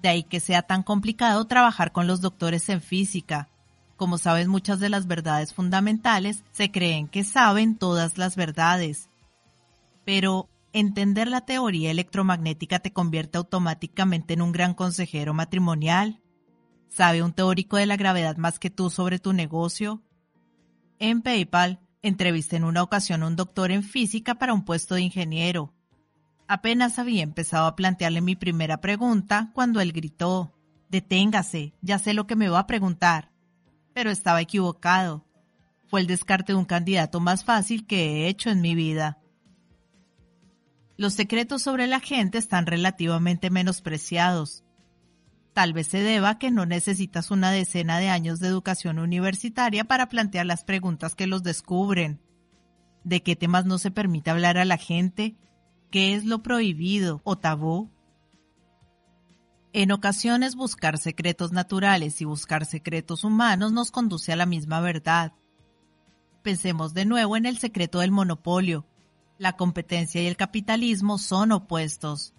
[0.01, 3.49] De ahí que sea tan complicado trabajar con los doctores en física.
[3.97, 9.09] Como saben muchas de las verdades fundamentales, se creen que saben todas las verdades.
[10.05, 16.21] Pero, ¿entender la teoría electromagnética te convierte automáticamente en un gran consejero matrimonial?
[16.89, 20.05] ¿Sabe un teórico de la gravedad más que tú sobre tu negocio?
[21.01, 25.03] En PayPal, entrevisté en una ocasión a un doctor en física para un puesto de
[25.03, 25.75] ingeniero.
[26.49, 30.53] Apenas había empezado a plantearle mi primera pregunta cuando él gritó,
[30.89, 33.31] Deténgase, ya sé lo que me va a preguntar.
[33.95, 35.25] Pero estaba equivocado.
[35.87, 39.19] Fue el descarte de un candidato más fácil que he hecho en mi vida.
[40.97, 44.65] Los secretos sobre la gente están relativamente menospreciados.
[45.61, 50.09] Tal vez se deba que no necesitas una decena de años de educación universitaria para
[50.09, 52.19] plantear las preguntas que los descubren.
[53.05, 55.37] ¿De qué temas no se permite hablar a la gente?
[55.91, 57.91] ¿Qué es lo prohibido o tabú?
[59.75, 65.35] En ocasiones buscar secretos naturales y buscar secretos humanos nos conduce a la misma verdad.
[66.43, 68.87] Pensemos de nuevo en el secreto del monopolio.
[69.37, 72.33] La competencia y el capitalismo son opuestos.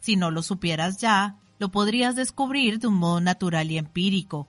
[0.00, 4.48] Si no lo supieras ya, lo podrías descubrir de un modo natural y empírico.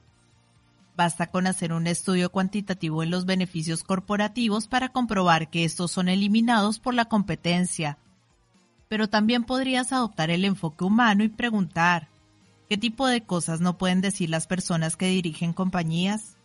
[0.96, 6.08] Basta con hacer un estudio cuantitativo en los beneficios corporativos para comprobar que estos son
[6.08, 7.98] eliminados por la competencia.
[8.88, 12.08] Pero también podrías adoptar el enfoque humano y preguntar,
[12.70, 16.38] ¿qué tipo de cosas no pueden decir las personas que dirigen compañías?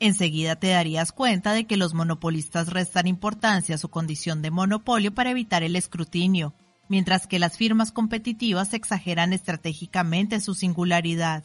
[0.00, 5.14] Enseguida te darías cuenta de que los monopolistas restan importancia a su condición de monopolio
[5.14, 6.54] para evitar el escrutinio,
[6.92, 11.42] mientras que las firmas competitivas exageran estratégicamente su singularidad.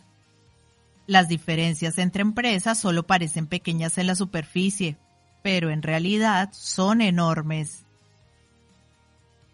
[1.06, 4.98] Las diferencias entre empresas solo parecen pequeñas en la superficie,
[5.44, 7.86] pero en realidad son enormes.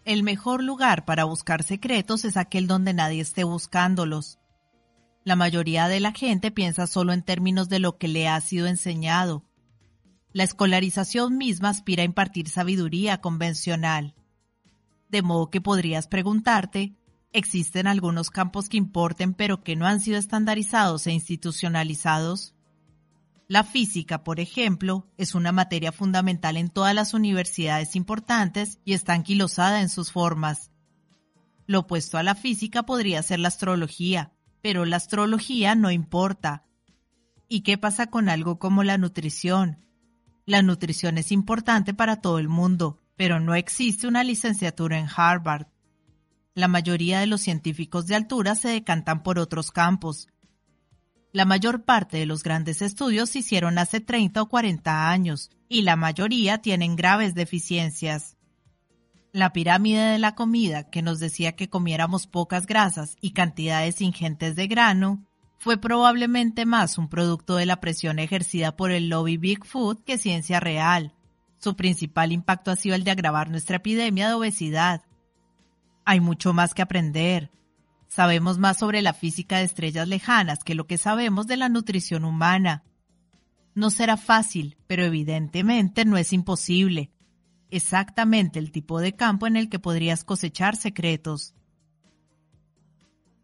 [0.04, 4.40] El mejor lugar para buscar secretos es aquel donde nadie esté buscándolos.
[5.22, 8.66] La mayoría de la gente piensa solo en términos de lo que le ha sido
[8.66, 9.44] enseñado.
[10.32, 14.16] La escolarización misma aspira a impartir sabiduría convencional
[15.08, 16.94] de modo que podrías preguntarte,
[17.32, 22.54] ¿existen algunos campos que importen pero que no han sido estandarizados e institucionalizados?
[23.46, 29.12] La física, por ejemplo, es una materia fundamental en todas las universidades importantes y está
[29.12, 30.70] anquilosada en sus formas.
[31.66, 36.64] Lo opuesto a la física podría ser la astrología, pero la astrología no importa.
[37.48, 39.84] ¿Y qué pasa con algo como la nutrición?
[40.46, 45.66] La nutrición es importante para todo el mundo, pero no existe una licenciatura en Harvard.
[46.54, 50.28] La mayoría de los científicos de altura se decantan por otros campos.
[51.32, 55.82] La mayor parte de los grandes estudios se hicieron hace 30 o 40 años, y
[55.82, 58.36] la mayoría tienen graves deficiencias.
[59.32, 64.54] La pirámide de la comida, que nos decía que comiéramos pocas grasas y cantidades ingentes
[64.54, 65.26] de grano,
[65.58, 70.18] fue probablemente más un producto de la presión ejercida por el lobby Big Food que
[70.18, 71.13] ciencia real.
[71.64, 75.00] Su principal impacto ha sido el de agravar nuestra epidemia de obesidad.
[76.04, 77.50] Hay mucho más que aprender.
[78.06, 82.26] Sabemos más sobre la física de estrellas lejanas que lo que sabemos de la nutrición
[82.26, 82.84] humana.
[83.74, 87.10] No será fácil, pero evidentemente no es imposible.
[87.70, 91.54] Exactamente el tipo de campo en el que podrías cosechar secretos.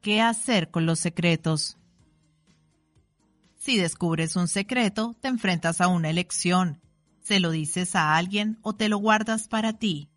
[0.02, 1.78] ¿Qué hacer con los secretos?
[3.56, 6.82] Si descubres un secreto, te enfrentas a una elección
[7.30, 10.08] ¿Se lo dices a alguien o te lo guardas para ti?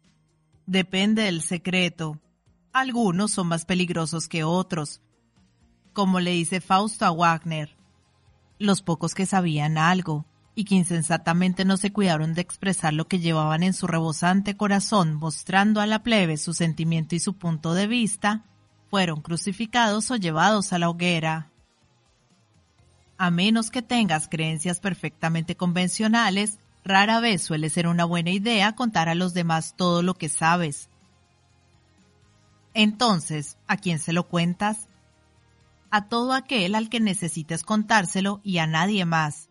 [0.66, 2.20] Depende del secreto.
[2.72, 5.00] Algunos son más peligrosos que otros.
[5.94, 7.78] Como le dice Fausto a Wagner,
[8.58, 10.26] los pocos que sabían algo
[10.56, 15.14] y que insensatamente no se cuidaron de expresar lo que llevaban en su rebosante corazón
[15.14, 18.44] mostrando a la plebe su sentimiento y su punto de vista,
[18.90, 21.52] fueron crucificados o llevados a la hoguera.
[23.20, 29.08] A menos que tengas creencias perfectamente convencionales, Rara vez suele ser una buena idea contar
[29.10, 30.90] a los demás todo lo que sabes.
[32.74, 34.90] Entonces, ¿a quién se lo cuentas?
[35.92, 39.50] A todo aquel al que necesites contárselo y a nadie más.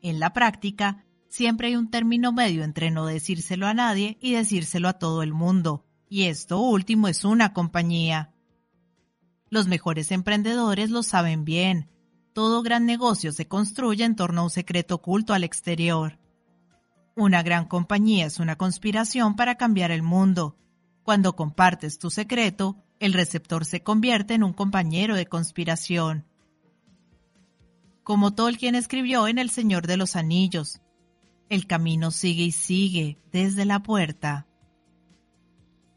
[0.00, 4.88] En la práctica, siempre hay un término medio entre no decírselo a nadie y decírselo
[4.88, 8.32] a todo el mundo, y esto último es una compañía.
[9.50, 11.88] Los mejores emprendedores lo saben bien,
[12.32, 16.19] Todo gran negocio se construye en torno a un secreto oculto al exterior.
[17.20, 20.56] Una gran compañía es una conspiración para cambiar el mundo.
[21.02, 26.24] Cuando compartes tu secreto, el receptor se convierte en un compañero de conspiración.
[28.04, 30.80] Como Tolkien escribió en El Señor de los Anillos,
[31.50, 34.46] el camino sigue y sigue desde la puerta.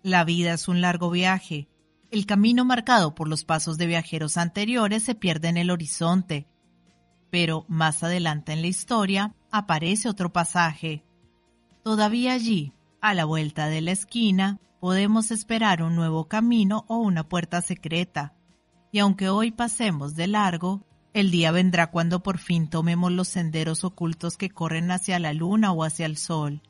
[0.01, 1.69] La vida es un largo viaje.
[2.11, 6.47] El camino marcado por los pasos de viajeros anteriores se pierde en el horizonte.
[7.29, 11.05] Pero más adelante en la historia aparece otro pasaje.
[11.83, 17.27] Todavía allí, a la vuelta de la esquina, podemos esperar un nuevo camino o una
[17.27, 18.33] puerta secreta.
[18.91, 23.83] Y aunque hoy pasemos de largo, el día vendrá cuando por fin tomemos los senderos
[23.83, 26.61] ocultos que corren hacia la luna o hacia el sol.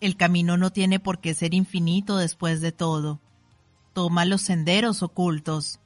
[0.00, 3.20] El camino no tiene por qué ser infinito después de todo.
[3.94, 5.80] Toma los senderos ocultos.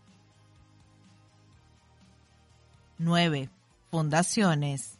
[2.99, 3.51] 9.
[3.91, 4.99] Fundaciones.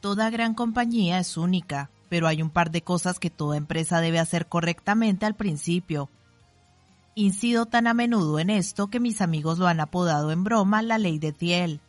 [0.00, 4.18] Toda gran compañía es única, pero hay un par de cosas que toda empresa debe
[4.18, 6.10] hacer correctamente al principio
[7.14, 10.96] Incido tan a menudo en esto que mis amigos lo han apodado en broma la
[10.96, 11.80] ley de Thiel.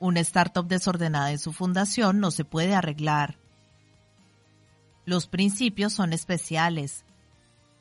[0.00, 3.38] Una startup desordenada en su fundación no se puede arreglar.
[5.04, 7.04] Los principios son especiales.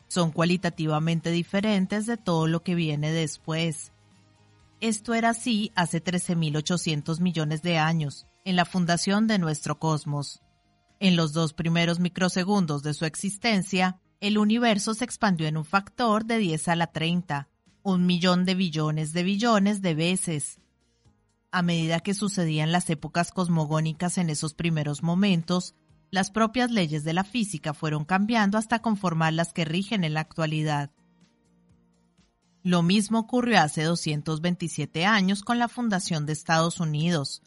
[0.09, 3.93] Son cualitativamente diferentes de todo lo que viene después.
[4.81, 10.41] Esto era así hace 13.800 millones de años, en la fundación de nuestro cosmos.
[10.99, 16.25] En los dos primeros microsegundos de su existencia, el universo se expandió en un factor
[16.25, 17.49] de 10 a la 30,
[17.83, 20.61] un millón de billones de billones de veces.
[21.51, 25.75] A medida que sucedían las épocas cosmogónicas en esos primeros momentos,
[26.11, 30.19] las propias leyes de la física fueron cambiando hasta conformar las que rigen en la
[30.19, 30.91] actualidad.
[32.63, 37.41] Lo mismo ocurrió hace 227 años con la fundación de Estados Unidos,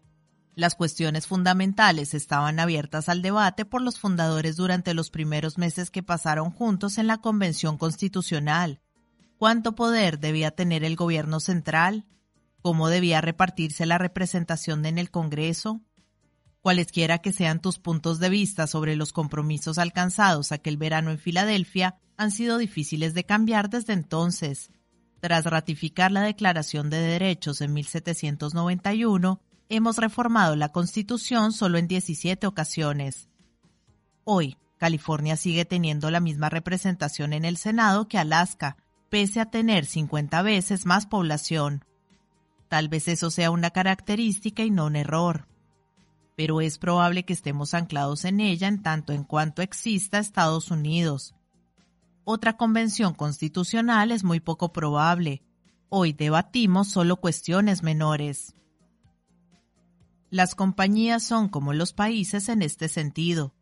[0.56, 6.02] las cuestiones fundamentales estaban abiertas al debate por los fundadores durante los primeros meses que
[6.02, 8.80] pasaron juntos en la Convención Constitucional.
[9.36, 12.06] ¿Cuánto poder debía tener el gobierno central?
[12.62, 15.82] ¿Cómo debía repartirse la representación en el Congreso?
[16.60, 21.98] Cualesquiera que sean tus puntos de vista sobre los compromisos alcanzados aquel verano en Filadelfia,
[22.16, 24.70] han sido difíciles de cambiar desde entonces.
[25.20, 32.46] Tras ratificar la Declaración de Derechos en 1791, hemos reformado la Constitución solo en 17
[32.46, 33.28] ocasiones.
[34.24, 38.76] Hoy, California sigue teniendo la misma representación en el Senado que Alaska,
[39.08, 41.84] pese a tener 50 veces más población.
[42.68, 45.46] Tal vez eso sea una característica y no un error.
[46.36, 51.34] Pero es probable que estemos anclados en ella en tanto en cuanto exista Estados Unidos.
[52.24, 55.42] Otra convención constitucional es muy poco probable.
[55.90, 58.54] Hoy debatimos solo cuestiones menores.
[60.34, 63.54] Las compañías son como los países en este sentido.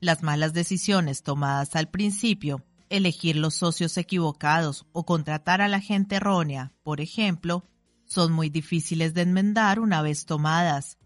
[0.00, 6.16] Las malas decisiones tomadas al principio, elegir los socios equivocados o contratar a la gente
[6.16, 7.62] errónea, por ejemplo,
[8.04, 10.98] son muy difíciles de enmendar una vez tomadas.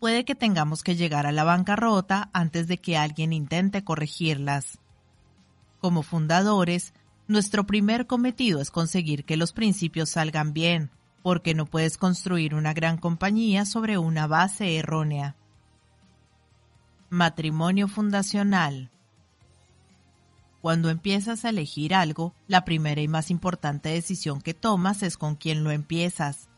[0.00, 4.80] Puede que tengamos que llegar a la bancarrota antes de que alguien intente corregirlas.
[5.78, 6.94] Como fundadores,
[7.28, 10.90] nuestro primer cometido es conseguir que los principios salgan bien,
[11.24, 15.36] porque no puedes construir una gran compañía sobre una base errónea.
[17.08, 18.90] Matrimonio fundacional.
[20.60, 25.34] Cuando empiezas a elegir algo, la primera y más importante decisión que tomas es con
[25.34, 26.50] quién lo empiezas.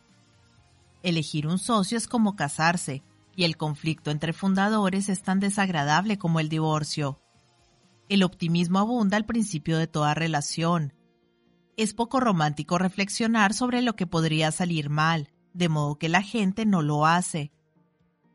[1.04, 3.04] Elegir un socio es como casarse,
[3.36, 7.20] y el conflicto entre fundadores es tan desagradable como el divorcio.
[8.08, 10.92] El optimismo abunda al principio de toda relación,
[11.76, 16.66] es poco romántico reflexionar sobre lo que podría salir mal, de modo que la gente
[16.66, 17.52] no lo hace.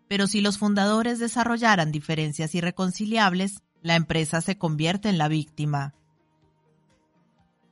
[0.07, 5.95] Pero si los fundadores desarrollaran diferencias irreconciliables, la empresa se convierte en la víctima.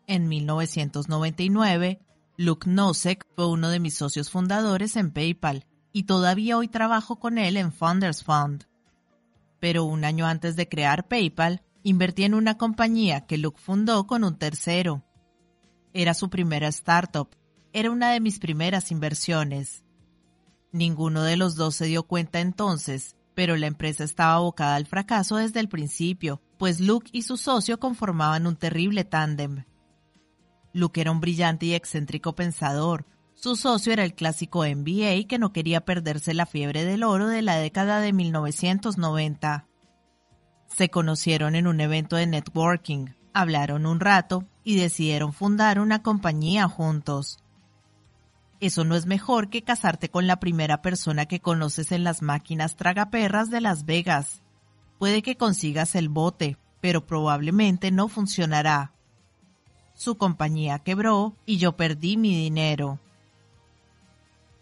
[0.07, 2.01] En 1999,
[2.37, 7.37] Luke Nosek fue uno de mis socios fundadores en PayPal y todavía hoy trabajo con
[7.37, 8.63] él en Founders Fund.
[9.59, 14.23] Pero un año antes de crear PayPal, invertí en una compañía que Luke fundó con
[14.23, 15.03] un tercero,
[15.93, 17.29] era su primera startup.
[17.73, 19.83] Era una de mis primeras inversiones.
[20.71, 25.37] Ninguno de los dos se dio cuenta entonces, pero la empresa estaba abocada al fracaso
[25.37, 29.63] desde el principio, pues Luke y su socio conformaban un terrible tándem.
[30.73, 33.05] Luke era un brillante y excéntrico pensador.
[33.33, 37.41] Su socio era el clásico MBA que no quería perderse la fiebre del oro de
[37.41, 39.67] la década de 1990.
[40.67, 46.67] Se conocieron en un evento de networking, hablaron un rato y decidieron fundar una compañía
[46.67, 47.39] juntos.
[48.59, 52.75] eso no es mejor que casarte con la primera persona que conoces en las máquinas
[52.75, 54.41] tragaperras de Las Vegas.
[54.97, 58.91] Puede que consigas el bote, pero probablemente no funcionará.
[59.93, 62.99] Su compañía quebró y yo perdí mi dinero.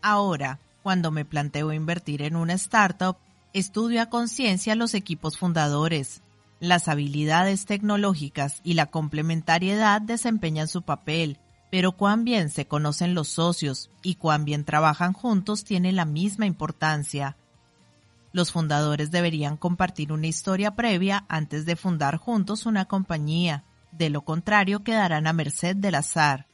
[0.02, 3.18] Ahora, cuando me planteo invertir en una startup,
[3.54, 6.22] estudio a conciencia los equipos fundadores.
[6.60, 13.28] Las habilidades tecnológicas y la complementariedad desempeñan su papel, pero cuán bien se conocen los
[13.28, 17.38] socios y cuán bien trabajan juntos tiene la misma importancia.
[18.32, 24.24] Los fundadores deberían compartir una historia previa antes de fundar juntos una compañía, de lo
[24.24, 26.48] contrario quedarán a merced del azar.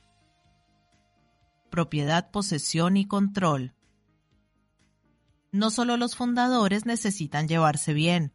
[1.69, 3.73] Propiedad, posesión y control
[5.53, 8.33] no solo los fundadores necesitan llevarse bien,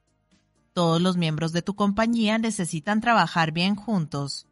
[0.78, 4.46] todos los miembros de tu compañía necesitan trabajar bien juntos.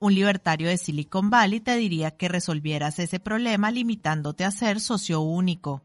[0.00, 5.20] Un libertario de Silicon Valley te diría que resolvieras ese problema limitándote a ser socio
[5.20, 5.84] único.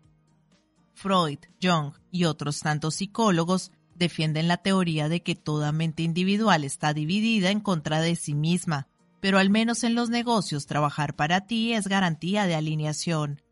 [0.96, 6.96] Freud, Jung y otros tantos psicólogos defienden la teoría de que toda mente individual está
[6.96, 8.88] dividida en contra de sí misma,
[9.20, 13.44] pero al menos en los negocios trabajar para ti es garantía de alineación.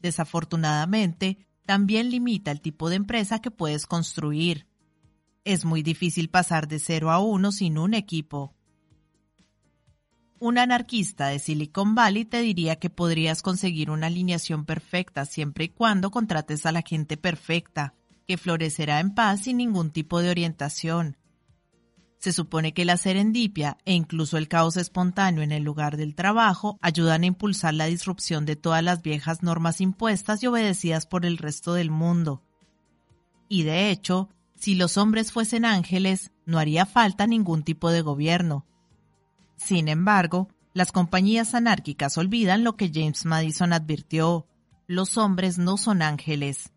[0.00, 4.66] Desafortunadamente, también limita el tipo de empresa que puedes construir.
[5.44, 8.54] Es muy difícil pasar de cero a uno sin un equipo.
[10.40, 15.68] Un anarquista de Silicon Valley te diría que podrías conseguir una alineación perfecta siempre y
[15.68, 17.94] cuando contrates a la gente perfecta,
[18.26, 21.18] que florecerá en paz sin ningún tipo de orientación.
[22.18, 26.78] Se supone que la serendipia e incluso el caos espontáneo en el lugar del trabajo
[26.80, 31.36] ayudan a impulsar la disrupción de todas las viejas normas impuestas y obedecidas por el
[31.36, 32.42] resto del mundo.
[33.50, 34.30] Y de hecho,
[34.64, 38.64] si los hombres fuesen ángeles, no haría falta ningún tipo de gobierno.
[39.56, 44.46] Sin embargo, las compañías anárquicas olvidan lo que James Madison advirtió,
[44.86, 46.72] los hombres no son ángeles.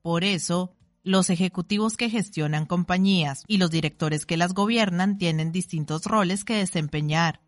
[0.00, 6.04] Por eso, los ejecutivos que gestionan compañías y los directores que las gobiernan tienen distintos
[6.04, 7.40] roles que desempeñar.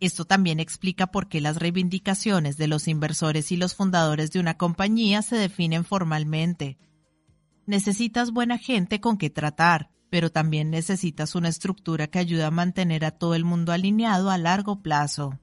[0.00, 4.58] Esto también explica por qué las reivindicaciones de los inversores y los fundadores de una
[4.58, 6.78] compañía se definen formalmente.
[7.66, 13.04] Necesitas buena gente con que tratar, pero también necesitas una estructura que ayude a mantener
[13.04, 15.38] a todo el mundo alineado a largo plazo.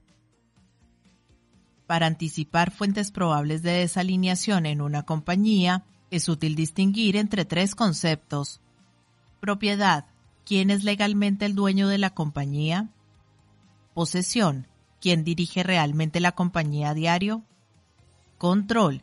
[1.86, 8.60] Para anticipar fuentes probables de desalineación en una compañía, es útil distinguir entre tres conceptos.
[9.40, 10.06] Propiedad.
[10.44, 12.90] ¿Quién es legalmente el dueño de la compañía?
[13.94, 14.68] Posesión.
[15.00, 17.42] ¿Quién dirige realmente la compañía a diario?
[18.38, 19.02] Control.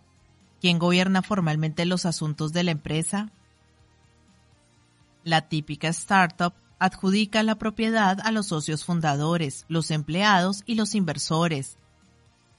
[0.60, 3.32] ¿Quién gobierna formalmente los asuntos de la empresa?
[5.24, 11.78] La típica startup adjudica la propiedad a los socios fundadores, los empleados y los inversores,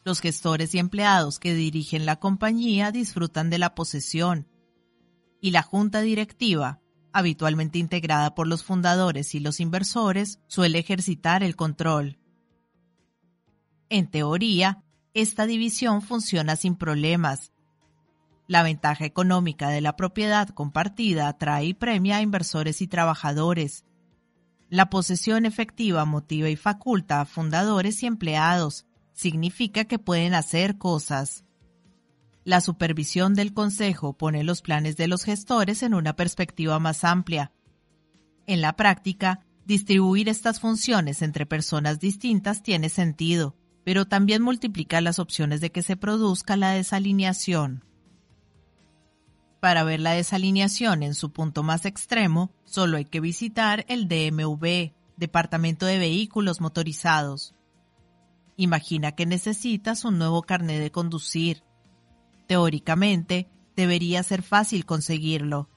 [0.05, 4.49] los gestores y empleados que dirigen la compañía disfrutan de la posesión
[5.41, 6.81] y la junta directiva,
[7.13, 12.19] habitualmente integrada por los fundadores y los inversores, suele ejercitar el control.
[13.89, 14.83] En teoría,
[15.15, 17.53] esta división funciona sin problemas.
[18.49, 23.85] La ventaja económica de la propiedad compartida atrae y premia a inversores y trabajadores.
[24.71, 31.45] La posesión efectiva motiva y faculta a fundadores y empleados, significa que pueden hacer cosas.
[32.45, 37.53] La supervisión del Consejo pone los planes de los gestores en una perspectiva más amplia.
[38.47, 45.19] En la práctica, distribuir estas funciones entre personas distintas tiene sentido, pero también multiplica las
[45.19, 47.85] opciones de que se produzca la desalineación.
[49.61, 54.93] Para ver la desalineación en su punto más extremo, solo hay que visitar el DMV,
[55.17, 57.55] Departamento de Vehículos Motorizados.
[58.57, 61.65] Imagina que necesitas un nuevo carnet de conducir.
[62.47, 65.69] Teóricamente, debería ser fácil conseguirlo.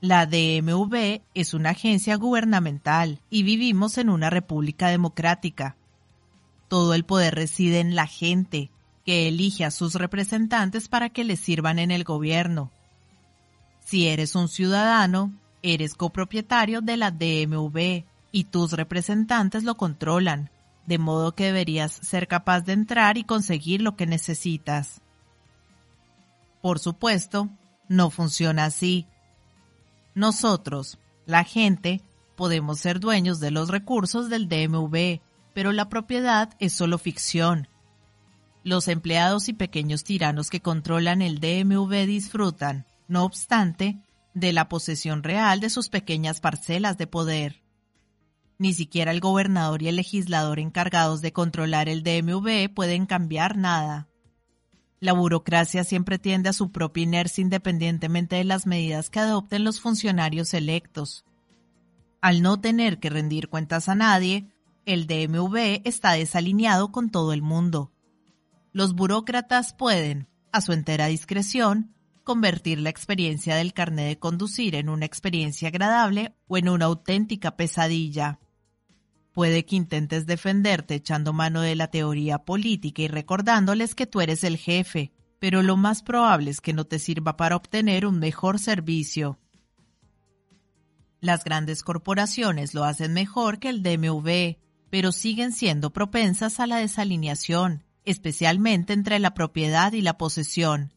[0.00, 5.76] La DMV es una agencia gubernamental y vivimos en una república democrática.
[6.68, 8.70] Todo el poder reside en la gente,
[9.04, 12.70] que elige a sus representantes para que le sirvan en el gobierno.
[13.84, 15.32] Si eres un ciudadano,
[15.62, 20.50] eres copropietario de la DMV y tus representantes lo controlan
[20.86, 25.00] de modo que deberías ser capaz de entrar y conseguir lo que necesitas.
[26.60, 27.48] Por supuesto,
[27.88, 29.06] no funciona así.
[30.14, 32.02] Nosotros, la gente,
[32.36, 35.20] podemos ser dueños de los recursos del DMV,
[35.52, 37.68] pero la propiedad es solo ficción.
[38.62, 43.98] Los empleados y pequeños tiranos que controlan el DMV disfrutan, no obstante,
[44.34, 47.62] de la posesión real de sus pequeñas parcelas de poder.
[48.58, 54.08] Ni siquiera el gobernador y el legislador encargados de controlar el DMV pueden cambiar nada.
[55.00, 59.80] La burocracia siempre tiende a su propia inercia independientemente de las medidas que adopten los
[59.80, 61.24] funcionarios electos.
[62.20, 64.48] Al no tener que rendir cuentas a nadie,
[64.86, 67.92] el DMV está desalineado con todo el mundo.
[68.72, 71.94] Los burócratas pueden, a su entera discreción,
[72.24, 77.56] convertir la experiencia del carnet de conducir en una experiencia agradable o en una auténtica
[77.56, 78.40] pesadilla.
[79.32, 84.44] Puede que intentes defenderte echando mano de la teoría política y recordándoles que tú eres
[84.44, 88.58] el jefe, pero lo más probable es que no te sirva para obtener un mejor
[88.58, 89.38] servicio.
[91.20, 94.56] Las grandes corporaciones lo hacen mejor que el DMV,
[94.88, 100.93] pero siguen siendo propensas a la desalineación, especialmente entre la propiedad y la posesión.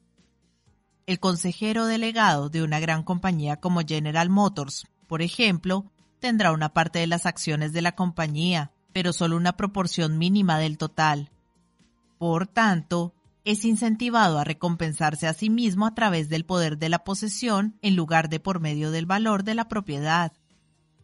[1.07, 5.85] El consejero delegado de una gran compañía como General Motors, por ejemplo,
[6.19, 10.77] tendrá una parte de las acciones de la compañía, pero solo una proporción mínima del
[10.77, 11.31] total.
[12.17, 13.13] Por tanto,
[13.45, 17.95] es incentivado a recompensarse a sí mismo a través del poder de la posesión en
[17.95, 20.33] lugar de por medio del valor de la propiedad.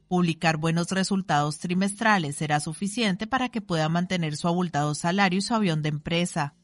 [0.09, 5.56] Publicar buenos resultados trimestrales será suficiente para que pueda mantener su abultado salario y su
[5.56, 6.56] avión de empresa.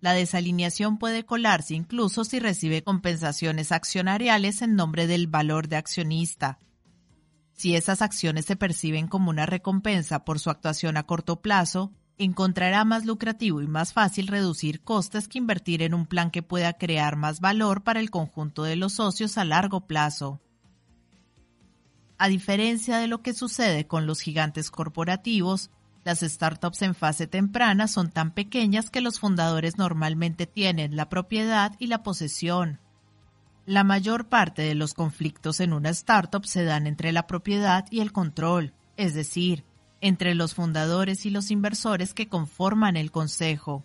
[0.00, 6.58] La desalineación puede colarse incluso si recibe compensaciones accionariales en nombre del valor de accionista.
[7.54, 12.84] Si esas acciones se perciben como una recompensa por su actuación a corto plazo, encontrará
[12.84, 17.16] más lucrativo y más fácil reducir costes que invertir en un plan que pueda crear
[17.16, 20.40] más valor para el conjunto de los socios a largo plazo.
[22.18, 25.70] A diferencia de lo que sucede con los gigantes corporativos,
[26.06, 31.74] las startups en fase temprana son tan pequeñas que los fundadores normalmente tienen la propiedad
[31.78, 32.80] y la posesión,
[33.66, 37.98] la mayor parte de los conflictos en una startup se dan entre la propiedad y
[37.98, 39.64] el control, es decir,
[40.00, 43.84] entre los fundadores y los inversores que conforman el consejo.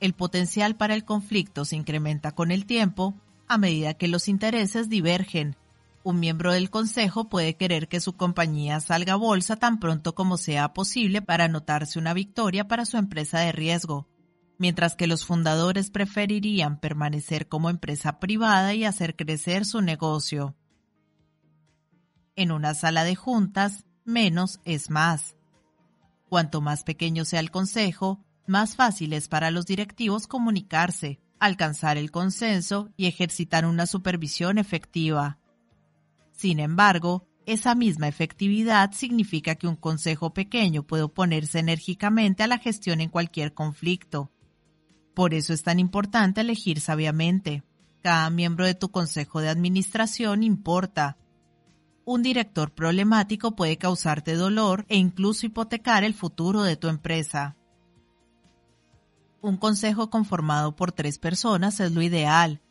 [0.00, 3.14] El potencial para el conflicto se incrementa con el tiempo
[3.46, 5.54] a medida que los intereses divergen.
[6.04, 10.36] Un miembro del consejo puede querer que su compañía salga a bolsa tan pronto como
[10.36, 14.08] sea posible para anotarse una victoria para su empresa de riesgo,
[14.58, 20.56] mientras que los fundadores preferirían permanecer como empresa privada y hacer crecer su negocio.
[22.34, 25.36] En una sala de juntas, menos es más.
[26.28, 32.10] Cuanto más pequeño sea el consejo, más fácil es para los directivos comunicarse, alcanzar el
[32.10, 35.38] consenso y ejercitar una supervisión efectiva.
[36.32, 42.58] Sin embargo, esa misma efectividad significa que un consejo pequeño puede oponerse enérgicamente a la
[42.58, 44.32] gestión en cualquier conflicto,
[45.14, 47.62] por eso es tan importante elegir sabiamente.
[48.02, 51.18] Cada miembro de tu consejo de administración importa.
[52.04, 57.56] Un director problemático puede causarte dolor e incluso hipotecar el futuro de tu empresa.
[59.40, 62.61] Un consejo conformado por tres personas es lo ideal.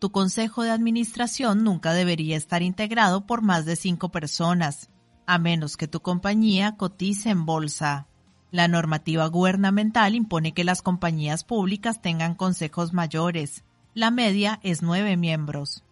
[0.00, 4.88] Tu consejo de administración nunca debería estar integrado por más de cinco personas,
[5.26, 8.06] a menos que tu compañía cotice en bolsa.
[8.50, 13.62] La normativa gubernamental impone que las compañías públicas tengan consejos mayores.
[13.92, 15.84] La media es nueve miembros.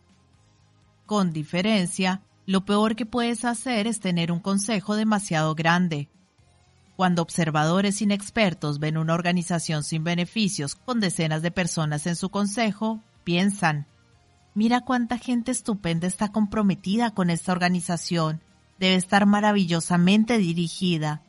[1.04, 6.08] Con diferencia, lo peor que puedes hacer es tener un consejo demasiado grande.
[6.96, 13.02] Cuando observadores inexpertos ven una organización sin beneficios con decenas de personas en su consejo,
[13.22, 13.86] piensan,
[14.58, 18.42] mira cuánta gente estupenda está comprometida con esta organización,
[18.80, 21.22] debe estar maravillosamente dirigida.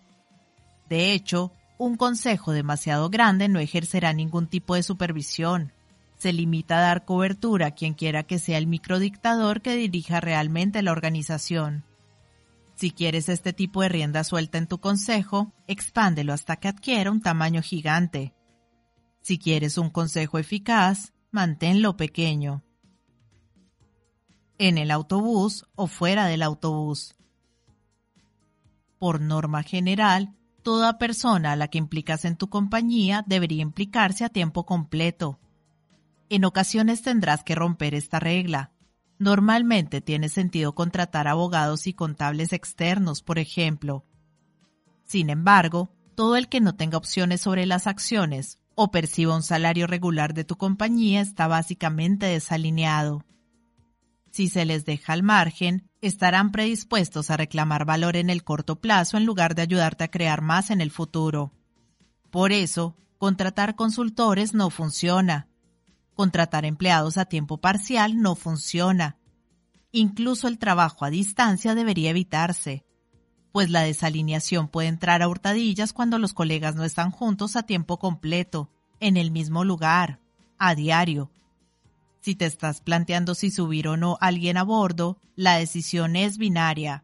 [0.90, 5.74] De hecho, un consejo demasiado grande no ejercerá ningún tipo de supervisión.
[6.18, 10.82] Se limita a dar cobertura a quien quiera que sea el microdictador que dirija realmente
[10.82, 11.86] la organización.
[12.78, 17.22] Si quieres este tipo de rienda suelta en tu consejo, expándelo hasta que adquiera un
[17.22, 18.34] tamaño gigante.
[19.22, 22.64] Si quieres un consejo eficaz, manténlo pequeño.
[24.60, 27.16] En el autobús o fuera del autobús.
[29.00, 34.30] Por norma general, Toda persona a la que implicas en tu compañía debería implicarse a
[34.30, 35.40] tiempo completo.
[36.30, 38.72] En ocasiones tendrás que romper esta regla.
[39.18, 44.06] Normalmente tiene sentido contratar abogados y contables externos, por ejemplo.
[45.06, 49.88] Sin embargo, todo el que no tenga opciones sobre las acciones o perciba un salario
[49.88, 53.26] regular de tu compañía está básicamente desalineado.
[54.32, 59.18] Si se les deja al margen, estarán predispuestos a reclamar valor en el corto plazo
[59.18, 61.52] en lugar de ayudarte a crear más en el futuro.
[62.30, 65.48] Por eso, contratar consultores no funciona.
[66.14, 69.18] Contratar empleados a tiempo parcial no funciona.
[69.92, 72.86] Incluso el trabajo a distancia debería evitarse.
[73.52, 77.98] pues la desalineación puede entrar a hurtadillas cuando los colegas no están juntos a tiempo
[77.98, 80.20] completo, en el mismo lugar,
[80.58, 81.32] a diario.
[82.22, 87.04] Si te estás planteando si subir o no alguien a bordo, la decisión es binaria.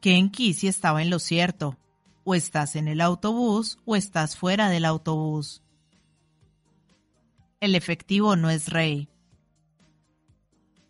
[0.00, 1.76] Ken Kesey estaba en lo cierto.
[2.24, 5.62] O estás en el autobús o estás fuera del autobús.
[7.60, 9.08] El efectivo no es rey.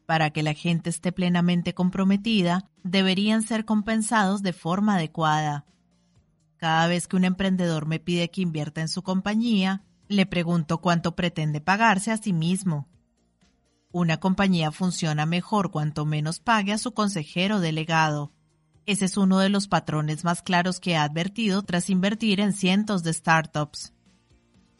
[0.05, 5.67] Para que la gente esté plenamente comprometida, deberían ser compensados de forma adecuada.
[6.57, 11.15] Cada vez que un emprendedor me pide que invierta en su compañía, le pregunto cuánto
[11.15, 12.89] pretende pagarse a sí mismo.
[13.91, 18.33] Una compañía funciona mejor cuanto menos pague a su consejero delegado.
[18.85, 23.03] Ese es uno de los patrones más claros que he advertido tras invertir en cientos
[23.03, 23.95] de startups.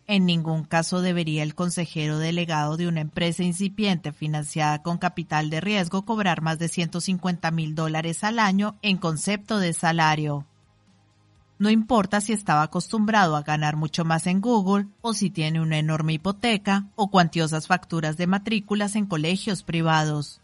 [0.07, 5.61] En ningún caso debería el consejero delegado de una empresa incipiente financiada con capital de
[5.61, 10.47] riesgo cobrar más de 150 mil dólares al año en concepto de salario.
[11.59, 15.79] No importa si estaba acostumbrado a ganar mucho más en Google o si tiene una
[15.79, 20.41] enorme hipoteca o cuantiosas facturas de matrículas en colegios privados.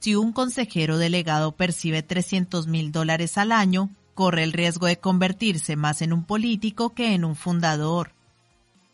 [0.00, 5.76] Si un consejero delegado percibe 300 mil dólares al año, corre el riesgo de convertirse
[5.76, 8.12] más en un político que en un fundador.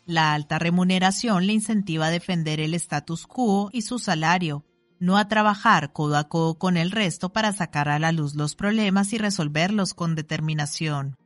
[0.05, 4.63] La alta remuneración le incentiva a defender el status quo y su salario,
[4.99, 8.55] no a trabajar codo a codo con el resto para sacar a la luz los
[8.55, 11.17] problemas y resolverlos con determinación.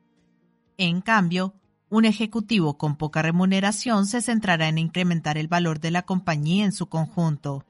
[0.77, 1.53] En cambio,
[1.90, 6.72] un ejecutivo con poca remuneración se centrará en incrementar el valor de la compañía en
[6.72, 7.66] su conjunto.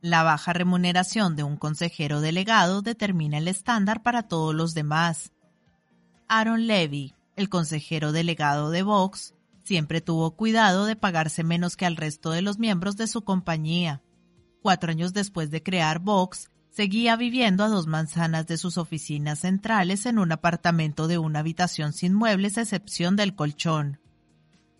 [0.00, 5.32] La baja remuneración de un consejero delegado determina el estándar para todos los demás.
[6.28, 11.96] Aaron Levy, el consejero delegado de Vox, siempre tuvo cuidado de pagarse menos que al
[11.96, 14.00] resto de los miembros de su compañía.
[14.62, 20.06] Cuatro años después de crear Vox, seguía viviendo a dos manzanas de sus oficinas centrales
[20.06, 24.00] en un apartamento de una habitación sin muebles a excepción del colchón.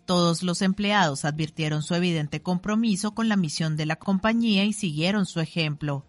[0.06, 5.24] Todos los empleados advirtieron su evidente compromiso con la misión de la compañía y siguieron
[5.24, 6.06] su ejemplo.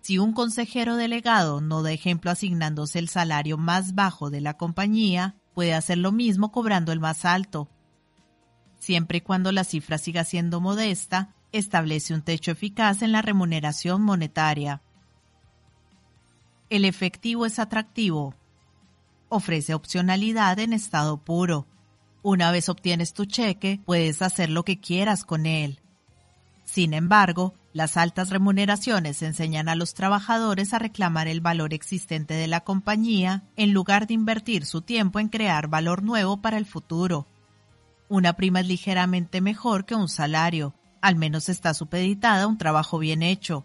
[0.00, 5.36] Si un consejero delegado no da ejemplo asignándose el salario más bajo de la compañía,
[5.54, 7.70] puede hacer lo mismo cobrando el más alto.
[8.78, 14.02] Siempre y cuando la cifra siga siendo modesta, establece un techo eficaz en la remuneración
[14.02, 14.82] monetaria.
[16.68, 18.34] El efectivo es atractivo.
[19.28, 21.66] Ofrece opcionalidad en estado puro.
[22.22, 25.80] Una vez obtienes tu cheque, puedes hacer lo que quieras con él.
[26.64, 32.48] Sin embargo, las altas remuneraciones enseñan a los trabajadores a reclamar el valor existente de
[32.48, 37.28] la compañía en lugar de invertir su tiempo en crear valor nuevo para el futuro.
[38.08, 40.74] Una prima es ligeramente mejor que un salario,
[41.06, 43.64] al menos está supeditada a un trabajo bien hecho.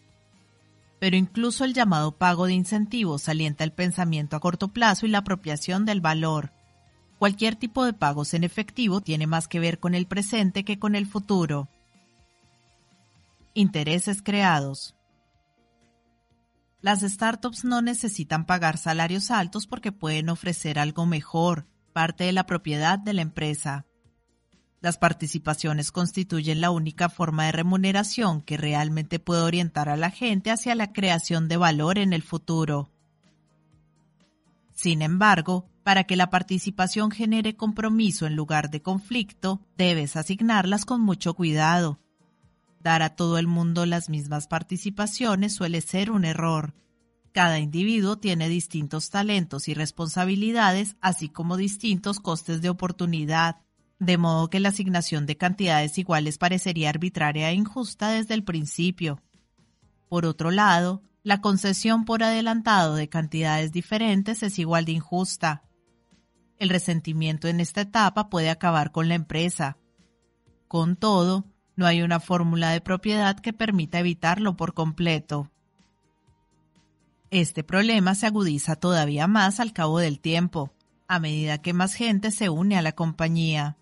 [0.99, 5.17] Pero incluso el llamado pago de incentivos alienta el pensamiento a corto plazo y la
[5.17, 6.53] apropiación del valor.
[7.17, 10.93] Cualquier tipo de pagos en efectivo tiene más que ver con el presente que con
[10.93, 11.67] el futuro.
[13.55, 14.93] Intereses creados.
[16.79, 22.45] Las startups no necesitan pagar salarios altos porque pueden ofrecer algo mejor, parte de la
[22.45, 23.87] propiedad de la empresa.
[24.81, 30.51] Las participaciones constituyen la única forma de remuneración que realmente puede orientar a la gente
[30.51, 32.89] hacia la creación de valor en el futuro.
[34.73, 41.01] Sin embargo, para que la participación genere compromiso en lugar de conflicto, debes asignarlas con
[41.01, 41.99] mucho cuidado
[42.83, 46.73] Dar a todo el mundo las mismas participaciones suele ser un error.
[47.31, 53.57] Cada individuo tiene distintos talentos y responsabilidades, así como distintos costes de oportunidad,
[54.01, 59.21] de modo que la asignación de cantidades iguales parecería arbitraria e injusta desde el principio.
[60.09, 65.61] Por otro lado, la concesión por adelantado de cantidades diferentes es igual de injusta.
[66.57, 69.77] El resentimiento en esta etapa puede acabar con la empresa.
[70.67, 75.51] Con todo, no hay una fórmula de propiedad que permita evitarlo por completo.
[77.29, 80.73] Este problema se agudiza todavía más al cabo del tiempo,
[81.07, 83.77] a medida que más gente se une a la compañía.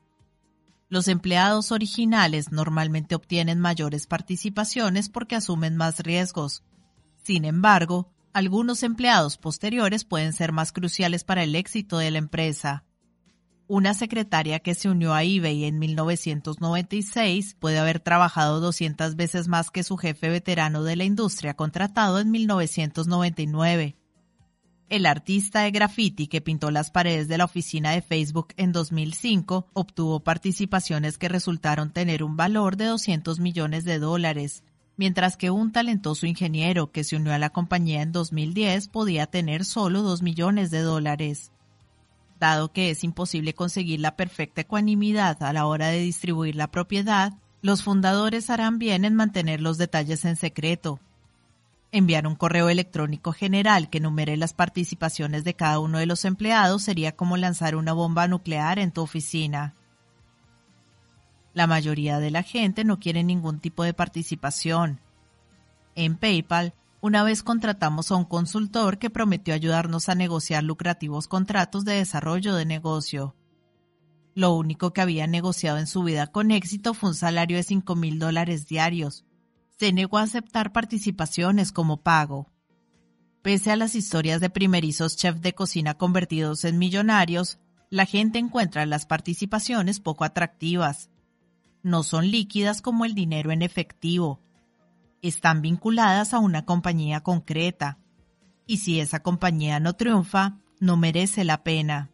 [0.90, 6.64] Los empleados originales normalmente obtienen mayores participaciones porque asumen más riesgos.
[7.24, 12.86] Sin embargo, algunos empleados posteriores pueden ser más cruciales para el éxito de la empresa.
[13.68, 19.70] Una secretaria que se unió a eBay en 1996 puede haber trabajado 200 veces más
[19.70, 23.99] que su jefe veterano de la industria contratado en 1999.
[24.90, 29.68] El artista de graffiti que pintó las paredes de la oficina de Facebook en 2005
[29.74, 34.64] obtuvo participaciones que resultaron tener un valor de 200 millones de dólares,
[34.98, 39.64] mientras que un talentoso ingeniero que se unió a la compañía en 2010 podía tener
[39.64, 41.52] solo 2 millones de dólares.
[42.40, 47.34] Dado que es imposible conseguir la perfecta ecuanimidad a la hora de distribuir la propiedad,
[47.62, 51.00] los fundadores harán bien en mantener los detalles en secreto.
[51.92, 56.84] Enviar un correo electrónico general que enumere las participaciones de cada uno de los empleados
[56.84, 59.76] sería como lanzar una bomba nuclear en tu oficina.
[61.54, 65.02] La mayoría de la gente no quiere ningún tipo de participación.
[65.96, 71.86] En PayPal, una vez contratamos a un consultor que prometió ayudarnos a negociar lucrativos contratos
[71.86, 73.36] de desarrollo de negocio.
[74.36, 77.96] Lo único que había negociado en su vida con éxito fue un salario de 5
[77.96, 79.26] mil dólares diarios.
[79.80, 82.52] Se negó a aceptar participaciones como pago.
[83.42, 87.60] Pese a las historias de primerizos chefs de cocina convertidos en millonarios,
[87.90, 91.10] la gente encuentra las participaciones poco atractivas
[91.82, 94.42] no son líquidas como el dinero en efectivo.
[95.22, 98.00] Están vinculadas a una compañía concreta.
[98.66, 102.12] Y si esa compañía no triunfa, no merece la pena.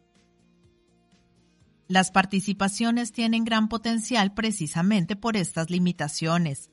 [1.87, 6.71] Las participaciones tienen gran potencial precisamente por estas limitaciones.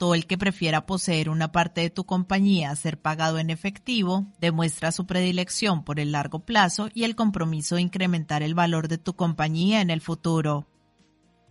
[0.00, 4.24] Todo el que prefiera poseer una parte de tu compañía a ser pagado en efectivo
[4.40, 8.96] demuestra su predilección por el largo plazo y el compromiso de incrementar el valor de
[8.96, 10.66] tu compañía en el futuro.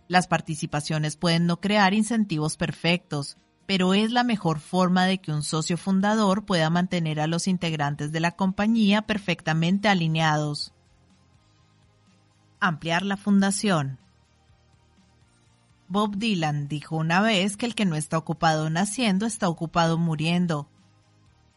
[0.08, 5.44] Las participaciones pueden no crear incentivos perfectos, pero es la mejor forma de que un
[5.44, 10.74] socio fundador pueda mantener a los integrantes de la compañía perfectamente alineados.
[12.58, 14.00] Ampliar la fundación.
[15.90, 20.70] Bob Dylan dijo una vez que el que no está ocupado naciendo está ocupado muriendo.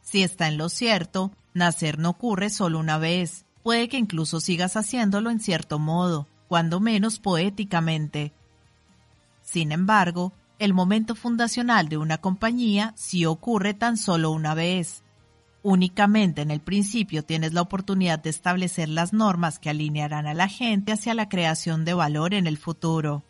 [0.02, 4.76] Si está en lo cierto, nacer no ocurre solo una vez, puede que incluso sigas
[4.76, 8.34] haciéndolo en cierto modo, cuando menos poéticamente,
[9.44, 15.04] sin embargo, el momento fundacional de una compañía sí ocurre tan solo una vez.
[15.62, 20.48] Únicamente en el principio tienes la oportunidad de establecer las normas que alinearán a la
[20.48, 23.24] gente hacia la creación de valor en el futuro.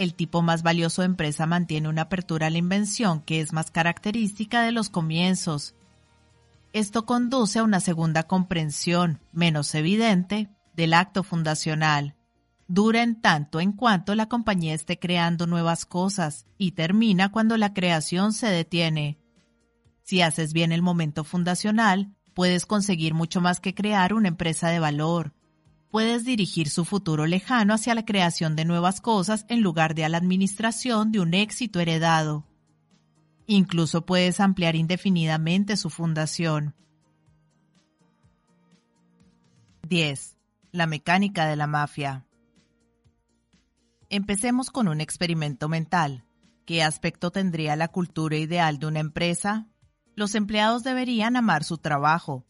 [0.00, 3.70] El tipo más valioso de empresa mantiene una apertura a la invención que es más
[3.70, 5.74] característica de los comienzos.
[6.72, 12.16] Esto conduce a una segunda comprensión, menos evidente, del acto fundacional
[12.70, 17.74] dura en tanto en cuanto la compañía esté creando nuevas cosas y termina cuando la
[17.74, 19.18] creación se detiene.
[20.04, 24.78] Si haces bien el momento fundacional, puedes conseguir mucho más que crear una empresa de
[24.78, 25.32] valor.
[25.90, 30.08] Puedes dirigir su futuro lejano hacia la creación de nuevas cosas en lugar de a
[30.08, 32.46] la administración de un éxito heredado.
[33.46, 36.76] Incluso puedes ampliar indefinidamente su fundación.
[39.88, 40.36] 10.
[40.70, 42.24] La mecánica de la mafia.
[44.08, 46.24] Empecemos con un experimento mental.
[46.66, 49.66] ¿Qué aspecto tendría la cultura ideal de una empresa?
[50.14, 52.44] Los empleados deberían amar su trabajo.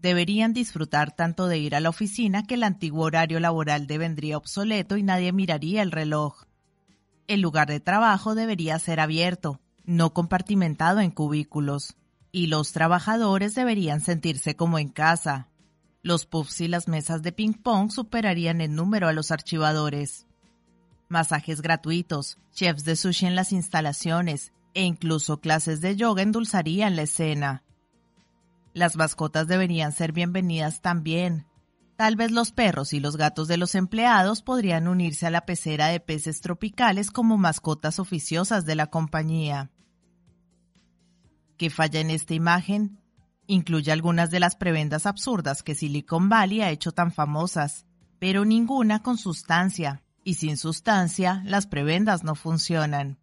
[0.00, 4.96] Deberían disfrutar tanto de ir a la oficina que el antiguo horario laboral devendría obsoleto
[4.96, 6.44] y nadie miraría el reloj.
[7.26, 11.96] El lugar de trabajo debería ser abierto, no compartimentado en cubículos,
[12.32, 15.48] y los trabajadores deberían sentirse como en casa.
[16.02, 20.26] Los puffs y las mesas de ping-pong superarían en número a los archivadores
[21.10, 27.02] masajes gratuitos, chefs de sushi en las instalaciones e incluso clases de yoga endulzarían la
[27.02, 27.64] escena.
[28.72, 31.46] Las mascotas deberían ser bienvenidas también.
[31.96, 35.88] Tal vez los perros y los gatos de los empleados podrían unirse a la pecera
[35.88, 39.70] de peces tropicales como mascotas oficiosas de la compañía.
[41.58, 42.98] ¿Qué falla en esta imagen?
[43.46, 47.84] Incluye algunas de las prebendas absurdas que Silicon Valley ha hecho tan famosas,
[48.18, 53.18] pero ninguna con sustancia, y sin sustancia las prebendas no funcionan.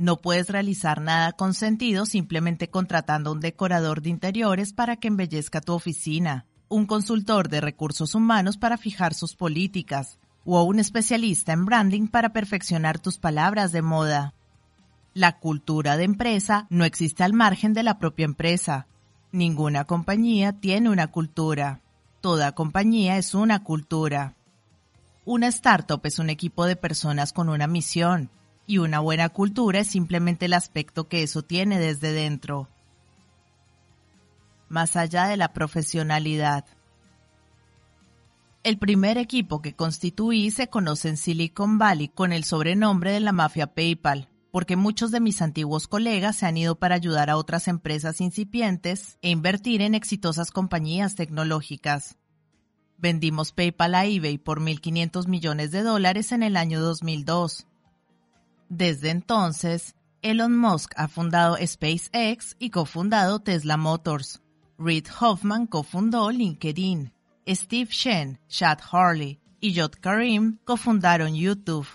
[0.00, 5.08] No puedes realizar nada con sentido simplemente contratando a un decorador de interiores para que
[5.08, 11.52] embellezca tu oficina, un consultor de recursos humanos para fijar sus políticas, o un especialista
[11.52, 14.32] en branding para perfeccionar tus palabras de moda.
[15.12, 18.86] La cultura de empresa no existe al margen de la propia empresa.
[19.32, 21.82] Ninguna compañía tiene una cultura.
[22.22, 24.34] Toda compañía es una cultura.
[25.26, 28.30] Una startup es un equipo de personas con una misión
[28.70, 32.68] y una buena cultura es simplemente el aspecto que eso tiene desde dentro.
[34.68, 36.64] Más allá de la profesionalidad.
[38.62, 43.32] El primer equipo que constituí se conoce en Silicon Valley con el sobrenombre de la
[43.32, 47.66] mafia PayPal, porque muchos de mis antiguos colegas se han ido para ayudar a otras
[47.66, 52.18] empresas incipientes e invertir en exitosas compañías tecnológicas.
[52.98, 57.66] Vendimos PayPal a eBay por 1.500 millones de dólares en el año 2002.
[58.70, 64.42] Desde entonces, Elon Musk ha fundado SpaceX y cofundado Tesla Motors.
[64.78, 67.12] Reid Hoffman cofundó LinkedIn.
[67.48, 71.88] Steve Shen, Chad Harley y Jod Karim cofundaron YouTube.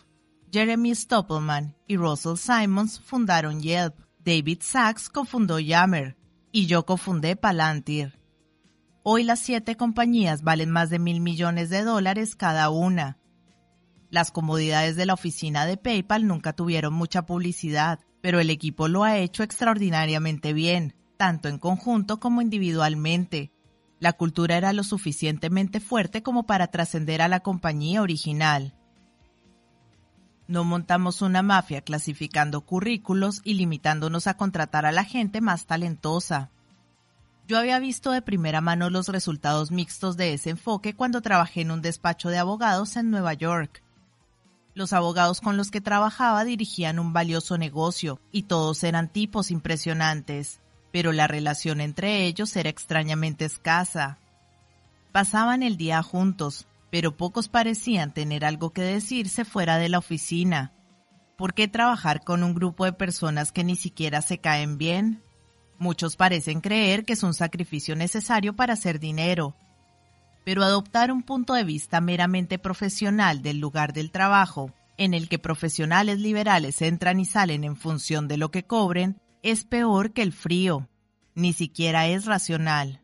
[0.52, 3.96] Jeremy Stoppelman y Russell Simons fundaron Yelp.
[4.20, 6.18] David Sachs cofundó Yammer
[6.52, 8.20] y yo cofundé Palantir.
[9.02, 13.18] Hoy las siete compañías valen más de mil millones de dólares cada una.
[14.16, 19.04] Las comodidades de la oficina de PayPal nunca tuvieron mucha publicidad, pero el equipo lo
[19.04, 23.52] ha hecho extraordinariamente bien, tanto en conjunto como individualmente.
[24.00, 28.74] La cultura era lo suficientemente fuerte como para trascender a la compañía original.
[30.48, 36.52] No montamos una mafia clasificando currículos y limitándonos a contratar a la gente más talentosa.
[37.50, 41.72] Yo había visto de primera mano los resultados mixtos de ese enfoque cuando trabajé en
[41.72, 43.84] un despacho de abogados en Nueva York.
[44.76, 50.60] Los abogados con los que trabajaba dirigían un valioso negocio y todos eran tipos impresionantes,
[50.92, 54.20] pero la relación entre ellos era extrañamente escasa.
[55.14, 60.74] Pasaban el día juntos, pero pocos parecían tener algo que decirse fuera de la oficina.
[61.38, 65.24] ¿Por qué trabajar con un grupo de personas que ni siquiera se caen bien?
[65.80, 69.56] Muchos parecen creer que es un sacrificio necesario para hacer dinero,
[70.46, 75.40] pero adoptar un punto de vista meramente profesional del lugar del trabajo, en el que
[75.40, 80.32] profesionales liberales entran y salen en función de lo que cobren, es peor que el
[80.32, 80.88] frío.
[81.34, 83.02] Ni siquiera es racional.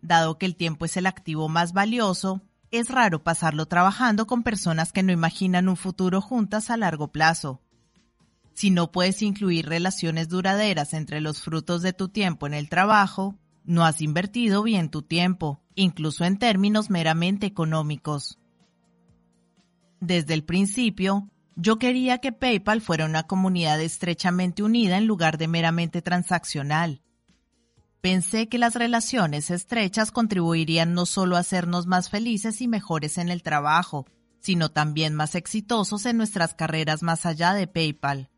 [0.00, 4.92] Dado que el tiempo es el activo más valioso, es raro pasarlo trabajando con personas
[4.92, 7.62] que no imaginan un futuro juntas a largo plazo.
[8.52, 13.36] Si no puedes incluir relaciones duraderas entre los frutos de tu tiempo en el trabajo,
[13.64, 18.38] no has invertido bien tu tiempo, incluso en términos meramente económicos.
[20.00, 25.48] Desde el principio, yo quería que PayPal fuera una comunidad estrechamente unida en lugar de
[25.48, 27.00] meramente transaccional.
[28.00, 33.30] Pensé que las relaciones estrechas contribuirían no solo a hacernos más felices y mejores en
[33.30, 34.04] el trabajo,
[34.40, 38.28] sino también más exitosos en nuestras carreras más allá de PayPal.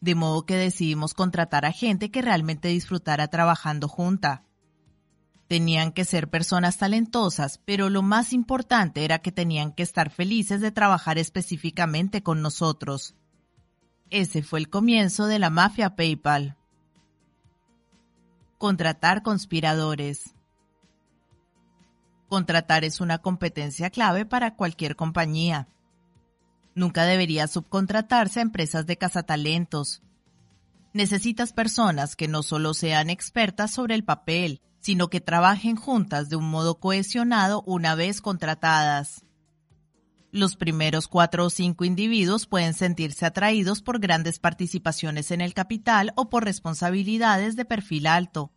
[0.00, 4.44] De modo que decidimos contratar a gente que realmente disfrutara trabajando junta.
[5.48, 10.60] Tenían que ser personas talentosas, pero lo más importante era que tenían que estar felices
[10.60, 13.14] de trabajar específicamente con nosotros.
[14.10, 16.56] Ese fue el comienzo de la mafia PayPal.
[18.58, 20.34] Contratar conspiradores.
[22.28, 25.66] Contratar es una competencia clave para cualquier compañía.
[26.74, 30.02] Nunca debería subcontratarse a empresas de cazatalentos.
[30.92, 36.36] Necesitas personas que no solo sean expertas sobre el papel, sino que trabajen juntas de
[36.36, 39.24] un modo cohesionado una vez contratadas.
[40.30, 46.12] Los primeros cuatro o cinco individuos pueden sentirse atraídos por grandes participaciones en el capital
[46.16, 48.52] o por responsabilidades de perfil alto.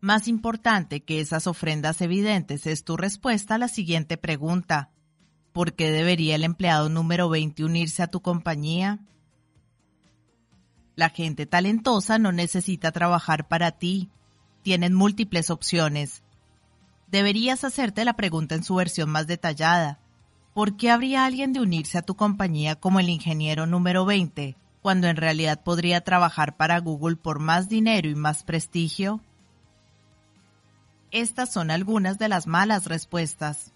[0.00, 4.90] Más importante que esas ofrendas evidentes es tu respuesta a la siguiente pregunta.
[5.52, 9.00] ¿Por qué debería el empleado número 20 unirse a tu compañía?
[10.94, 14.10] La gente talentosa no necesita trabajar para ti.
[14.62, 16.22] Tienen múltiples opciones.
[17.10, 19.98] Deberías hacerte la pregunta en su versión más detallada.
[20.58, 25.06] ¿por qué habría alguien de unirse a tu compañía como el ingeniero número 20, cuando
[25.06, 29.20] en realidad podría trabajar para Google por más dinero y más prestigio?
[31.12, 33.72] Estas son algunas de las malas respuestas.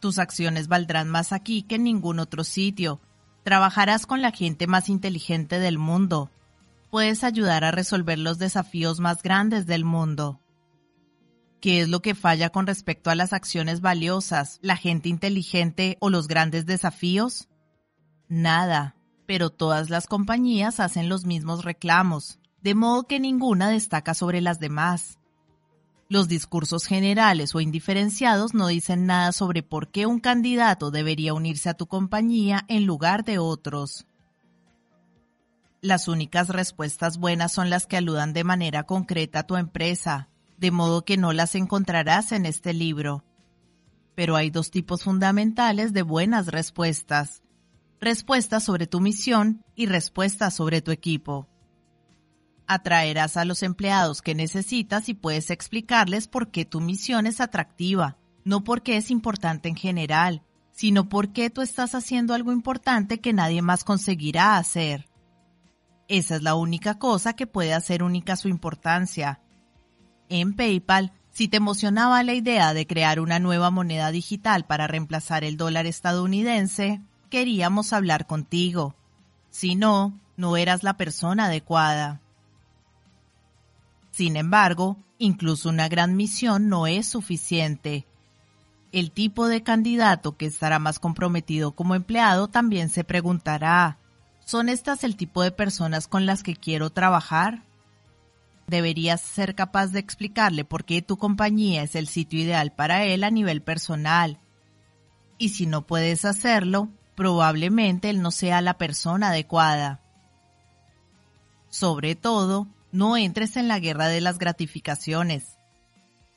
[0.00, 2.98] Tus acciones valdrán más aquí que en ningún otro sitio.
[3.44, 6.32] Trabajarás con la gente más inteligente del mundo.
[6.90, 10.40] Puedes ayudar a resolver los desafíos más grandes del mundo.
[11.60, 16.08] ¿Qué es lo que falla con respecto a las acciones valiosas, la gente inteligente o
[16.08, 17.48] los grandes desafíos?
[18.28, 24.40] Nada, pero todas las compañías hacen los mismos reclamos, de modo que ninguna destaca sobre
[24.40, 25.18] las demás.
[26.08, 31.68] Los discursos generales o indiferenciados no dicen nada sobre por qué un candidato debería unirse
[31.68, 34.07] a tu compañía en lugar de otros.
[35.80, 40.72] Las únicas respuestas buenas son las que aludan de manera concreta a tu empresa, de
[40.72, 43.24] modo que no las encontrarás en este libro.
[44.16, 47.44] Pero hay dos tipos fundamentales de buenas respuestas.
[48.00, 51.48] Respuestas sobre tu misión y respuestas sobre tu equipo.
[52.66, 58.18] Atraerás a los empleados que necesitas y puedes explicarles por qué tu misión es atractiva,
[58.44, 60.42] no porque es importante en general,
[60.72, 65.07] sino porque tú estás haciendo algo importante que nadie más conseguirá hacer.
[66.08, 69.40] Esa es la única cosa que puede hacer única su importancia,
[70.28, 75.44] en PayPal, si te emocionaba la idea de crear una nueva moneda digital para reemplazar
[75.44, 78.94] el dólar estadounidense, queríamos hablar contigo.
[79.50, 82.20] Si no, no eras la persona adecuada.
[84.10, 88.04] Sin embargo, incluso una gran misión no es suficiente.
[88.92, 93.98] El tipo de candidato que estará más comprometido como empleado también se preguntará,
[94.48, 97.64] ¿son estas el tipo de personas con las que quiero trabajar?
[98.66, 103.24] Deberías ser capaz de explicarle por qué tu compañía es el sitio ideal para él
[103.24, 104.40] a nivel personal.
[105.36, 110.00] Y si no puedes hacerlo, probablemente él no sea la persona adecuada.
[111.68, 115.58] Sobre todo, no entres en la guerra de las gratificaciones.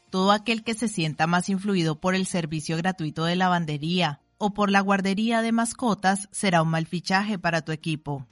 [0.10, 4.72] Todo aquel que se sienta más influido por el servicio gratuito de lavandería o por
[4.72, 8.26] la guardería de mascotas será un mal fichaje para tu equipo.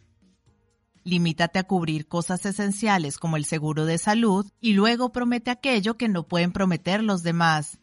[1.03, 6.09] Limítate a cubrir cosas esenciales como el seguro de salud y luego promete aquello que
[6.09, 7.79] no pueden prometer los demás.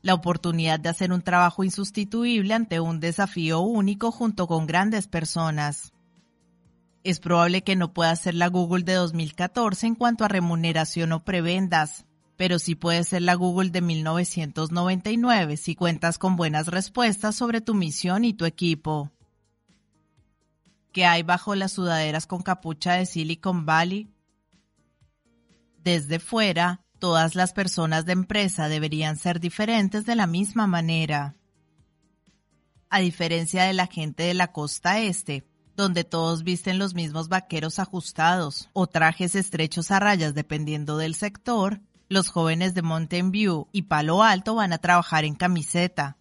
[0.00, 5.92] La oportunidad de hacer un trabajo insustituible ante un desafío único junto con grandes personas.
[7.04, 11.24] Es probable que no pueda ser la Google de 2014 en cuanto a remuneración o
[11.24, 12.05] prebendas,
[12.36, 17.74] pero sí puede ser la Google de 1999 si cuentas con buenas respuestas sobre tu
[17.74, 19.10] misión y tu equipo.
[20.92, 24.08] ¿Qué hay bajo las sudaderas con capucha de Silicon Valley?
[25.82, 31.36] Desde fuera, todas las personas de empresa deberían ser diferentes de la misma manera.
[32.88, 35.44] A diferencia de la gente de la costa este,
[35.76, 41.80] donde todos visten los mismos vaqueros ajustados o trajes estrechos a rayas dependiendo del sector,
[42.08, 46.16] los jóvenes de Mountain View y Palo Alto van a trabajar en camiseta.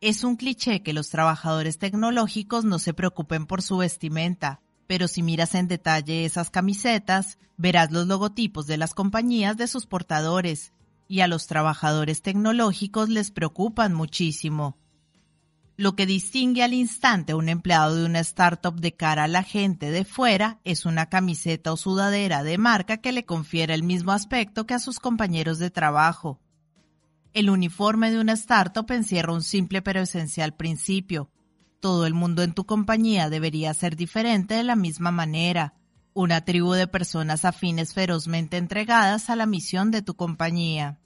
[0.00, 5.22] Es un cliché que los trabajadores tecnológicos no se preocupen por su vestimenta, pero si
[5.22, 10.72] miras en detalle esas camisetas, verás los logotipos de las compañías de sus portadores,
[11.08, 14.76] y a los trabajadores tecnológicos les preocupan muchísimo.
[15.76, 19.42] Lo que distingue al instante a un empleado de una startup de cara a la
[19.42, 24.12] gente de fuera es una camiseta o sudadera de marca que le confiere el mismo
[24.12, 26.38] aspecto que a sus compañeros de trabajo.
[27.32, 31.28] El uniforme de una startup encierra un simple pero esencial principio.
[31.80, 35.74] Todo el mundo en tu compañía debería ser diferente de la misma manera.
[36.12, 41.00] Una tribu de personas afines ferozmente entregadas a la misión de tu compañía.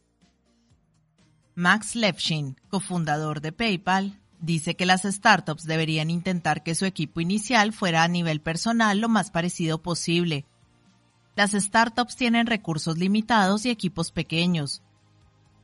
[1.54, 7.72] Max Levchin, cofundador de PayPal, Dice que las startups deberían intentar que su equipo inicial
[7.72, 10.46] fuera a nivel personal lo más parecido posible.
[11.34, 14.82] Las startups tienen recursos limitados y equipos pequeños.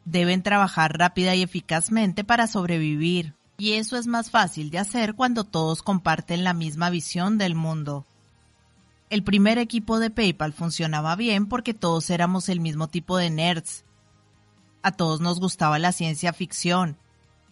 [0.05, 5.45] Deben trabajar rápida y eficazmente para sobrevivir, y eso es más fácil de hacer cuando
[5.45, 8.07] todos comparten la misma visión del mundo.
[9.11, 13.85] El primer equipo de PayPal funcionaba bien porque todos éramos el mismo tipo de nerds.
[14.83, 16.99] A todos nos gustaba la ciencia ficción,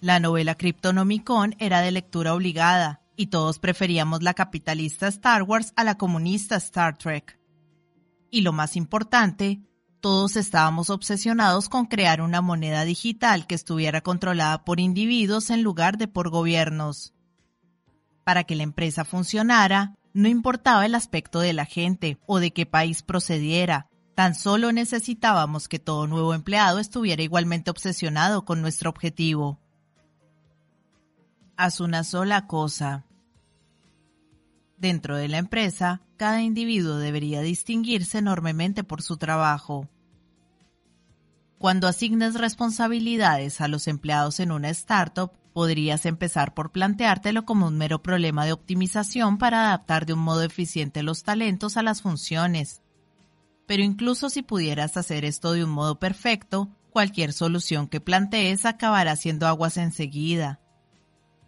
[0.02, 5.84] la novela Cryptonomicon era de lectura obligada, y todos preferíamos la capitalista Star Wars a
[5.84, 7.39] la comunista Star Trek.
[8.28, 9.62] Y lo más importante,
[10.00, 15.98] todos estábamos obsesionados con crear una moneda digital que estuviera controlada por individuos en lugar
[15.98, 17.14] de por gobiernos.
[18.24, 22.66] Para que la empresa funcionara, no importaba el aspecto de la gente o de qué
[22.66, 29.60] país procediera, tan solo necesitábamos que todo nuevo empleado estuviera igualmente obsesionado con nuestro objetivo
[31.56, 33.06] haz una sola cosa.
[34.76, 39.89] Dentro de la empresa, cada individuo debería distinguirse enormemente por su trabajo.
[41.58, 47.78] Cuando asignes responsabilidades a los empleados en una startup, podrías empezar por planteártelo como un
[47.78, 52.82] mero problema de optimización para adaptar de un modo eficiente los talentos a las funciones.
[53.66, 59.14] Pero incluso si pudieras hacer esto de un modo perfecto, cualquier solución que plantees acabará
[59.14, 60.61] siendo aguas enseguida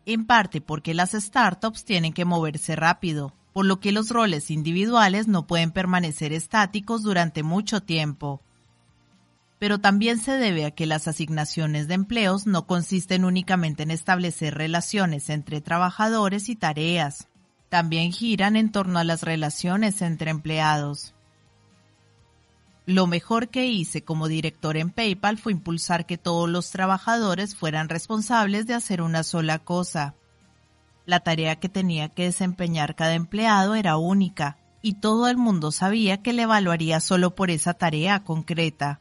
[0.07, 5.28] en parte porque las startups tienen que moverse rápido, por lo que los roles individuales
[5.28, 8.42] no pueden permanecer estáticos durante mucho tiempo.
[9.58, 14.55] Pero también se debe a que las asignaciones de empleos no consisten únicamente en establecer
[14.55, 17.28] relaciones entre trabajadores y tareas,
[17.68, 21.14] también giran en torno a las relaciones entre empleados.
[22.87, 27.89] Lo mejor que hice como director en PayPal fue impulsar que todos los trabajadores fueran
[27.89, 30.15] responsables de hacer una sola cosa.
[31.07, 36.23] La tarea que tenía que desempeñar cada empleado era única, y todo el mundo sabía
[36.23, 39.01] que le evaluaría solo por esa tarea concreta.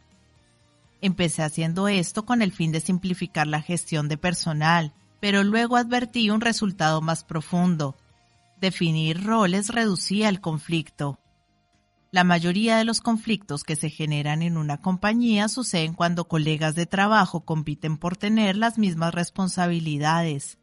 [1.02, 6.30] Empecé haciendo esto con el fin de simplificar la gestión de personal, pero luego advertí
[6.30, 7.98] un resultado más profundo.
[8.62, 11.20] Definir roles reducía el conflicto.
[12.14, 16.86] La mayoría de los conflictos que se generan en una compañía suceden cuando colegas de
[16.86, 20.60] trabajo compiten por tener las mismas responsabilidades.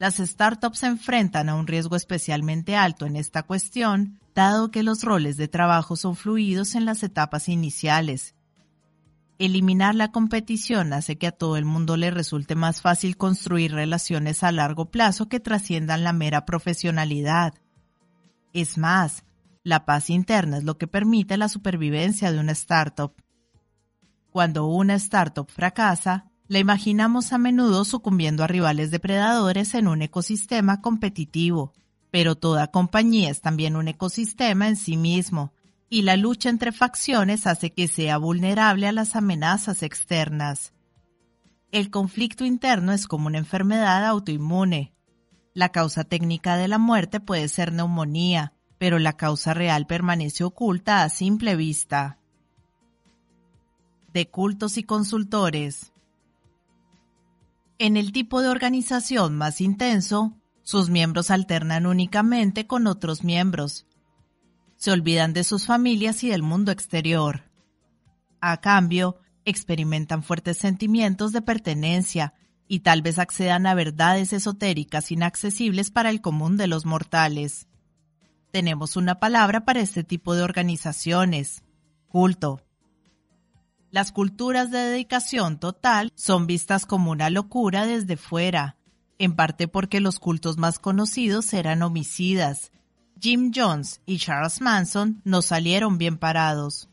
[0.00, 5.04] las startups se enfrentan a un riesgo especialmente alto en esta cuestión, dado que los
[5.04, 8.34] roles de trabajo son fluidos en las etapas iniciales.
[9.38, 14.42] Eliminar la competición hace que a todo el mundo le resulte más fácil construir relaciones
[14.42, 17.54] a largo plazo que trasciendan la mera profesionalidad.
[18.52, 19.22] Es más,
[19.68, 23.12] la paz interna es lo que permite la supervivencia de una startup.
[24.30, 30.80] Cuando una startup fracasa, la imaginamos a menudo sucumbiendo a rivales depredadores en un ecosistema
[30.80, 31.74] competitivo,
[32.10, 35.52] pero toda compañía es también un ecosistema en sí mismo,
[35.90, 40.72] y la lucha entre facciones hace que sea vulnerable a las amenazas externas.
[41.72, 44.94] El conflicto interno es como una enfermedad autoinmune.
[45.52, 51.02] La causa técnica de la muerte puede ser neumonía, pero la causa real permanece oculta
[51.02, 52.18] a simple vista.
[54.12, 55.92] De cultos y consultores.
[57.78, 63.86] En el tipo de organización más intenso, sus miembros alternan únicamente con otros miembros.
[64.76, 67.44] Se olvidan de sus familias y del mundo exterior.
[68.40, 72.34] A cambio, experimentan fuertes sentimientos de pertenencia
[72.68, 77.67] y tal vez accedan a verdades esotéricas inaccesibles para el común de los mortales.
[78.50, 81.62] Tenemos una palabra para este tipo de organizaciones,
[82.08, 82.62] culto.
[83.90, 88.76] Las culturas de dedicación total son vistas como una locura desde fuera,
[89.18, 92.72] en parte porque los cultos más conocidos eran homicidas.
[93.20, 96.88] Jim Jones y Charles Manson no salieron bien parados.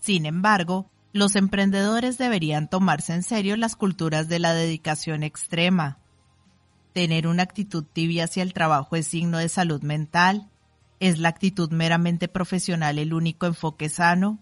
[0.00, 6.01] Sin embargo, los emprendedores deberían tomarse en serio las culturas de la dedicación extrema.
[6.92, 10.50] Tener una actitud tibia hacia el trabajo es signo de salud mental.
[11.00, 14.38] ¿Es la actitud meramente profesional el único enfoque sano?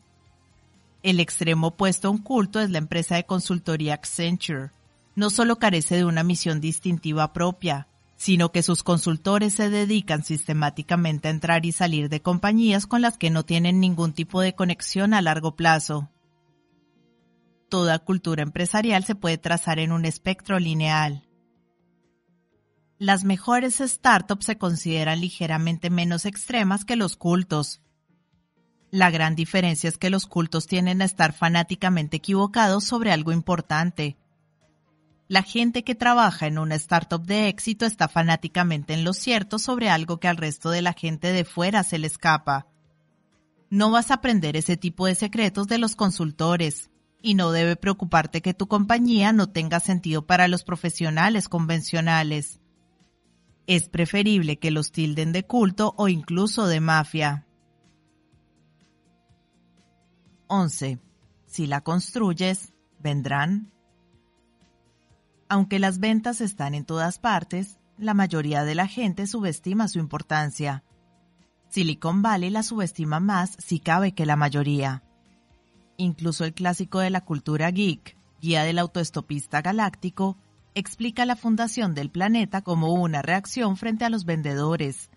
[1.03, 4.71] El extremo opuesto a un culto es la empresa de consultoría Accenture.
[5.15, 11.29] No solo carece de una misión distintiva propia, sino que sus consultores se dedican sistemáticamente
[11.29, 15.15] a entrar y salir de compañías con las que no tienen ningún tipo de conexión
[15.15, 16.11] a largo plazo.
[17.71, 21.23] Toda cultura empresarial se puede trazar en un espectro lineal.
[23.01, 27.81] Las mejores startups se consideran ligeramente menos extremas que los cultos,
[28.91, 34.17] la gran diferencia es que los cultos tienden a estar fanáticamente equivocados sobre algo importante.
[35.29, 39.91] La gente que trabaja en una startup de éxito está fanáticamente en lo cierto sobre
[39.91, 42.67] algo que al resto de la gente de fuera se le escapa.
[43.71, 46.91] No vas a aprender ese tipo de secretos de los consultores,
[47.23, 52.60] y no debe preocuparte que tu compañía no tenga sentido para los profesionales convencionales.
[53.73, 57.47] Es preferible que los tilden de culto o incluso de mafia.
[60.49, 60.99] 11.
[61.47, 63.73] Si la construyes, vendrán.
[65.49, 70.83] Aunque las ventas están en todas partes, la mayoría de la gente subestima su importancia.
[71.69, 75.05] Silicon Valley la subestima más si cabe que la mayoría.
[75.97, 80.39] Incluso el clásico de la cultura geek, Guía del Autoestopista Galáctico,
[80.75, 85.11] explica la fundación del planeta como una reacción frente a los vendedores,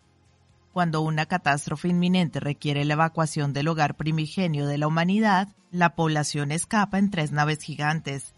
[0.73, 6.51] cuando una catástrofe inminente requiere la evacuación del hogar primigenio de la humanidad, la población
[6.51, 8.33] escapa en tres naves gigantes.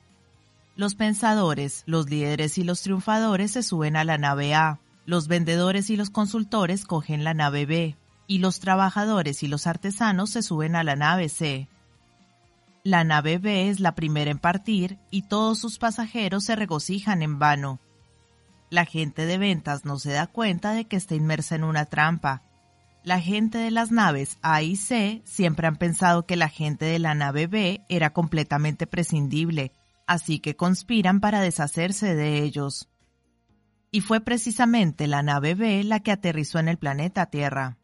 [0.76, 5.90] Los pensadores, los líderes y los triunfadores se suben a la nave A, los vendedores
[5.90, 7.96] y los consultores cogen la nave B,
[8.28, 11.70] y los trabajadores y los artesanos se suben a la nave C.
[12.86, 17.40] La nave B es la primera en partir y todos sus pasajeros se regocijan en
[17.40, 17.80] vano.
[18.70, 22.44] La gente de ventas no se da cuenta de que está inmersa en una trampa.
[23.04, 27.00] La gente de las naves A y C siempre han pensado que la gente de
[27.00, 29.72] la nave B era completamente prescindible,
[30.06, 32.88] así que conspiran para deshacerse de ellos.
[33.90, 37.80] Y fue precisamente la nave B la que aterrizó en el planeta Tierra.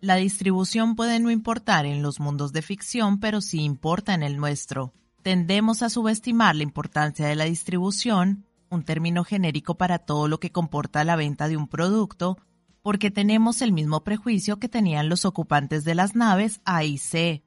[0.00, 4.36] La distribución puede no importar en los mundos de ficción, pero sí importa en el
[4.36, 4.92] nuestro.
[5.22, 10.52] Tendemos a subestimar la importancia de la distribución un término genérico para todo lo que
[10.52, 12.38] comporta la venta de un producto,
[12.82, 17.42] porque tenemos el mismo prejuicio que tenían los ocupantes de las naves A y C.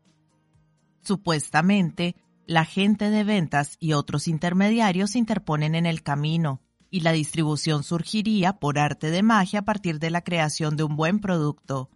[1.01, 2.15] Supuestamente,
[2.45, 7.83] la gente de ventas y otros intermediarios se interponen en el camino, y la distribución
[7.83, 11.89] surgiría por arte de magia a partir de la creación de un buen producto.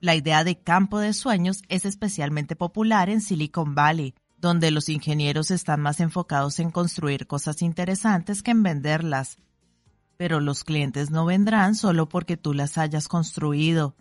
[0.00, 5.50] La idea de campo de sueños es especialmente popular en Silicon Valley, donde los ingenieros
[5.50, 9.36] están más enfocados en construir cosas interesantes que en venderlas.
[10.16, 13.94] Pero los clientes no vendrán solo porque tú las hayas construido.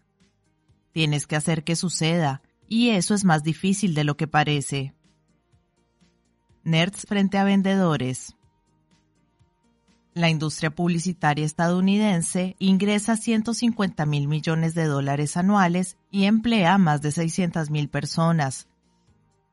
[0.93, 4.93] Tienes que hacer que suceda, y eso es más difícil de lo que parece.
[6.63, 8.35] Nerds frente a vendedores.
[10.19, 17.01] La industria publicitaria estadounidense ingresa 150 mil millones de dólares anuales y emplea a más
[17.01, 18.67] de 600 mil personas.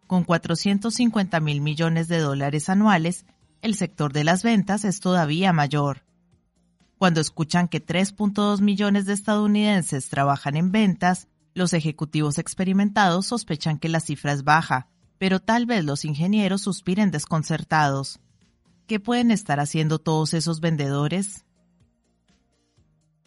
[0.06, 3.26] Con 450 mil millones de dólares anuales,
[3.62, 6.04] el sector de las ventas es todavía mayor.
[6.98, 13.88] Cuando escuchan que 3.2 millones de estadounidenses trabajan en ventas, los ejecutivos experimentados sospechan que
[13.88, 14.88] la cifra es baja,
[15.18, 18.20] pero tal vez los ingenieros suspiren desconcertados.
[18.86, 21.44] ¿Qué pueden estar haciendo todos esos vendedores?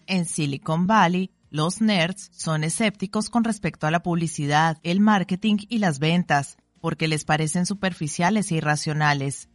[0.07, 5.79] En Silicon Valley, los nerds son escépticos con respecto a la publicidad, el marketing y
[5.79, 9.49] las ventas, porque les parecen superficiales e irracionales.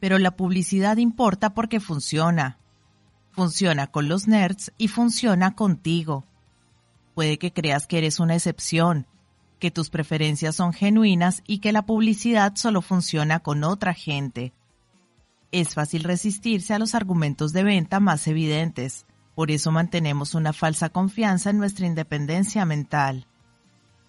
[0.00, 2.58] Pero la publicidad importa porque funciona.
[3.30, 6.26] Funciona con los nerds y funciona contigo.
[7.14, 9.06] Puede que creas que eres una excepción,
[9.60, 14.52] que tus preferencias son genuinas y que la publicidad solo funciona con otra gente
[15.52, 20.88] es fácil resistirse a los argumentos de venta más evidentes, por eso mantenemos una falsa
[20.88, 23.26] confianza en nuestra independencia mental.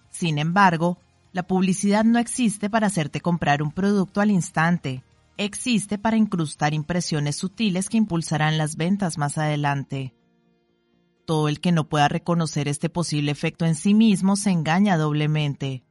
[0.09, 0.97] Sin embargo,
[1.31, 5.03] la publicidad no existe para hacerte comprar un producto al instante,
[5.37, 10.13] existe para incrustar impresiones sutiles que impulsarán las ventas más adelante.
[11.25, 15.83] Todo el que no pueda reconocer este posible efecto en sí mismo se engaña doblemente.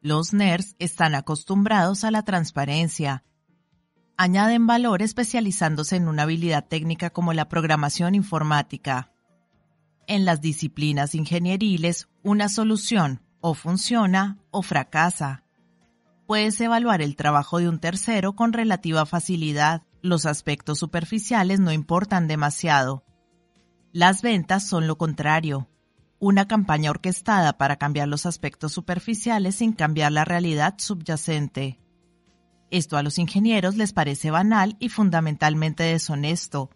[0.00, 3.24] Los nerds están acostumbrados a la transparencia,
[4.18, 9.12] añaden valor especializándose en una habilidad técnica como la programación informática.
[10.08, 15.44] En las disciplinas ingenieriles, una solución o funciona o fracasa.
[16.26, 19.82] Puedes evaluar el trabajo de un tercero con relativa facilidad.
[20.02, 23.04] Los aspectos superficiales no importan demasiado.
[23.92, 25.68] Las ventas son lo contrario.
[26.18, 31.78] Una campaña orquestada para cambiar los aspectos superficiales sin cambiar la realidad subyacente.
[32.70, 36.70] Esto a los ingenieros les parece banal y fundamentalmente deshonesto.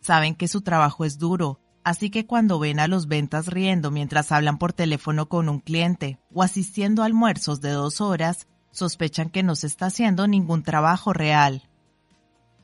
[0.00, 4.30] Saben que su trabajo es duro, así que cuando ven a los ventas riendo mientras
[4.32, 9.42] hablan por teléfono con un cliente o asistiendo a almuerzos de dos horas, sospechan que
[9.42, 11.68] no se está haciendo ningún trabajo real.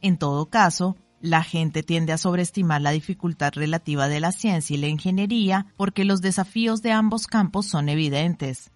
[0.01, 4.79] En todo caso, la gente tiende a sobreestimar la dificultad relativa de la ciencia y
[4.79, 8.71] la ingeniería porque los desafíos de ambos campos son evidentes.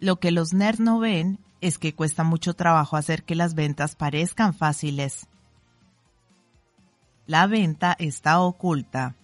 [0.00, 3.96] Lo que los nerds no ven es que cuesta mucho trabajo hacer que las ventas
[3.96, 5.26] parezcan fáciles.
[7.26, 9.14] La venta está oculta.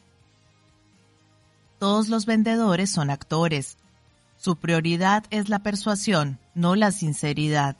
[1.78, 3.76] Todos los vendedores son actores.
[4.38, 7.76] Su prioridad es la persuasión, no la sinceridad.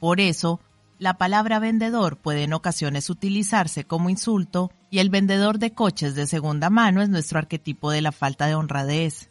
[0.00, 0.58] Por eso,
[0.98, 6.26] la palabra vendedor puede en ocasiones utilizarse como insulto y el vendedor de coches de
[6.26, 9.29] segunda mano es nuestro arquetipo de la falta de honradez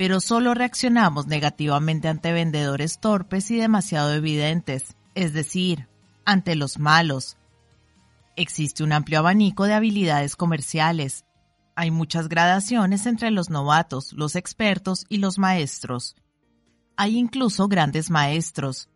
[0.00, 5.88] pero solo reaccionamos negativamente ante vendedores torpes y demasiado evidentes, es decir,
[6.24, 7.36] ante los malos.
[8.34, 11.26] Existe un amplio abanico de habilidades comerciales.
[11.76, 16.16] Hay muchas gradaciones entre los novatos, los expertos y los maestros.
[16.96, 18.88] Hay incluso grandes maestros.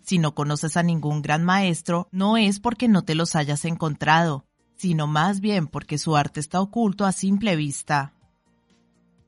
[0.00, 4.44] Si no conoces a ningún gran maestro, no es porque no te los hayas encontrado,
[4.74, 8.12] sino más bien porque su arte está oculto a simple vista.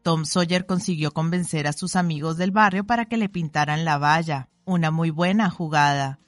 [0.04, 4.50] Tom Sawyer consiguió convencer a sus amigos del barrio para que le pintaran la valla,
[4.66, 6.20] una muy buena jugada.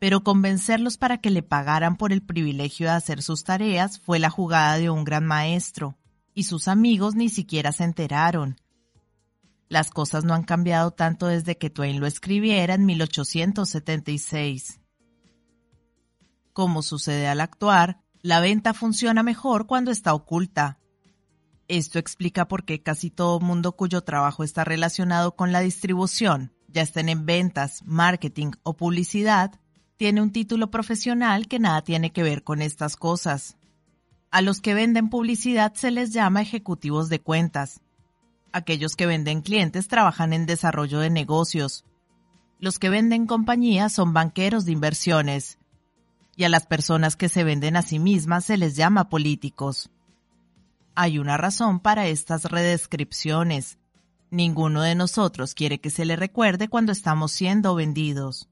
[0.00, 4.30] Pero convencerlos para que le pagaran por el privilegio de hacer sus tareas fue la
[4.30, 5.96] jugada de un gran maestro,
[6.34, 8.60] y sus amigos ni siquiera se enteraron.
[9.68, 14.80] Las cosas no han cambiado tanto desde que Twain lo escribiera en 1876.
[16.52, 20.80] Como sucede al actuar, la venta funciona mejor cuando está oculta,
[21.68, 26.82] esto explica por qué casi todo mundo cuyo trabajo está relacionado con la distribución, ya
[26.82, 29.58] estén en ventas, marketing o publicidad,
[29.96, 33.56] tiene un título profesional que nada tiene que ver con estas cosas.
[34.30, 37.80] A los que venden publicidad se les llama ejecutivos de cuentas.
[38.52, 41.84] Aquellos que venden clientes trabajan en desarrollo de negocios.
[42.60, 45.58] Los que venden compañías son banqueros de inversiones.
[46.36, 49.90] Y a las personas que se venden a sí mismas se les llama políticos.
[50.98, 53.78] Hay una razón para estas redescripciones.
[54.30, 58.48] Ninguno de nosotros quiere que se le recuerde cuando estamos siendo vendidos.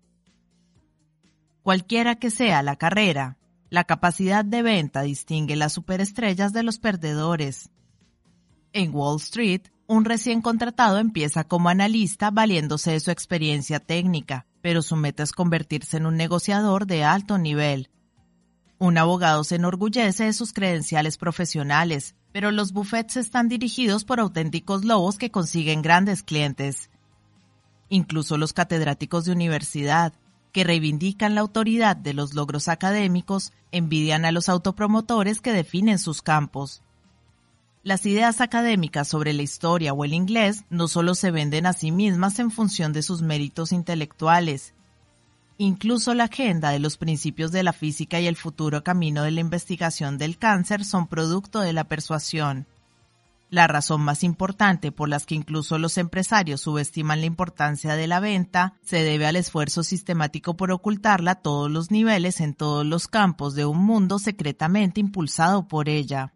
[1.63, 3.39] Cualquiera que sea la carrera,
[3.71, 7.71] la capacidad de venta distingue las superestrellas de los perdedores.
[8.75, 14.83] En Wall Street, un recién contratado empieza como analista valiéndose de su experiencia técnica, pero
[14.83, 17.89] su meta es convertirse en un negociador de alto nivel.
[18.79, 24.85] Un abogado se enorgullece de sus credenciales profesionales, pero los buffets están dirigidos por auténticos
[24.85, 26.91] lobos que consiguen grandes clientes.
[27.89, 30.13] Incluso los catedráticos de universidad,
[30.51, 36.23] que reivindican la autoridad de los logros académicos, envidian a los autopromotores que definen sus
[36.23, 36.83] campos.
[37.85, 41.93] Las ideas académicas sobre la historia o el inglés no solo se venden a sí
[41.93, 44.75] mismas en función de sus méritos intelectuales.
[45.57, 49.41] Incluso la agenda de los principios de la física y el futuro camino de la
[49.41, 52.67] investigación del cáncer son producto de la persuasión.
[53.51, 58.19] La razón más importante por las que incluso los empresarios subestiman la importancia de la
[58.19, 63.07] venta se debe al esfuerzo sistemático por ocultarla a todos los niveles en todos los
[63.07, 66.35] campos de un mundo secretamente impulsado por ella.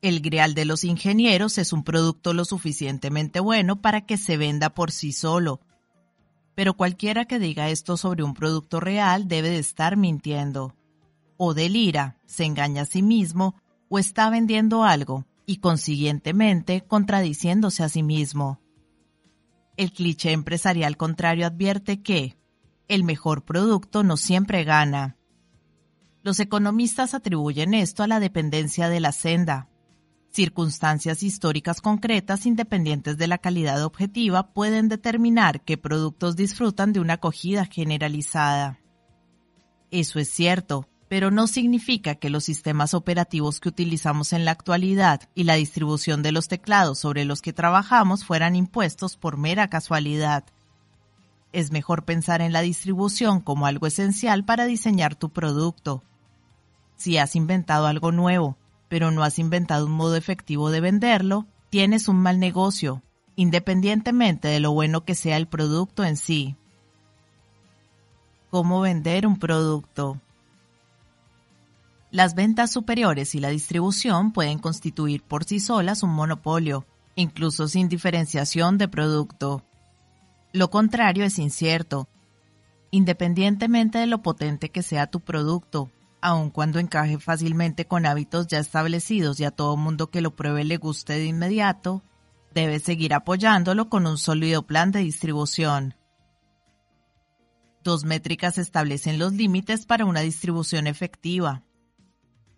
[0.00, 4.70] El Grial de los ingenieros es un producto lo suficientemente bueno para que se venda
[4.70, 5.60] por sí solo.
[6.54, 10.74] Pero cualquiera que diga esto sobre un producto real debe de estar mintiendo.
[11.36, 13.56] O delira, se engaña a sí mismo,
[13.88, 18.60] o está vendiendo algo, y consiguientemente contradiciéndose a sí mismo.
[19.76, 22.36] El cliché empresarial contrario advierte que
[22.88, 25.16] el mejor producto no siempre gana.
[26.22, 29.68] Los economistas atribuyen esto a la dependencia de la senda,
[30.32, 37.14] Circunstancias históricas concretas independientes de la calidad objetiva pueden determinar qué productos disfrutan de una
[37.14, 38.78] acogida generalizada.
[39.90, 45.28] Eso es cierto, pero no significa que los sistemas operativos que utilizamos en la actualidad
[45.34, 50.44] y la distribución de los teclados sobre los que trabajamos fueran impuestos por mera casualidad.
[51.52, 56.02] Es mejor pensar en la distribución como algo esencial para diseñar tu producto.
[56.96, 58.56] Si has inventado algo nuevo,
[58.92, 63.00] pero no has inventado un modo efectivo de venderlo, tienes un mal negocio,
[63.36, 66.56] independientemente de lo bueno que sea el producto en sí.
[68.50, 70.20] ¿Cómo vender un producto?
[72.10, 77.88] Las ventas superiores y la distribución pueden constituir por sí solas un monopolio, incluso sin
[77.88, 79.64] diferenciación de producto.
[80.52, 82.08] Lo contrario es incierto.
[82.90, 85.90] Independientemente de lo potente que sea tu producto,
[86.22, 90.64] aun cuando encaje fácilmente con hábitos ya establecidos y a todo mundo que lo pruebe
[90.64, 92.02] le guste de inmediato,
[92.54, 95.96] debes seguir apoyándolo con un sólido plan de distribución.
[97.82, 101.64] Dos métricas establecen los límites para una distribución efectiva.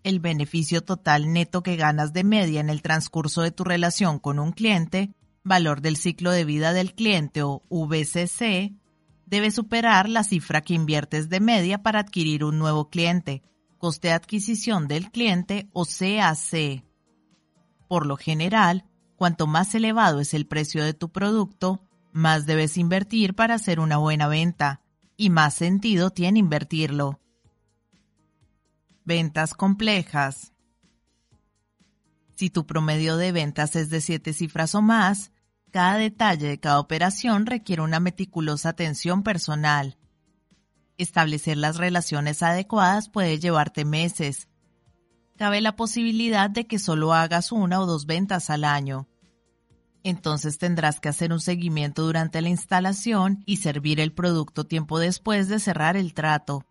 [0.03, 4.39] El beneficio total neto que ganas de media en el transcurso de tu relación con
[4.39, 8.75] un cliente, valor del ciclo de vida del cliente o VCC,
[9.27, 13.43] debe superar la cifra que inviertes de media para adquirir un nuevo cliente,
[13.85, 16.83] coste de adquisición del cliente o CAC.
[17.87, 23.35] Por lo general, cuanto más elevado es el precio de tu producto, más debes invertir
[23.35, 24.81] para hacer una buena venta,
[25.19, 27.21] y más sentido tiene invertirlo.
[29.05, 30.55] Ventas complejas.
[32.37, 35.31] Si tu promedio de ventas es de 7 cifras o más,
[35.71, 39.99] cada detalle de cada operación requiere una meticulosa atención personal
[40.97, 44.49] Establecer las relaciones adecuadas puede llevarte meses.
[45.37, 49.09] Cabe la posibilidad de que solo hagas una o dos ventas al año.
[50.05, 55.49] Entonces tendrás que hacer un seguimiento durante la instalación y servir el producto tiempo después
[55.49, 56.65] de cerrar el trato.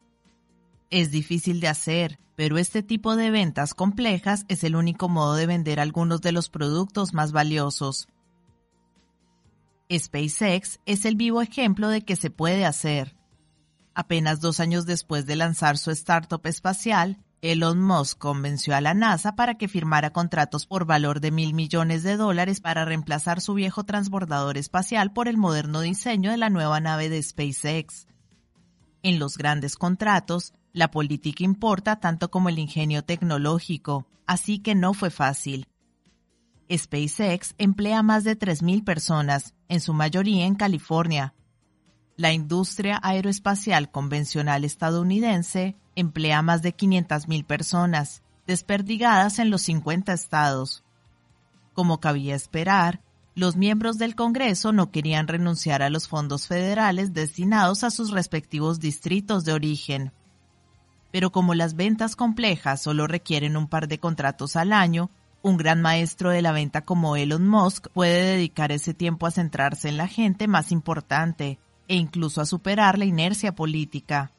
[0.89, 5.47] Es difícil de hacer, pero este tipo de ventas complejas es el único modo de
[5.47, 8.07] vender algunos de los productos más valiosos.
[9.91, 13.17] SpaceX es el vivo ejemplo de que se puede hacer.
[13.95, 19.35] Apenas dos años después de lanzar su startup espacial, Elon Musk convenció a la NASA
[19.35, 23.83] para que firmara contratos por valor de mil millones de dólares para reemplazar su viejo
[23.83, 28.07] transbordador espacial por el moderno diseño de la nueva nave de SpaceX.
[29.03, 34.93] En los grandes contratos, la política importa tanto como el ingenio tecnológico, así que no
[34.93, 35.67] fue fácil.
[36.71, 41.33] SpaceX emplea más de 3.000 personas, en su mayoría en California,
[42.15, 50.83] la industria aeroespacial convencional estadounidense emplea más de 500.000 personas, desperdigadas en los 50 estados.
[51.73, 53.01] Como cabía esperar,
[53.35, 58.79] los miembros del Congreso no querían renunciar a los fondos federales destinados a sus respectivos
[58.79, 60.11] distritos de origen.
[61.11, 65.09] Pero como las ventas complejas solo requieren un par de contratos al año,
[65.41, 69.89] un gran maestro de la venta como Elon Musk puede dedicar ese tiempo a centrarse
[69.89, 74.31] en la gente más importante, e incluso a superar la inercia política.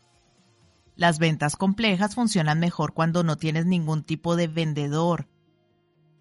[0.97, 5.29] Las ventas complejas funcionan mejor cuando no tienes ningún tipo de vendedor.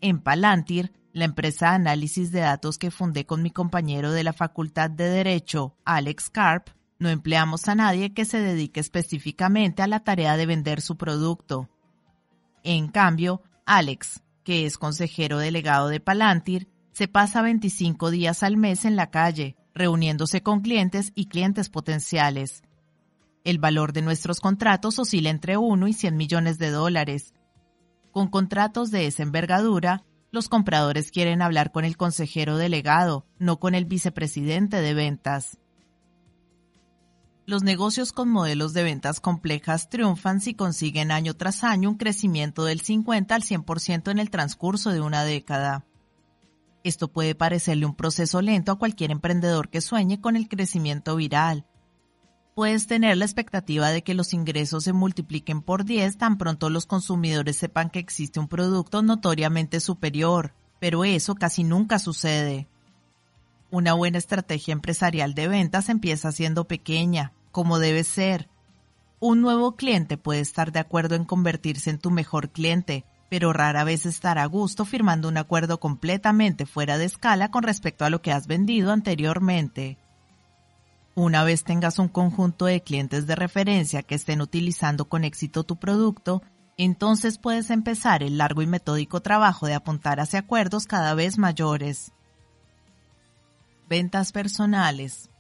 [0.02, 4.34] En Palantir, la empresa de análisis de datos que fundé con mi compañero de la
[4.34, 10.00] Facultad de Derecho, Alex Karp, no empleamos a nadie que se dedique específicamente a la
[10.04, 11.70] tarea de vender su producto.
[12.64, 18.86] En cambio, Alex, que es consejero delegado de Palantir, se pasa 25 días al mes
[18.86, 22.64] en la calle, reuniéndose con clientes y clientes potenciales.
[23.44, 27.34] El valor de nuestros contratos oscila entre 1 y 100 millones de dólares.
[28.12, 33.76] Con contratos de esa envergadura, los compradores quieren hablar con el consejero delegado, no con
[33.76, 35.60] el vicepresidente de ventas.
[37.46, 42.64] Los negocios con modelos de ventas complejas triunfan si consiguen año tras año un crecimiento
[42.64, 45.86] del 50 al 100% en el transcurso de una década.
[46.84, 51.66] Esto puede parecerle un proceso lento a cualquier emprendedor que sueñe con el crecimiento viral.
[52.56, 56.86] Puedes tener la expectativa de que los ingresos se multipliquen por 10 tan pronto los
[56.86, 62.68] consumidores sepan que existe un producto notoriamente superior, pero eso casi nunca sucede.
[63.72, 68.50] Una buena estrategia empresarial de ventas empieza siendo pequeña, como debe ser.
[69.20, 73.84] Un nuevo cliente puede estar de acuerdo en convertirse en tu mejor cliente, pero rara
[73.84, 78.22] vez estará a gusto firmando un acuerdo completamente fuera de escala con respecto a lo
[78.22, 79.98] que has vendido anteriormente.
[81.16, 85.78] Una vez tengas un conjunto de clientes de referencia que estén utilizando con éxito tu
[85.78, 86.44] producto,
[86.78, 92.12] entonces puedes empezar el largo y metódico trabajo de apuntar hacia acuerdos cada vez mayores.
[93.90, 95.32] Ventas personales.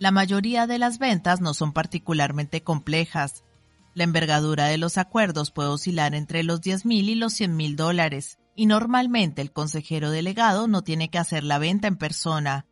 [0.00, 3.44] La mayoría de las ventas no son particularmente complejas.
[4.00, 7.76] La envergadura de los acuerdos puede oscilar entre los 10 mil y los 100 mil
[7.76, 12.64] dólares, y normalmente el consejero delegado no tiene que hacer la venta en persona.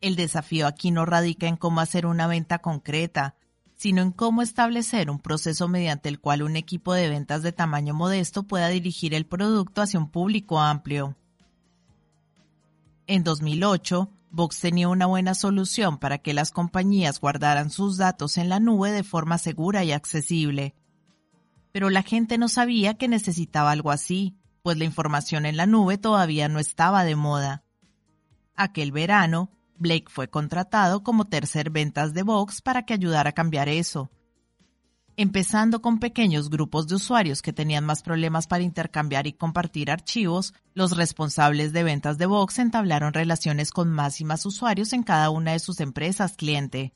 [0.00, 3.36] El desafío aquí no radica en cómo hacer una venta concreta,
[3.76, 7.92] sino en cómo establecer un proceso mediante el cual un equipo de ventas de tamaño
[7.92, 11.14] modesto pueda dirigir el producto hacia un público amplio.
[13.06, 18.48] En 2008, Vox tenía una buena solución para que las compañías guardaran sus datos en
[18.48, 20.74] la nube de forma segura y accesible.
[21.70, 25.98] Pero la gente no sabía que necesitaba algo así, pues la información en la nube
[25.98, 27.62] todavía no estaba de moda.
[28.54, 33.68] Aquel verano, Blake fue contratado como tercer ventas de Vox para que ayudara a cambiar
[33.68, 34.10] eso
[35.18, 40.54] Empezando con pequeños grupos de usuarios que tenían más problemas para intercambiar y compartir archivos,
[40.72, 45.28] los responsables de ventas de Vox entablaron relaciones con más y más usuarios en cada
[45.28, 46.94] una de sus empresas cliente.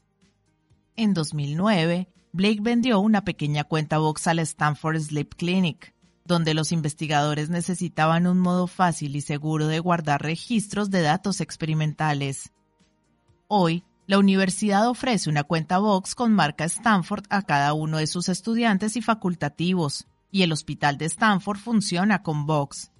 [0.96, 7.50] En 2009, Blake vendió una pequeña cuenta Vox al Stanford Sleep Clinic, donde los investigadores
[7.50, 12.50] necesitaban un modo fácil y seguro de guardar registros de datos experimentales.
[13.46, 18.28] Hoy, la universidad ofrece una cuenta Vox con marca Stanford a cada uno de sus
[18.28, 22.92] estudiantes y facultativos, y el hospital de Stanford funciona con Vox.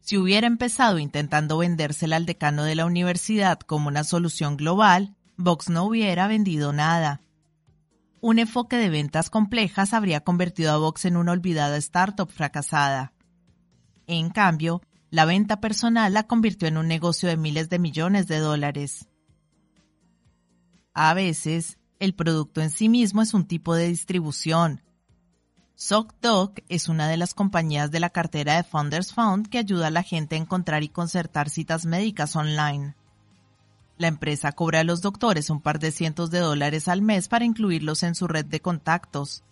[0.00, 5.68] Si hubiera empezado intentando vendérsela al decano de la universidad como una solución global, Vox
[5.68, 7.22] no hubiera vendido nada.
[8.20, 13.12] Un enfoque de ventas complejas habría convertido a Vox en una olvidada startup fracasada.
[14.06, 18.38] En cambio, la venta personal la convirtió en un negocio de miles de millones de
[18.38, 19.08] dólares.
[20.98, 24.80] A veces, el producto en sí mismo es un tipo de distribución.
[25.78, 29.90] ZocDoc es una de las compañías de la cartera de Founders Fund que ayuda a
[29.90, 32.96] la gente a encontrar y concertar citas médicas online.
[33.98, 37.44] La empresa cobra a los doctores un par de cientos de dólares al mes para
[37.44, 39.44] incluirlos en su red de contactos.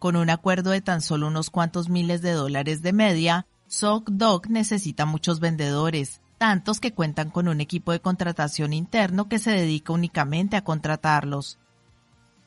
[0.00, 5.06] Con un acuerdo de tan solo unos cuantos miles de dólares de media, ZocDoc necesita
[5.06, 10.56] muchos vendedores, tantos que cuentan con un equipo de contratación interno que se dedica únicamente
[10.56, 11.58] a contratarlos.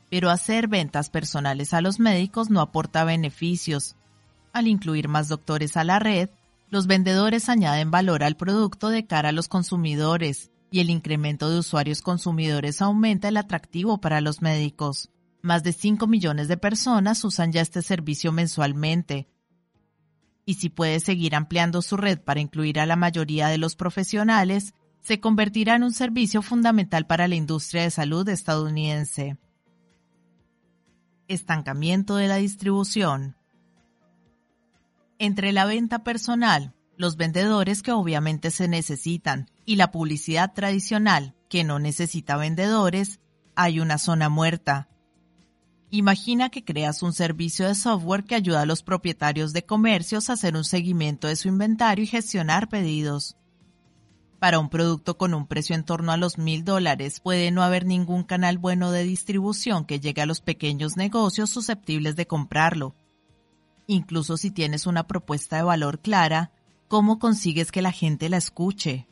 [0.09, 3.95] Pero hacer ventas personales a los médicos no aporta beneficios.
[4.53, 6.29] Al incluir más doctores a la red,
[6.69, 11.59] los vendedores añaden valor al producto de cara a los consumidores y el incremento de
[11.59, 15.09] usuarios consumidores aumenta el atractivo para los médicos.
[15.41, 19.27] Más de 5 millones de personas usan ya este servicio mensualmente,
[20.49, 24.73] y si puede seguir ampliando su red para incluir a la mayoría de los profesionales,
[24.99, 29.37] se convertirá en un servicio fundamental para la industria de salud estadounidense.
[31.27, 33.35] Estancamiento de la distribución.
[35.19, 41.63] Entre la venta personal, los vendedores que obviamente se necesitan, y la publicidad tradicional, que
[41.63, 43.19] no necesita vendedores,
[43.53, 44.88] hay una zona muerta,
[45.91, 50.33] Imagina que creas un servicio de software que ayuda a los propietarios de comercios a
[50.33, 53.37] hacer un seguimiento de su inventario y gestionar pedidos.
[54.37, 57.85] Para un producto con un precio en torno a los mil dólares puede no haber
[57.85, 62.95] ningún canal bueno de distribución que llegue a los pequeños negocios susceptibles de comprarlo.
[63.87, 66.51] Incluso si tienes una propuesta de valor clara,
[66.87, 69.07] ¿cómo consigues que la gente la escuche?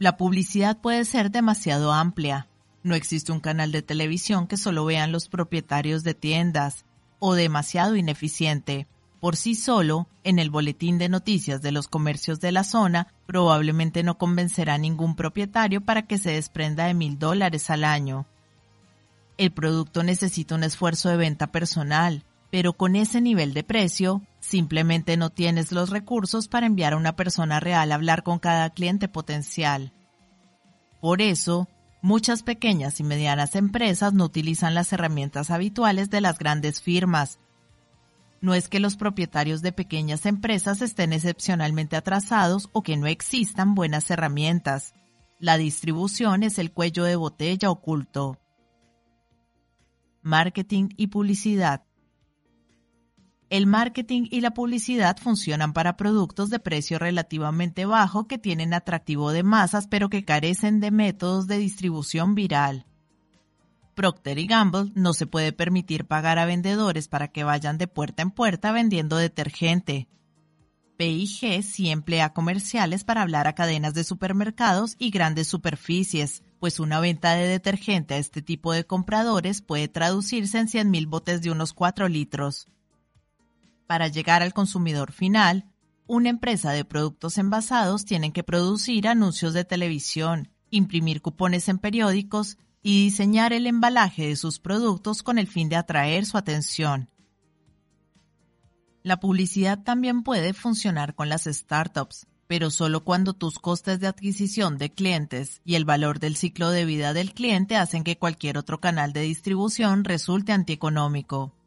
[0.00, 2.48] La publicidad puede ser demasiado amplia,
[2.88, 6.84] no existe un canal de televisión que solo vean los propietarios de tiendas,
[7.20, 8.86] o demasiado ineficiente.
[9.20, 14.04] por sí solo, en el boletín de noticias de los comercios de la zona, probablemente
[14.04, 18.26] no convencerá a ningún propietario para que se desprenda de mil dólares al año.
[19.36, 25.16] El producto necesita un esfuerzo de venta personal, pero con ese nivel de precio, simplemente
[25.16, 29.08] no tienes los recursos para enviar a una persona real a hablar con cada cliente
[29.08, 29.92] potencial.
[31.00, 31.68] Por eso,
[32.02, 37.38] muchas pequeñas y medianas empresas no utilizan las herramientas habituales de las grandes firmas.
[38.40, 43.74] No es que los propietarios de pequeñas empresas estén excepcionalmente atrasados o que no existan
[43.74, 44.94] buenas herramientas.
[45.40, 48.38] La distribución es el cuello de botella oculto.
[50.22, 51.87] Marketing y publicidad.
[53.50, 59.32] El marketing y la publicidad funcionan para productos de precio relativamente bajo que tienen atractivo
[59.32, 62.84] de masas pero que carecen de métodos de distribución viral.
[63.94, 68.30] Procter Gamble no se puede permitir pagar a vendedores para que vayan de puerta en
[68.30, 70.08] puerta vendiendo detergente.
[70.98, 77.00] P&G sí emplea comerciales para hablar a cadenas de supermercados y grandes superficies, pues una
[77.00, 81.72] venta de detergente a este tipo de compradores puede traducirse en 100.000 botes de unos
[81.72, 82.68] 4 litros.
[83.88, 85.64] Para llegar al consumidor final,
[86.06, 92.58] una empresa de productos envasados tiene que producir anuncios de televisión, imprimir cupones en periódicos
[92.82, 97.08] y diseñar el embalaje de sus productos con el fin de atraer su atención.
[99.02, 104.76] La publicidad también puede funcionar con las startups, pero solo cuando tus costes de adquisición
[104.76, 108.80] de clientes y el valor del ciclo de vida del cliente hacen que cualquier otro
[108.80, 111.57] canal de distribución resulte antieconómico.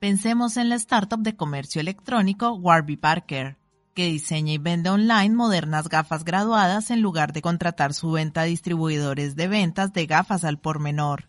[0.00, 3.58] Pensemos en la startup de comercio electrónico Warby Parker,
[3.92, 8.44] que diseña y vende online modernas gafas graduadas en lugar de contratar su venta a
[8.44, 11.28] distribuidores de ventas de gafas al por menor.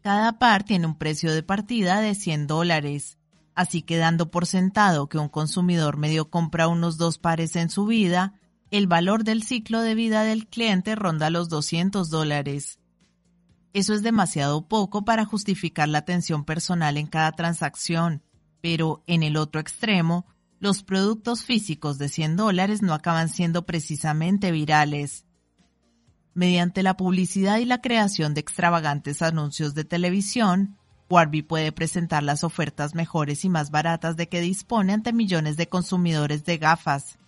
[0.00, 3.18] Cada par tiene un precio de partida de 100 dólares,
[3.54, 7.84] así que dando por sentado que un consumidor medio compra unos dos pares en su
[7.84, 8.40] vida,
[8.70, 12.78] el valor del ciclo de vida del cliente ronda los 200 dólares.
[13.76, 18.22] Eso es demasiado poco para justificar la atención personal en cada transacción,
[18.62, 20.24] pero en el otro extremo,
[20.60, 25.26] los productos físicos de 100 dólares no acaban siendo precisamente virales.
[26.32, 30.78] Mediante la publicidad y la creación de extravagantes anuncios de televisión,
[31.10, 35.68] Warby puede presentar las ofertas mejores y más baratas de que dispone ante millones de
[35.68, 37.18] consumidores de gafas.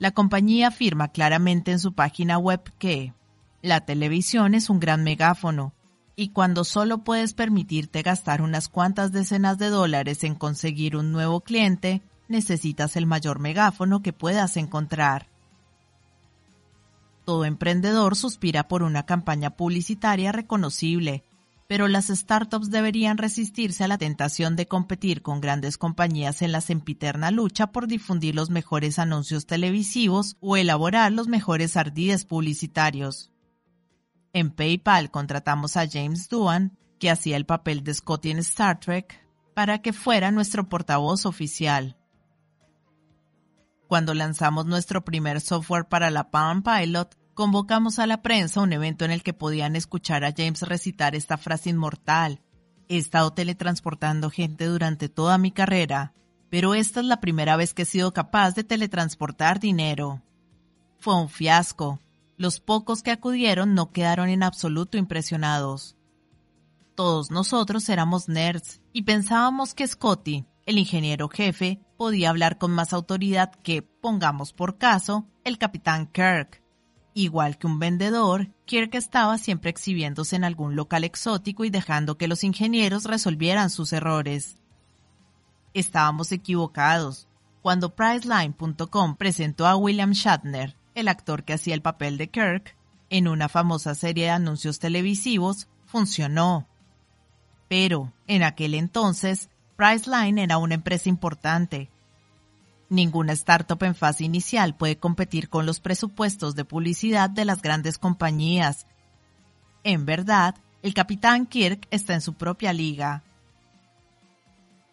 [0.00, 3.14] La compañía afirma claramente en su página web que
[3.62, 5.72] la televisión es un gran megáfono,
[6.16, 11.40] y cuando solo puedes permitirte gastar unas cuantas decenas de dólares en conseguir un nuevo
[11.40, 15.28] cliente, necesitas el mayor megáfono que puedas encontrar.
[17.24, 21.22] Todo emprendedor suspira por una campaña publicitaria reconocible,
[21.68, 26.60] pero las startups deberían resistirse a la tentación de competir con grandes compañías en la
[26.60, 33.31] sempiterna lucha por difundir los mejores anuncios televisivos o elaborar los mejores ardides publicitarios.
[34.34, 39.20] En PayPal contratamos a James Doohan, que hacía el papel de Scotty en Star Trek,
[39.54, 41.98] para que fuera nuestro portavoz oficial.
[43.88, 49.04] Cuando lanzamos nuestro primer software para la Palm Pilot, convocamos a la prensa un evento
[49.04, 52.40] en el que podían escuchar a James recitar esta frase inmortal.
[52.88, 56.14] He estado teletransportando gente durante toda mi carrera,
[56.48, 60.22] pero esta es la primera vez que he sido capaz de teletransportar dinero.
[60.98, 62.00] Fue un fiasco,
[62.36, 65.96] los pocos que acudieron no quedaron en absoluto impresionados.
[66.94, 72.92] Todos nosotros éramos nerds y pensábamos que Scotty, el ingeniero jefe, podía hablar con más
[72.92, 76.62] autoridad que, pongamos por caso, el capitán Kirk.
[77.14, 82.28] Igual que un vendedor, Kirk estaba siempre exhibiéndose en algún local exótico y dejando que
[82.28, 84.56] los ingenieros resolvieran sus errores.
[85.74, 87.28] Estábamos equivocados.
[87.60, 92.76] Cuando Priceline.com presentó a William Shatner el actor que hacía el papel de Kirk,
[93.10, 96.66] en una famosa serie de anuncios televisivos, funcionó.
[97.68, 101.90] Pero, en aquel entonces, Priceline era una empresa importante.
[102.88, 107.98] Ninguna startup en fase inicial puede competir con los presupuestos de publicidad de las grandes
[107.98, 108.86] compañías.
[109.84, 113.22] En verdad, el capitán Kirk está en su propia liga.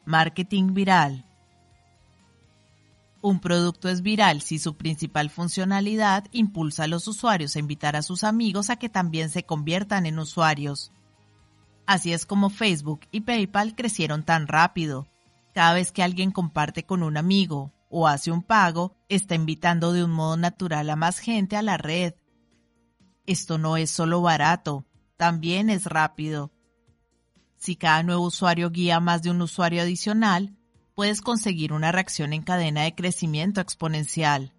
[0.05, 1.25] Marketing viral.
[3.21, 8.01] Un producto es viral si su principal funcionalidad impulsa a los usuarios a invitar a
[8.01, 10.93] sus amigos a que también se conviertan en usuarios.
[11.85, 15.07] Así es como Facebook y PayPal crecieron tan rápido.
[15.53, 20.03] Cada vez que alguien comparte con un amigo o hace un pago, está invitando de
[20.03, 22.13] un modo natural a más gente a la red.
[23.25, 24.85] Esto no es solo barato,
[25.17, 26.51] también es rápido.
[27.57, 30.55] Si cada nuevo usuario guía a más de un usuario adicional,
[30.99, 34.51] puedes conseguir una reacción en cadena de crecimiento exponencial.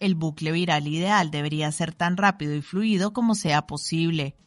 [0.00, 4.38] El bucle viral ideal debería ser tan rápido y fluido como sea posible.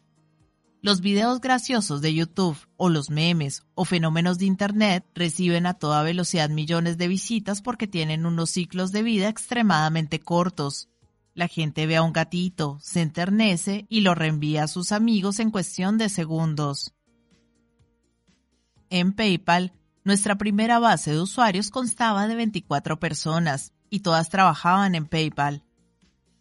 [0.82, 6.02] Los videos graciosos de YouTube o los memes o fenómenos de Internet reciben a toda
[6.02, 10.90] velocidad millones de visitas porque tienen unos ciclos de vida extremadamente cortos.
[11.36, 15.52] La gente ve a un gatito, se enternece y lo reenvía a sus amigos en
[15.52, 16.96] cuestión de segundos.
[18.90, 19.74] En PayPal,
[20.08, 25.64] nuestra primera base de usuarios constaba de 24 personas y todas trabajaban en PayPal.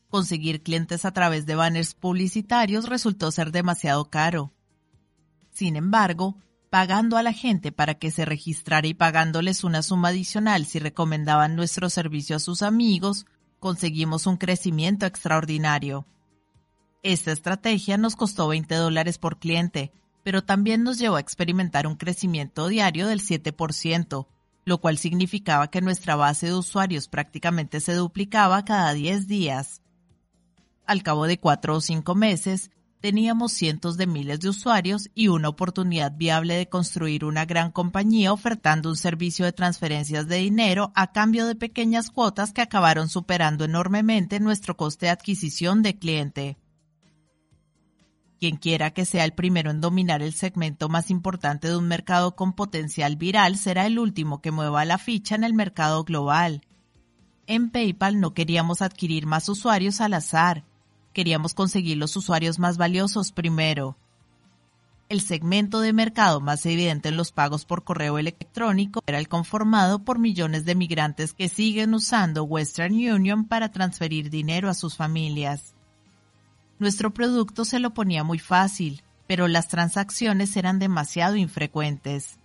[0.08, 4.52] Conseguir clientes a través de banners publicitarios resultó ser demasiado caro.
[5.50, 6.36] Sin embargo,
[6.70, 11.56] pagando a la gente para que se registrara y pagándoles una suma adicional si recomendaban
[11.56, 13.26] nuestro servicio a sus amigos,
[13.58, 16.06] conseguimos un crecimiento extraordinario.
[17.02, 19.92] Esta estrategia nos costó 20 dólares por cliente,
[20.26, 24.26] pero también nos llevó a experimentar un crecimiento diario del 7%,
[24.64, 29.82] lo cual significaba que nuestra base de usuarios prácticamente se duplicaba cada 10 días.
[30.84, 35.48] Al cabo de cuatro o cinco meses, teníamos cientos de miles de usuarios y una
[35.48, 41.12] oportunidad viable de construir una gran compañía ofertando un servicio de transferencias de dinero a
[41.12, 46.56] cambio de pequeñas cuotas que acabaron superando enormemente nuestro coste de adquisición de cliente.
[48.38, 52.36] Quien quiera que sea el primero en dominar el segmento más importante de un mercado
[52.36, 56.62] con potencial viral será el último que mueva la ficha en el mercado global.
[57.46, 60.64] En PayPal no queríamos adquirir más usuarios al azar,
[61.14, 63.96] queríamos conseguir los usuarios más valiosos primero.
[65.08, 70.00] El segmento de mercado más evidente en los pagos por correo electrónico era el conformado
[70.00, 75.75] por millones de migrantes que siguen usando Western Union para transferir dinero a sus familias.
[76.78, 82.38] Nuestro producto se lo ponía muy fácil, pero las transacciones eran demasiado infrecuentes.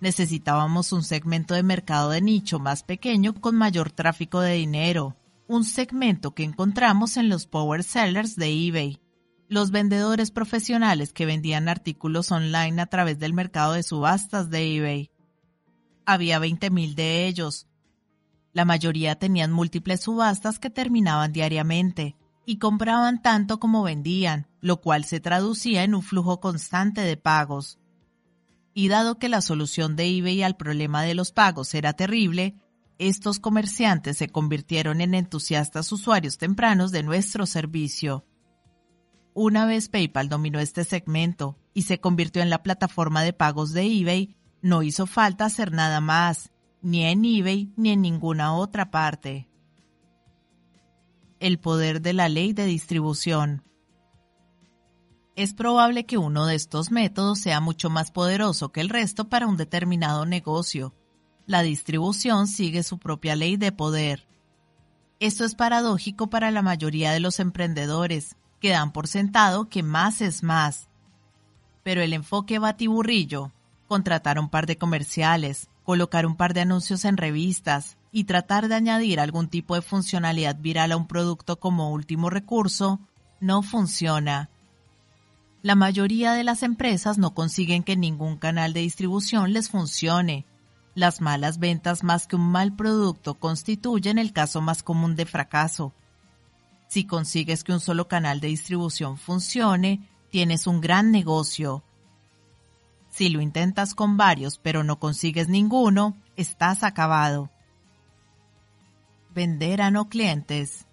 [0.00, 5.64] Necesitábamos un segmento de mercado de nicho más pequeño con mayor tráfico de dinero, un
[5.64, 9.00] segmento que encontramos en los power sellers de eBay,
[9.48, 15.10] los vendedores profesionales que vendían artículos online a través del mercado de subastas de eBay.
[16.04, 17.66] Había 20.000 de ellos.
[18.52, 22.16] La mayoría tenían múltiples subastas que terminaban diariamente,
[22.48, 27.78] y compraban tanto como vendían, lo cual se traducía en un flujo constante de pagos.
[28.72, 32.56] Y dado que la solución de eBay al problema de los pagos era terrible,
[32.96, 38.24] estos comerciantes se convirtieron en entusiastas usuarios tempranos de nuestro servicio.
[39.34, 43.82] Una vez PayPal dominó este segmento y se convirtió en la plataforma de pagos de
[43.82, 49.47] eBay, no hizo falta hacer nada más, ni en eBay ni en ninguna otra parte
[51.40, 53.62] el poder de la ley de distribución.
[55.36, 59.46] Es probable que uno de estos métodos sea mucho más poderoso que el resto para
[59.46, 60.94] un determinado negocio.
[61.46, 64.26] La distribución sigue su propia ley de poder.
[65.20, 70.20] Esto es paradójico para la mayoría de los emprendedores, que dan por sentado que más
[70.20, 70.88] es más.
[71.84, 73.52] Pero el enfoque batiburrillo,
[73.86, 78.74] contratar un par de comerciales, colocar un par de anuncios en revistas, y tratar de
[78.74, 83.00] añadir algún tipo de funcionalidad viral a un producto como último recurso
[83.40, 84.50] no funciona.
[85.62, 90.46] La mayoría de las empresas no consiguen que ningún canal de distribución les funcione.
[90.94, 95.92] Las malas ventas más que un mal producto constituyen el caso más común de fracaso.
[96.88, 101.84] Si consigues que un solo canal de distribución funcione, tienes un gran negocio.
[103.10, 107.50] Si lo intentas con varios pero no consigues ninguno, estás acabado
[109.38, 110.88] vender a no clientes.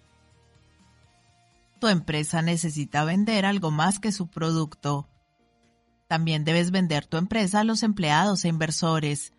[1.80, 5.08] Tu empresa necesita vender algo más que su producto.
[6.06, 9.32] También debes vender tu empresa a los empleados e inversores.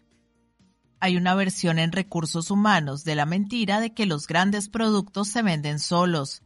[1.00, 5.42] Hay una versión en recursos humanos de la mentira de que los grandes productos se
[5.42, 6.42] venden solos.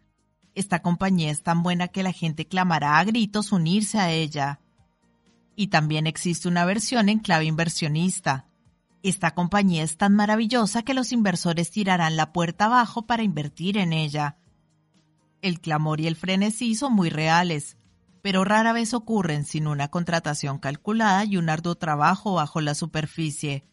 [0.53, 4.59] Esta compañía es tan buena que la gente clamará a gritos unirse a ella.
[5.55, 8.50] Y también existe una versión en clave inversionista.
[9.03, 13.93] Esta compañía es tan maravillosa que los inversores tirarán la puerta abajo para invertir en
[13.93, 14.37] ella.
[15.41, 17.77] El clamor y el frenesí son muy reales,
[18.21, 23.65] pero rara vez ocurren sin una contratación calculada y un arduo trabajo bajo la superficie.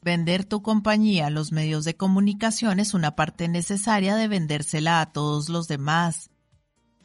[0.00, 5.12] Vender tu compañía a los medios de comunicación es una parte necesaria de vendérsela a
[5.12, 6.30] todos los demás.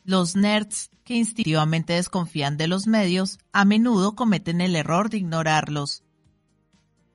[0.05, 6.03] Los nerds que instintivamente desconfían de los medios a menudo cometen el error de ignorarlos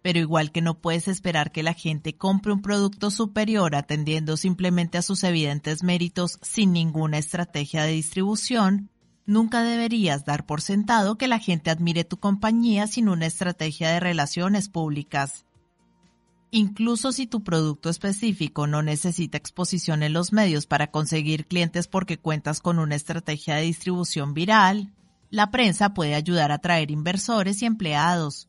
[0.09, 4.97] pero igual que no puedes esperar que la gente compre un producto superior atendiendo simplemente
[4.97, 8.89] a sus evidentes méritos sin ninguna estrategia de distribución,
[9.27, 14.01] Nunca deberías dar por sentado que la gente admire tu compañía sin una estrategia de
[14.01, 15.45] relaciones públicas.
[16.51, 22.17] Incluso si tu producto específico no necesita exposición en los medios para conseguir clientes porque
[22.17, 24.91] cuentas con una estrategia de distribución viral,
[25.29, 28.49] la prensa puede ayudar a atraer inversores y empleados.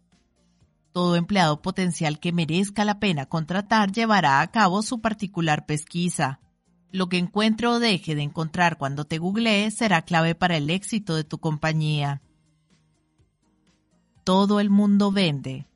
[0.91, 6.39] Todo empleado potencial que merezca la pena contratar llevará a cabo su particular pesquisa.
[6.91, 11.15] Lo que encuentre o deje de encontrar cuando te googlee será clave para el éxito
[11.15, 12.21] de tu compañía.
[14.23, 15.67] Todo el mundo vende.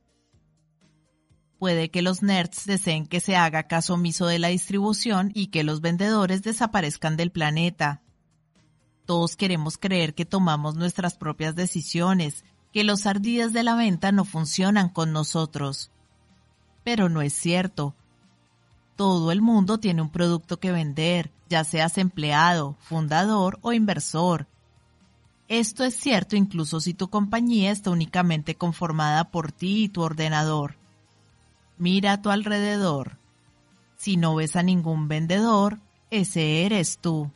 [1.60, 5.64] Puede que los nerds deseen que se haga caso omiso de la distribución y que
[5.64, 8.02] los vendedores desaparezcan del planeta.
[9.06, 14.26] Todos queremos creer que tomamos nuestras propias decisiones, que los ardillas de la venta no
[14.26, 15.92] funcionan con nosotros.
[16.84, 17.94] Pero no es cierto.
[18.96, 24.48] Todo el mundo tiene un producto que vender, ya seas empleado, fundador o inversor.
[25.48, 30.76] Esto es cierto incluso si tu compañía está únicamente conformada por ti y tu ordenador.
[31.78, 33.18] Mira a tu alrededor.
[33.98, 35.80] Si no ves a ningún vendedor,
[36.10, 37.32] ese eres tú.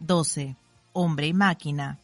[0.00, 0.56] 12.
[0.92, 1.99] Hombre y máquina.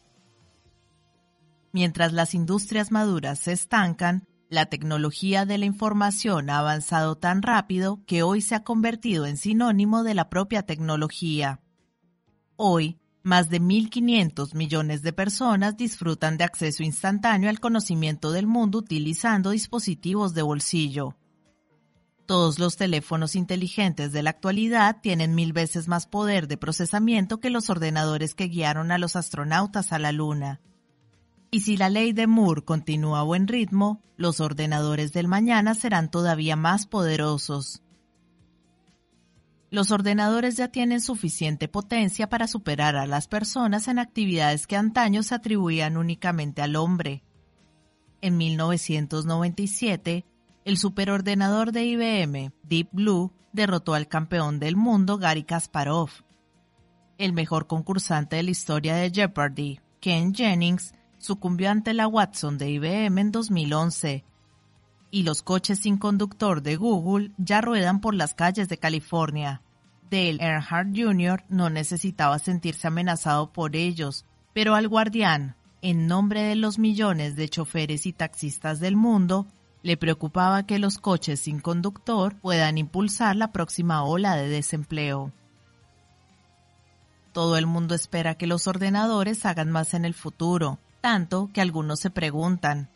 [1.71, 8.03] Mientras las industrias maduras se estancan, la tecnología de la información ha avanzado tan rápido
[8.05, 11.59] que hoy se ha convertido en sinónimo de la propia tecnología.
[12.55, 18.77] Hoy, más de 1.500 millones de personas disfrutan de acceso instantáneo al conocimiento del mundo
[18.77, 21.17] utilizando dispositivos de bolsillo.
[22.25, 27.49] Todos los teléfonos inteligentes de la actualidad tienen mil veces más poder de procesamiento que
[27.49, 30.61] los ordenadores que guiaron a los astronautas a la Luna.
[31.49, 36.11] Y si la ley de Moore continúa a buen ritmo, los ordenadores del mañana serán
[36.11, 37.81] todavía más poderosos.
[39.69, 45.23] Los ordenadores ya tienen suficiente potencia para superar a las personas en actividades que antaño
[45.23, 47.23] se atribuían únicamente al hombre.
[48.21, 50.25] En 1997,
[50.65, 56.09] el superordenador de IBM, Deep Blue, derrotó al campeón del mundo Gary Kasparov.
[57.17, 62.69] El mejor concursante de la historia de Jeopardy, Ken Jennings, sucumbió ante la Watson de
[62.69, 64.23] IBM en 2011
[65.11, 69.61] y los coches sin conductor de Google ya ruedan por las calles de California.
[70.09, 71.43] Dale Earnhardt Jr.
[71.49, 77.49] no necesitaba sentirse amenazado por ellos, pero al guardián, en nombre de los millones de
[77.49, 79.47] choferes y taxistas del mundo,
[79.83, 85.31] le preocupaba que los coches sin conductor puedan impulsar la próxima ola de desempleo.
[87.31, 92.01] Todo el mundo espera que los ordenadores hagan más en el futuro, tanto que algunos
[92.01, 92.89] se preguntan,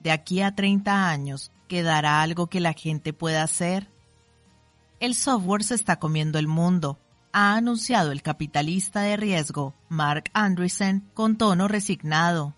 [0.00, 3.88] de aquí a 30 años, ¿quedará algo que la gente pueda hacer?
[4.98, 6.98] El software se está comiendo el mundo,
[7.32, 12.56] ha anunciado el capitalista de riesgo Mark Andreessen con tono resignado.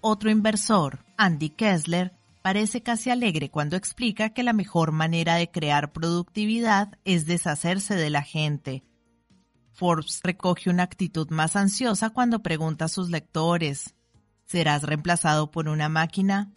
[0.00, 5.92] Otro inversor, Andy Kessler, parece casi alegre cuando explica que la mejor manera de crear
[5.92, 8.84] productividad es deshacerse de la gente.
[9.74, 13.95] Forbes recoge una actitud más ansiosa cuando pregunta a sus lectores,
[14.46, 16.50] ¿serás reemplazado por una máquina?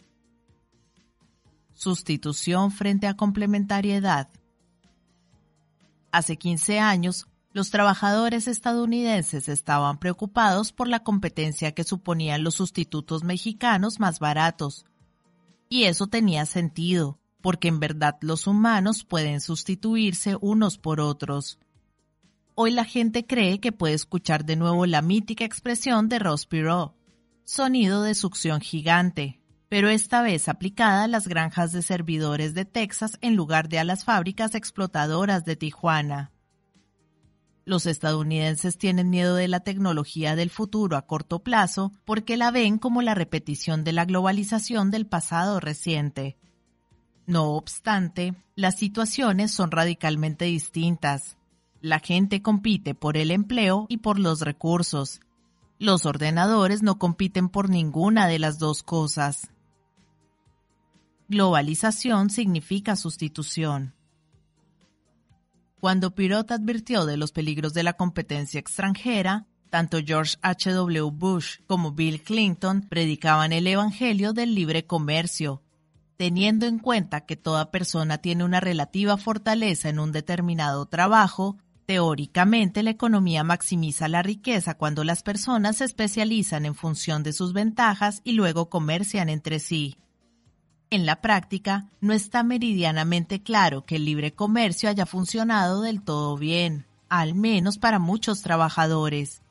[1.74, 4.28] Sustitución frente a complementariedad.
[6.12, 13.24] Hace 15 años, los trabajadores estadounidenses estaban preocupados por la competencia que suponían los sustitutos
[13.24, 14.86] mexicanos más baratos.
[15.68, 21.58] Y eso tenía sentido, porque en verdad los humanos pueden sustituirse unos por otros.
[22.54, 26.46] Hoy la gente cree que puede escuchar de nuevo la mítica expresión de Ross
[27.44, 33.18] sonido de succión gigante, pero esta vez aplicada a las granjas de servidores de Texas
[33.20, 36.32] en lugar de a las fábricas explotadoras de Tijuana.
[37.64, 42.78] Los estadounidenses tienen miedo de la tecnología del futuro a corto plazo porque la ven
[42.78, 46.36] como la repetición de la globalización del pasado reciente.
[47.26, 51.36] No obstante, las situaciones son radicalmente distintas.
[51.80, 55.20] La gente compite por el empleo y por los recursos.
[55.80, 59.48] Los ordenadores no compiten por ninguna de las dos cosas.
[61.28, 63.94] Globalización significa sustitución.
[65.80, 71.10] Cuando Pirot advirtió de los peligros de la competencia extranjera, tanto George H.W.
[71.12, 75.62] Bush como Bill Clinton predicaban el Evangelio del libre comercio,
[76.18, 81.56] teniendo en cuenta que toda persona tiene una relativa fortaleza en un determinado trabajo,
[81.90, 87.52] teóricamente la economía maximiza la riqueza cuando las personas se especializan en función de sus
[87.52, 89.96] ventajas y luego comercian entre sí.
[90.90, 96.36] En la práctica, no está meridianamente claro que el libre comercio haya funcionado del todo
[96.36, 99.42] bien, al menos para muchos trabajadores.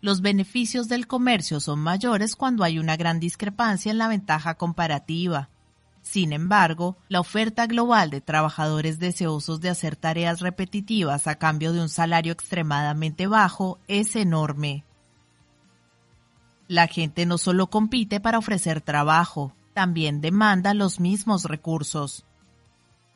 [0.00, 5.50] Los beneficios del comercio son mayores cuando hay una gran discrepancia en la ventaja comparativa.
[6.04, 11.80] Sin embargo, la oferta global de trabajadores deseosos de hacer tareas repetitivas a cambio de
[11.80, 14.84] un salario extremadamente bajo es enorme.
[16.68, 22.26] La gente no solo compite para ofrecer trabajo, también demanda los mismos recursos.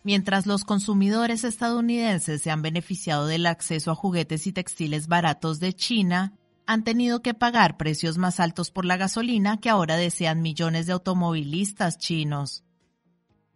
[0.03, 5.75] Mientras los consumidores estadounidenses se han beneficiado del acceso a juguetes y textiles baratos de
[5.75, 6.33] China,
[6.67, 10.95] han tenido que pagar precios más altos por la gasolina que ahora desean millones de
[10.95, 12.65] automovilistas chinos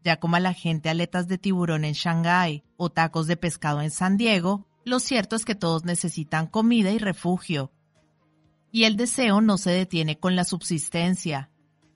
[0.05, 3.91] ya como a la gente aletas de tiburón en Shanghái o tacos de pescado en
[3.91, 7.73] San Diego, lo cierto es que todos necesitan comida y refugio.
[8.73, 11.51] Y el deseo no se detiene con la subsistencia.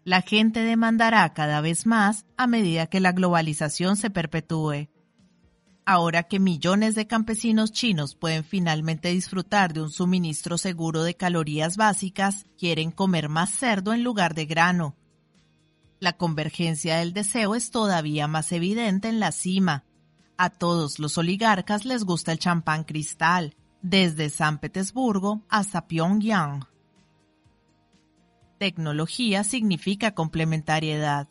[0.05, 4.89] La gente demandará cada vez más a medida que la globalización se perpetúe.
[5.85, 11.77] Ahora que millones de campesinos chinos pueden finalmente disfrutar de un suministro seguro de calorías
[11.77, 14.97] básicas, quieren comer más cerdo en lugar de grano,
[16.01, 19.85] la convergencia del deseo es todavía más evidente en la cima.
[20.37, 26.67] A todos los oligarcas les gusta el champán cristal, desde San Petersburgo hasta Pyongyang.
[28.59, 31.29] Tecnología significa complementariedad.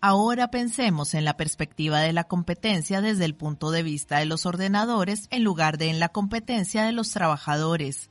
[0.00, 4.46] Ahora pensemos en la perspectiva de la competencia desde el punto de vista de los
[4.46, 8.10] ordenadores en lugar de en la competencia de los trabajadores.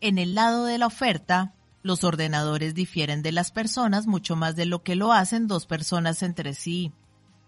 [0.00, 4.66] En el lado de la oferta, los ordenadores difieren de las personas mucho más de
[4.66, 6.92] lo que lo hacen dos personas entre sí.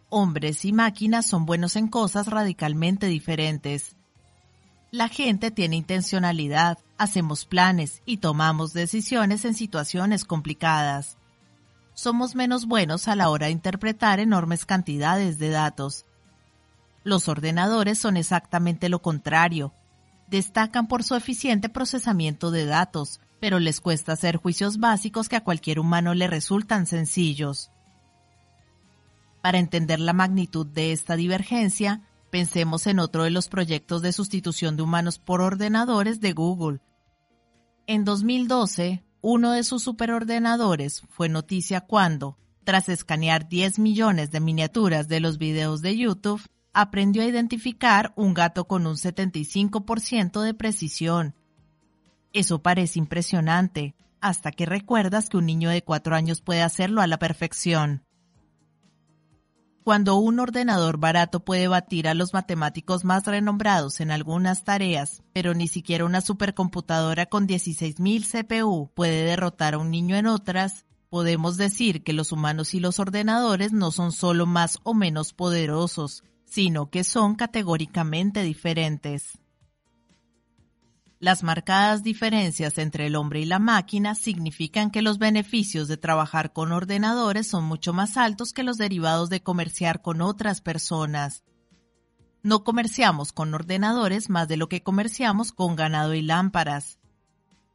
[0.08, 3.96] Hombres y máquinas son buenos en cosas radicalmente diferentes.
[4.90, 11.16] La gente tiene intencionalidad, hacemos planes y tomamos decisiones en situaciones complicadas.
[11.94, 16.06] Somos menos buenos a la hora de interpretar enormes cantidades de datos.
[17.04, 19.72] Los ordenadores son exactamente lo contrario.
[20.28, 25.44] Destacan por su eficiente procesamiento de datos, pero les cuesta hacer juicios básicos que a
[25.44, 27.70] cualquier humano le resultan sencillos.
[29.42, 34.76] Para entender la magnitud de esta divergencia, pensemos en otro de los proyectos de sustitución
[34.76, 36.80] de humanos por ordenadores de Google.
[37.86, 45.08] En 2012, uno de sus superordenadores fue noticia cuando, tras escanear 10 millones de miniaturas
[45.08, 51.34] de los videos de YouTube, aprendió a identificar un gato con un 75% de precisión
[52.34, 57.06] eso parece impresionante, hasta que recuerdas que un niño de cuatro años puede hacerlo a
[57.06, 58.04] la perfección.
[59.84, 65.52] Cuando un ordenador barato puede batir a los matemáticos más renombrados en algunas tareas, pero
[65.52, 71.58] ni siquiera una supercomputadora con 16.000 CPU puede derrotar a un niño en otras, podemos
[71.58, 76.88] decir que los humanos y los ordenadores no son solo más o menos poderosos, sino
[76.88, 79.38] que son categóricamente diferentes.
[81.25, 86.53] Las marcadas diferencias entre el hombre y la máquina significan que los beneficios de trabajar
[86.53, 91.43] con ordenadores son mucho más altos que los derivados de comerciar con otras personas.
[92.43, 96.99] No comerciamos con ordenadores más de lo que comerciamos con ganado y lámparas.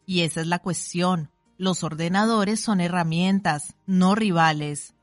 [0.05, 1.31] Y esa es la cuestión.
[1.57, 4.93] Los ordenadores son herramientas, no rivales.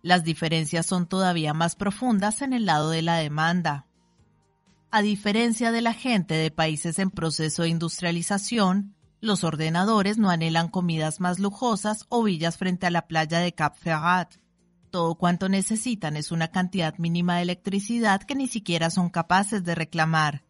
[0.00, 3.87] Las diferencias son todavía más profundas en el lado de la demanda.
[4.90, 10.68] A diferencia de la gente de países en proceso de industrialización, los ordenadores no anhelan
[10.68, 14.36] comidas más lujosas o villas frente a la playa de Cap Ferrat.
[14.90, 19.74] Todo cuanto necesitan es una cantidad mínima de electricidad que ni siquiera son capaces de
[19.74, 20.44] reclamar.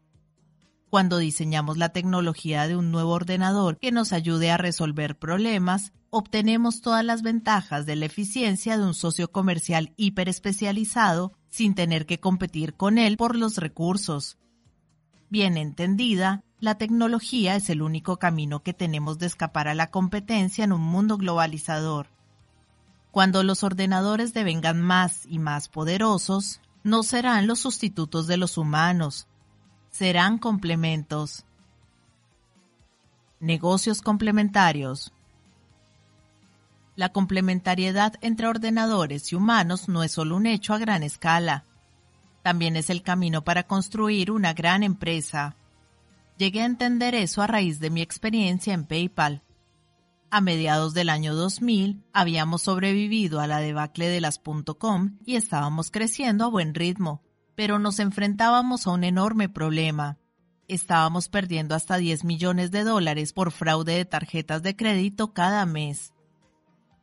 [0.89, 6.81] Cuando diseñamos la tecnología de un nuevo ordenador que nos ayude a resolver problemas, obtenemos
[6.81, 12.75] todas las ventajas de la eficiencia de un socio comercial hiperespecializado sin tener que competir
[12.75, 14.39] con él por los recursos.
[15.31, 20.65] Bien entendida, la tecnología es el único camino que tenemos de escapar a la competencia
[20.65, 22.09] en un mundo globalizador.
[23.11, 29.27] Cuando los ordenadores devengan más y más poderosos, no serán los sustitutos de los humanos,
[29.91, 31.45] serán complementos.
[33.41, 35.13] Negocios complementarios.
[36.99, 41.65] La complementariedad entre ordenadores y humanos no es solo un hecho a gran escala.
[42.43, 45.55] También es el camino para construir una gran empresa.
[46.39, 49.45] Llegué a entender eso a raíz de mi experiencia en PayPal.
[50.33, 54.41] A mediados del año 2000 habíamos sobrevivido a la debacle de las
[54.77, 57.23] .com y estábamos creciendo a buen ritmo,
[57.55, 60.19] pero nos enfrentábamos a un enorme problema.
[60.67, 66.13] Estábamos perdiendo hasta 10 millones de dólares por fraude de tarjetas de crédito cada mes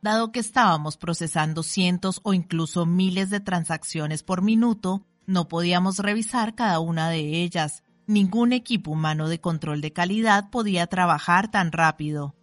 [0.06, 6.54] dado que estábamos procesando cientos o incluso miles de transacciones por minuto, no podíamos revisar
[6.54, 12.36] cada una de ellas, Ningún equipo humano de control de calidad podía trabajar tan rápido.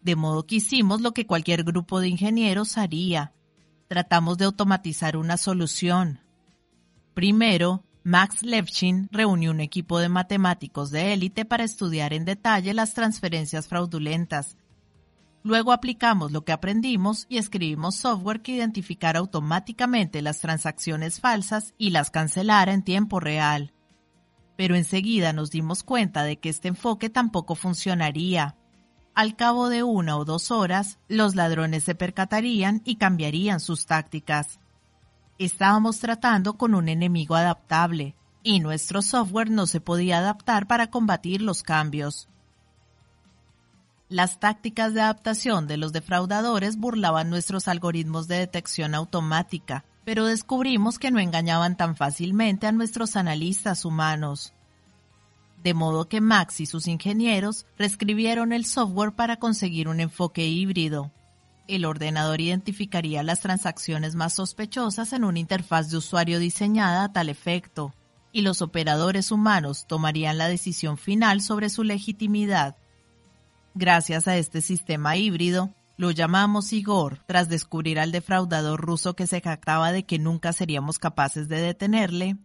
[0.00, 3.32] De modo que hicimos lo que cualquier grupo de ingenieros haría.
[3.88, 6.20] Tratamos de automatizar una solución.
[7.12, 12.94] Primero, Max Levchin reunió un equipo de matemáticos de élite para estudiar en detalle las
[12.94, 14.56] transferencias fraudulentas.
[15.46, 21.90] Luego aplicamos lo que aprendimos y escribimos software que identificara automáticamente las transacciones falsas y
[21.90, 23.74] las cancelara en tiempo real.
[24.56, 28.56] Pero enseguida nos dimos cuenta de que este enfoque tampoco funcionaría.
[29.14, 34.60] Al cabo de una o dos horas, los ladrones se percatarían y cambiarían sus tácticas.
[35.38, 41.42] Estábamos tratando con un enemigo adaptable, y nuestro software no se podía adaptar para combatir
[41.42, 42.30] los cambios.
[44.14, 51.00] Las tácticas de adaptación de los defraudadores burlaban nuestros algoritmos de detección automática, pero descubrimos
[51.00, 54.52] que no engañaban tan fácilmente a nuestros analistas humanos.
[55.64, 61.10] De modo que Max y sus ingenieros reescribieron el software para conseguir un enfoque híbrido,
[61.66, 67.30] el ordenador identificaría las transacciones más sospechosas en una interfaz de usuario diseñada a tal
[67.30, 67.92] efecto,
[68.30, 72.76] y los operadores humanos tomarían la decisión final sobre su legitimidad.
[73.74, 79.40] Gracias a este sistema híbrido, lo llamamos Igor, tras descubrir al defraudador ruso que se
[79.40, 82.36] jactaba de que nunca seríamos capaces de detenerle,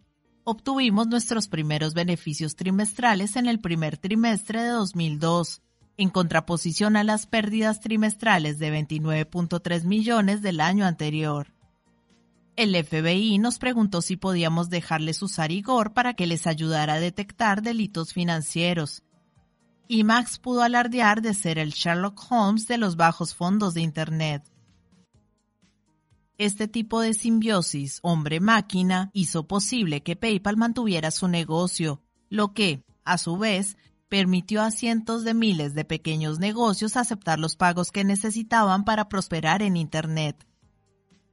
[0.44, 5.62] obtuvimos nuestros primeros beneficios trimestrales en el primer trimestre de 2002,
[5.96, 11.54] en contraposición a las pérdidas trimestrales de 29.3 millones del año anterior.
[12.56, 17.62] El FBI nos preguntó si podíamos dejarles usar Igor para que les ayudara a detectar
[17.62, 19.02] delitos financieros.
[19.92, 24.44] Y Max pudo alardear de ser el Sherlock Holmes de los bajos fondos de Internet.
[26.38, 33.18] Este tipo de simbiosis hombre-máquina hizo posible que PayPal mantuviera su negocio, lo que, a
[33.18, 33.76] su vez,
[34.08, 39.60] permitió a cientos de miles de pequeños negocios aceptar los pagos que necesitaban para prosperar
[39.60, 40.46] en Internet.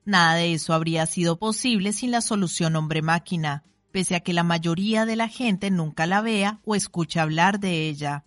[0.04, 5.06] Nada de eso habría sido posible sin la solución hombre-máquina, pese a que la mayoría
[5.06, 8.24] de la gente nunca la vea o escuche hablar de ella.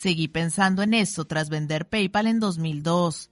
[0.00, 3.30] Seguí pensando en esto tras vender PayPal en 2002.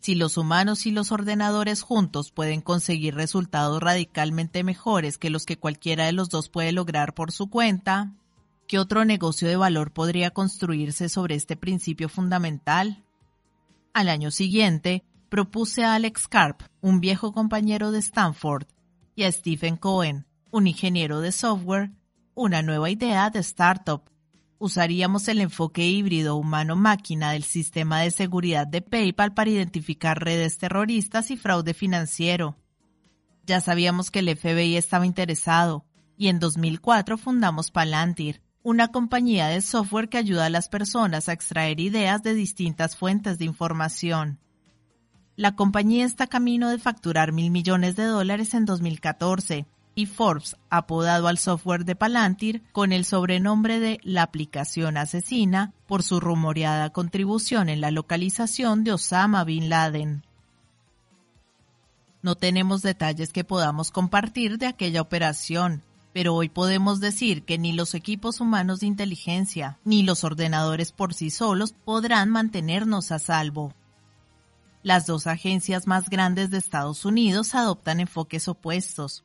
[0.00, 5.58] Si los humanos y los ordenadores juntos pueden conseguir resultados radicalmente mejores que los que
[5.58, 8.12] cualquiera de los dos puede lograr por su cuenta,
[8.66, 13.04] ¿Qué otro negocio de valor podría construirse sobre este principio fundamental?
[13.92, 18.66] Al año siguiente, propuse a Alex Karp, un viejo compañero de Stanford,
[19.14, 21.90] y a Stephen Cohen, un ingeniero de software,
[22.34, 24.11] una nueva idea de startup.
[24.64, 31.32] Usaríamos el enfoque híbrido humano-máquina del sistema de seguridad de PayPal para identificar redes terroristas
[31.32, 32.54] y fraude financiero.
[33.44, 35.84] Ya sabíamos que el FBI estaba interesado,
[36.16, 41.32] y en 2004 fundamos Palantir, una compañía de software que ayuda a las personas a
[41.32, 44.38] extraer ideas de distintas fuentes de información.
[45.34, 51.28] La compañía está camino de facturar mil millones de dólares en 2014 y Forbes apodado
[51.28, 57.68] al software de Palantir con el sobrenombre de la aplicación asesina por su rumoreada contribución
[57.68, 60.24] en la localización de Osama Bin Laden.
[62.22, 67.72] No tenemos detalles que podamos compartir de aquella operación, pero hoy podemos decir que ni
[67.72, 73.74] los equipos humanos de inteligencia ni los ordenadores por sí solos podrán mantenernos a salvo.
[74.82, 79.24] Las dos agencias más grandes de Estados Unidos adoptan enfoques opuestos.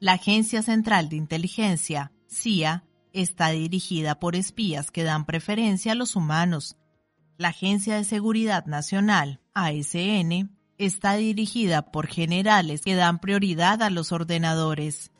[0.00, 6.16] La Agencia Central de Inteligencia, CIA, está dirigida por espías que dan preferencia a los
[6.16, 6.78] humanos.
[7.36, 14.10] La Agencia de Seguridad Nacional, ASN, está dirigida por generales que dan prioridad a los
[14.10, 15.12] ordenadores.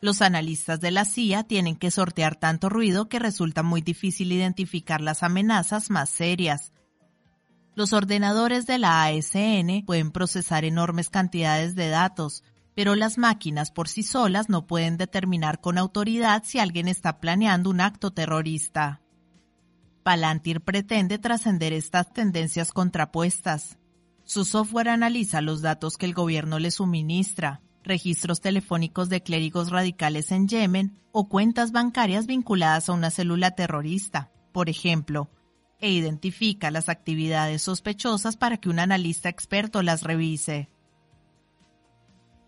[0.00, 5.00] Los analistas de la CIA tienen que sortear tanto ruido que resulta muy difícil identificar
[5.00, 6.72] las amenazas más serias.
[7.76, 12.42] Los ordenadores de la ASN pueden procesar enormes cantidades de datos,
[12.76, 17.70] pero las máquinas por sí solas no pueden determinar con autoridad si alguien está planeando
[17.70, 19.00] un acto terrorista.
[20.02, 23.78] Palantir pretende trascender estas tendencias contrapuestas.
[24.24, 30.30] Su software analiza los datos que el gobierno le suministra, registros telefónicos de clérigos radicales
[30.30, 35.30] en Yemen o cuentas bancarias vinculadas a una célula terrorista, por ejemplo,
[35.78, 40.68] e identifica las actividades sospechosas para que un analista experto las revise.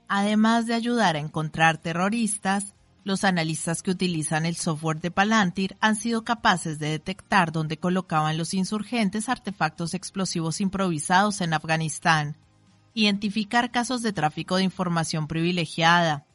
[0.09, 5.97] Además de ayudar a encontrar terroristas, los analistas que utilizan el software de Palantir han
[5.97, 12.37] sido capaces de detectar dónde colocaban los insurgentes artefactos explosivos improvisados en Afganistán
[12.95, 16.27] identificar casos de tráfico de información privilegiada,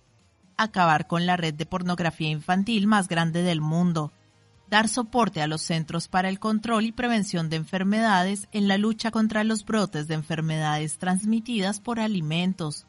[0.55, 4.13] acabar con la red de pornografía infantil más grande del mundo,
[4.69, 9.11] dar soporte a los Centros para el Control y Prevención de Enfermedades en la lucha
[9.11, 12.85] contra los brotes de enfermedades transmitidas por alimentos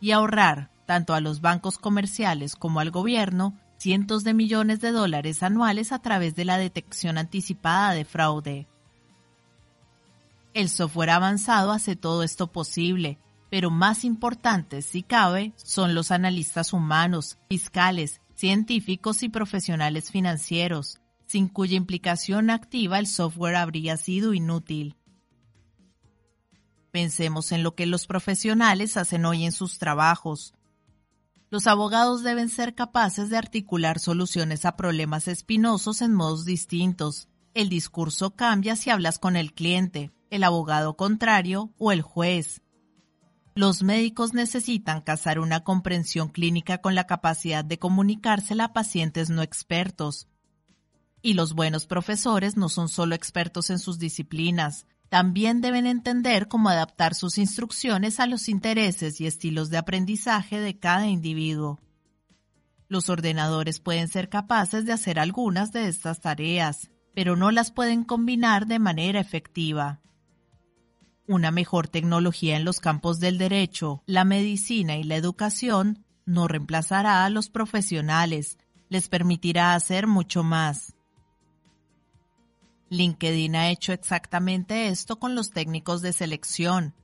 [0.00, 5.42] y ahorrar, tanto a los bancos comerciales como al gobierno, cientos de millones de dólares
[5.42, 8.66] anuales a través de la detección anticipada de fraude.
[10.54, 13.18] El software avanzado hace todo esto posible,
[13.50, 21.48] pero más importantes, si cabe, son los analistas humanos, fiscales, científicos y profesionales financieros, sin
[21.48, 24.97] cuya implicación activa el software habría sido inútil.
[26.90, 30.54] Pensemos en lo que los profesionales hacen hoy en sus trabajos.
[31.50, 37.28] Los abogados deben ser capaces de articular soluciones a problemas espinosos en modos distintos.
[37.54, 42.62] El discurso cambia si hablas con el cliente, el abogado contrario o el juez.
[43.54, 49.42] Los médicos necesitan cazar una comprensión clínica con la capacidad de comunicársela a pacientes no
[49.42, 50.28] expertos.
[51.22, 56.68] Y los buenos profesores no son solo expertos en sus disciplinas, también deben entender cómo
[56.68, 61.80] adaptar sus instrucciones a los intereses y estilos de aprendizaje de cada individuo.
[62.88, 68.04] Los ordenadores pueden ser capaces de hacer algunas de estas tareas, pero no las pueden
[68.04, 70.00] combinar de manera efectiva.
[71.26, 77.24] Una mejor tecnología en los campos del derecho, la medicina y la educación no reemplazará
[77.24, 80.94] a los profesionales, les permitirá hacer mucho más.
[82.90, 86.94] LinkedIn ha hecho exactamente esto con los técnicos de selección.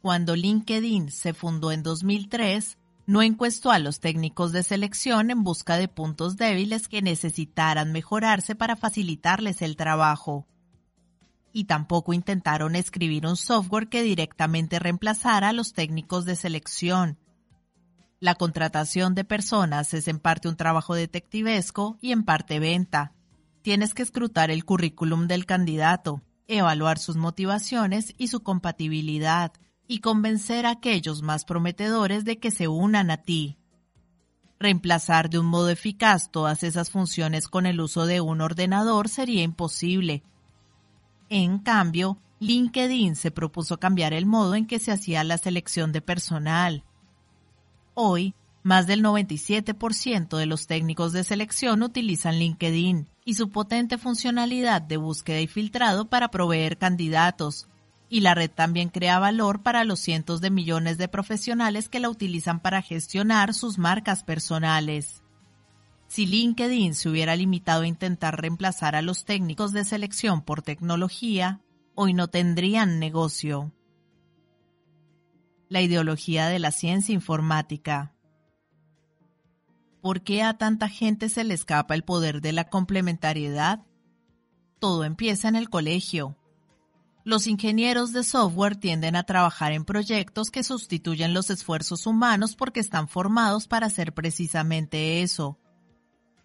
[0.00, 5.76] Cuando LinkedIn se fundó en 2003, no encuestó a los técnicos de selección en busca
[5.76, 10.46] de puntos débiles que necesitaran mejorarse para facilitarles el trabajo.
[11.52, 17.18] Y tampoco intentaron escribir un software que directamente reemplazara a los técnicos de selección.
[18.20, 23.12] La contratación de personas es en parte un trabajo detectivesco y en parte venta
[23.62, 29.52] tienes que escrutar el currículum del candidato, evaluar sus motivaciones y su compatibilidad,
[29.88, 33.58] y convencer a aquellos más prometedores de que se unan a ti.
[34.58, 39.42] Reemplazar de un modo eficaz todas esas funciones con el uso de un ordenador sería
[39.42, 40.22] imposible.
[41.28, 46.00] En cambio, LinkedIn se propuso cambiar el modo en que se hacía la selección de
[46.00, 46.84] personal.
[47.94, 54.80] Hoy, más del 97% de los técnicos de selección utilizan LinkedIn y su potente funcionalidad
[54.80, 57.68] de búsqueda y filtrado para proveer candidatos.
[58.08, 62.10] Y la red también crea valor para los cientos de millones de profesionales que la
[62.10, 65.22] utilizan para gestionar sus marcas personales.
[66.06, 71.62] Si LinkedIn se hubiera limitado a intentar reemplazar a los técnicos de selección por tecnología,
[71.94, 73.72] hoy no tendrían negocio.
[75.70, 78.12] La ideología de la ciencia informática.
[80.02, 83.86] ¿Por qué a tanta gente se le escapa el poder de la complementariedad?
[84.80, 86.36] Todo empieza en el colegio.
[87.24, 92.80] Los ingenieros de software tienden a trabajar en proyectos que sustituyen los esfuerzos humanos porque
[92.80, 95.56] están formados para hacer precisamente eso.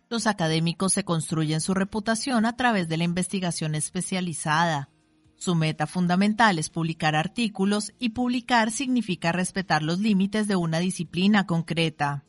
[0.07, 4.91] Los académicos se construyen su reputación a través de la investigación especializada.
[5.35, 11.47] Su meta fundamental es publicar artículos y publicar significa respetar los límites de una disciplina
[11.47, 12.23] concreta.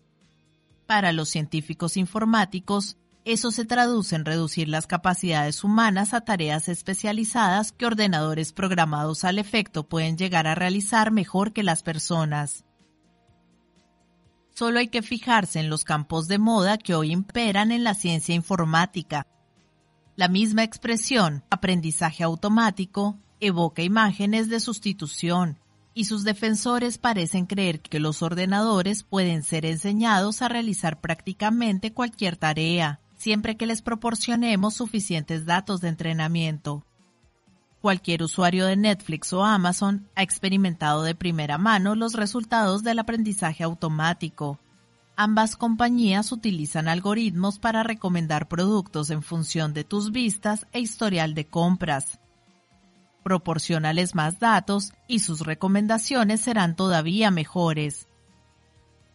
[0.88, 7.72] Para los científicos informáticos, eso se traduce en reducir las capacidades humanas a tareas especializadas
[7.72, 12.64] que ordenadores programados al efecto pueden llegar a realizar mejor que las personas.
[14.54, 18.34] Solo hay que fijarse en los campos de moda que hoy imperan en la ciencia
[18.34, 19.26] informática.
[20.16, 25.60] La misma expresión, aprendizaje automático, evoca imágenes de sustitución,
[25.98, 32.36] y sus defensores parecen creer que los ordenadores pueden ser enseñados a realizar prácticamente cualquier
[32.36, 36.84] tarea, siempre que les proporcionemos suficientes datos de entrenamiento.
[37.80, 43.64] Cualquier usuario de Netflix o Amazon ha experimentado de primera mano los resultados del aprendizaje
[43.64, 44.60] automático.
[45.16, 51.48] Ambas compañías utilizan algoritmos para recomendar productos en función de tus vistas e historial de
[51.48, 52.20] compras
[53.28, 58.08] proporcionales más datos y sus recomendaciones serán todavía mejores.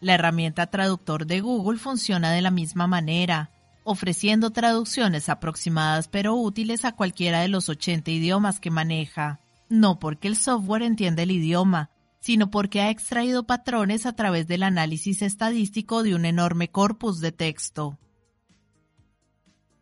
[0.00, 3.50] La herramienta traductor de Google funciona de la misma manera,
[3.82, 10.28] ofreciendo traducciones aproximadas pero útiles a cualquiera de los 80 idiomas que maneja, no porque
[10.28, 16.04] el software entienda el idioma, sino porque ha extraído patrones a través del análisis estadístico
[16.04, 17.98] de un enorme corpus de texto.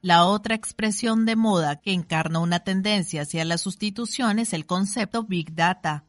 [0.03, 5.23] La otra expresión de moda que encarna una tendencia hacia la sustitución es el concepto
[5.23, 6.05] Big Data.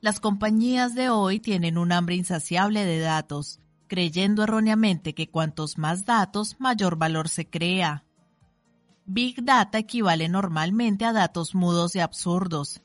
[0.00, 6.06] Las compañías de hoy tienen un hambre insaciable de datos, creyendo erróneamente que cuantos más
[6.06, 8.04] datos, mayor valor se crea.
[9.06, 12.82] Big Data equivale normalmente a datos mudos y absurdos.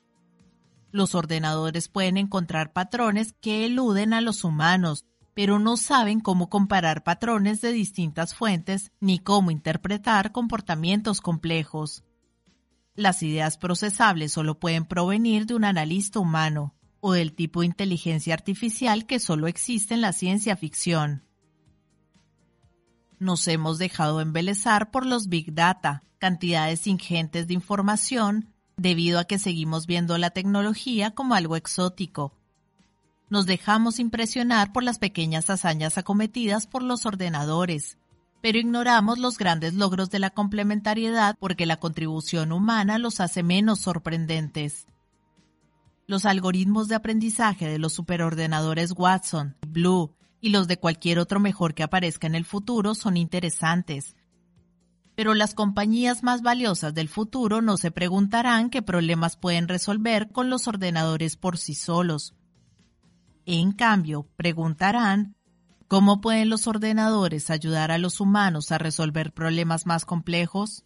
[0.91, 5.05] Los ordenadores pueden encontrar patrones que eluden a los humanos,
[5.37, 12.03] pero no saben cómo comparar patrones de distintas fuentes ni cómo interpretar comportamientos complejos.
[12.95, 18.33] Las ideas procesables solo pueden provenir de un analista humano o del tipo de inteligencia
[18.33, 21.23] artificial que solo existe en la ciencia ficción.
[23.19, 29.37] Nos hemos dejado embelezar por los big data, cantidades ingentes de información, debido a que
[29.37, 32.36] seguimos viendo la tecnología como algo exótico.
[33.29, 37.97] Nos dejamos impresionar por las pequeñas hazañas acometidas por los ordenadores,
[38.41, 43.81] pero ignoramos los grandes logros de la complementariedad porque la contribución humana los hace menos
[43.81, 44.87] sorprendentes.
[46.05, 51.73] Los algoritmos de aprendizaje de los superordenadores Watson, Blue y los de cualquier otro mejor
[51.73, 54.15] que aparezca en el futuro son interesantes.
[55.15, 60.49] Pero las compañías más valiosas del futuro no se preguntarán qué problemas pueden resolver con
[60.49, 62.35] los ordenadores por sí solos.
[63.47, 65.37] En cambio, preguntarán
[65.87, 70.83] ¿Cómo pueden los ordenadores ayudar a los humanos a resolver problemas más complejos?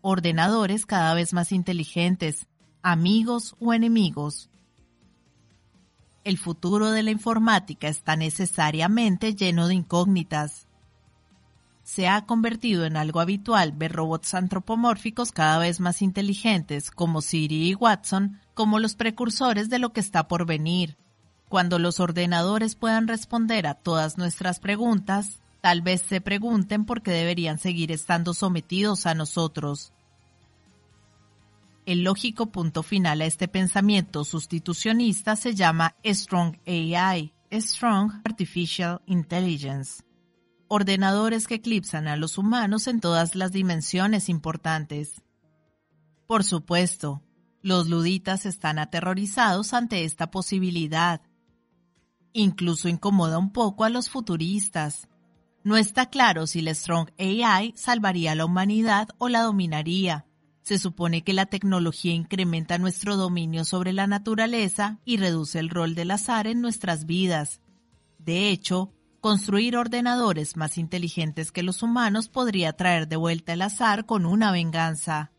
[0.00, 2.46] Ordenadores cada vez más inteligentes,
[2.82, 4.48] amigos o enemigos.
[6.22, 10.68] El futuro de la informática está necesariamente lleno de incógnitas.
[11.92, 17.68] Se ha convertido en algo habitual ver robots antropomórficos cada vez más inteligentes como Siri
[17.68, 20.96] y Watson como los precursores de lo que está por venir.
[21.48, 27.10] Cuando los ordenadores puedan responder a todas nuestras preguntas, tal vez se pregunten por qué
[27.10, 29.92] deberían seguir estando sometidos a nosotros.
[31.86, 40.04] El lógico punto final a este pensamiento sustitucionista se llama Strong AI, Strong Artificial Intelligence.
[40.72, 45.20] Ordenadores que eclipsan a los humanos en todas las dimensiones importantes.
[46.26, 47.22] Por supuesto,
[47.60, 51.20] los luditas están aterrorizados ante esta posibilidad
[52.32, 55.08] Incluso incomoda un poco a los futuristas.
[55.64, 60.26] No está claro si la Strong AI salvaría a la humanidad o la dominaría.
[60.62, 65.94] Se supone que la tecnología incrementa nuestro dominio sobre la naturaleza y reduce el rol
[65.94, 67.60] del azar en nuestras vidas.
[68.18, 74.06] De hecho, construir ordenadores más inteligentes que los humanos podría traer de vuelta el azar
[74.06, 75.32] con una venganza.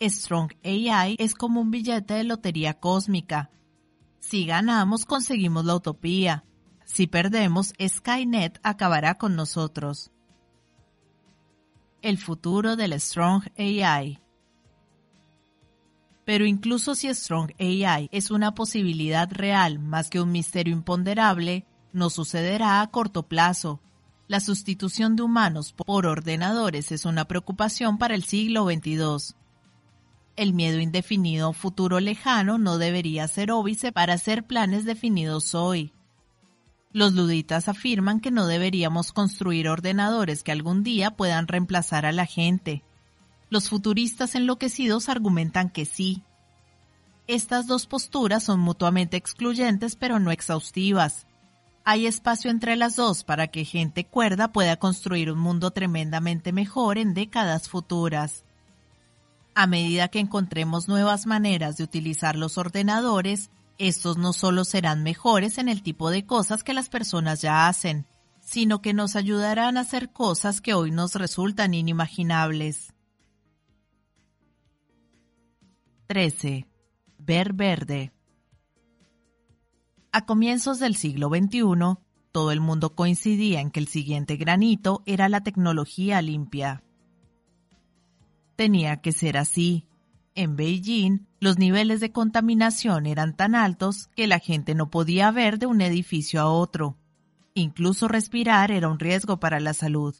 [0.00, 3.50] Strong AI es como un billete de lotería cósmica,
[4.20, 6.44] si ganamos, conseguimos la utopía.
[6.84, 10.12] Si perdemos, Skynet acabará con nosotros.
[12.02, 14.20] El futuro del Strong AI.
[16.24, 22.10] Pero incluso si Strong AI es una posibilidad real más que un misterio imponderable, no
[22.10, 23.80] sucederá a corto plazo.
[24.28, 29.34] La sustitución de humanos por ordenadores es una preocupación para el siglo XXII
[30.40, 35.54] el miedo indefinido a un futuro lejano no debería ser óbice para hacer planes definidos
[35.54, 35.92] hoy.
[36.92, 42.24] Los luditas afirman que no deberíamos construir ordenadores que algún día puedan reemplazar a la
[42.24, 42.82] gente.
[43.50, 46.22] Los futuristas enloquecidos argumentan que sí.
[47.26, 51.26] Estas dos posturas son mutuamente excluyentes pero no exhaustivas.
[51.84, 56.98] Hay espacio entre las dos para que gente cuerda pueda construir un mundo tremendamente mejor
[56.98, 58.44] en décadas futuras.
[59.54, 65.58] A medida que encontremos nuevas maneras de utilizar los ordenadores, estos no solo serán mejores
[65.58, 68.06] en el tipo de cosas que las personas ya hacen,
[68.40, 72.92] sino que nos ayudarán a hacer cosas que hoy nos resultan inimaginables.
[76.08, 76.66] 13.
[77.18, 78.12] Ver verde.
[80.12, 81.98] A comienzos del siglo XXI,
[82.32, 86.82] todo el mundo coincidía en que el siguiente granito era la tecnología limpia
[88.60, 89.86] tenía que ser así.
[90.34, 95.58] En Beijing, los niveles de contaminación eran tan altos que la gente no podía ver
[95.58, 96.98] de un edificio a otro.
[97.54, 100.14] Incluso respirar era un riesgo para la salud.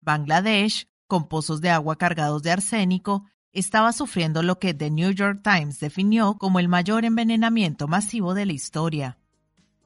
[0.00, 3.24] Bangladesh, con pozos de agua cargados de arsénico,
[3.54, 8.46] estaba sufriendo lo que The New York Times definió como el mayor envenenamiento masivo de
[8.46, 9.18] la historia.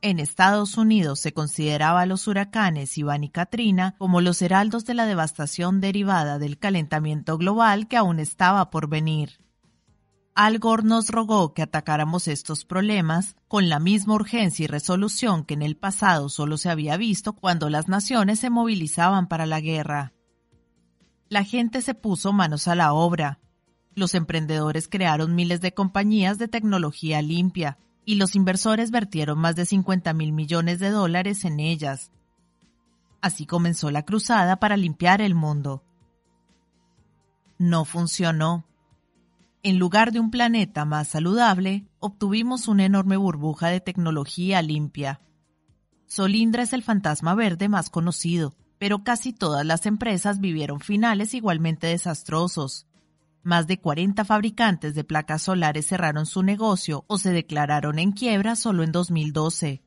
[0.01, 4.95] En Estados Unidos se consideraba a los huracanes Iván y Katrina como los heraldos de
[4.95, 9.39] la devastación derivada del calentamiento global que aún estaba por venir.
[10.37, 15.55] Al Gore nos rogó que atacáramos estos problemas con la misma urgencia y resolución que
[15.55, 20.13] en el pasado solo se había visto cuando las naciones se movilizaban para la guerra.
[21.29, 23.41] La gente se puso manos a la obra.
[23.99, 29.67] Los emprendedores crearon miles de compañías de tecnología limpia, y los inversores vertieron más de
[29.67, 32.13] 50 mil millones de dólares en ellas.
[33.21, 35.83] Así comenzó la cruzada para limpiar el mundo.
[37.59, 38.65] No funcionó.
[39.65, 45.21] En lugar de un planeta más saludable, obtuvimos una enorme burbuja de tecnología limpia.
[46.07, 51.89] Solindra es el fantasma verde más conocido, pero casi todas las empresas vivieron finales igualmente
[51.89, 52.88] desastrosos.
[53.49, 58.57] Más de 40 fabricantes de placas solares cerraron su negocio o se declararon en quiebra
[58.57, 59.81] solo en 2012.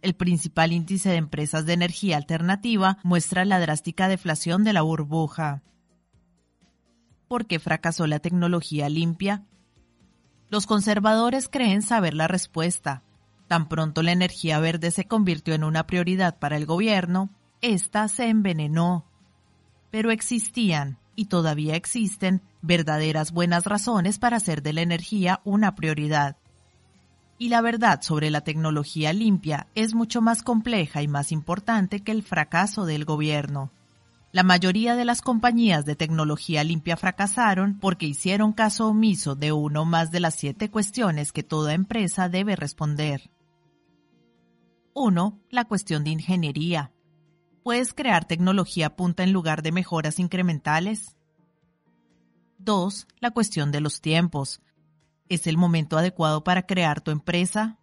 [0.00, 5.62] El principal índice de empresas de energía alternativa muestra la drástica deflación de la burbuja.
[7.28, 9.44] ¿Por qué fracasó la tecnología limpia?
[10.48, 13.02] Los conservadores creen saber la respuesta.
[13.46, 17.28] Tan pronto la energía verde se convirtió en una prioridad para el gobierno,
[17.60, 19.04] ésta se envenenó.
[19.90, 26.36] Pero existían, y todavía existen verdaderas buenas razones para hacer de la energía una prioridad.
[27.38, 32.12] Y la verdad sobre la tecnología limpia es mucho más compleja y más importante que
[32.12, 33.70] el fracaso del gobierno.
[34.34, 39.84] La mayoría de las compañías de tecnología limpia fracasaron porque hicieron caso omiso de uno
[39.84, 43.30] más de las siete cuestiones que toda empresa debe responder.
[44.92, 45.40] 1.
[45.50, 46.93] La cuestión de ingeniería.
[47.64, 51.16] ¿Puedes crear tecnología punta en lugar de mejoras incrementales?
[52.58, 53.06] 2.
[53.20, 54.60] La cuestión de los tiempos.
[55.30, 57.78] ¿Es el momento adecuado para crear tu empresa?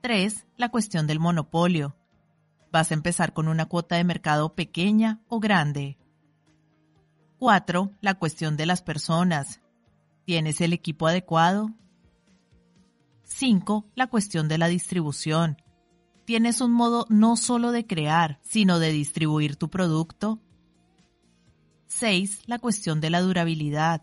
[0.00, 0.46] 3.
[0.56, 1.96] La cuestión del monopolio.
[2.70, 5.98] ¿Vas a empezar con una cuota de mercado pequeña o grande?
[7.40, 7.90] 4.
[8.00, 9.60] La cuestión de las personas.
[10.24, 11.72] ¿Tienes el equipo adecuado?
[13.24, 13.86] 5.
[13.96, 15.56] La cuestión de la distribución
[16.26, 20.40] tienes un modo no solo de crear, sino de distribuir tu producto.
[21.86, 22.42] 6.
[22.46, 24.02] La cuestión de la durabilidad.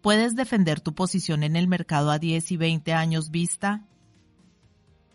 [0.00, 3.86] ¿Puedes defender tu posición en el mercado a 10 y 20 años vista?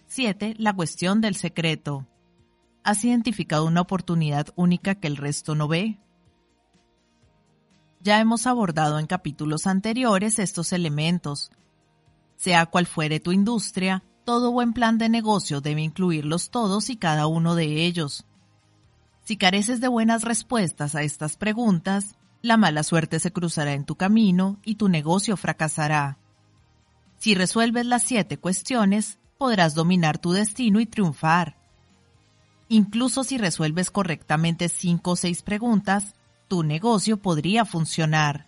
[0.08, 0.54] 7.
[0.58, 2.08] La cuestión del secreto.
[2.84, 6.00] ¿Has identificado una oportunidad única que el resto no ve?
[8.02, 11.52] Ya hemos abordado en capítulos anteriores estos elementos.
[12.36, 17.28] Sea cual fuere tu industria, todo buen plan de negocio debe incluirlos todos y cada
[17.28, 18.26] uno de ellos.
[19.24, 23.96] Si careces de buenas respuestas a estas preguntas, la mala suerte se cruzará en tu
[23.96, 26.18] camino y tu negocio fracasará.
[27.20, 31.56] Si resuelves las siete cuestiones, podrás dominar tu destino y triunfar.
[32.68, 36.16] Incluso si resuelves correctamente cinco o seis preguntas,
[36.50, 38.48] tu negocio podría funcionar.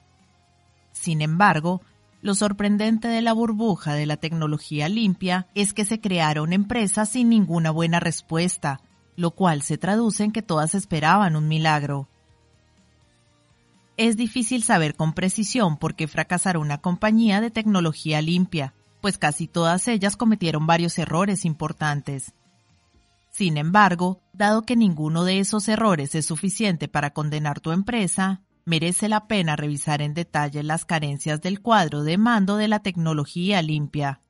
[0.91, 1.81] Sin embargo,
[2.25, 7.29] lo sorprendente de la burbuja de la tecnología limpia es que se crearon empresas sin
[7.29, 8.81] ninguna buena respuesta,
[9.15, 12.09] lo cual se traduce en que todas esperaban un milagro.
[13.95, 19.47] Es difícil saber con precisión por qué fracasará una compañía de tecnología limpia, pues casi
[19.47, 22.33] todas ellas cometieron varios errores importantes.
[23.29, 29.07] Sin embargo, dado que ninguno de esos errores es suficiente para condenar tu empresa, merece
[29.07, 34.21] la pena revisar en detalle las carencias del cuadro de mando de la tecnología limpia.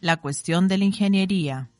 [0.00, 1.70] La cuestión de la ingeniería.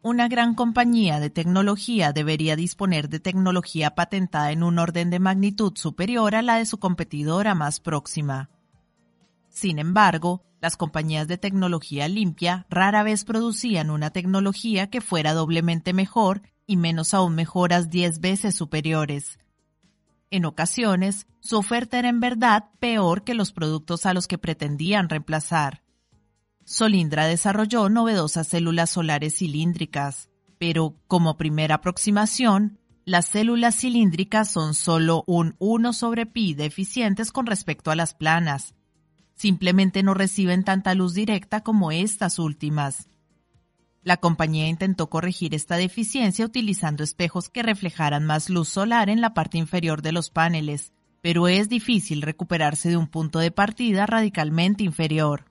[0.00, 5.72] Una gran compañía de tecnología debería disponer de tecnología patentada en un orden de magnitud
[5.76, 8.48] superior a la de su competidora más próxima.
[9.50, 15.92] Sin embargo, las compañías de tecnología limpia rara vez producían una tecnología que fuera doblemente
[15.92, 19.40] mejor y menos aún mejoras 10 veces superiores.
[20.30, 25.08] En ocasiones, su oferta era en verdad peor que los productos a los que pretendían
[25.08, 25.82] reemplazar.
[26.64, 35.24] Solindra desarrolló novedosas células solares cilíndricas, pero como primera aproximación, las células cilíndricas son solo
[35.26, 38.74] un 1 sobre pi de eficientes con respecto a las planas.
[39.34, 43.08] Simplemente no reciben tanta luz directa como estas últimas.
[44.08, 49.34] La compañía intentó corregir esta deficiencia utilizando espejos que reflejaran más luz solar en la
[49.34, 54.82] parte inferior de los paneles, pero es difícil recuperarse de un punto de partida radicalmente
[54.82, 55.44] inferior.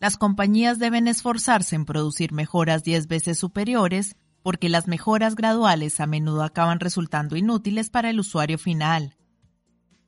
[0.00, 6.06] Las compañías deben esforzarse en producir mejoras 10 veces superiores porque las mejoras graduales a
[6.06, 9.14] menudo acaban resultando inútiles para el usuario final.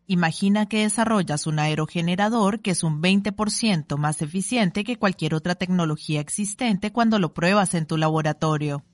[0.08, 6.21] Imagina que desarrollas un aerogenerador que es un 20% más eficiente que cualquier otra tecnología
[6.21, 8.85] existente cuando lo pruebas en tu laboratorio.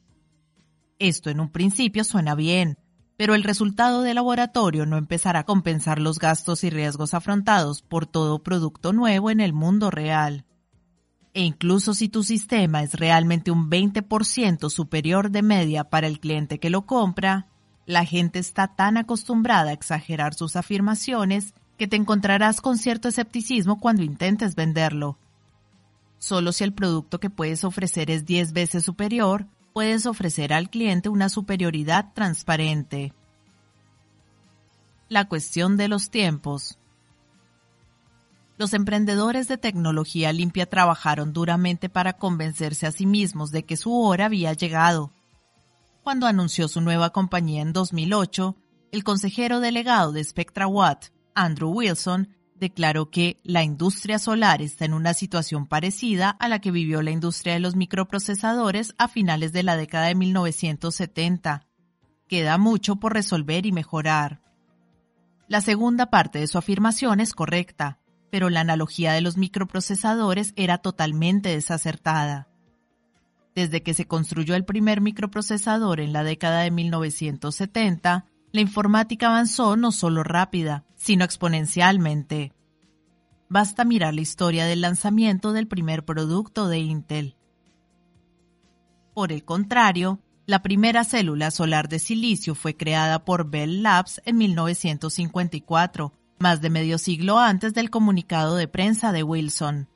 [0.99, 2.79] Esto en un principio suena bien,
[3.19, 8.07] pero el resultado de laboratorio no empezará a compensar los gastos y riesgos afrontados por
[8.07, 10.47] todo producto nuevo en el mundo real.
[11.35, 16.59] E incluso si tu sistema es realmente un 20% superior de media para el cliente
[16.59, 17.52] que lo compra,
[17.87, 23.81] la gente está tan acostumbrada a exagerar sus afirmaciones que te encontrarás con cierto escepticismo
[23.81, 25.19] cuando intentes venderlo.
[26.19, 31.09] Solo si el producto que puedes ofrecer es 10 veces superior, puedes ofrecer al cliente
[31.09, 33.13] una superioridad transparente.
[35.09, 36.79] La cuestión de los tiempos.
[38.59, 43.93] Los emprendedores de tecnología limpia trabajaron duramente para convencerse a sí mismos de que su
[43.93, 45.11] hora había llegado.
[46.03, 48.57] Cuando anunció su nueva compañía en 2008,
[48.91, 54.95] el consejero delegado de Spectra Watt, Andrew Wilson, declaró que la industria solar está en
[54.95, 59.63] una situación parecida a la que vivió la industria de los microprocesadores a finales de
[59.63, 61.69] la década de 1970.
[62.27, 64.43] Queda mucho por resolver y mejorar.
[65.47, 70.79] La segunda parte de su afirmación es correcta, pero la analogía de los microprocesadores era
[70.79, 72.52] totalmente desacertada.
[73.55, 79.77] Desde que se construyó el primer microprocesador en la década de 1970, la informática avanzó
[79.77, 82.53] no solo rápida, sino exponencialmente.
[83.49, 87.37] Basta mirar la historia del lanzamiento del primer producto de Intel.
[89.15, 94.39] Por el contrario, la primera célula solar de silicio fue creada por Bell Labs en
[94.39, 99.89] 1954, más de medio siglo antes del comunicado de prensa de Wilson.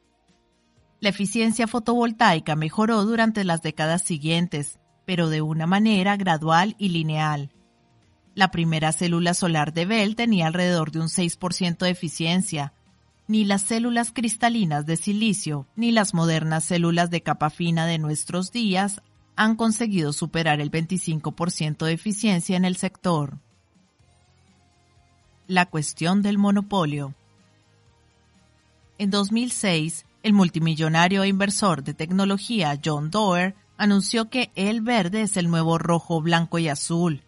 [1.01, 7.53] La eficiencia fotovoltaica mejoró durante las décadas siguientes, pero de una manera gradual y lineal.
[8.35, 12.73] La primera célula solar de Bell tenía alrededor de un 6% de eficiencia.
[13.29, 18.53] Ni las células cristalinas de silicio ni las modernas células de capa fina de nuestros
[18.53, 19.03] días
[19.37, 23.39] han conseguido superar el 25% de eficiencia en el sector.
[25.47, 27.15] La cuestión del monopolio.
[28.99, 35.37] En 2006, el multimillonario e inversor de tecnología John Doerr anunció que el verde es
[35.37, 37.23] el nuevo rojo, blanco y azul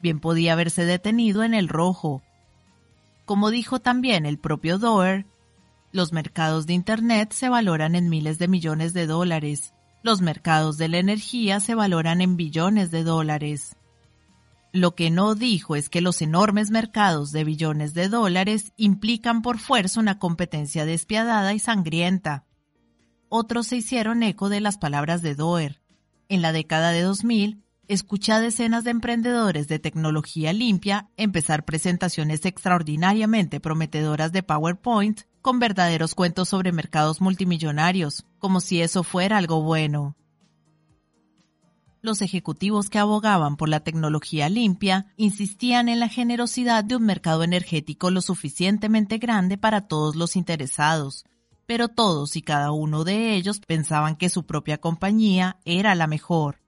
[0.00, 2.22] bien podía haberse detenido en el rojo.
[3.24, 5.26] Como dijo también el propio Doer,
[5.92, 9.74] los mercados de Internet se valoran en miles de millones de dólares.
[10.02, 13.76] Los mercados de la energía se valoran en billones de dólares.
[14.72, 19.58] Lo que no dijo es que los enormes mercados de billones de dólares implican por
[19.58, 22.44] fuerza una competencia despiadada y sangrienta.
[23.28, 25.80] Otros se hicieron eco de las palabras de Doer.
[26.28, 32.44] En la década de 2000, escuché a decenas de emprendedores de tecnología limpia empezar presentaciones
[32.44, 39.62] extraordinariamente prometedoras de PowerPoint con verdaderos cuentos sobre mercados multimillonarios, como si eso fuera algo
[39.62, 40.16] bueno.
[42.02, 47.42] Los ejecutivos que abogaban por la tecnología limpia insistían en la generosidad de un mercado
[47.42, 51.26] energético lo suficientemente grande para todos los interesados,
[51.66, 56.60] pero todos y cada uno de ellos pensaban que su propia compañía era la mejor.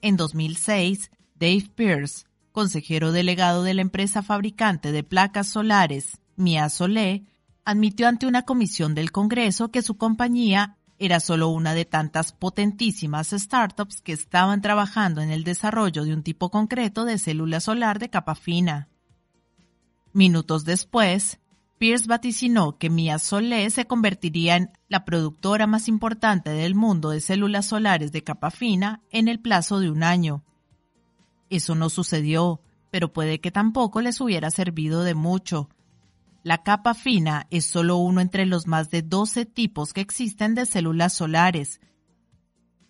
[0.00, 7.24] En 2006, Dave Pierce, consejero delegado de la empresa fabricante de placas solares, Mia Solé,
[7.64, 13.30] admitió ante una comisión del Congreso que su compañía era solo una de tantas potentísimas
[13.30, 18.08] startups que estaban trabajando en el desarrollo de un tipo concreto de célula solar de
[18.08, 18.88] capa fina.
[20.12, 21.40] Minutos después,
[21.78, 27.20] Pierce vaticinó que Mia Solé se convertiría en la productora más importante del mundo de
[27.20, 30.44] células solares de capa fina en el plazo de un año.
[31.50, 32.60] Eso no sucedió,
[32.92, 35.68] pero puede que tampoco les hubiera servido de mucho.
[36.42, 40.66] La capa fina es solo uno entre los más de 12 tipos que existen de
[40.66, 41.80] células solares.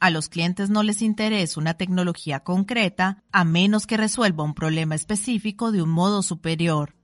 [0.01, 4.95] A los clientes no les interesa una tecnología concreta a menos que resuelva un problema
[4.95, 6.97] específico de un modo superior.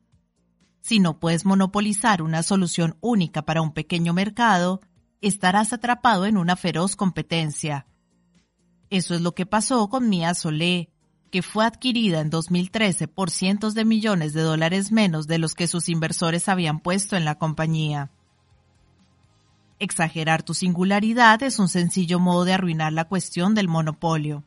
[0.80, 4.80] Si no puedes monopolizar una solución única para un pequeño mercado,
[5.20, 7.86] estarás atrapado en una feroz competencia.
[8.88, 10.90] Eso es lo que pasó con Mia Solé,
[11.30, 15.68] que fue adquirida en 2013 por cientos de millones de dólares menos de los que
[15.68, 18.10] sus inversores habían puesto en la compañía.
[19.78, 24.42] Exagerar tu singularidad es un sencillo modo de arruinar la cuestión del monopolio.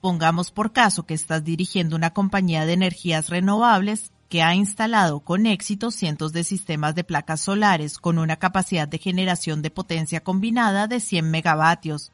[0.00, 5.46] Pongamos por caso que estás dirigiendo una compañía de energías renovables que ha instalado con
[5.46, 10.86] éxito cientos de sistemas de placas solares con una capacidad de generación de potencia combinada
[10.86, 12.12] de 100 megavatios.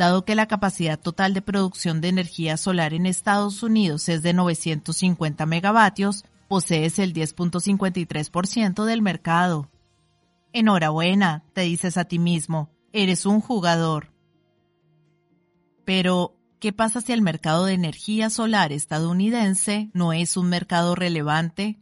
[0.00, 4.32] Dado que la capacidad total de producción de energía solar en Estados Unidos es de
[4.32, 9.70] 950 megavatios, posees el 10.53% del mercado.
[10.54, 14.10] Enhorabuena, te dices a ti mismo, eres un jugador.
[15.84, 21.78] Pero, ¿Qué pasa si el mercado de energía solar estadounidense no es un mercado relevante?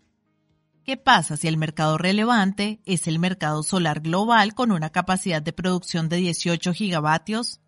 [0.82, 5.52] ¿Qué pasa si el mercado relevante es el mercado solar global con una capacidad de
[5.52, 7.60] producción de 18 gigavatios?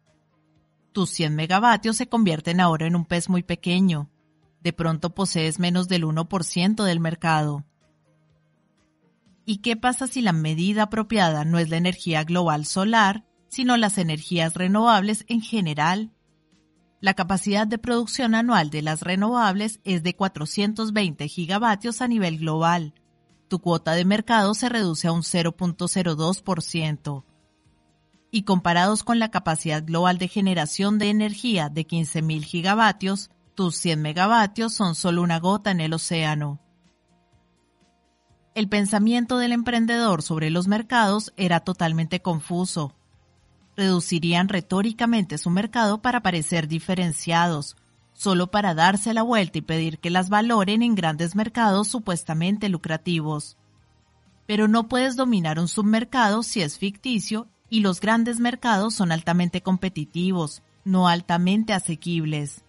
[0.92, 4.10] Tus 100 megavatios se convierten ahora en un pez muy pequeño.
[4.62, 7.64] de pronto posees menos del 1% del mercado.
[9.46, 13.96] ¿Y qué pasa si la medida apropiada no es la energía global solar, sino las
[13.96, 16.12] energías renovables en general?
[17.00, 22.92] La capacidad de producción anual de las renovables es de 420 gigavatios a nivel global.
[23.48, 27.24] Tu cuota de mercado se reduce a un 0.02%.
[28.30, 34.00] Y comparados con la capacidad global de generación de energía de 15.000 gigavatios, tus 100
[34.00, 36.60] megavatios son solo una gota en el océano.
[38.54, 42.94] El pensamiento del emprendedor sobre los mercados era totalmente confuso
[43.80, 47.76] reducirían retóricamente su mercado para parecer diferenciados,
[48.12, 53.56] solo para darse la vuelta y pedir que las valoren en grandes mercados supuestamente lucrativos.
[54.46, 59.62] Pero no puedes dominar un submercado si es ficticio y los grandes mercados son altamente
[59.62, 62.62] competitivos, no altamente asequibles.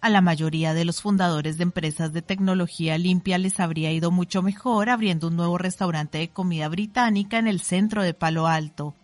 [0.00, 4.42] A la mayoría de los fundadores de empresas de tecnología limpia les habría ido mucho
[4.42, 8.94] mejor abriendo un nuevo restaurante de comida británica en el centro de Palo Alto,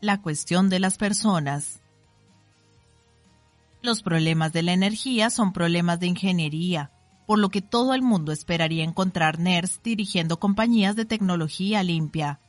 [0.00, 1.80] la cuestión de las personas.
[3.82, 6.90] Los problemas de la energía son problemas de ingeniería,
[7.26, 12.40] por lo que todo el mundo esperaría encontrar nerds dirigiendo compañías de tecnología limpia.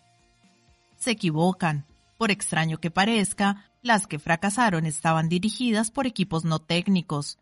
[0.97, 1.85] Se equivocan.
[2.17, 7.39] Por extraño que parezca, las que fracasaron estaban dirigidas por equipos no técnicos.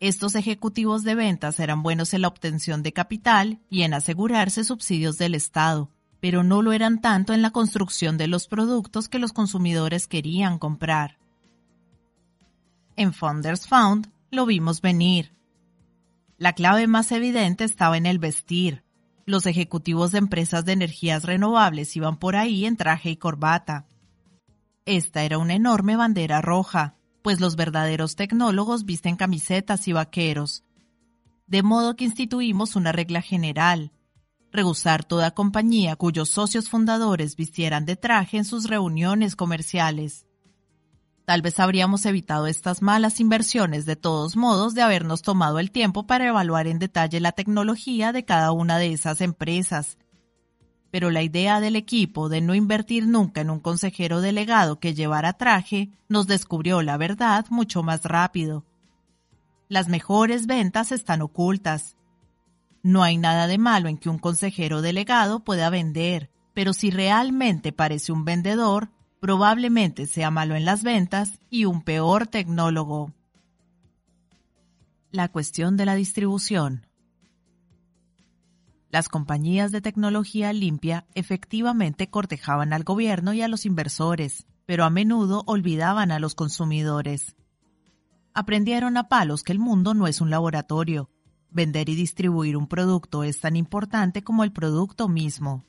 [0.00, 5.18] Estos ejecutivos de ventas eran buenos en la obtención de capital y en asegurarse subsidios
[5.18, 9.32] del Estado, pero no lo eran tanto en la construcción de los productos que los
[9.32, 11.18] consumidores querían comprar.
[12.96, 15.32] En Founders Found lo vimos venir.
[16.38, 18.81] La clave más evidente estaba en el vestir.
[19.24, 23.86] Los ejecutivos de empresas de energías renovables iban por ahí en traje y corbata.
[24.84, 30.64] Esta era una enorme bandera roja, pues los verdaderos tecnólogos visten camisetas y vaqueros.
[31.46, 33.92] De modo que instituimos una regla general
[34.52, 40.26] rehusar toda compañía cuyos socios fundadores vistieran de traje en sus reuniones comerciales.
[41.24, 46.06] Tal vez habríamos evitado estas malas inversiones de todos modos de habernos tomado el tiempo
[46.06, 49.98] para evaluar en detalle la tecnología de cada una de esas empresas.
[50.90, 55.32] Pero la idea del equipo de no invertir nunca en un consejero delegado que llevara
[55.34, 58.64] traje nos descubrió la verdad mucho más rápido.
[59.68, 61.96] Las mejores ventas están ocultas,
[62.82, 67.72] no hay nada de malo en que un consejero delegado pueda vender, pero si realmente
[67.72, 68.90] parece un vendedor,
[69.22, 73.12] probablemente sea malo en las ventas y un peor tecnólogo.
[75.12, 76.88] La cuestión de la distribución.
[78.90, 84.90] Las compañías de tecnología limpia efectivamente cortejaban al gobierno y a los inversores, pero a
[84.90, 87.36] menudo olvidaban a los consumidores.
[88.34, 91.10] Aprendieron a palos que el mundo no es un laboratorio,
[91.54, 95.66] Vender y distribuir un producto es tan importante como el producto mismo.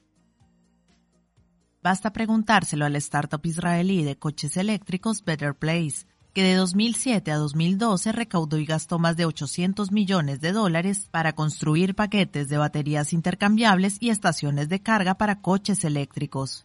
[1.84, 8.14] Basta preguntárselo al startup israelí de coches eléctricos Better Place, que de 2007 a 2012
[8.14, 13.98] recaudó y gastó más de 800 millones de dólares para construir paquetes de baterías intercambiables
[14.00, 16.64] y estaciones de carga para coches eléctricos.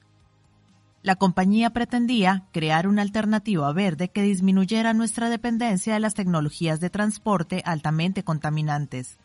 [1.02, 6.90] La compañía pretendía crear una alternativa verde que disminuyera nuestra dependencia de las tecnologías de
[6.90, 9.18] transporte altamente contaminantes.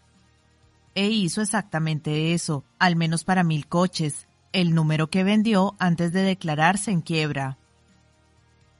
[0.95, 6.21] E hizo exactamente eso, al menos para mil coches, el número que vendió antes de
[6.21, 7.57] declararse en quiebra.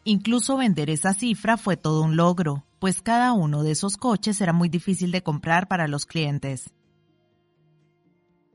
[0.06, 4.54] Incluso vender esa cifra fue todo un logro, pues cada uno de esos coches era
[4.54, 6.74] muy difícil de comprar para los clientes.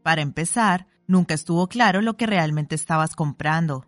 [0.02, 3.84] Para empezar, nunca estuvo claro lo que realmente estabas comprando.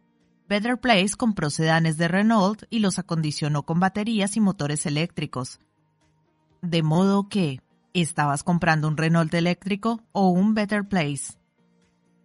[0.48, 5.60] Better Place compró sedanes de Renault y los acondicionó con baterías y motores eléctricos.
[6.60, 7.60] De modo que,
[7.94, 11.39] ¿estabas comprando un Renault eléctrico o un Better Place?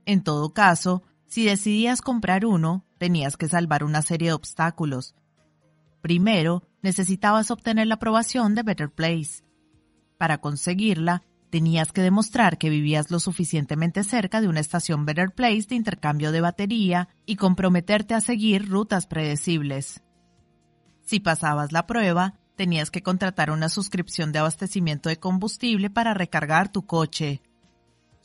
[0.05, 5.15] En todo caso, si decidías comprar uno, tenías que salvar una serie de obstáculos.
[6.01, 9.43] Primero, necesitabas obtener la aprobación de Better Place.
[10.17, 11.23] Para conseguirla,
[11.55, 16.33] Tenías que demostrar que vivías lo suficientemente cerca de una estación Better Place de intercambio
[16.33, 20.03] de batería y comprometerte a seguir rutas predecibles.
[21.05, 26.73] Si pasabas la prueba, tenías que contratar una suscripción de abastecimiento de combustible para recargar
[26.73, 27.41] tu coche.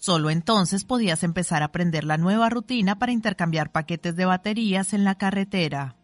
[0.01, 5.05] Solo entonces podías empezar a aprender la nueva rutina para intercambiar paquetes de baterías en
[5.05, 5.95] la carretera.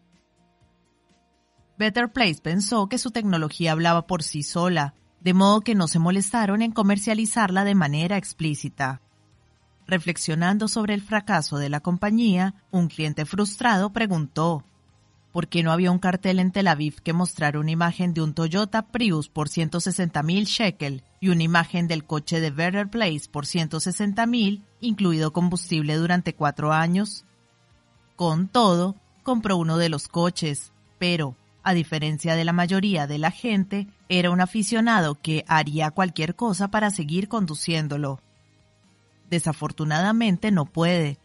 [1.77, 5.99] Better Place pensó que su tecnología hablaba por sí sola de modo que no se
[5.99, 9.01] molestaron en comercializarla de manera explícita.
[9.87, 14.63] Reflexionando sobre el fracaso de la compañía, un cliente frustrado preguntó,
[15.31, 18.33] ¿Por qué no había un cartel en Tel Aviv que mostrara una imagen de un
[18.33, 23.45] Toyota Prius por 160 mil shekel y una imagen del coche de Better Place por
[23.45, 27.25] 160 mil, incluido combustible durante cuatro años?
[28.15, 33.29] Con todo, compró uno de los coches, pero, a diferencia de la mayoría de la
[33.29, 38.21] gente, era un aficionado que haría cualquier cosa para seguir conduciéndolo.
[39.29, 41.19] Desafortunadamente no puede,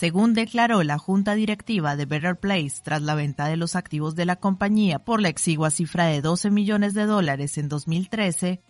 [0.00, 4.24] según declaró la junta directiva de Better Place tras la venta de los activos de
[4.24, 8.62] la compañía por la exigua cifra de 12 millones de dólares en 2013,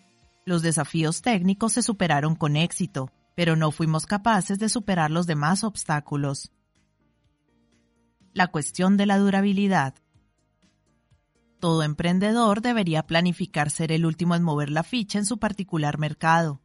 [0.44, 5.62] los desafíos técnicos se superaron con éxito, pero no fuimos capaces de superar los demás
[5.62, 6.50] obstáculos.
[8.32, 9.94] La cuestión de la durabilidad.
[11.60, 16.60] Todo emprendedor debería planificar ser el último en mover la ficha en su particular mercado.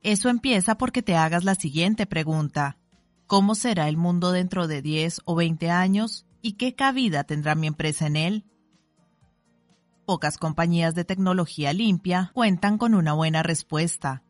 [0.00, 2.78] Eso empieza porque te hagas la siguiente pregunta.
[3.26, 6.26] ¿Cómo será el mundo dentro de 10 o 20 años?
[6.42, 8.44] ¿Y qué cabida tendrá mi empresa en él?
[10.04, 14.22] Pocas compañías de tecnología limpia cuentan con una buena respuesta.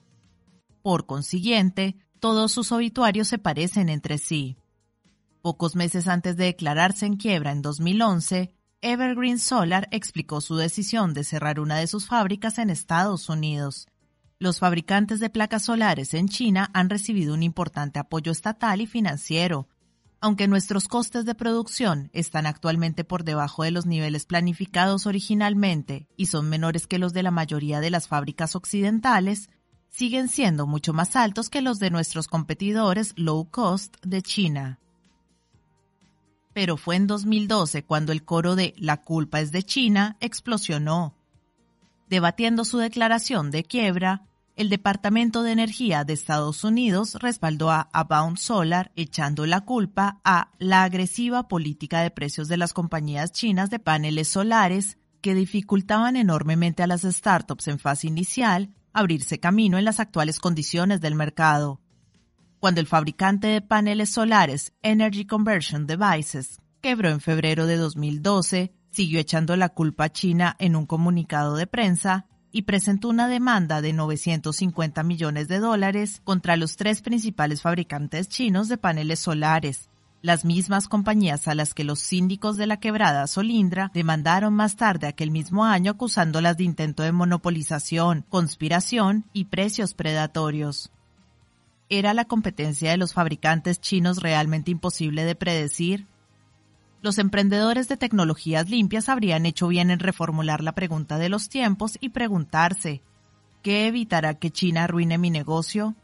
[0.83, 4.57] Por consiguiente, todos sus obituarios se parecen entre sí.
[5.41, 11.25] Pocos meses antes de declararse en quiebra en 2011, Evergreen Solar explicó su decisión de
[11.25, 13.89] cerrar una de sus fábricas en Estados Unidos
[14.43, 19.69] los fabricantes de placas solares en China han recibido un importante apoyo estatal y financiero.
[20.21, 26.27] Aunque nuestros costes de producción están actualmente por debajo de los niveles planificados originalmente y
[26.27, 29.49] son menores que los de la mayoría de las fábricas occidentales,
[29.91, 34.81] siguen siendo mucho más altos que los de nuestros competidores low cost de China.
[36.53, 41.15] Pero fue en 2012 cuando el coro de La culpa es de China explosionó.
[42.09, 48.37] Debatiendo su declaración de quiebra, el Departamento de Energía de Estados Unidos respaldó a Abound
[48.37, 53.79] Solar echando la culpa a la agresiva política de precios de las compañías chinas de
[53.79, 60.01] paneles solares que dificultaban enormemente a las startups en fase inicial abrirse camino en las
[60.01, 61.81] actuales condiciones del mercado.
[62.61, 69.19] Cuando el fabricante de paneles solares Energy Conversion Devices quebró en febrero de 2012, siguió
[69.19, 73.93] echando la culpa a China en un comunicado de prensa y presentó una demanda de
[73.93, 79.89] 950 millones de dólares contra los tres principales fabricantes chinos de paneles solares,
[80.23, 85.09] las mismas compañías a las que los síndicos de la quebrada Solindra demandaron más tarde
[85.09, 90.93] aquel mismo año acusándolas de intento de monopolización, conspiración y precios predatorios.
[91.89, 96.07] ¿Era la competencia de los fabricantes chinos realmente imposible de predecir?
[97.03, 101.99] Los emprendedores de tecnologías limpias habrían hecho bien en reformular la pregunta de los tiempos
[102.01, 103.03] y preguntarse,
[103.63, 105.97] ¿qué evitará que China arruine mi negocio?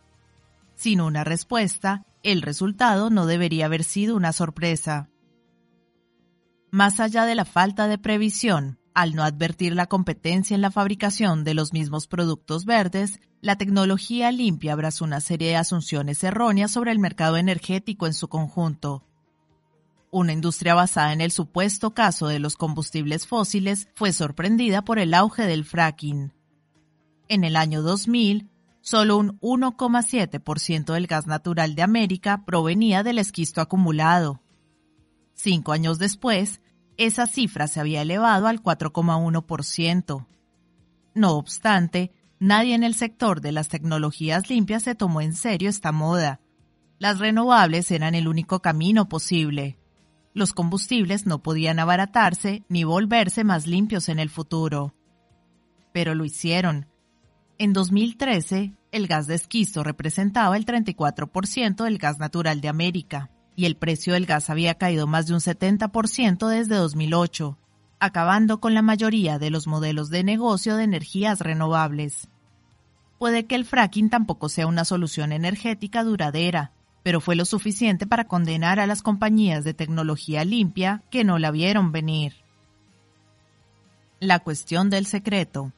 [0.75, 5.09] Sin una respuesta, el resultado no debería haber sido una sorpresa.
[6.71, 11.45] Más allá de la falta de previsión, al no advertir la competencia en la fabricación
[11.45, 16.91] de los mismos productos verdes, la tecnología limpia abrazó una serie de asunciones erróneas sobre
[16.91, 19.08] el mercado energético en su conjunto,
[20.11, 25.15] una industria basada en el supuesto caso de los combustibles fósiles fue sorprendida por el
[25.15, 26.33] auge del fracking.
[27.29, 28.49] En el año 2000,
[28.81, 34.41] solo un 1,7% del gas natural de América provenía del esquisto acumulado.
[35.35, 36.61] Cinco años después,
[36.97, 40.27] esa cifra se había elevado al 4,1%.
[41.15, 45.93] No obstante, nadie en el sector de las tecnologías limpias se tomó en serio esta
[45.93, 46.41] moda.
[46.99, 49.79] Las renovables eran el único camino posible
[50.35, 54.95] los combustibles no podían abaratarse ni volverse más limpios en el futuro.
[55.93, 56.87] Pero lo hicieron.
[57.59, 63.65] En 2013, el gas de esquisto representaba el 34% del gas natural de América, y
[63.67, 67.59] el precio del gas había caído más de un 70% desde 2008,
[67.99, 72.29] acabando con la mayoría de los modelos de negocio de energías renovables.
[73.19, 76.73] Puede que el fracking tampoco sea una solución energética duradera,
[77.09, 81.51] pero fue lo suficiente para condenar a las compañías de tecnología limpia que no la
[81.51, 82.35] vieron venir.
[84.21, 85.73] La cuestión del secreto.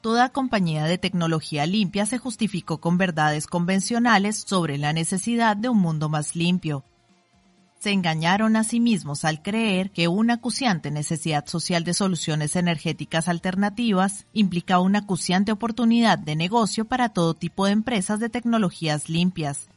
[0.00, 5.80] Toda compañía de tecnología limpia se justificó con verdades convencionales sobre la necesidad de un
[5.80, 6.82] mundo más limpio,
[7.78, 13.28] se engañaron a sí mismos al creer que una acuciante necesidad social de soluciones energéticas
[13.28, 19.68] alternativas implicaba una acuciante oportunidad de negocio para todo tipo de empresas de tecnologías limpias.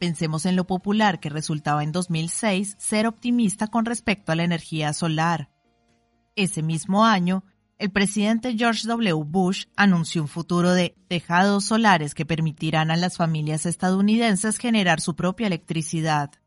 [0.00, 4.92] Pensemos en lo popular que resultaba en 2006 ser optimista con respecto a la energía
[4.92, 5.48] solar.
[6.34, 7.44] Ese mismo año,
[7.78, 9.24] el presidente George W.
[9.24, 15.14] Bush anunció un futuro de tejados solares que permitirán a las familias estadounidenses generar su
[15.14, 16.41] propia electricidad.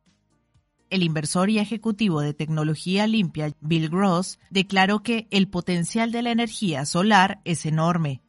[0.96, 6.32] El inversor y ejecutivo de tecnología limpia Bill Gross declaró que el potencial de la
[6.32, 8.22] energía solar es enorme.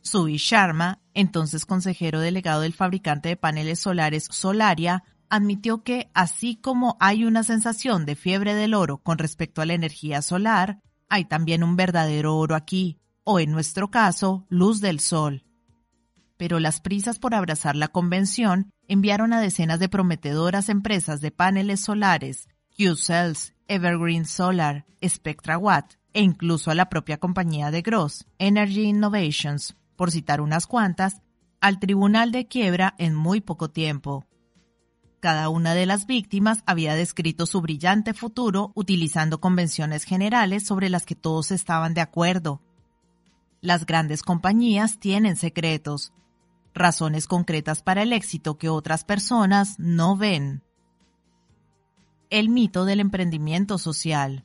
[0.00, 6.96] Subi Sharma, entonces consejero delegado del fabricante de paneles solares Solaria, admitió que así como
[6.98, 11.62] hay una sensación de fiebre del oro con respecto a la energía solar, hay también
[11.62, 15.44] un verdadero oro aquí, o en nuestro caso, luz del sol.
[16.36, 21.80] Pero las prisas por abrazar la convención enviaron a decenas de prometedoras empresas de paneles
[21.80, 28.82] solares, Q-Cells, Evergreen Solar, Spectra Watt, e incluso a la propia compañía de Gross, Energy
[28.82, 31.22] Innovations, por citar unas cuantas,
[31.60, 34.26] al tribunal de quiebra en muy poco tiempo.
[35.20, 41.06] Cada una de las víctimas había descrito su brillante futuro utilizando convenciones generales sobre las
[41.06, 42.60] que todos estaban de acuerdo.
[43.60, 46.12] Las grandes compañías tienen secretos,
[46.74, 50.62] razones concretas para el éxito que otras personas no ven.
[52.30, 54.44] El mito del emprendimiento social.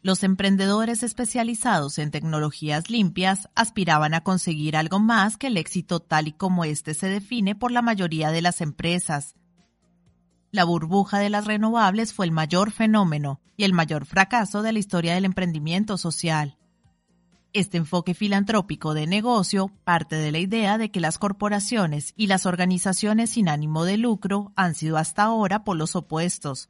[0.00, 6.28] Los emprendedores especializados en tecnologías limpias aspiraban a conseguir algo más que el éxito tal
[6.28, 9.34] y como éste se define por la mayoría de las empresas.
[10.50, 14.78] La burbuja de las renovables fue el mayor fenómeno y el mayor fracaso de la
[14.78, 16.56] historia del emprendimiento social.
[17.52, 22.46] Este enfoque filantrópico de negocio parte de la idea de que las corporaciones y las
[22.46, 26.68] organizaciones sin ánimo de lucro han sido hasta ahora por los opuestos.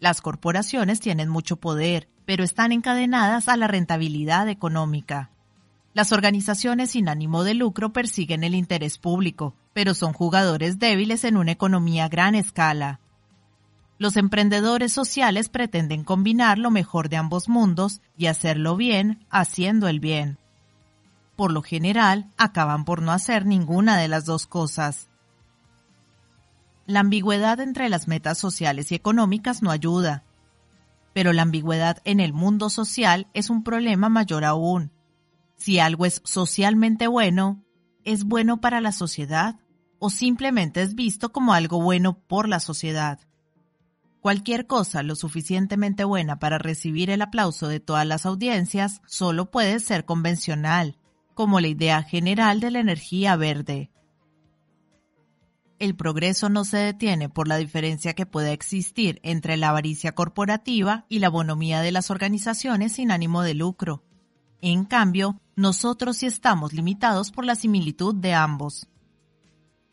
[0.00, 5.30] Las corporaciones tienen mucho poder pero están encadenadas a la rentabilidad económica.
[5.92, 11.36] Las organizaciones sin ánimo de lucro persiguen el interés público, pero son jugadores débiles en
[11.36, 13.00] una economía a gran escala.
[13.98, 20.00] Los emprendedores sociales pretenden combinar lo mejor de ambos mundos y hacerlo bien haciendo el
[20.00, 20.38] bien.
[21.36, 25.08] Por lo general, acaban por no hacer ninguna de las dos cosas.
[26.86, 30.24] La ambigüedad entre las metas sociales y económicas no ayuda,
[31.12, 34.90] pero la ambigüedad en el mundo social es un problema mayor aún.
[35.56, 37.62] Si algo es socialmente bueno,
[38.04, 39.56] ¿es bueno para la sociedad
[40.00, 43.20] o simplemente es visto como algo bueno por la sociedad?
[44.24, 49.78] Cualquier cosa lo suficientemente buena para recibir el aplauso de todas las audiencias solo puede
[49.78, 50.96] ser convencional,
[51.34, 53.90] como la idea general de la energía verde
[55.84, 61.04] el progreso no se detiene por la diferencia que pueda existir entre la avaricia corporativa
[61.08, 64.02] y la bonomía de las organizaciones sin ánimo de lucro.
[64.60, 68.88] En cambio, nosotros sí estamos limitados por la similitud de ambos.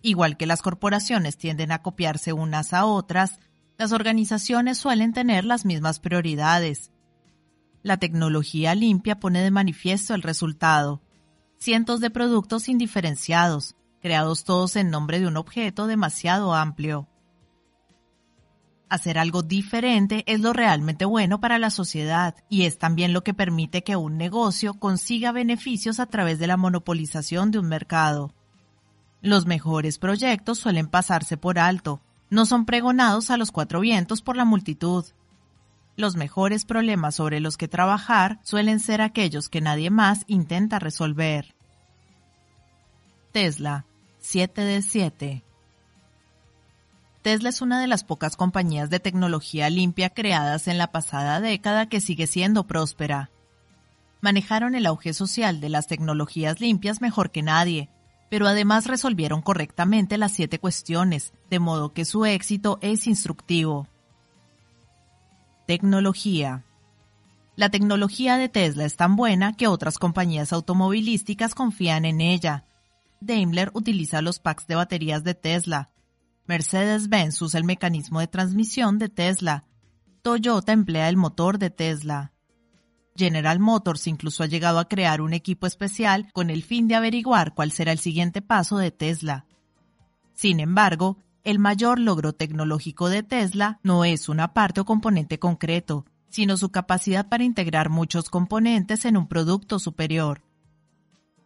[0.01, 3.39] Igual que las corporaciones tienden a copiarse unas a otras,
[3.81, 6.91] las organizaciones suelen tener las mismas prioridades.
[7.81, 11.01] La tecnología limpia pone de manifiesto el resultado.
[11.57, 17.07] Cientos de productos indiferenciados, creados todos en nombre de un objeto demasiado amplio.
[18.87, 23.33] Hacer algo diferente es lo realmente bueno para la sociedad y es también lo que
[23.33, 28.31] permite que un negocio consiga beneficios a través de la monopolización de un mercado.
[29.23, 31.99] Los mejores proyectos suelen pasarse por alto,
[32.31, 35.05] no son pregonados a los cuatro vientos por la multitud.
[35.97, 41.53] Los mejores problemas sobre los que trabajar suelen ser aquellos que nadie más intenta resolver.
[43.33, 43.85] Tesla
[44.21, 45.43] 7 de 7.
[47.21, 51.89] Tesla es una de las pocas compañías de tecnología limpia creadas en la pasada década
[51.89, 53.29] que sigue siendo próspera.
[54.21, 57.89] Manejaron el auge social de las tecnologías limpias mejor que nadie,
[58.31, 63.87] pero además resolvieron correctamente las siete cuestiones, de modo que su éxito es instructivo.
[65.67, 66.63] Tecnología.
[67.55, 72.65] La tecnología de Tesla es tan buena que otras compañías automovilísticas confían en ella,
[73.21, 75.91] Daimler utiliza los packs de baterías de Tesla.
[76.47, 79.63] Mercedes-Benz usa el mecanismo de transmisión de Tesla.
[80.23, 82.33] Toyota emplea el motor de Tesla.
[83.15, 87.53] General Motors incluso ha llegado a crear un equipo especial con el fin de averiguar
[87.53, 89.45] cuál será el siguiente paso de Tesla.
[90.33, 96.05] Sin embargo, el mayor logro tecnológico de Tesla no es una parte o componente concreto,
[96.29, 100.43] sino su capacidad para integrar muchos componentes en un producto superior.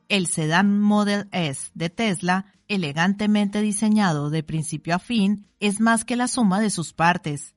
[0.08, 6.16] El sedán Model S de Tesla, elegantemente diseñado de principio a fin, es más que
[6.16, 7.55] la suma de sus partes.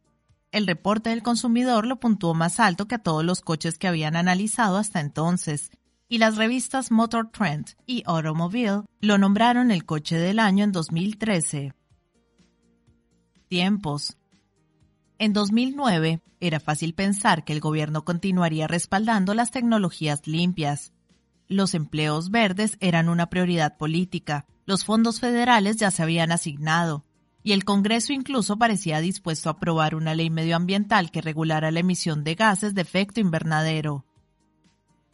[0.51, 4.17] El reporte del consumidor lo puntuó más alto que a todos los coches que habían
[4.17, 5.71] analizado hasta entonces,
[6.09, 11.75] y las revistas Motor Trend y Automobile lo nombraron el coche del año en 2013.
[13.49, 14.17] Tiempos.
[15.19, 20.93] En 2009, era fácil pensar que el gobierno continuaría respaldando las tecnologías limpias,
[21.49, 24.45] los empleos verdes eran una prioridad política.
[24.67, 27.07] Los fondos federales ya se habían asignado.
[27.43, 32.25] Y el Congreso incluso parecía dispuesto a aprobar una ley medioambiental que regulara la emisión
[32.25, 34.05] de gases de efecto invernadero.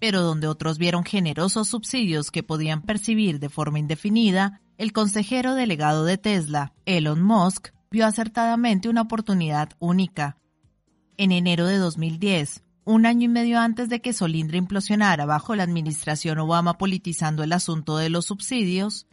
[0.00, 6.04] Pero donde otros vieron generosos subsidios que podían percibir de forma indefinida, el consejero delegado
[6.04, 10.36] de Tesla, Elon Musk, vio acertadamente una oportunidad única.
[11.16, 15.62] En enero de 2010, un año y medio antes de que Solindra implosionara bajo la
[15.62, 19.06] administración Obama politizando el asunto de los subsidios,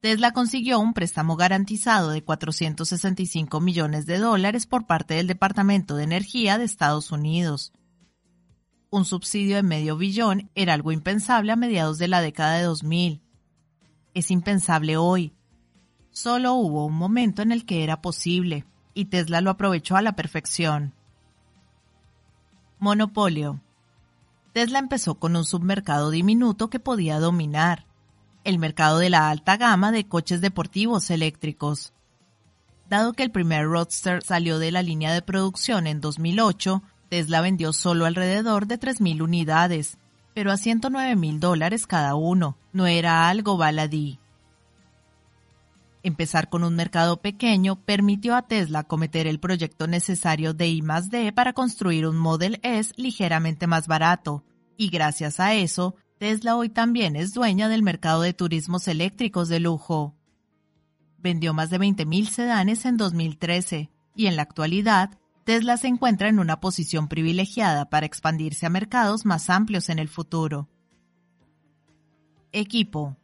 [0.00, 6.04] Tesla consiguió un préstamo garantizado de 465 millones de dólares por parte del Departamento de
[6.04, 7.72] Energía de Estados Unidos.
[8.90, 13.22] Un subsidio de medio billón era algo impensable a mediados de la década de 2000.
[14.14, 15.34] Es impensable hoy.
[16.12, 20.14] Solo hubo un momento en el que era posible, y Tesla lo aprovechó a la
[20.14, 20.94] perfección.
[22.78, 23.60] Monopolio.
[24.52, 27.87] Tesla empezó con un submercado diminuto que podía dominar
[28.48, 31.92] el mercado de la alta gama de coches deportivos eléctricos.
[32.88, 37.74] Dado que el primer Roadster salió de la línea de producción en 2008, Tesla vendió
[37.74, 39.98] solo alrededor de 3.000 unidades,
[40.32, 42.56] pero a 109 mil dólares cada uno.
[42.72, 44.18] No era algo baladí.
[46.02, 51.52] Empezar con un mercado pequeño permitió a Tesla cometer el proyecto necesario de I+D para
[51.52, 54.42] construir un Model S ligeramente más barato,
[54.78, 59.60] y gracias a eso, Tesla hoy también es dueña del mercado de turismos eléctricos de
[59.60, 60.16] lujo.
[61.18, 65.10] Vendió más de 20.000 sedanes en 2013 y en la actualidad
[65.44, 70.08] Tesla se encuentra en una posición privilegiada para expandirse a mercados más amplios en el
[70.08, 70.68] futuro.
[72.50, 73.16] Equipo.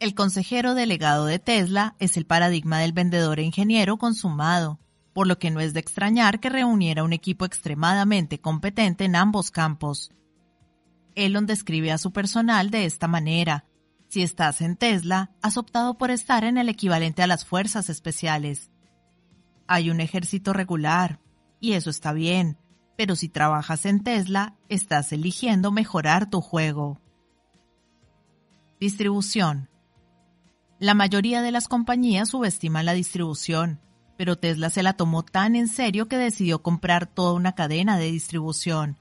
[0.00, 4.80] El consejero delegado de Tesla es el paradigma del vendedor e ingeniero consumado,
[5.12, 9.50] por lo que no es de extrañar que reuniera un equipo extremadamente competente en ambos
[9.50, 10.10] campos,
[11.14, 13.64] Elon describe a su personal de esta manera.
[14.08, 18.70] Si estás en Tesla, has optado por estar en el equivalente a las fuerzas especiales.
[19.66, 21.20] Hay un ejército regular,
[21.60, 22.58] y eso está bien,
[22.96, 27.00] pero si trabajas en Tesla, estás eligiendo mejorar tu juego.
[28.78, 29.70] Distribución.
[30.78, 33.80] La mayoría de las compañías subestiman la distribución,
[34.16, 38.12] pero Tesla se la tomó tan en serio que decidió comprar toda una cadena de
[38.12, 38.98] distribución.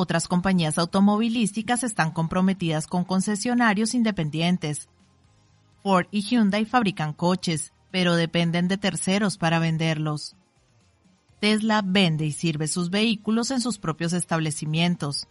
[0.00, 4.88] Otras compañías automovilísticas están comprometidas con concesionarios independientes.
[5.82, 10.36] Ford y Hyundai fabrican coches, pero dependen de terceros para venderlos.
[11.40, 15.26] Tesla vende y sirve sus vehículos en sus propios establecimientos.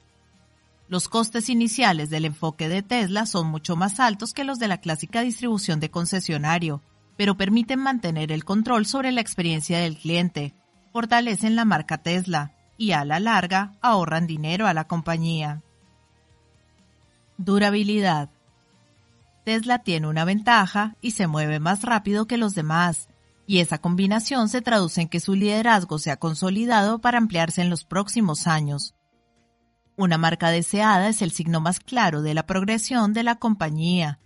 [0.90, 4.82] Los costes iniciales del enfoque de Tesla son mucho más altos que los de la
[4.82, 6.82] clásica distribución de concesionario,
[7.16, 10.54] pero permiten mantener el control sobre la experiencia del cliente,
[10.92, 15.64] fortalecen la marca Tesla, y a la larga ahorran dinero a la compañía.
[17.38, 18.30] Durabilidad.
[19.44, 23.10] Tesla tiene una ventaja y se mueve más rápido que los demás,
[23.46, 27.70] y esa combinación se traduce en que su liderazgo se ha consolidado para ampliarse en
[27.70, 28.94] los próximos años.
[29.96, 34.20] Una marca deseada es el signo más claro de la progresión de la compañía.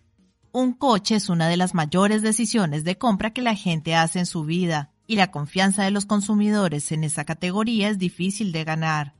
[0.52, 4.26] Un coche es una de las mayores decisiones de compra que la gente hace en
[4.26, 9.14] su vida, y la confianza de los consumidores en esa categoría es difícil de ganar.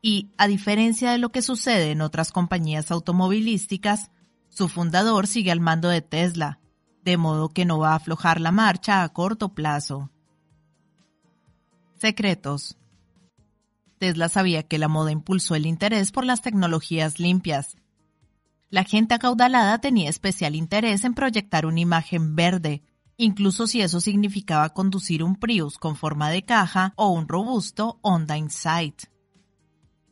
[0.00, 4.12] Y, a diferencia de lo que sucede en otras compañías automovilísticas,
[4.48, 6.60] su fundador sigue al mando de Tesla,
[7.02, 10.08] de modo que no va a aflojar la marcha a corto plazo.
[11.96, 12.78] Secretos.
[13.98, 17.76] Tesla sabía que la moda impulsó el interés por las tecnologías limpias.
[18.70, 22.84] La gente acaudalada tenía especial interés en proyectar una imagen verde,
[23.16, 28.36] incluso si eso significaba conducir un Prius con forma de caja o un robusto Honda
[28.36, 29.04] Insight.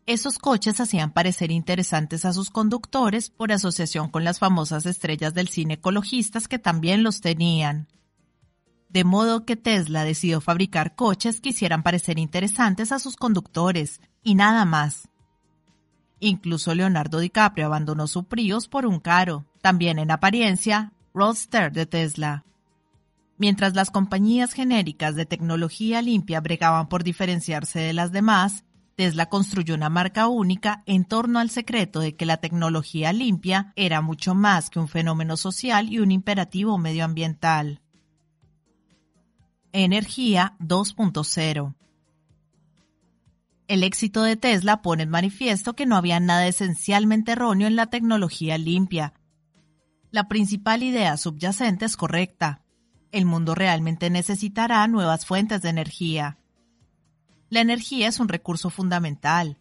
[0.06, 5.48] Esos coches hacían parecer interesantes a sus conductores por asociación con las famosas estrellas del
[5.48, 7.88] cine ecologistas que también los tenían.
[8.90, 14.34] De modo que Tesla decidió fabricar coches que hicieran parecer interesantes a sus conductores, y
[14.34, 15.08] nada más.
[16.20, 22.44] Incluso Leonardo DiCaprio abandonó su Prius por un caro, también en apariencia, Roadster de Tesla.
[23.36, 29.74] Mientras las compañías genéricas de tecnología limpia bregaban por diferenciarse de las demás, Tesla construyó
[29.74, 34.70] una marca única en torno al secreto de que la tecnología limpia era mucho más
[34.70, 37.80] que un fenómeno social y un imperativo medioambiental.
[39.72, 41.74] Energía 2.0
[43.66, 47.86] El éxito de Tesla pone en manifiesto que no había nada esencialmente erróneo en la
[47.86, 49.14] tecnología limpia.
[50.12, 52.63] La principal idea subyacente es correcta,
[53.14, 56.36] el mundo realmente necesitará nuevas fuentes de energía.
[57.48, 59.56] La energía es un recurso fundamental.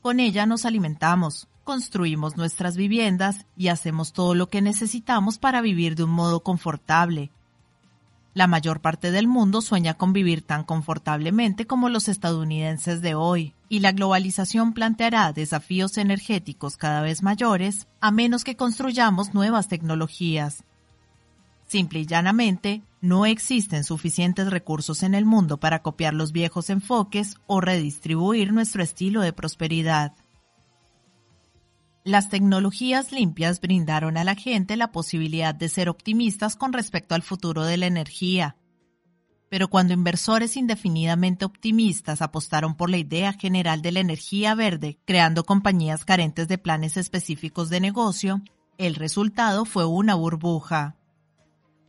[0.00, 5.96] Con ella nos alimentamos, construimos nuestras viviendas y hacemos todo lo que necesitamos para vivir
[5.96, 7.30] de un modo confortable.
[8.32, 13.54] La mayor parte del mundo sueña con vivir tan confortablemente como los estadounidenses de hoy,
[13.68, 20.64] y la globalización planteará desafíos energéticos cada vez mayores a menos que construyamos nuevas tecnologías.
[21.66, 27.36] Simple y llanamente, no existen suficientes recursos en el mundo para copiar los viejos enfoques
[27.46, 30.14] o redistribuir nuestro estilo de prosperidad.
[32.02, 37.20] Las tecnologías limpias brindaron a la gente la posibilidad de ser optimistas con respecto al
[37.20, 38.56] futuro de la energía.
[39.50, 45.44] Pero cuando inversores indefinidamente optimistas apostaron por la idea general de la energía verde, creando
[45.44, 48.40] compañías carentes de planes específicos de negocio,
[48.78, 50.96] el resultado fue una burbuja.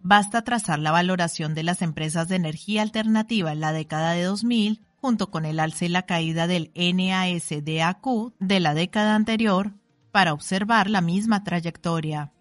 [0.08, 4.86] Basta trazar la valoración de las empresas de energía alternativa en la década de 2000,
[4.98, 8.06] junto con el alza y la caída del NASDAQ
[8.40, 9.74] de la década anterior,
[10.12, 12.32] para observar la misma trayectoria.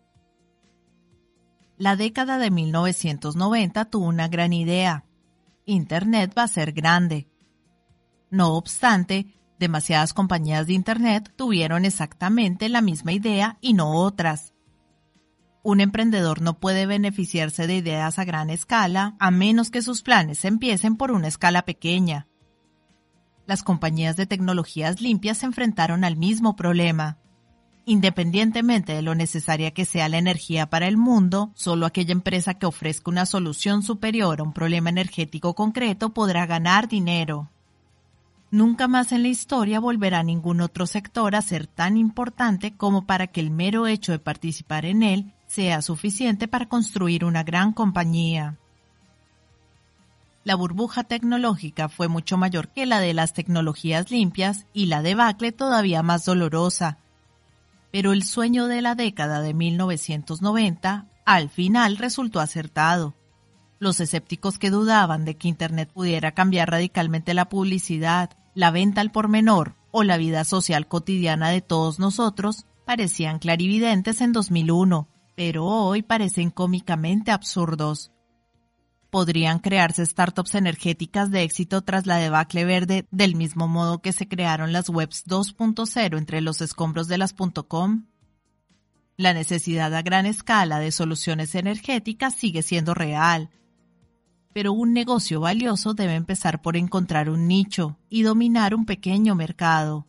[1.79, 5.07] La década de 1990 tuvo una gran idea.
[5.65, 7.31] Internet va a ser grande.
[8.31, 14.54] No obstante, demasiadas compañías de Internet tuvieron exactamente la misma idea y no otras.
[15.67, 20.45] Un emprendedor no puede beneficiarse de ideas a gran escala a menos que sus planes
[20.45, 22.29] empiecen por una escala pequeña.
[23.47, 27.17] Las compañías de tecnologías limpias se enfrentaron al mismo problema.
[27.87, 32.67] Independientemente de lo necesaria que sea la energía para el mundo, solo aquella empresa que
[32.67, 37.51] ofrezca una solución superior a un problema energético concreto podrá ganar dinero.
[38.51, 43.29] Nunca más en la historia volverá ningún otro sector a ser tan importante como para
[43.29, 48.57] que el mero hecho de participar en él sea suficiente para construir una gran compañía.
[50.43, 55.53] La burbuja tecnológica fue mucho mayor que la de las tecnologías limpias y la debacle
[55.53, 56.99] todavía más dolorosa,
[57.93, 63.15] pero el sueño de la década de 1990 al final resultó acertado.
[63.79, 69.13] Los escépticos que dudaban de que Internet pudiera cambiar radicalmente la publicidad, la venta al
[69.13, 75.65] por menor o la vida social cotidiana de todos nosotros parecían clarividentes en 2001, pero
[75.65, 78.15] hoy parecen cómicamente absurdos
[79.15, 84.27] podrían crearse startups energéticas de éxito tras la debacle verde del mismo modo que se
[84.27, 87.33] crearon las webs 2.0 entre los escombros de las
[87.69, 88.07] .com?
[89.17, 93.51] La necesidad a gran escala de soluciones energéticas sigue siendo real,
[94.53, 100.09] pero un negocio valioso debe empezar por encontrar un nicho y dominar un pequeño mercado.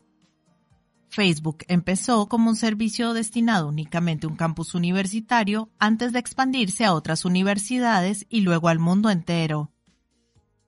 [1.15, 6.93] Facebook empezó como un servicio destinado únicamente a un campus universitario antes de expandirse a
[6.93, 9.71] otras universidades y luego al mundo entero.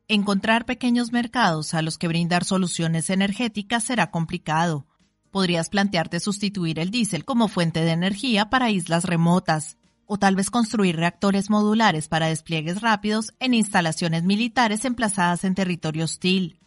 [0.07, 4.87] Encontrar pequeños mercados a los que brindar soluciones energéticas será complicado.
[5.31, 10.49] Podrías plantearte sustituir el diésel como fuente de energía para islas remotas, o tal vez
[10.49, 16.61] construir reactores modulares para despliegues rápidos en instalaciones militares emplazadas en territorio hostil.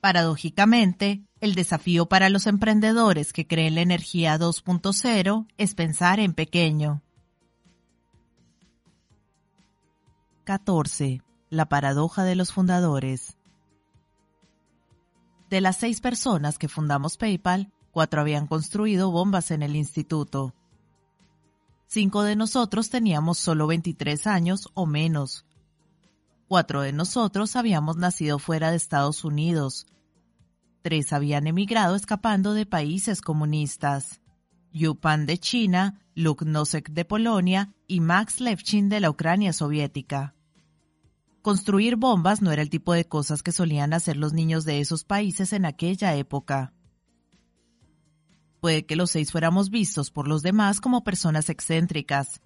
[0.00, 7.02] Paradójicamente, el desafío para los emprendedores que creen la energía 2.0 es pensar en pequeño.
[10.44, 11.22] 14.
[11.48, 13.36] La paradoja de los fundadores.
[15.48, 20.54] De las seis personas que fundamos PayPal, cuatro habían construido bombas en el instituto.
[21.86, 25.44] Cinco de nosotros teníamos solo 23 años o menos.
[26.48, 29.86] Cuatro de nosotros habíamos nacido fuera de Estados Unidos,
[30.82, 34.22] Tres habían emigrado escapando de países comunistas.
[34.72, 40.34] Yupan de China, Luk Nosek de Polonia y Max Levchin de la Ucrania soviética.
[41.42, 45.04] Construir bombas no era el tipo de cosas que solían hacer los niños de esos
[45.04, 46.72] países en aquella época.
[48.60, 52.40] Puede que los seis fuéramos vistos por los demás como personas excéntricas.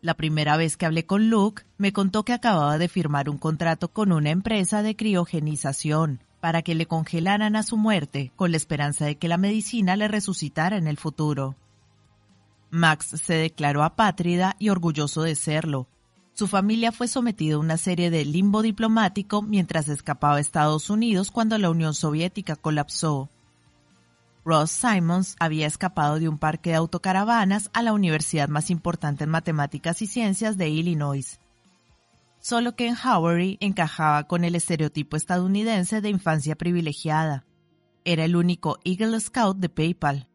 [0.00, 3.92] La primera vez que hablé con Luke, me contó que acababa de firmar un contrato
[3.92, 9.06] con una empresa de criogenización para que le congelaran a su muerte con la esperanza
[9.06, 11.56] de que la medicina le resucitara en el futuro.
[12.70, 15.88] Max se declaró apátrida y orgulloso de serlo.
[16.34, 21.30] Su familia fue sometida a una serie de limbo diplomático mientras escapaba a Estados Unidos
[21.30, 23.28] cuando la Unión Soviética colapsó.
[24.44, 29.30] Ross Simons había escapado de un parque de autocaravanas a la universidad más importante en
[29.30, 31.40] matemáticas y ciencias de Illinois
[32.48, 37.44] solo que en Howery encajaba con el estereotipo estadounidense de infancia privilegiada.
[38.06, 40.30] Era el único Eagle Scout de PayPal.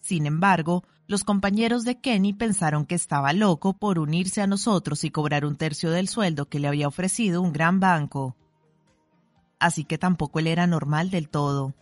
[0.00, 5.10] Sin embargo, los compañeros de Kenny pensaron que estaba loco por unirse a nosotros y
[5.10, 8.36] cobrar un tercio del sueldo que le había ofrecido un gran banco.
[9.58, 11.72] Así que tampoco él era normal del todo.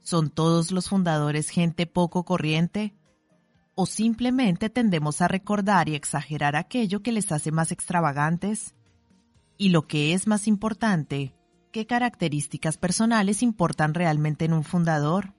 [0.00, 2.94] ¿Son todos los fundadores gente poco corriente?
[3.78, 8.74] ¿O simplemente tendemos a recordar y exagerar aquello que les hace más extravagantes?
[9.58, 11.34] Y lo que es más importante,
[11.72, 15.34] ¿qué características personales importan realmente en un fundador?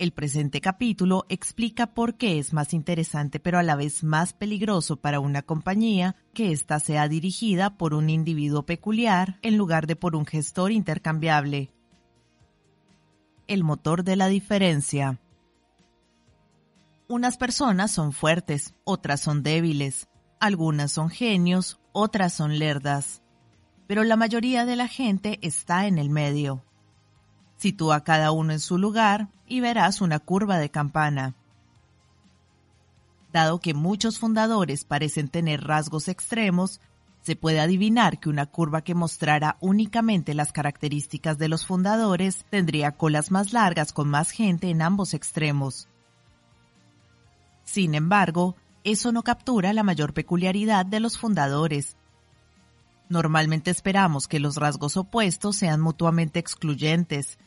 [0.00, 4.96] El presente capítulo explica por qué es más interesante pero a la vez más peligroso
[4.96, 10.16] para una compañía que ésta sea dirigida por un individuo peculiar en lugar de por
[10.16, 11.70] un gestor intercambiable.
[13.46, 15.20] El motor de la diferencia.
[17.08, 20.08] Unas personas son fuertes, otras son débiles,
[20.40, 23.22] algunas son genios, otras son lerdas,
[23.86, 26.64] pero la mayoría de la gente está en el medio.
[27.58, 31.36] Sitúa cada uno en su lugar y verás una curva de campana.
[33.32, 36.80] Dado que muchos fundadores parecen tener rasgos extremos,
[37.22, 42.92] se puede adivinar que una curva que mostrara únicamente las características de los fundadores tendría
[42.92, 45.88] colas más largas con más gente en ambos extremos.
[47.66, 51.98] Sin embargo, eso no captura la mayor peculiaridad de los fundadores.
[53.10, 57.38] Normalmente esperamos que los rasgos opuestos sean mutuamente excluyentes,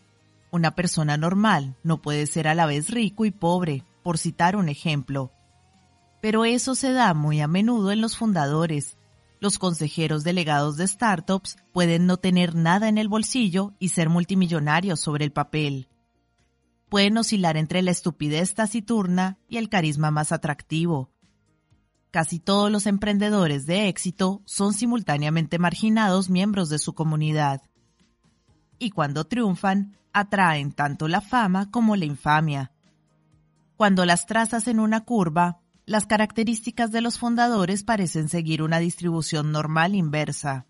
[0.51, 4.67] una persona normal no puede ser a la vez rico y pobre, por citar un
[4.67, 5.31] ejemplo.
[6.21, 8.97] Pero eso se da muy a menudo en los fundadores.
[9.39, 14.99] Los consejeros delegados de startups pueden no tener nada en el bolsillo y ser multimillonarios
[14.99, 15.87] sobre el papel.
[16.89, 21.11] Pueden oscilar entre la estupidez taciturna y el carisma más atractivo.
[22.11, 27.61] Casi todos los emprendedores de éxito son simultáneamente marginados miembros de su comunidad.
[28.79, 32.71] Y cuando triunfan, atraen tanto la fama como la infamia.
[33.77, 39.51] Cuando las trazas en una curva, las características de los fundadores parecen seguir una distribución
[39.51, 40.65] normal inversa.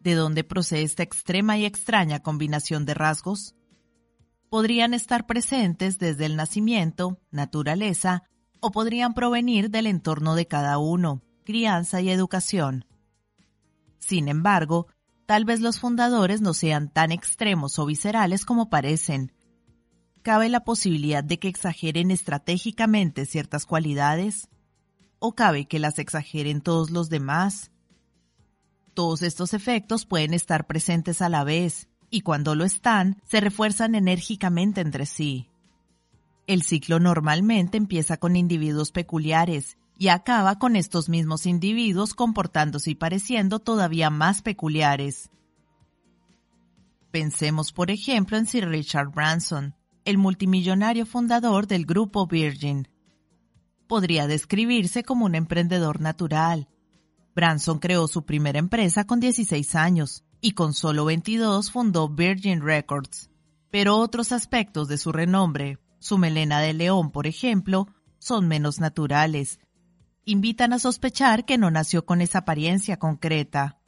[0.00, 3.54] ¿De dónde procede esta extrema y extraña combinación de rasgos?
[4.54, 8.22] Podrían estar presentes desde el nacimiento, naturaleza,
[8.60, 12.84] o podrían provenir del entorno de cada uno, crianza y educación.
[13.98, 14.86] Sin embargo,
[15.26, 19.32] Tal vez los fundadores no sean tan extremos o viscerales como parecen.
[20.22, 24.48] ¿Cabe la posibilidad de que exageren estratégicamente ciertas cualidades?
[25.18, 27.72] ¿O cabe que las exageren todos los demás?
[28.92, 33.96] Todos estos efectos pueden estar presentes a la vez, y cuando lo están, se refuerzan
[33.96, 35.48] enérgicamente entre sí.
[36.46, 42.94] El ciclo normalmente empieza con individuos peculiares y acaba con estos mismos individuos comportándose y
[42.94, 45.28] pareciendo todavía más peculiares.
[47.10, 52.86] Pensemos, por ejemplo, en Sir Richard Branson, el multimillonario fundador del grupo Virgin.
[53.88, 56.68] Podría describirse como un emprendedor natural.
[57.34, 63.30] Branson creó su primera empresa con 16 años y con solo 22 fundó Virgin Records.
[63.70, 69.58] Pero otros aspectos de su renombre, su melena de león, por ejemplo, son menos naturales
[70.24, 73.78] invitan a sospechar que no nació con esa apariencia concreta.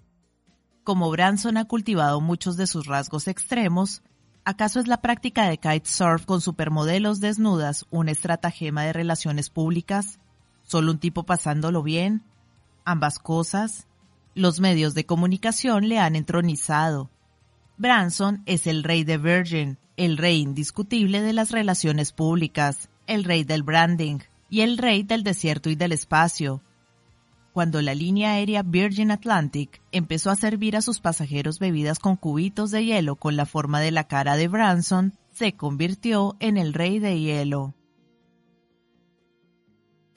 [0.85, 4.03] Como Branson ha cultivado muchos de sus rasgos extremos,
[4.45, 10.21] ¿acaso es la práctica de kitesurf con supermodelos desnudas una estratagema de relaciones públicas?
[10.63, 12.23] ¿Solo un tipo pasándolo bien?
[12.85, 13.89] ¿Ambas cosas?
[14.37, 17.09] Los medios de comunicación le han entronizado.
[17.79, 23.45] Branson es el rey de Virgin, el rey indiscutible de las relaciones públicas, el rey
[23.45, 24.19] del branding,
[24.51, 26.61] y el rey del desierto y del espacio.
[27.55, 32.71] Cuando la línea aérea Virgin Atlantic empezó a servir a sus pasajeros bebidas con cubitos
[32.71, 36.99] de hielo con la forma de la cara de Branson, se convirtió en el rey
[36.99, 37.73] de hielo.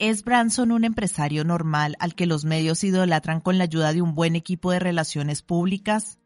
[0.00, 4.14] ¿Es Branson un empresario normal al que los medios idolatran con la ayuda de un
[4.14, 6.18] buen equipo de relaciones públicas?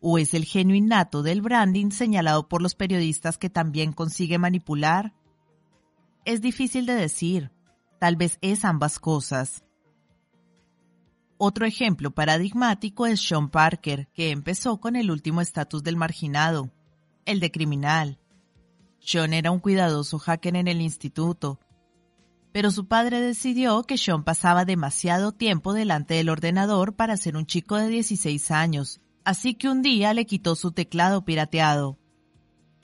[0.00, 5.14] ¿O es el genio innato del branding señalado por los periodistas que también consigue manipular?
[6.26, 7.50] Es difícil de decir,
[7.98, 9.64] tal vez es ambas cosas.
[11.38, 16.70] Otro ejemplo paradigmático es Sean Parker, que empezó con el último estatus del marginado,
[17.24, 18.18] el de criminal.
[19.00, 21.58] Sean era un cuidadoso hacker en el instituto,
[22.56, 27.44] pero su padre decidió que Sean pasaba demasiado tiempo delante del ordenador para ser un
[27.44, 31.98] chico de 16 años, así que un día le quitó su teclado pirateado.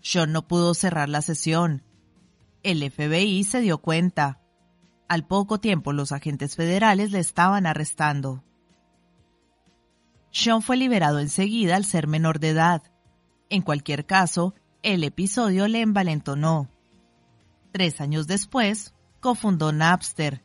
[0.03, 1.85] Sean no pudo cerrar la sesión
[2.63, 4.39] el FBI se dio cuenta.
[5.09, 8.45] Al poco tiempo los agentes federales le estaban arrestando.
[10.31, 12.83] Sean fue liberado enseguida al ser menor de edad.
[13.49, 16.69] En cualquier caso, el episodio le envalentonó.
[17.73, 20.43] Tres años después, cofundó Napster.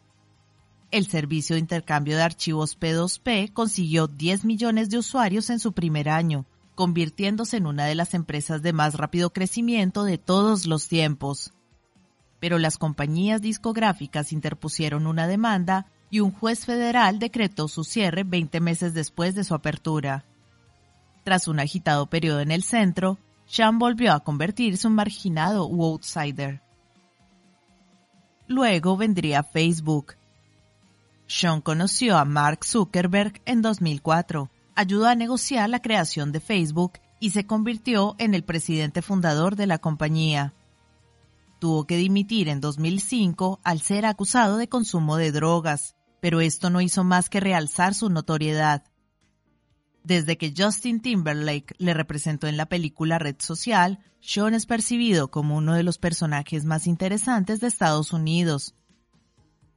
[0.92, 6.08] El servicio de intercambio de archivos P2P consiguió 10 millones de usuarios en su primer
[6.08, 6.46] año,
[6.76, 11.52] convirtiéndose en una de las empresas de más rápido crecimiento de todos los tiempos.
[12.40, 18.60] pero las compañías discográficas interpusieron una demanda y un juez federal decretó su cierre 20
[18.60, 20.24] meses después de su apertura.
[21.24, 26.62] Tras un agitado periodo en el centro, Sean volvió a convertirse en marginado u outsider.
[28.48, 30.16] Luego vendría Facebook.
[31.28, 37.32] Sean conoció a Mark Zuckerberg en 2004, ayudó a negociar la creación de Facebook y
[37.32, 40.54] se convirtió en el presidente fundador de la compañía.
[41.60, 46.80] Tuvo que dimitir en 2005 al ser acusado de consumo de drogas, pero esto no
[46.82, 48.84] hizo más que realzar su notoriedad.
[50.08, 55.58] Desde que Justin Timberlake le representó en la película Red Social, Sean es percibido como
[55.58, 58.74] uno de los personajes más interesantes de Estados Unidos.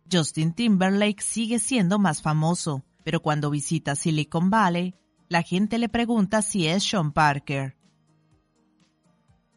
[0.08, 4.94] Justin Timberlake sigue siendo más famoso, pero cuando visita Silicon Valley,
[5.28, 7.76] la gente le pregunta si es Sean Parker.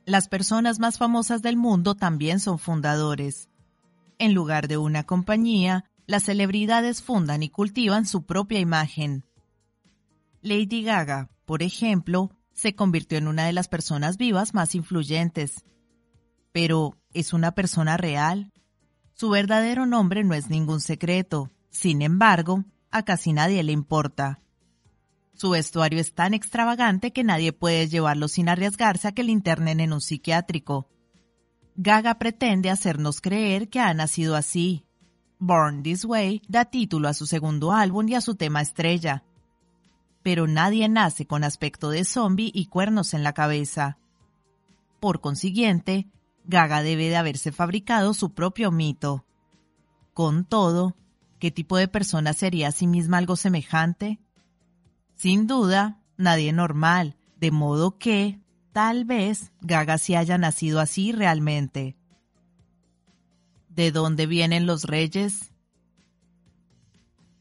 [0.08, 3.48] Las personas más famosas del mundo también son fundadores.
[4.18, 9.24] En lugar de una compañía, las celebridades fundan y cultivan su propia imagen.
[10.44, 15.64] Lady Gaga, por ejemplo, se convirtió en una de las personas vivas más influyentes.
[16.52, 18.52] Pero, ¿es una persona real?
[19.14, 21.50] Su verdadero nombre no es ningún secreto.
[21.70, 24.42] Sin embargo, a casi nadie le importa.
[25.34, 29.80] Su vestuario es tan extravagante que nadie puede llevarlo sin arriesgarse a que le internen
[29.80, 30.90] en un psiquiátrico.
[31.78, 34.86] Gaga pretende hacernos creer que ha nacido así.
[35.40, 39.24] Born This Way da título a su segundo álbum y a su tema estrella
[40.24, 43.98] pero nadie nace con aspecto de zombie y cuernos en la cabeza.
[45.00, 46.08] Por consiguiente,
[46.46, 49.26] Gaga debe de haberse fabricado su propio mito.
[50.14, 50.96] Con todo,
[51.40, 54.20] ¿qué tipo de persona sería a sí misma algo semejante?
[55.16, 58.40] Sin duda, nadie normal, de modo que,
[58.72, 61.98] tal vez, Gaga sí haya nacido así realmente.
[63.70, 65.53] ¿De dónde vienen los reyes?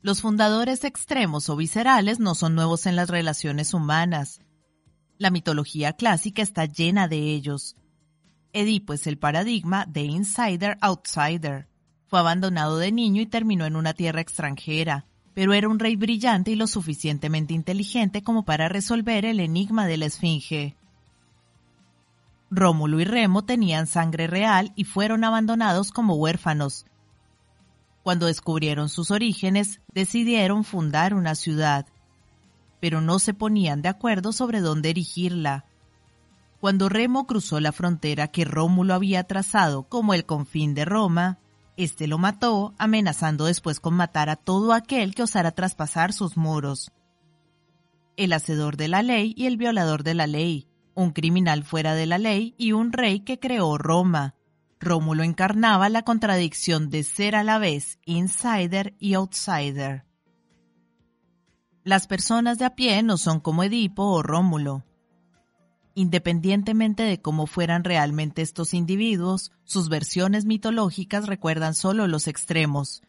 [0.02, 4.40] Los fundadores extremos o viscerales no son nuevos en las relaciones humanas.
[5.16, 7.76] La mitología clásica está llena de ellos.
[8.52, 11.68] Edipo es el paradigma de insider-outsider.
[12.08, 16.50] Fue abandonado de niño y terminó en una tierra extranjera, pero era un rey brillante
[16.50, 20.74] y lo suficientemente inteligente como para resolver el enigma de la Esfinge.
[22.50, 26.86] Rómulo y Remo tenían sangre real y fueron abandonados como huérfanos,
[28.02, 31.86] cuando descubrieron sus orígenes, decidieron fundar una ciudad,
[32.80, 35.64] pero no se ponían de acuerdo sobre dónde erigirla.
[36.60, 41.38] Cuando Remo cruzó la frontera que Rómulo había trazado como el confín de Roma,
[41.76, 46.90] éste lo mató, amenazando después con matar a todo aquel que osara traspasar sus muros.
[48.16, 52.06] El hacedor de la ley y el violador de la ley, un criminal fuera de
[52.06, 54.34] la ley y un rey que creó Roma,
[54.82, 60.04] Rómulo encarnaba la contradicción de ser a la vez insider y outsider.
[61.84, 64.84] Las personas de a pie no son como Edipo o Rómulo.
[65.94, 73.02] Independientemente de cómo fueran realmente estos individuos, sus versiones mitológicas recuerdan solo los extremos.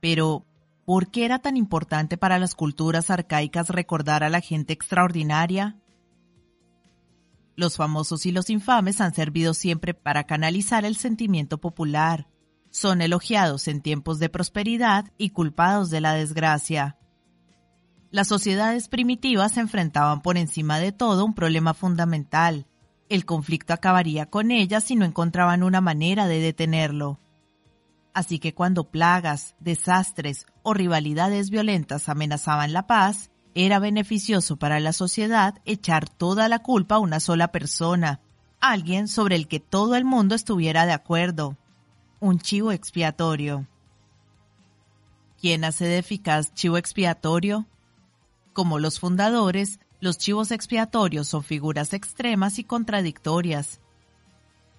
[0.00, 0.44] Pero,
[0.84, 5.76] ¿por qué era tan importante para las culturas arcaicas recordar a la gente extraordinaria?
[7.56, 12.26] Los famosos y los infames han servido siempre para canalizar el sentimiento popular.
[12.70, 16.98] Son elogiados en tiempos de prosperidad y culpados de la desgracia.
[18.10, 22.66] Las sociedades primitivas enfrentaban por encima de todo un problema fundamental.
[23.08, 27.20] El conflicto acabaría con ellas si no encontraban una manera de detenerlo.
[28.14, 34.92] Así que cuando plagas, desastres o rivalidades violentas amenazaban la paz, era beneficioso para la
[34.92, 38.20] sociedad echar toda la culpa a una sola persona,
[38.60, 41.56] alguien sobre el que todo el mundo estuviera de acuerdo.
[42.18, 43.66] Un chivo expiatorio.
[45.40, 47.66] ¿Quién hace de eficaz chivo expiatorio?
[48.52, 53.80] Como los fundadores, los chivos expiatorios son figuras extremas y contradictorias.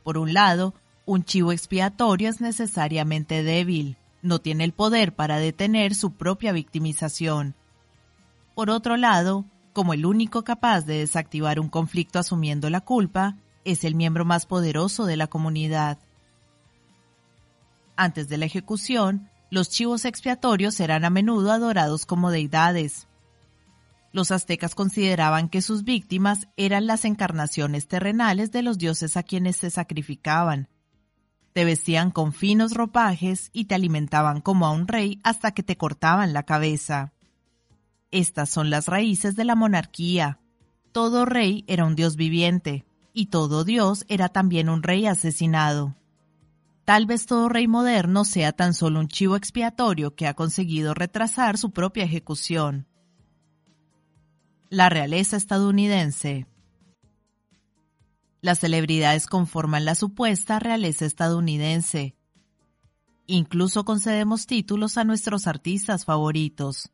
[0.03, 0.73] Por un lado,
[1.05, 7.55] un chivo expiatorio es necesariamente débil, no tiene el poder para detener su propia victimización
[8.55, 13.83] por otro lado, como el único capaz de desactivar un conflicto asumiendo la culpa, es
[13.83, 15.99] el miembro más poderoso de la comunidad.
[17.97, 23.07] Antes de la ejecución, los chivos expiatorios eran a menudo adorados como deidades.
[24.13, 29.57] Los aztecas consideraban que sus víctimas eran las encarnaciones terrenales de los dioses a quienes
[29.57, 30.69] se sacrificaban.
[31.51, 35.77] Te vestían con finos ropajes y te alimentaban como a un rey hasta que te
[35.77, 37.14] cortaban la cabeza.
[38.15, 40.39] Estas son las raíces de la monarquía.
[40.93, 45.97] Todo rey era un dios viviente, y todo dios era también un rey asesinado.
[46.85, 51.57] Tal vez todo rey moderno sea tan solo un chivo expiatorio que ha conseguido retrasar
[51.57, 52.87] su propia ejecución.
[54.69, 56.47] La realeza estadounidense
[58.39, 62.15] Las celebridades conforman la supuesta realeza estadounidense.
[63.27, 66.93] Incluso concedemos títulos a nuestros artistas favoritos.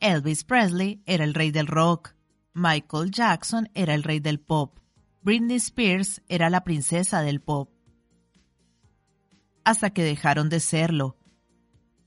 [0.00, 2.14] Elvis Presley era el rey del rock.
[2.54, 4.78] Michael Jackson era el rey del pop.
[5.22, 7.70] Britney Spears era la princesa del pop.
[9.62, 11.18] Hasta que dejaron de serlo.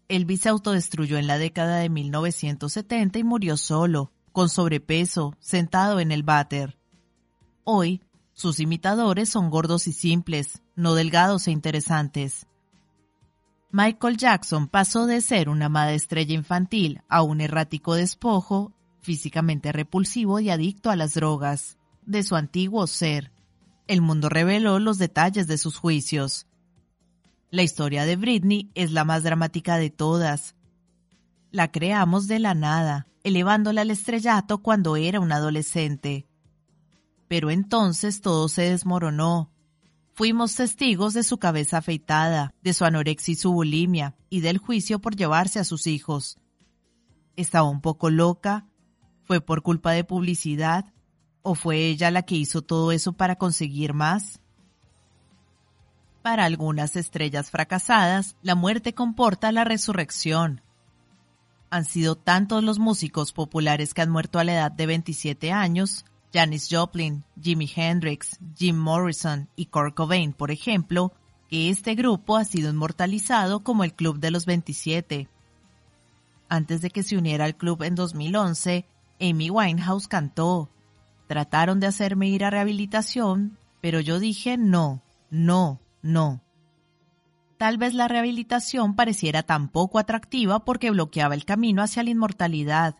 [0.07, 6.11] Elvis se autodestruyó en la década de 1970 y murió solo, con sobrepeso, sentado en
[6.11, 6.77] el váter.
[7.63, 8.01] Hoy,
[8.33, 12.47] sus imitadores son gordos y simples, no delgados e interesantes.
[13.75, 20.39] Michael Jackson pasó de ser una amada estrella infantil a un errático despojo, físicamente repulsivo
[20.39, 23.31] y adicto a las drogas, de su antiguo ser.
[23.87, 26.45] El mundo reveló los detalles de sus juicios.
[27.49, 30.53] La historia de Britney es la más dramática de todas.
[31.49, 36.27] La creamos de la nada, elevándola al estrellato cuando era un adolescente.
[37.27, 39.49] Pero entonces todo se desmoronó,
[40.15, 44.99] Fuimos testigos de su cabeza afeitada, de su anorexia y su bulimia, y del juicio
[44.99, 46.37] por llevarse a sus hijos.
[47.35, 48.67] ¿Estaba un poco loca?
[49.23, 50.85] ¿Fue por culpa de publicidad?
[51.41, 54.39] ¿O fue ella la que hizo todo eso para conseguir más?
[56.21, 60.61] Para algunas estrellas fracasadas, la muerte comporta la resurrección.
[61.71, 66.05] Han sido tantos los músicos populares que han muerto a la edad de 27 años
[66.33, 71.13] Janis Joplin, Jimi Hendrix, Jim Morrison y Kurt Cobain, por ejemplo,
[71.47, 75.29] que este grupo ha sido inmortalizado como el Club de los 27.
[76.49, 78.85] Antes de que se uniera al club en 2011,
[79.19, 80.69] Amy Winehouse cantó.
[81.27, 86.41] Trataron de hacerme ir a rehabilitación, pero yo dije no, no, no.
[87.57, 92.95] Tal vez la rehabilitación pareciera tan poco atractiva porque bloqueaba el camino hacia la inmortalidad,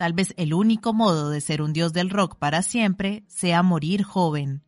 [0.00, 4.02] Tal vez el único modo de ser un dios del rock para siempre sea morir
[4.02, 4.64] joven.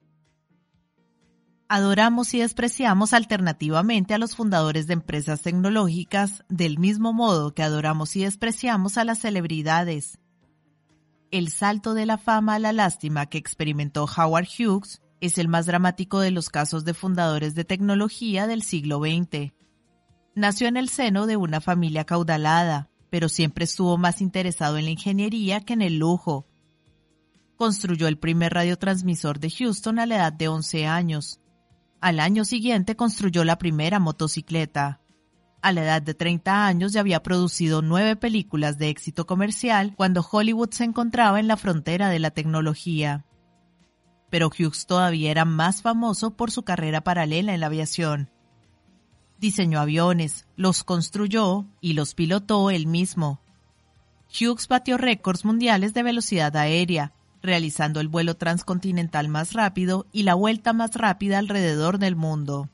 [1.70, 8.14] Adoramos y despreciamos alternativamente a los fundadores de empresas tecnológicas del mismo modo que adoramos
[8.14, 10.18] y despreciamos a las celebridades.
[11.30, 15.64] El salto de la fama a la lástima que experimentó Howard Hughes es el más
[15.64, 19.54] dramático de los casos de fundadores de tecnología del siglo XX.
[20.34, 24.92] Nació en el seno de una familia caudalada, pero siempre estuvo más interesado en la
[24.92, 26.46] ingeniería que en el lujo.
[27.56, 31.38] Construyó el primer radiotransmisor de Houston a la edad de 11 años.
[32.00, 35.02] Al año siguiente construyó la primera motocicleta.
[35.60, 40.26] A la edad de 30 años ya había producido nueve películas de éxito comercial cuando
[40.28, 43.26] Hollywood se encontraba en la frontera de la tecnología.
[44.30, 48.31] Pero Hughes todavía era más famoso por su carrera paralela en la aviación
[49.42, 53.40] diseñó aviones, los construyó y los pilotó él mismo.
[54.30, 60.34] Hughes batió récords mundiales de velocidad aérea, realizando el vuelo transcontinental más rápido y la
[60.34, 62.70] vuelta más rápida alrededor del mundo.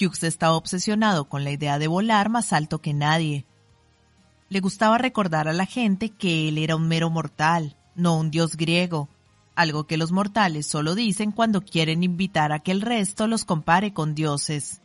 [0.00, 3.44] Hughes estaba obsesionado con la idea de volar más alto que nadie.
[4.48, 8.56] Le gustaba recordar a la gente que él era un mero mortal, no un dios
[8.56, 9.10] griego,
[9.54, 13.92] algo que los mortales solo dicen cuando quieren invitar a que el resto los compare
[13.92, 14.80] con dioses.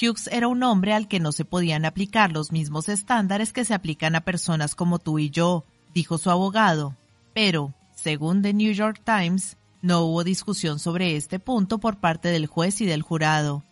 [0.00, 3.74] Hughes era un hombre al que no se podían aplicar los mismos estándares que se
[3.74, 6.96] aplican a personas como tú y yo, dijo su abogado,
[7.34, 12.46] pero, según The New York Times, no hubo discusión sobre este punto por parte del
[12.46, 13.64] juez y del jurado.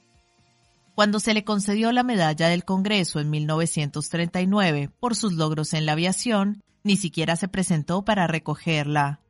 [0.94, 5.92] Cuando se le concedió la medalla del Congreso en 1939 por sus logros en la
[5.92, 9.20] aviación, ni siquiera se presentó para recogerla.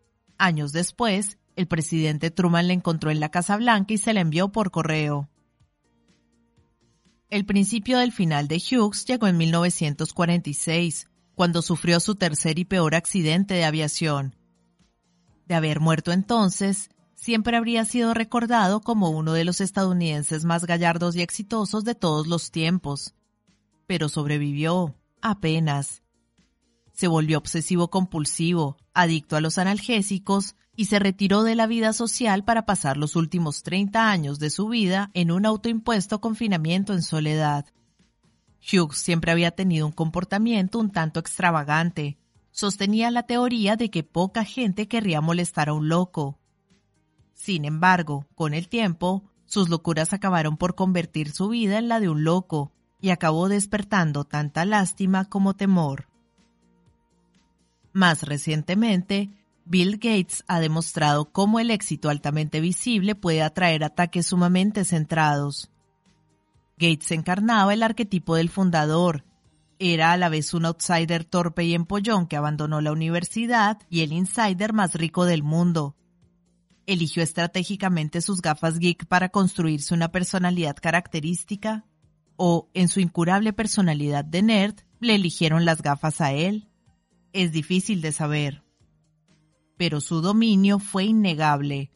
[0.41, 4.49] Años después, el presidente Truman la encontró en la Casa Blanca y se la envió
[4.49, 5.29] por correo.
[7.29, 12.95] El principio del final de Hughes llegó en 1946, cuando sufrió su tercer y peor
[12.95, 14.35] accidente de aviación.
[15.45, 21.17] De haber muerto entonces, siempre habría sido recordado como uno de los estadounidenses más gallardos
[21.17, 23.15] y exitosos de todos los tiempos.
[23.87, 26.03] Pero sobrevivió, apenas.
[26.95, 32.45] Se volvió obsesivo compulsivo, adicto a los analgésicos y se retiró de la vida social
[32.45, 37.67] para pasar los últimos 30 años de su vida en un autoimpuesto confinamiento en soledad.
[38.61, 42.19] Hughes siempre había tenido un comportamiento un tanto extravagante.
[42.51, 46.39] Sostenía la teoría de que poca gente querría molestar a un loco.
[47.35, 52.09] Sin embargo, con el tiempo, sus locuras acabaron por convertir su vida en la de
[52.09, 56.10] un loco, y acabó despertando tanta lástima como temor.
[57.93, 59.31] Más recientemente,
[59.65, 65.71] Bill Gates ha demostrado cómo el éxito altamente visible puede atraer ataques sumamente centrados.
[66.79, 69.25] Gates encarnaba el arquetipo del fundador.
[69.79, 74.13] Era a la vez un outsider torpe y empollón que abandonó la universidad y el
[74.13, 75.95] insider más rico del mundo.
[76.87, 81.85] Eligió estratégicamente sus gafas geek para construirse una personalidad característica,
[82.37, 86.70] o, en su incurable personalidad de nerd, le eligieron las gafas a él.
[87.33, 88.63] Es difícil de saber
[89.81, 91.91] pero su dominio fue innegable.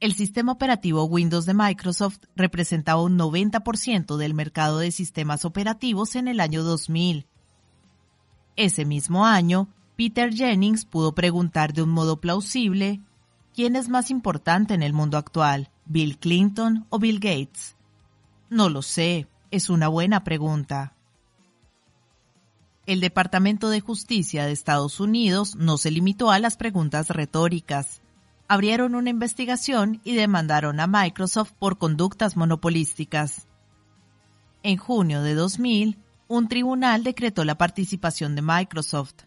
[0.00, 6.26] El sistema operativo Windows de Microsoft representaba un 90% del mercado de sistemas operativos en
[6.26, 7.28] el año 2000.
[8.56, 13.00] Ese mismo año, Peter Jennings pudo preguntar de un modo plausible,
[13.54, 17.76] ¿quién es más importante en el mundo actual, Bill Clinton o Bill Gates?
[18.50, 20.93] No lo sé, es una buena pregunta.
[22.86, 28.02] El Departamento de Justicia de Estados Unidos no se limitó a las preguntas retóricas.
[28.46, 33.48] Abrieron una investigación y demandaron a Microsoft por conductas monopolísticas.
[34.62, 39.24] En junio de 2000, un tribunal decretó la participación de Microsoft.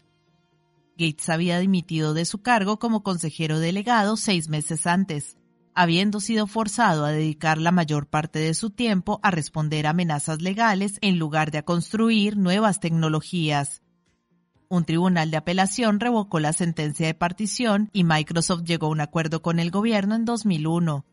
[0.96, 5.37] Gates había dimitido de su cargo como consejero delegado seis meses antes,
[5.78, 10.98] habiendo sido forzado a dedicar la mayor parte de su tiempo a responder amenazas legales
[11.02, 13.80] en lugar de a construir nuevas tecnologías.
[14.68, 19.40] Un tribunal de apelación revocó la sentencia de partición y Microsoft llegó a un acuerdo
[19.40, 21.04] con el gobierno en 2001.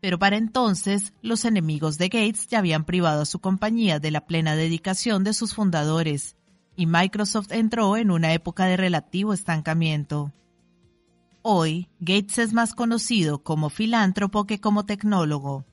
[0.00, 4.24] Pero para entonces, los enemigos de Gates ya habían privado a su compañía de la
[4.24, 6.36] plena dedicación de sus fundadores,
[6.74, 10.32] y Microsoft entró en una época de relativo estancamiento.
[11.42, 15.64] Hoy, Gates es más conocido como filántropo que como tecnólogo.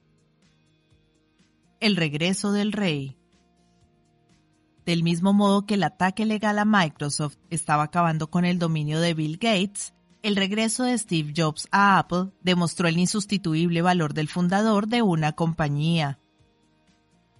[1.79, 3.17] El regreso del rey.
[4.85, 9.15] Del mismo modo que el ataque legal a Microsoft estaba acabando con el dominio de
[9.15, 14.87] Bill Gates, el regreso de Steve Jobs a Apple demostró el insustituible valor del fundador
[14.87, 16.19] de una compañía.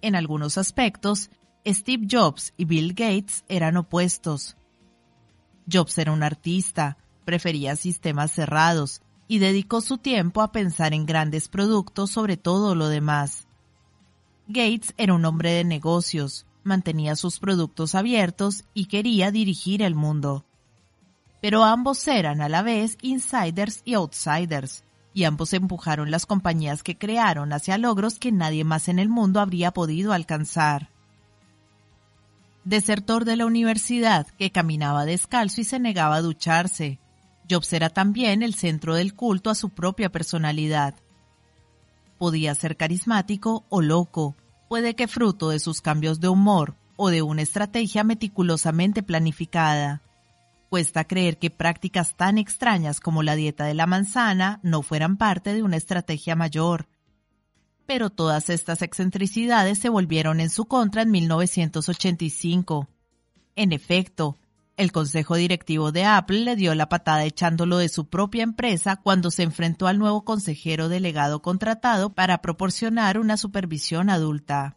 [0.02, 1.30] En algunos aspectos,
[1.64, 4.56] Steve Jobs y Bill Gates eran opuestos.
[5.70, 11.48] Jobs era un artista, prefería sistemas cerrados y dedicó su tiempo a pensar en grandes
[11.48, 13.46] productos sobre todo lo demás.
[14.48, 20.44] Gates era un hombre de negocios, mantenía sus productos abiertos y quería dirigir el mundo.
[21.40, 26.96] Pero ambos eran a la vez insiders y outsiders, y ambos empujaron las compañías que
[26.96, 30.90] crearon hacia logros que nadie más en el mundo habría podido alcanzar.
[32.64, 36.98] Desertor de la universidad que caminaba descalzo y se negaba a ducharse,
[37.48, 40.94] Jobs era también el centro del culto a su propia personalidad.
[42.18, 44.34] Podía ser carismático o loco,
[44.68, 50.02] puede que fruto de sus cambios de humor o de una estrategia meticulosamente planificada.
[50.68, 55.54] Cuesta creer que prácticas tan extrañas como la dieta de la manzana no fueran parte
[55.54, 56.88] de una estrategia mayor.
[57.86, 62.88] Pero todas estas excentricidades se volvieron en su contra en 1985.
[63.54, 64.36] En efecto,
[64.76, 69.30] el consejo directivo de Apple le dio la patada echándolo de su propia empresa cuando
[69.30, 74.76] se enfrentó al nuevo consejero delegado contratado para proporcionar una supervisión adulta.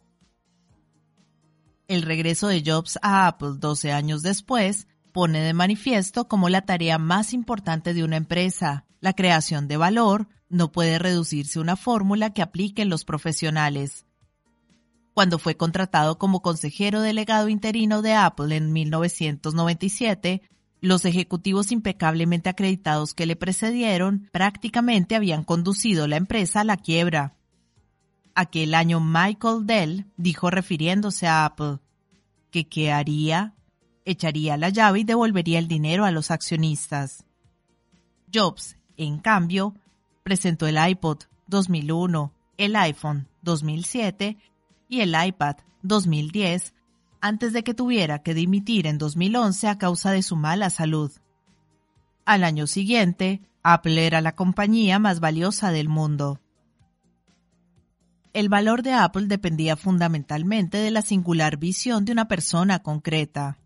[1.86, 6.98] El regreso de Jobs a Apple 12 años después pone de manifiesto como la tarea
[6.98, 12.32] más importante de una empresa, la creación de valor, no puede reducirse a una fórmula
[12.32, 14.06] que apliquen los profesionales.
[15.20, 20.40] Cuando fue contratado como consejero delegado interino de Apple en 1997,
[20.80, 27.34] los ejecutivos impecablemente acreditados que le precedieron prácticamente habían conducido la empresa a la quiebra.
[28.34, 31.80] Aquel año Michael Dell dijo refiriéndose a Apple
[32.50, 33.52] que ¿qué haría?
[34.06, 37.26] Echaría la llave y devolvería el dinero a los accionistas.
[38.32, 39.74] Jobs, en cambio,
[40.22, 44.38] presentó el iPod 2001, el iPhone 2007
[44.90, 46.74] y el iPad 2010
[47.22, 51.12] antes de que tuviera que dimitir en 2011 a causa de su mala salud.
[52.26, 56.40] Al año siguiente, Apple era la compañía más valiosa del mundo.
[58.32, 63.58] El valor de Apple dependía fundamentalmente de la singular visión de una persona concreta.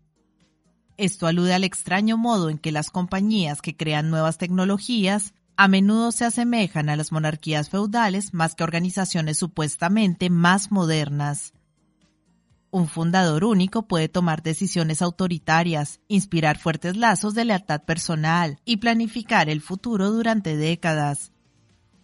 [0.97, 6.11] Esto alude al extraño modo en que las compañías que crean nuevas tecnologías a menudo
[6.11, 11.53] se asemejan a las monarquías feudales más que organizaciones supuestamente más modernas.
[12.71, 19.49] Un fundador único puede tomar decisiones autoritarias, inspirar fuertes lazos de lealtad personal y planificar
[19.49, 21.31] el futuro durante décadas.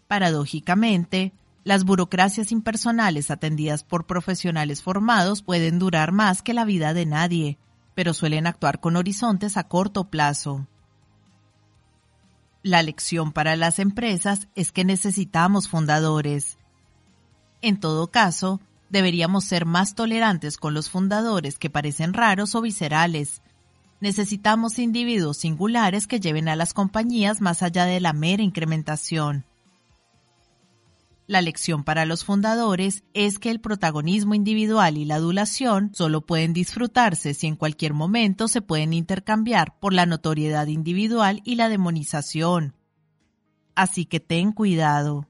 [0.07, 1.33] Paradójicamente,
[1.65, 7.57] las burocracias impersonales atendidas por profesionales formados pueden durar más que la vida de nadie,
[7.93, 10.67] pero suelen actuar con horizontes a corto plazo.
[12.63, 16.59] La lección para las empresas es que necesitamos fundadores.
[17.61, 23.41] En todo caso, deberíamos ser más tolerantes con los fundadores que parecen raros o viscerales.
[23.99, 29.43] Necesitamos individuos singulares que lleven a las compañías más allá de la mera incrementación.
[31.31, 36.51] La lección para los fundadores es que el protagonismo individual y la adulación solo pueden
[36.51, 42.75] disfrutarse si en cualquier momento se pueden intercambiar por la notoriedad individual y la demonización.
[43.75, 45.25] Así que ten cuidado.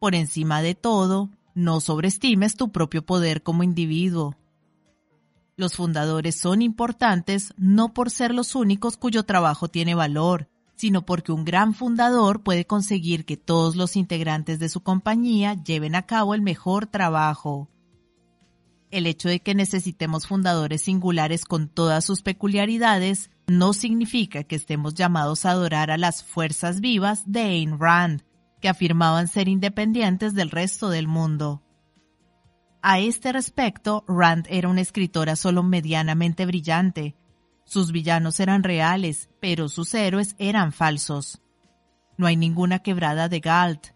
[0.00, 4.34] Por encima de todo, no sobreestimes tu propio poder como individuo.
[5.54, 11.32] Los fundadores son importantes no por ser los únicos cuyo trabajo tiene valor, sino porque
[11.32, 16.34] un gran fundador puede conseguir que todos los integrantes de su compañía lleven a cabo
[16.34, 17.68] el mejor trabajo.
[18.90, 24.94] El hecho de que necesitemos fundadores singulares con todas sus peculiaridades no significa que estemos
[24.94, 28.22] llamados a adorar a las fuerzas vivas de Ayn Rand,
[28.60, 31.62] que afirmaban ser independientes del resto del mundo.
[32.82, 37.16] A este respecto, Rand era una escritora solo medianamente brillante.
[37.66, 41.42] Sus villanos eran reales, pero sus héroes eran falsos.
[42.16, 43.88] No hay ninguna quebrada de Galt.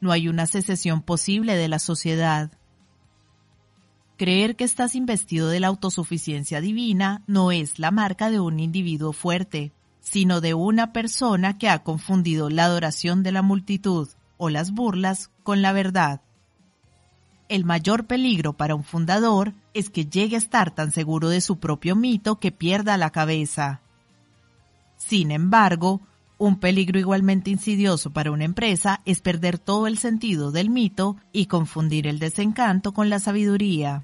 [0.00, 2.52] No hay una secesión posible de la sociedad.
[4.16, 9.12] Creer que estás investido de la autosuficiencia divina no es la marca de un individuo
[9.12, 14.70] fuerte, sino de una persona que ha confundido la adoración de la multitud o las
[14.70, 16.22] burlas con la verdad
[17.52, 21.58] el mayor peligro para un fundador es que llegue a estar tan seguro de su
[21.58, 23.82] propio mito que pierda la cabeza.
[24.96, 26.00] Sin embargo,
[26.38, 31.44] un peligro igualmente insidioso para una empresa es perder todo el sentido del mito y
[31.44, 34.02] confundir el desencanto con la sabiduría.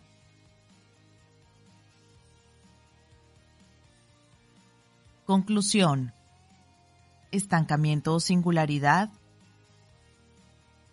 [5.25, 6.13] Conclusión.
[7.33, 9.11] Estancamiento o singularidad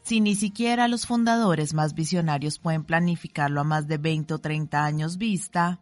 [0.06, 4.86] si ni siquiera los fundadores más visionarios pueden planificarlo a más de 20 o 30
[4.86, 5.82] años vista,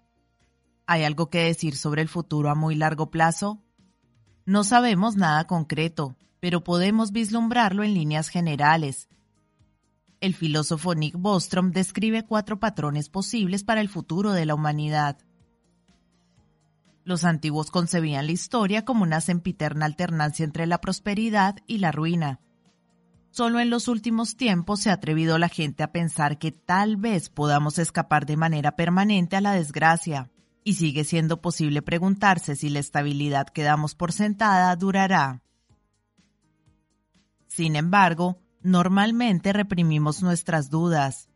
[0.86, 3.62] ¿hay algo que decir sobre el futuro a muy largo plazo?
[4.46, 9.10] No sabemos nada concreto, pero podemos vislumbrarlo en líneas generales.
[10.22, 15.18] El filósofo Nick Bostrom describe cuatro patrones posibles para el futuro de la humanidad.
[17.04, 22.40] Los antiguos concebían la historia como una sempiterna alternancia entre la prosperidad y la ruina
[23.34, 27.30] Solo en los últimos tiempos se ha atrevido la gente a pensar que tal vez
[27.30, 30.30] podamos escapar de manera permanente a la desgracia,
[30.64, 35.42] y sigue siendo posible preguntarse si la estabilidad que damos por sentada durará.
[37.48, 41.28] Sin embargo, normalmente reprimimos nuestras dudas.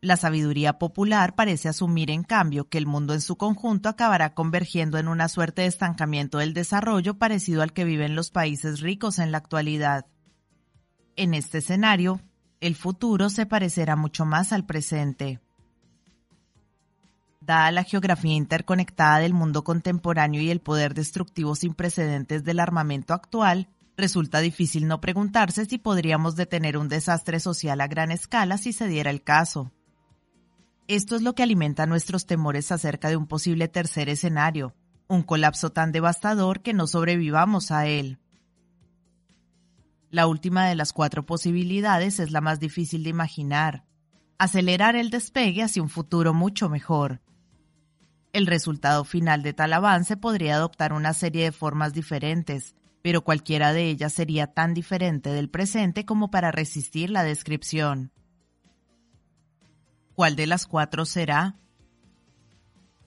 [0.00, 4.96] La sabiduría popular parece asumir, en cambio, que el mundo en su conjunto acabará convergiendo
[4.96, 9.30] en una suerte de estancamiento del desarrollo parecido al que viven los países ricos en
[9.30, 10.06] la actualidad.
[11.16, 12.20] En este escenario,
[12.60, 15.40] el futuro se parecerá mucho más al presente.
[17.40, 23.14] Dada la geografía interconectada del mundo contemporáneo y el poder destructivo sin precedentes del armamento
[23.14, 28.74] actual, resulta difícil no preguntarse si podríamos detener un desastre social a gran escala si
[28.74, 29.72] se diera el caso.
[30.86, 34.74] Esto es lo que alimenta nuestros temores acerca de un posible tercer escenario,
[35.08, 38.18] un colapso tan devastador que no sobrevivamos a él.
[40.10, 43.84] La última de las cuatro posibilidades es la más difícil de imaginar.
[44.38, 47.20] Acelerar el despegue hacia un futuro mucho mejor.
[48.32, 53.72] El resultado final de tal avance podría adoptar una serie de formas diferentes, pero cualquiera
[53.72, 58.12] de ellas sería tan diferente del presente como para resistir la descripción.
[60.14, 61.56] ¿Cuál de las cuatro será?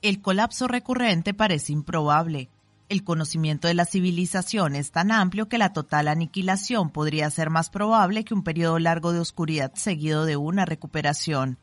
[0.01, 2.49] El colapso recurrente parece improbable,
[2.89, 7.69] el conocimiento de la civilización es tan amplio que la total aniquilación podría ser más
[7.69, 11.59] probable que un periodo largo de oscuridad seguido de una recuperación.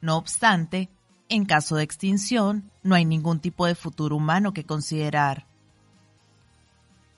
[0.00, 0.90] No obstante,
[1.28, 5.46] en caso de extinción, no hay ningún tipo de futuro humano que considerar.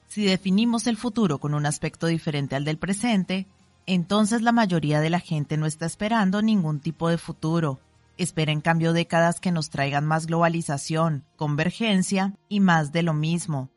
[0.06, 3.48] Si definimos el futuro con un aspecto diferente al del presente,
[3.86, 7.80] entonces la mayoría de la gente no está esperando ningún tipo de futuro,
[8.16, 13.70] Espera en cambio décadas que nos traigan más globalización, convergencia y más de lo mismo.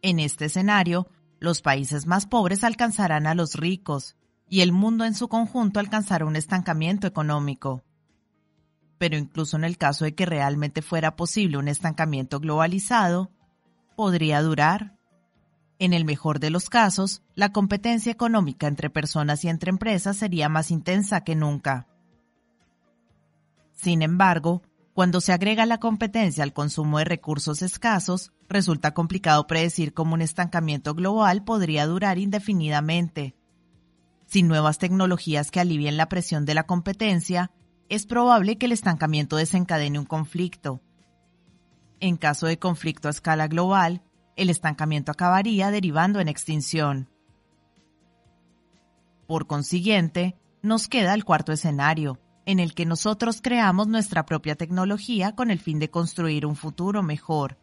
[0.00, 1.08] En este escenario,
[1.40, 4.16] los países más pobres alcanzarán a los ricos
[4.48, 7.82] y el mundo en su conjunto alcanzará un estancamiento económico.
[8.96, 13.30] Pero incluso en el caso de que realmente fuera posible un estancamiento globalizado,
[13.94, 14.96] podría durar.
[15.78, 20.48] En el mejor de los casos, la competencia económica entre personas y entre empresas sería
[20.48, 21.87] más intensa que nunca.
[23.78, 24.62] Sin embargo,
[24.98, 30.22] Cuando se agrega la competencia al consumo de recursos escasos, resulta complicado predecir cómo un
[30.22, 33.36] estancamiento global podría durar indefinidamente.
[34.26, 37.52] Sin nuevas tecnologías que alivien la presión de la competencia,
[37.88, 40.82] es probable que el estancamiento desencadene un conflicto.
[42.00, 44.02] En caso de conflicto a escala global,
[44.34, 47.08] el estancamiento acabaría derivando en extinción.
[49.28, 55.32] Por consiguiente, nos queda el cuarto escenario, en el que nosotros creamos nuestra propia tecnología
[55.32, 57.58] con el fin de construir un futuro mejor.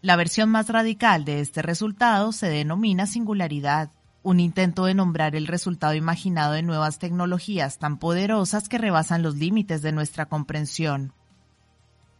[0.00, 3.90] La versión más radical de este resultado se denomina singularidad,
[4.22, 9.36] un intento de nombrar el resultado imaginado de nuevas tecnologías tan poderosas que rebasan los
[9.36, 11.12] límites de nuestra comprensión.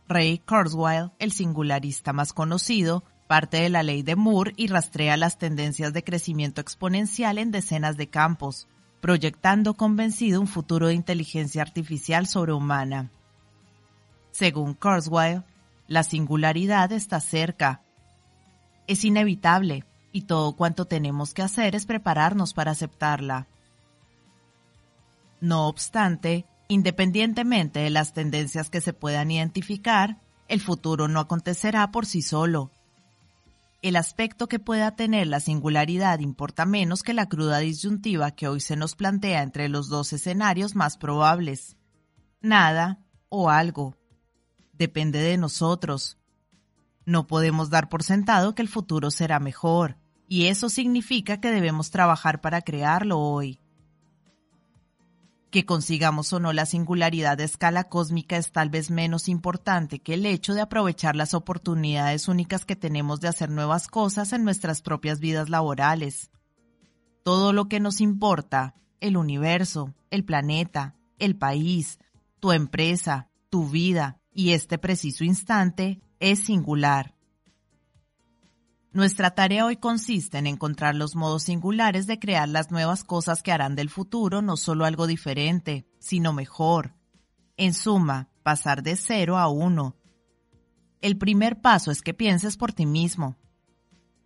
[0.08, 5.38] Ray Kurzweil, el singularista más conocido, parte de la ley de Moore y rastrea las
[5.38, 8.68] tendencias de crecimiento exponencial en decenas de campos,
[9.06, 13.12] proyectando convencido un futuro de inteligencia artificial sobrehumana.
[14.32, 15.44] Según Kurzweil,
[15.86, 17.82] la singularidad está cerca.
[18.88, 23.46] Es inevitable, y todo cuanto tenemos que hacer es prepararnos para aceptarla.
[25.40, 32.06] No obstante, independientemente de las tendencias que se puedan identificar, el futuro no acontecerá por
[32.06, 32.72] sí solo,
[33.88, 38.58] el aspecto que pueda tener la singularidad importa menos que la cruda disyuntiva que hoy
[38.58, 41.76] se nos plantea entre los dos escenarios más probables.
[42.40, 43.96] Nada o algo.
[44.72, 46.18] Depende de nosotros.
[47.04, 51.92] No podemos dar por sentado que el futuro será mejor, y eso significa que debemos
[51.92, 53.60] trabajar para crearlo hoy.
[55.56, 60.12] Que consigamos o no la singularidad de escala cósmica es tal vez menos importante que
[60.12, 64.82] el hecho de aprovechar las oportunidades únicas que tenemos de hacer nuevas cosas en nuestras
[64.82, 66.30] propias vidas laborales.
[67.22, 72.00] Todo lo que nos importa, el universo, el planeta, el país,
[72.38, 77.15] tu empresa, tu vida y este preciso instante es singular.
[78.96, 83.52] Nuestra tarea hoy consiste en encontrar los modos singulares de crear las nuevas cosas que
[83.52, 86.94] harán del futuro no solo algo diferente, sino mejor.
[87.58, 89.96] En suma, pasar de cero a uno.
[91.02, 93.36] El primer paso es que pienses por ti mismo.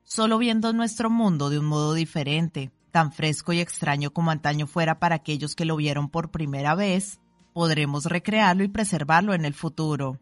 [0.05, 5.01] Solo viendo nuestro mundo de un modo diferente, tan fresco y extraño como antaño fuera
[5.01, 7.19] para aquellos que lo vieron por primera vez,
[7.55, 10.21] podremos recrearlo y preservarlo en el futuro.